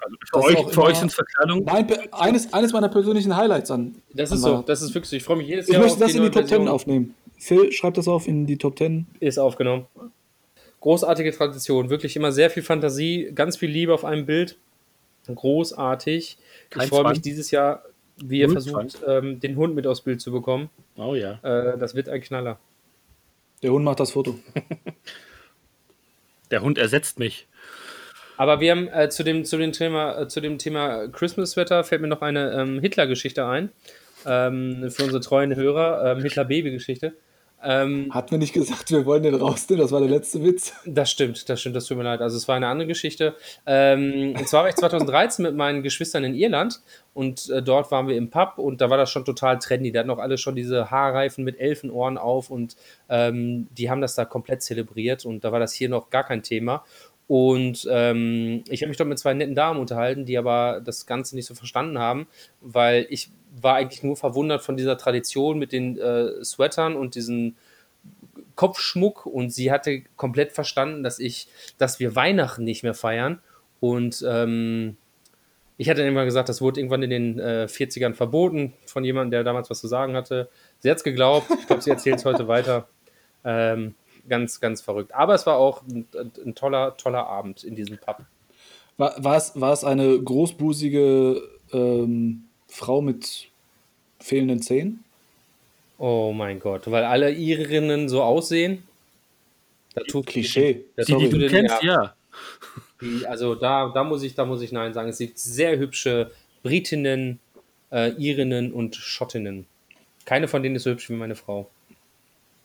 Also 0.04 0.16
für 0.18 0.40
Das 0.42 0.50
ist 0.50 0.58
euch, 0.68 0.74
für 0.74 0.84
euch 0.84 0.98
sind 0.98 1.12
Verkleidung. 1.14 1.64
Mein, 1.64 1.88
eines, 2.12 2.52
eines 2.54 2.74
meiner 2.74 2.90
persönlichen 2.90 3.36
Highlights 3.36 3.72
an. 3.72 3.96
Das 4.14 4.32
ist 4.32 4.44
Aber- 4.44 4.58
so. 4.58 4.64
Das 4.64 4.82
ist 4.82 4.94
wirklich 4.94 5.10
so. 5.10 5.16
Ich 5.16 5.24
freue 5.24 5.38
mich 5.38 5.48
jedes 5.48 5.68
Ich 5.68 5.74
Jahr 5.74 5.82
möchte 5.82 5.96
auf 5.96 6.00
das 6.02 6.16
in 6.16 6.24
die 6.24 6.30
Top 6.30 6.44
10 6.44 6.48
Version. 6.50 6.68
aufnehmen. 6.68 7.16
Phil, 7.38 7.72
schreib 7.72 7.94
das 7.94 8.08
auf 8.08 8.28
in 8.28 8.46
die 8.46 8.58
Top 8.58 8.78
10. 8.78 9.06
Ist 9.20 9.38
aufgenommen. 9.38 9.86
Großartige 10.82 11.32
Tradition. 11.32 11.90
Wirklich 11.90 12.16
immer 12.16 12.32
sehr 12.32 12.50
viel 12.50 12.64
Fantasie, 12.64 13.32
ganz 13.34 13.56
viel 13.58 13.70
Liebe 13.70 13.94
auf 13.94 14.04
einem 14.04 14.26
Bild. 14.26 14.58
Großartig. 15.34 16.38
Kein 16.70 16.84
ich 16.84 16.90
freue 16.90 17.10
mich 17.10 17.22
dieses 17.22 17.52
Jahr, 17.52 17.84
wie 18.18 18.40
ihr 18.40 18.50
versucht, 18.50 19.00
ähm, 19.08 19.40
den 19.40 19.56
Hund 19.56 19.76
mit 19.76 19.88
aufs 19.88 20.02
Bild 20.02 20.20
zu 20.22 20.32
bekommen. 20.32 20.70
Oh 20.98 21.16
ja. 21.16 21.40
Äh, 21.44 21.78
das 21.78 21.96
wird 21.96 22.10
ein 22.10 22.20
Knaller. 22.22 22.60
Der 23.62 23.72
Hund 23.72 23.86
macht 23.86 24.00
das 24.02 24.12
Foto. 24.12 24.38
Der 26.52 26.62
Hund 26.62 26.78
ersetzt 26.78 27.20
mich. 27.20 27.48
Aber 28.38 28.60
wir 28.60 28.72
haben 28.72 28.88
äh, 28.88 29.10
zu, 29.10 29.24
dem, 29.24 29.46
zu, 29.46 29.58
dem 29.58 29.72
Thema, 29.72 30.22
äh, 30.22 30.28
zu 30.28 30.42
dem 30.42 30.58
Thema 30.58 31.08
Christmas 31.08 31.52
Sweater 31.52 31.84
fällt 31.84 32.02
mir 32.02 32.08
noch 32.08 32.22
eine 32.22 32.52
ähm, 32.54 32.80
Hitler-Geschichte 32.80 33.46
ein. 33.46 33.70
Ähm, 34.26 34.90
für 34.90 35.04
unsere 35.04 35.22
treuen 35.22 35.56
Hörer. 35.56 36.14
Ähm, 36.14 36.22
Hitler-Baby-Geschichte. 36.22 37.14
Ähm, 37.66 38.14
Hatten 38.14 38.32
wir 38.32 38.38
nicht 38.40 38.54
gesagt, 38.54 38.92
wir 38.92 39.06
wollen 39.06 39.24
den 39.24 39.36
rausnehmen? 39.36 39.82
Das 39.82 39.92
war 39.92 40.02
der 40.02 40.10
letzte 40.10 40.44
Witz. 40.44 40.74
Das 40.86 41.10
stimmt, 41.10 41.48
das 41.48 41.62
stimmt, 41.62 41.76
das 41.78 41.86
tut 41.86 41.98
mir 41.98 42.04
leid. 42.04 42.20
Also 42.20 42.36
es 42.36 42.48
war 42.48 42.58
eine 42.58 42.68
andere 42.68 42.88
Geschichte. 42.88 43.36
Ähm, 43.66 44.36
und 44.38 44.48
zwar 44.50 44.64
war 44.64 44.70
ich 44.70 44.76
2013 44.76 45.44
mit 45.44 45.56
meinen 45.56 45.82
Geschwistern 45.82 46.26
in 46.26 46.36
Irland 46.36 46.82
und 47.14 47.50
äh, 47.50 47.64
dort 47.64 47.90
waren 47.92 48.08
wir 48.08 48.18
im 48.18 48.30
Pub 48.30 48.58
und 48.58 48.82
da 48.82 48.90
war 48.90 48.98
das 48.98 49.10
schon 49.10 49.24
total 49.24 49.60
trendy. 49.60 49.94
Da 49.94 50.02
hatten 50.02 50.10
auch 50.10 50.20
alle 50.20 50.38
schon 50.38 50.56
diese 50.56 50.92
Haarreifen 50.92 51.46
mit 51.46 51.58
Elfenohren 51.58 52.18
auf 52.18 52.50
und 52.50 52.76
ähm, 53.08 53.68
die 53.72 53.90
haben 53.90 54.02
das 54.02 54.16
da 54.16 54.26
komplett 54.26 54.62
zelebriert 54.62 55.26
und 55.26 55.46
da 55.46 55.54
war 55.54 55.60
das 55.62 55.74
hier 55.74 55.88
noch 55.88 56.10
gar 56.10 56.26
kein 56.26 56.44
Thema. 56.44 56.84
Und 57.34 57.88
ähm, 57.90 58.64
ich 58.70 58.84
habe 58.84 58.90
mich 58.90 58.98
dort 58.98 59.10
mit 59.10 59.18
zwei 59.18 59.34
netten 59.34 59.56
Damen 59.56 59.80
unterhalten, 59.80 60.24
die 60.24 60.38
aber 60.38 60.84
das 60.86 61.08
Ganze 61.08 61.36
nicht 61.36 61.48
so 61.48 61.56
verstanden 61.56 61.98
haben, 61.98 62.28
weil 62.62 63.08
ich 63.10 63.32
war 63.60 63.74
eigentlich 63.74 64.04
nur 64.04 64.16
verwundert 64.16 64.62
von 64.62 64.78
dieser 64.78 65.00
Tradition 65.00 65.58
mit 65.58 65.72
den 65.72 65.98
äh, 65.98 66.46
Sweatern 66.46 66.96
und 66.96 67.16
diesen 67.16 67.56
Kopfschmuck 68.54 69.26
und 69.26 69.50
sie 69.50 69.72
hatte 69.72 70.04
komplett 70.16 70.52
verstanden, 70.52 71.02
dass 71.02 71.18
ich, 71.18 71.48
dass 71.80 72.00
wir 72.00 72.16
Weihnachten 72.16 72.66
nicht 72.66 72.84
mehr 72.84 72.94
feiern. 72.94 73.42
Und 73.80 74.24
ähm, 74.28 74.96
ich 75.78 75.90
hatte 75.90 76.04
irgendwann 76.04 76.26
gesagt, 76.26 76.50
das 76.50 76.62
wurde 76.62 76.82
irgendwann 76.82 77.02
in 77.02 77.10
den 77.10 77.40
äh, 77.40 77.66
40ern 77.68 78.14
verboten 78.14 78.74
von 78.86 79.04
jemandem, 79.04 79.32
der 79.32 79.44
damals 79.44 79.72
was 79.72 79.82
zu 79.82 79.88
sagen 79.88 80.16
hatte. 80.16 80.50
Sie 80.78 80.90
hat 80.92 80.98
es 80.98 81.04
geglaubt. 81.04 81.48
Ich 81.60 81.66
glaube, 81.66 81.82
sie 81.82 81.90
erzählt 81.90 82.18
es 82.18 82.26
heute 82.26 82.48
weiter. 82.48 82.88
Ähm, 83.44 83.96
ganz, 84.28 84.60
ganz 84.60 84.82
verrückt. 84.82 85.14
Aber 85.14 85.34
es 85.36 85.46
war 85.46 85.58
auch 85.58 85.82
ein, 85.84 86.06
ein 86.46 86.56
toller, 86.56 86.96
toller 86.98 87.28
Abend 87.28 87.64
in 87.64 87.76
diesem 87.76 87.98
Pub. 87.98 88.22
War, 88.98 89.16
war, 89.24 89.38
es, 89.38 89.60
war 89.60 89.74
es 89.74 89.84
eine 89.84 90.20
großbusige 90.22 91.42
ähm, 91.72 92.44
Frau 92.68 93.02
mit 93.02 93.48
fehlenden 94.20 94.62
Zähnen? 94.62 95.04
Oh 95.98 96.34
mein 96.36 96.60
Gott, 96.60 96.90
weil 96.92 97.04
alle 97.04 97.32
Irinnen 97.32 98.10
so 98.10 98.22
aussehen. 98.24 98.84
Da 99.96 100.02
tut 100.04 100.26
Klischee. 100.26 100.84
Da 100.96 101.04
Die, 101.04 101.12
tut 101.14 101.22
die 101.22 101.30
du 101.30 101.38
den- 101.40 101.50
kennst, 101.50 101.84
ja. 101.84 102.16
Die, 103.02 103.28
also 103.28 103.54
da, 103.56 103.90
da 103.94 104.04
muss 104.04 104.24
ich, 104.24 104.34
da 104.34 104.46
muss 104.46 104.62
ich 104.62 104.72
Nein 104.72 104.94
sagen. 104.94 105.10
Es 105.10 105.20
gibt 105.20 105.38
sehr 105.38 105.78
hübsche 105.78 106.32
Britinnen, 106.64 107.40
äh, 107.92 108.12
Irinnen 108.14 108.72
und 108.74 108.96
Schottinnen. 108.96 109.68
Keine 110.26 110.48
von 110.48 110.64
denen 110.64 110.76
ist 110.76 110.84
so 110.84 110.92
hübsch 110.92 111.10
wie 111.10 111.14
meine 111.14 111.36
Frau. 111.36 111.70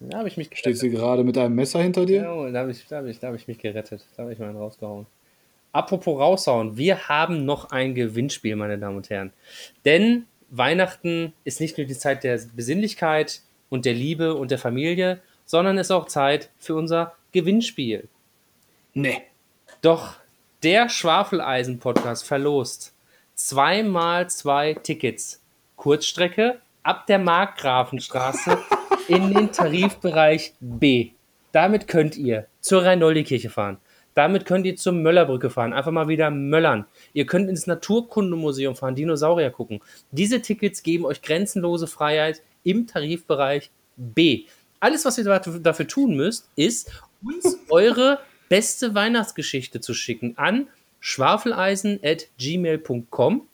Da 0.01 0.19
habe 0.19 0.29
ich 0.29 0.37
mich 0.37 0.47
Steht 0.47 0.62
gerettet. 0.62 0.81
sie 0.81 0.91
gerade 0.91 1.25
mit 1.25 1.37
einem 1.37 1.55
Messer 1.55 1.83
hinter 1.83 2.07
dir? 2.07 2.23
Ja, 2.23 2.51
da 2.51 2.61
habe 2.61 2.70
ich, 2.70 2.87
da 2.87 2.99
hab 2.99 3.07
ich, 3.07 3.19
da 3.19 3.29
hab 3.29 3.35
ich 3.35 3.49
mich 3.49 3.59
gerettet. 3.59 4.05
Da 4.16 4.23
habe 4.23 4.33
ich 4.33 4.39
mal 4.39 4.49
einen 4.49 4.59
rausgehauen. 4.59 5.07
Apropos 5.73 6.19
raushauen, 6.19 6.77
wir 6.77 7.09
haben 7.09 7.45
noch 7.45 7.70
ein 7.70 7.95
Gewinnspiel, 7.95 8.57
meine 8.57 8.79
Damen 8.79 8.97
und 8.97 9.11
Herren. 9.11 9.33
Denn 9.85 10.27
Weihnachten 10.51 11.35
ist 11.45 11.61
nicht 11.61 11.77
nur 11.77 11.87
die 11.87 11.97
Zeit 11.97 12.25
der 12.25 12.41
Besinnlichkeit 12.55 13.43
und 13.69 13.85
der 13.85 13.93
Liebe 13.93 14.35
und 14.35 14.51
der 14.51 14.59
Familie, 14.59 15.20
sondern 15.45 15.77
ist 15.79 15.91
auch 15.91 16.07
Zeit 16.07 16.51
für 16.59 16.75
unser 16.75 17.15
Gewinnspiel. 17.33 18.09
Nee. 18.95 19.23
Doch 19.83 20.15
der 20.62 20.89
Schwafeleisen-Podcast 20.89 22.25
verlost 22.25 22.95
zweimal 23.35 24.29
zwei 24.31 24.75
Tickets. 24.75 25.41
Kurzstrecke 25.77 26.61
ab 26.83 27.07
der 27.07 27.19
Markgrafenstraße 27.19 28.59
in 29.07 29.33
den 29.33 29.53
Tarifbereich 29.53 30.55
B. 30.61 31.11
Damit 31.53 31.89
könnt 31.89 32.16
ihr 32.16 32.47
zur 32.61 32.85
Rhein-Dolly-Kirche 32.85 33.51
fahren. 33.51 33.79
Damit 34.15 34.47
könnt 34.47 34.66
ihr 34.66 34.77
zur 34.77 34.93
Möllerbrücke 34.93 35.49
fahren. 35.49 35.73
Einfach 35.73 35.93
mal 35.93 36.09
wieder 36.09 36.31
möllern. 36.31 36.87
Ihr 37.12 37.27
könnt 37.27 37.49
ins 37.49 37.66
Naturkundemuseum 37.66 38.75
fahren, 38.75 38.97
Dinosaurier 38.97 39.51
gucken. 39.51 39.81
Diese 40.11 40.43
Tickets 40.43 40.83
geben 40.83 41.05
euch 41.05 41.23
grenzenlose 41.23 41.87
Freiheit 41.87 42.43
im 42.65 42.87
Tarifbereich 42.87 43.70
B. 43.97 44.45
Alles, 44.81 45.05
was 45.05 45.19
ihr 45.19 45.25
dafür 45.25 45.87
tun 45.87 46.16
müsst, 46.16 46.49
ist, 46.57 46.91
uns 47.25 47.59
eure 47.70 48.19
beste 48.49 48.95
Weihnachtsgeschichte 48.95 49.81
zu 49.81 49.95
schicken 49.95 50.35
an 50.37 50.69
schwafeleisen.gmail.com. 51.01 53.48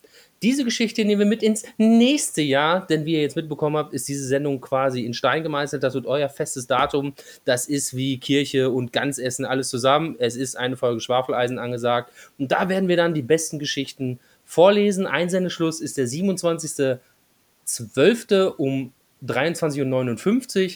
Diese 0.45 0.63
Geschichte 0.63 1.03
nehmen 1.03 1.21
wir 1.21 1.25
mit 1.25 1.41
ins 1.41 1.63
nächste 1.79 2.43
Jahr, 2.43 2.85
denn 2.85 3.03
wie 3.03 3.13
ihr 3.13 3.21
jetzt 3.21 3.35
mitbekommen 3.35 3.77
habt, 3.77 3.95
ist 3.95 4.07
diese 4.07 4.27
Sendung 4.27 4.61
quasi 4.61 5.03
in 5.03 5.15
Stein 5.15 5.41
gemeißelt. 5.41 5.81
Das 5.81 5.95
wird 5.95 6.05
euer 6.05 6.29
festes 6.29 6.67
Datum. 6.67 7.15
Das 7.45 7.65
ist 7.65 7.97
wie 7.97 8.19
Kirche 8.19 8.69
und 8.69 8.93
Ganzessen 8.93 9.43
alles 9.43 9.69
zusammen. 9.69 10.15
Es 10.19 10.35
ist 10.35 10.55
eine 10.55 10.77
Folge 10.77 11.01
Schwafeleisen 11.01 11.57
angesagt. 11.57 12.13
Und 12.37 12.51
da 12.51 12.69
werden 12.69 12.87
wir 12.87 12.95
dann 12.95 13.15
die 13.15 13.23
besten 13.23 13.57
Geschichten 13.57 14.19
vorlesen. 14.43 15.07
Einsendeschluss 15.07 15.81
ist 15.81 15.97
der 15.97 16.05
27.12. 16.05 18.45
um 18.45 18.93
23.59 19.25 20.63
Uhr. 20.63 20.69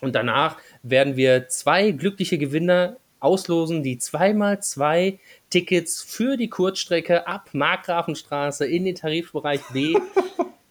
Und 0.00 0.16
danach 0.16 0.56
werden 0.82 1.14
wir 1.14 1.46
zwei 1.46 1.92
glückliche 1.92 2.36
Gewinner 2.36 2.96
auslosen 3.24 3.82
die 3.82 3.96
2x2 3.96 5.18
Tickets 5.54 6.02
für 6.02 6.36
die 6.36 6.50
Kurzstrecke 6.50 7.28
ab 7.28 7.50
Markgrafenstraße 7.52 8.66
in 8.66 8.84
den 8.84 8.96
Tarifbereich 8.96 9.60
B 9.72 9.96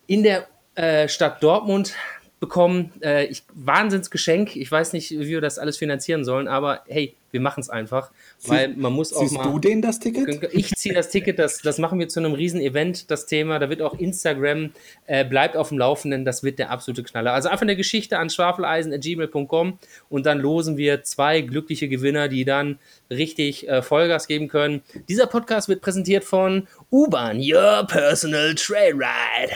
in 0.08 0.24
der 0.24 0.46
äh, 0.76 1.08
Stadt 1.08 1.42
Dortmund 1.42 1.96
bekommen. 2.44 2.92
Äh, 3.02 3.28
ich, 3.28 3.44
Wahnsinnsgeschenk. 3.54 4.58
Ich 4.58 4.70
weiß 4.70 4.92
nicht, 4.92 5.12
wie 5.12 5.28
wir 5.28 5.40
das 5.40 5.60
alles 5.60 5.78
finanzieren 5.78 6.26
sollen, 6.26 6.50
aber 6.50 6.82
hey, 6.90 7.16
wir 7.32 7.40
machen 7.40 7.62
es 7.62 7.70
einfach. 7.70 8.12
weil 8.46 8.76
man 8.76 8.92
muss 8.92 9.14
auch 9.14 9.22
Siehst 9.22 9.36
mal. 9.36 9.44
du 9.44 9.60
denen 9.60 9.82
das 9.82 10.00
Ticket? 10.00 10.50
Ich 10.52 10.72
ziehe 10.76 10.94
das 10.94 11.10
Ticket, 11.10 11.40
das, 11.40 11.60
das 11.60 11.78
machen 11.78 11.98
wir 12.00 12.10
zu 12.10 12.20
einem 12.20 12.34
riesen 12.34 12.60
Event, 12.60 13.10
das 13.10 13.28
Thema. 13.28 13.60
Da 13.60 13.70
wird 13.70 13.82
auch 13.82 13.98
Instagram, 13.98 14.72
äh, 15.08 15.24
bleibt 15.24 15.56
auf 15.56 15.70
dem 15.70 15.78
Laufenden, 15.78 16.26
das 16.26 16.44
wird 16.44 16.60
der 16.60 16.70
absolute 16.70 17.02
Knaller. 17.02 17.32
Also 17.32 17.48
einfach 17.48 17.62
eine 17.62 17.78
Geschichte 17.78 18.20
an 18.20 18.30
schwafeleisen.gmail.com 18.30 19.80
und 20.10 20.26
dann 20.26 20.40
losen 20.40 20.76
wir 20.76 21.04
zwei 21.04 21.40
glückliche 21.40 21.88
Gewinner, 21.88 22.28
die 22.28 22.44
dann 22.44 22.78
richtig 23.10 23.70
äh, 23.70 23.82
Vollgas 23.82 24.28
geben 24.28 24.50
können. 24.50 24.84
Dieser 25.08 25.28
Podcast 25.28 25.70
wird 25.70 25.80
präsentiert 25.80 26.26
von 26.26 26.68
U-Bahn, 26.92 27.40
Your 27.40 27.88
Personal 27.88 28.54
Trail 28.56 28.96
Ride. 28.96 29.54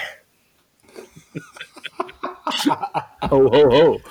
Ho, 3.30 3.52
ho, 3.52 3.72
ho. 3.72 4.02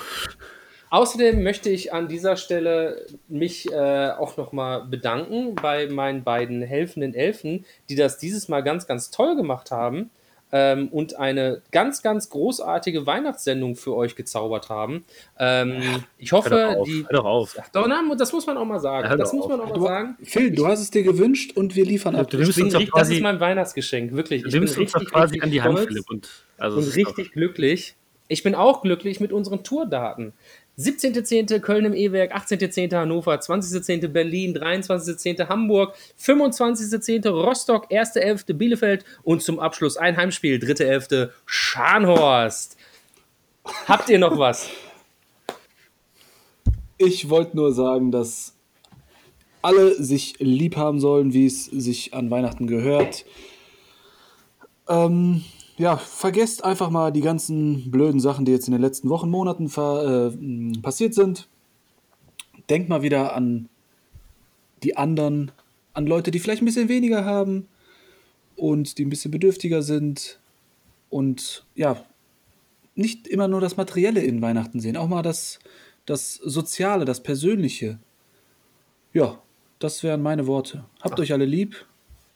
Außerdem 0.90 1.42
möchte 1.42 1.68
ich 1.70 1.92
an 1.92 2.06
dieser 2.06 2.36
Stelle 2.36 3.06
mich 3.28 3.70
äh, 3.72 4.10
auch 4.10 4.36
nochmal 4.36 4.84
bedanken 4.86 5.54
bei 5.54 5.88
meinen 5.88 6.22
beiden 6.22 6.62
helfenden 6.62 7.14
Elfen, 7.14 7.64
die 7.88 7.96
das 7.96 8.18
dieses 8.18 8.48
Mal 8.48 8.62
ganz, 8.62 8.86
ganz 8.86 9.10
toll 9.10 9.36
gemacht 9.36 9.70
haben 9.70 10.10
ähm, 10.52 10.88
und 10.88 11.16
eine 11.16 11.62
ganz, 11.72 12.02
ganz 12.02 12.30
großartige 12.30 13.06
Weihnachtssendung 13.06 13.76
für 13.76 13.94
euch 13.94 14.14
gezaubert 14.14 14.68
haben. 14.68 15.04
Ähm, 15.38 16.04
ich 16.18 16.32
Hör 16.32 16.38
hoffe, 16.38 16.50
doch 16.50 16.76
auf. 16.76 16.86
die. 16.86 17.04
Hör 17.08 17.16
doch 17.18 17.24
auf. 17.24 17.56
Doch, 17.72 17.88
das 18.16 18.32
muss 18.32 18.46
man 18.46 18.56
auch 18.56 18.64
mal 18.64 18.78
sagen. 18.78 19.08
Hör 19.08 19.16
das 19.16 19.32
muss 19.32 19.48
man 19.48 19.60
auf. 19.60 19.70
auch 19.72 19.76
mal 19.76 19.86
sagen. 19.86 20.16
Phil, 20.22 20.50
du 20.52 20.66
hast 20.66 20.80
es 20.80 20.90
dir 20.90 21.02
gewünscht 21.02 21.56
und 21.56 21.74
wir 21.74 21.84
liefern 21.84 22.16
ab. 22.16 22.30
Du 22.30 22.36
Ich 22.36 22.44
nimmst 22.44 22.56
bin 22.56 22.64
uns 22.66 22.74
doch 22.74 22.80
richtig, 22.80 22.94
das 22.94 23.08
ist 23.08 23.14
quasi, 23.14 23.22
mein 23.22 23.40
Weihnachtsgeschenk, 23.40 24.12
wirklich. 24.12 24.42
du 24.42 24.48
Ich 24.48 24.52
bin 24.52 24.62
nimmst 24.62 24.78
uns 24.78 24.94
richtig, 24.94 25.10
quasi 25.10 25.40
an 25.40 25.50
die 25.50 25.62
Hand, 25.62 25.80
Philipp. 25.80 26.08
Und, 26.08 26.28
also 26.58 26.78
und 26.78 26.94
richtig 26.94 27.32
glücklich. 27.32 27.96
Ich 28.28 28.42
bin 28.42 28.54
auch 28.54 28.82
glücklich 28.82 29.20
mit 29.20 29.32
unseren 29.32 29.62
Tourdaten. 29.62 30.32
17.10. 30.78 31.60
Köln 31.60 31.86
im 31.86 31.94
E-Werk, 31.94 32.36
18.10. 32.36 32.94
Hannover, 32.94 33.34
20.10. 33.34 34.08
Berlin, 34.08 34.54
23.10. 34.54 35.48
Hamburg, 35.48 35.94
25.10. 36.20 37.28
Rostock, 37.28 37.90
1.11. 37.90 38.52
Bielefeld 38.52 39.04
und 39.22 39.42
zum 39.42 39.58
Abschluss 39.58 39.96
ein 39.96 40.16
Heimspiel, 40.16 40.58
3.11. 40.58 41.30
Scharnhorst. 41.46 42.76
Habt 43.88 44.10
ihr 44.10 44.18
noch 44.18 44.38
was? 44.38 44.68
Ich 46.98 47.30
wollte 47.30 47.56
nur 47.56 47.72
sagen, 47.72 48.10
dass 48.10 48.54
alle 49.62 49.94
sich 50.02 50.34
lieb 50.38 50.76
haben 50.76 51.00
sollen, 51.00 51.32
wie 51.32 51.46
es 51.46 51.64
sich 51.64 52.12
an 52.14 52.30
Weihnachten 52.30 52.66
gehört. 52.66 53.24
Ähm, 54.88 55.42
ja, 55.76 55.96
vergesst 55.96 56.64
einfach 56.64 56.90
mal 56.90 57.12
die 57.12 57.20
ganzen 57.20 57.90
blöden 57.90 58.20
Sachen, 58.20 58.44
die 58.44 58.52
jetzt 58.52 58.66
in 58.66 58.72
den 58.72 58.80
letzten 58.80 59.10
Wochen, 59.10 59.28
Monaten 59.28 59.66
äh, 59.66 60.80
passiert 60.80 61.14
sind. 61.14 61.48
Denkt 62.70 62.88
mal 62.88 63.02
wieder 63.02 63.34
an 63.34 63.68
die 64.82 64.96
anderen, 64.96 65.52
an 65.92 66.06
Leute, 66.06 66.30
die 66.30 66.38
vielleicht 66.38 66.62
ein 66.62 66.66
bisschen 66.66 66.88
weniger 66.88 67.24
haben 67.24 67.68
und 68.56 68.98
die 68.98 69.04
ein 69.04 69.10
bisschen 69.10 69.30
bedürftiger 69.30 69.82
sind. 69.82 70.40
Und 71.10 71.64
ja, 71.74 72.04
nicht 72.94 73.28
immer 73.28 73.46
nur 73.46 73.60
das 73.60 73.76
Materielle 73.76 74.22
in 74.22 74.40
Weihnachten 74.40 74.80
sehen, 74.80 74.96
auch 74.96 75.08
mal 75.08 75.22
das, 75.22 75.58
das 76.06 76.34
Soziale, 76.36 77.04
das 77.04 77.22
Persönliche. 77.22 77.98
Ja, 79.12 79.40
das 79.78 80.02
wären 80.02 80.22
meine 80.22 80.46
Worte. 80.46 80.86
Habt 81.02 81.20
euch 81.20 81.32
alle 81.32 81.44
lieb 81.44 81.86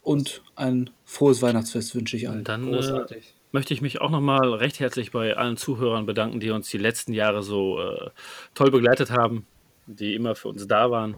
und 0.02 0.42
ein 0.56 0.90
frohes 1.04 1.42
Weihnachtsfest 1.42 1.94
wünsche 1.94 2.16
ich 2.16 2.28
allen. 2.28 2.44
Dann 2.44 2.68
äh, 2.68 2.76
Großartig. 2.76 3.34
möchte 3.52 3.74
ich 3.74 3.82
mich 3.82 4.00
auch 4.00 4.10
nochmal 4.10 4.54
recht 4.54 4.80
herzlich 4.80 5.10
bei 5.10 5.36
allen 5.36 5.56
Zuhörern 5.56 6.06
bedanken, 6.06 6.40
die 6.40 6.50
uns 6.50 6.70
die 6.70 6.78
letzten 6.78 7.12
Jahre 7.12 7.42
so 7.42 7.80
äh, 7.80 8.10
toll 8.54 8.70
begleitet 8.70 9.10
haben, 9.10 9.46
die 9.86 10.14
immer 10.14 10.34
für 10.34 10.48
uns 10.48 10.66
da 10.66 10.90
waren. 10.90 11.16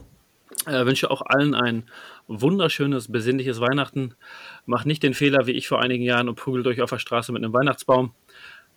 Äh, 0.66 0.84
wünsche 0.86 1.10
auch 1.10 1.22
allen 1.22 1.54
ein 1.54 1.84
wunderschönes, 2.28 3.10
besinnliches 3.10 3.60
Weihnachten. 3.60 4.14
Macht 4.66 4.86
nicht 4.86 5.02
den 5.02 5.14
Fehler 5.14 5.46
wie 5.46 5.52
ich 5.52 5.68
vor 5.68 5.80
einigen 5.80 6.04
Jahren 6.04 6.28
und 6.28 6.36
prügelt 6.36 6.66
euch 6.66 6.82
auf 6.82 6.90
der 6.90 6.98
Straße 6.98 7.32
mit 7.32 7.42
einem 7.42 7.52
Weihnachtsbaum. 7.52 8.14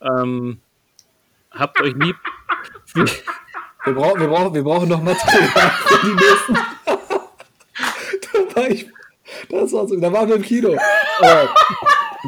Ähm, 0.02 0.60
habt 1.52 1.82
euch 1.82 1.94
lieb. 1.94 2.16
Wir, 2.94 3.94
brauchen, 3.94 4.20
wir, 4.20 4.28
brauchen, 4.28 4.54
wir 4.54 4.64
brauchen 4.64 4.90
noch 4.90 5.02
Material 5.02 5.70
für 5.70 6.08
die 6.08 6.14
nächsten. 6.14 6.54
da, 8.56 8.56
war 8.56 8.70
ich, 8.70 8.88
das 9.50 9.74
war 9.74 9.88
so, 9.88 10.00
da 10.00 10.12
waren 10.12 10.28
wir 10.30 10.36
im 10.36 10.42
Kino. 10.42 10.76
Aber 11.20 11.50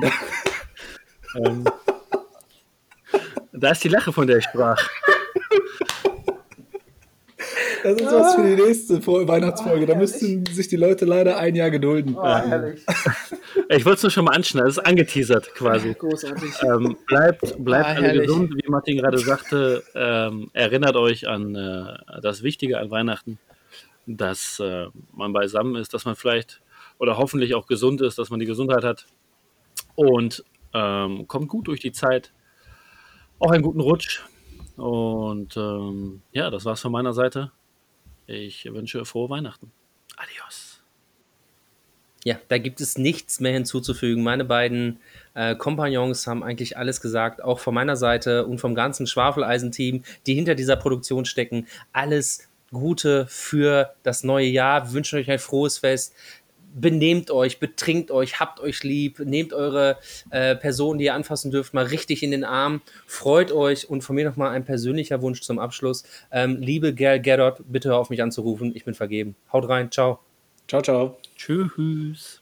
ähm, 1.46 1.66
da 3.54 3.72
ist 3.72 3.84
die 3.84 3.90
Lache, 3.90 4.12
von 4.14 4.28
der 4.28 4.38
ich 4.38 4.44
sprach. 4.46 4.78
das 7.84 8.02
ist 8.02 8.12
was 8.12 8.36
für 8.36 8.44
die 8.44 8.62
nächste 8.62 9.06
Weihnachtsfolge. 9.06 9.86
Da 9.86 9.96
müssten 9.96 10.46
sich 10.48 10.68
die 10.68 10.76
Leute 10.76 11.06
leider 11.06 11.38
ein 11.38 11.56
Jahr 11.56 11.70
gedulden. 11.70 12.16
herrlich. 12.22 12.86
Ich 13.70 13.86
wollte 13.86 13.98
es 13.98 14.04
nur 14.04 14.12
schon 14.12 14.26
mal 14.26 14.36
anschneiden, 14.36 14.70
es 14.70 14.78
ist 14.78 14.86
angeteasert 14.86 15.54
quasi. 15.56 15.94
Großartig. 15.94 16.52
Ähm, 16.64 16.98
bleibt 17.08 17.64
bleibt 17.64 17.86
Ah, 17.86 17.94
alle 17.94 18.08
herrlich. 18.08 18.28
gesund, 18.28 18.54
wie 18.56 18.70
Martin 18.70 18.98
gerade 18.98 19.18
sagte. 19.18 19.84
Ähm, 19.96 20.50
erinnert 20.54 20.96
euch 20.96 21.28
an 21.28 21.56
äh, 21.56 22.22
das 22.22 22.44
Wichtige 22.44 22.80
an 22.80 22.92
Weihnachten, 22.92 23.40
dass 24.06 24.60
äh, 24.60 24.88
man 25.14 25.34
beisammen 25.34 25.76
ist, 25.76 25.94
dass 25.94 26.06
man 26.06 26.16
vielleicht 26.16 26.62
oder 27.00 27.18
hoffentlich 27.18 27.56
auch 27.56 27.68
gesund 27.68 28.02
ist, 28.02 28.18
dass 28.18 28.30
man 28.30 28.40
die 28.40 28.46
Gesundheit 28.46 28.84
hat 28.84 29.06
und 29.96 30.44
ähm, 30.74 31.28
kommt 31.28 31.50
gut 31.50 31.68
durch 31.68 31.80
die 31.80 31.92
Zeit. 31.92 32.32
Auch 33.40 33.52
einen 33.52 33.64
guten 33.64 33.82
Rutsch. 33.82 34.22
Und 34.76 35.58
ähm, 35.58 36.22
ja, 36.32 36.50
das 36.50 36.66
war's 36.66 36.82
von 36.82 36.92
meiner 36.92 37.14
Seite. 37.14 37.52
Ich 38.28 38.66
wünsche 38.66 39.06
frohe 39.06 39.30
Weihnachten. 39.30 39.72
Adios. 40.16 40.82
Ja, 42.24 42.38
da 42.50 42.58
gibt 42.58 42.82
es 42.82 42.98
nichts 42.98 43.40
mehr 43.40 43.54
hinzuzufügen. 43.54 44.24
Meine 44.24 44.44
beiden 44.44 45.00
äh, 45.34 45.56
Kompagnons 45.56 46.28
haben 46.28 46.44
eigentlich 46.44 46.78
alles 46.78 47.00
gesagt, 47.00 47.42
auch 47.42 47.60
von 47.60 47.74
meiner 47.74 47.96
Seite 47.96 48.46
und 48.46 48.60
vom 48.60 48.76
ganzen 48.76 49.08
Schwafeleisen-Team, 49.08 50.04
die 50.26 50.34
hinter 50.34 50.56
dieser 50.56 50.76
Produktion 50.76 51.26
stecken. 51.26 51.68
Alles 51.94 52.50
Gute 52.72 53.28
für 53.30 53.94
das 54.04 54.24
neue 54.24 54.48
Jahr. 54.48 54.88
Wir 54.88 54.94
wünschen 54.94 55.20
euch 55.20 55.32
ein 55.32 55.40
frohes 55.40 55.78
Fest. 55.78 56.14
Benehmt 56.74 57.32
euch, 57.32 57.60
betrinkt 57.60 58.12
euch, 58.12 58.40
habt 58.40 58.60
euch 58.60 58.84
lieb, 58.84 59.20
nehmt 59.20 59.54
eure 59.54 59.98
äh, 60.30 60.56
Person, 60.56 60.98
die 60.98 61.06
ihr 61.06 61.16
anfassen 61.16 61.50
dürft, 61.52 61.74
mal 61.74 61.86
richtig 61.86 62.22
in 62.22 62.32
den 62.32 62.44
Arm, 62.44 62.82
freut 63.06 63.52
euch 63.52 63.90
und 63.90 64.02
von 64.02 64.16
mir 64.16 64.26
nochmal 64.26 64.52
ein 64.52 64.66
persönlicher 64.66 65.22
Wunsch 65.22 65.42
zum 65.42 65.60
Abschluss. 65.60 66.04
Ähm, 66.32 66.58
liebe 66.62 66.94
Ger 66.94 67.20
Gerard, 67.20 67.62
bitte 67.68 67.90
hör 67.90 67.98
auf 67.98 68.10
mich 68.10 68.22
anzurufen, 68.22 68.76
ich 68.76 68.86
bin 68.86 68.94
vergeben. 68.94 69.36
Haut 69.52 69.68
rein, 69.68 69.92
ciao. 69.92 70.20
Ciao, 70.68 70.82
ciao. 70.82 71.18
Tschüss. 71.36 72.42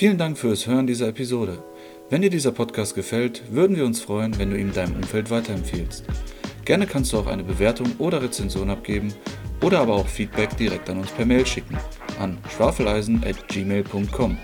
Vielen 0.00 0.16
Dank 0.16 0.38
fürs 0.38 0.66
Hören 0.66 0.86
dieser 0.86 1.08
Episode. 1.08 1.62
Wenn 2.08 2.22
dir 2.22 2.30
dieser 2.30 2.52
Podcast 2.52 2.94
gefällt, 2.94 3.42
würden 3.50 3.76
wir 3.76 3.84
uns 3.84 4.00
freuen, 4.00 4.38
wenn 4.38 4.50
du 4.50 4.56
ihn 4.56 4.72
deinem 4.72 4.96
Umfeld 4.96 5.30
weiterempfiehlst. 5.30 6.06
Gerne 6.64 6.86
kannst 6.86 7.12
du 7.12 7.18
auch 7.18 7.26
eine 7.26 7.44
Bewertung 7.44 7.92
oder 7.98 8.22
Rezension 8.22 8.70
abgeben 8.70 9.12
oder 9.62 9.80
aber 9.80 9.92
auch 9.96 10.08
Feedback 10.08 10.56
direkt 10.56 10.88
an 10.88 11.00
uns 11.00 11.10
per 11.10 11.26
Mail 11.26 11.44
schicken 11.44 11.76
an 12.18 12.38
schwafeleisen@gmail.com. 12.48 14.38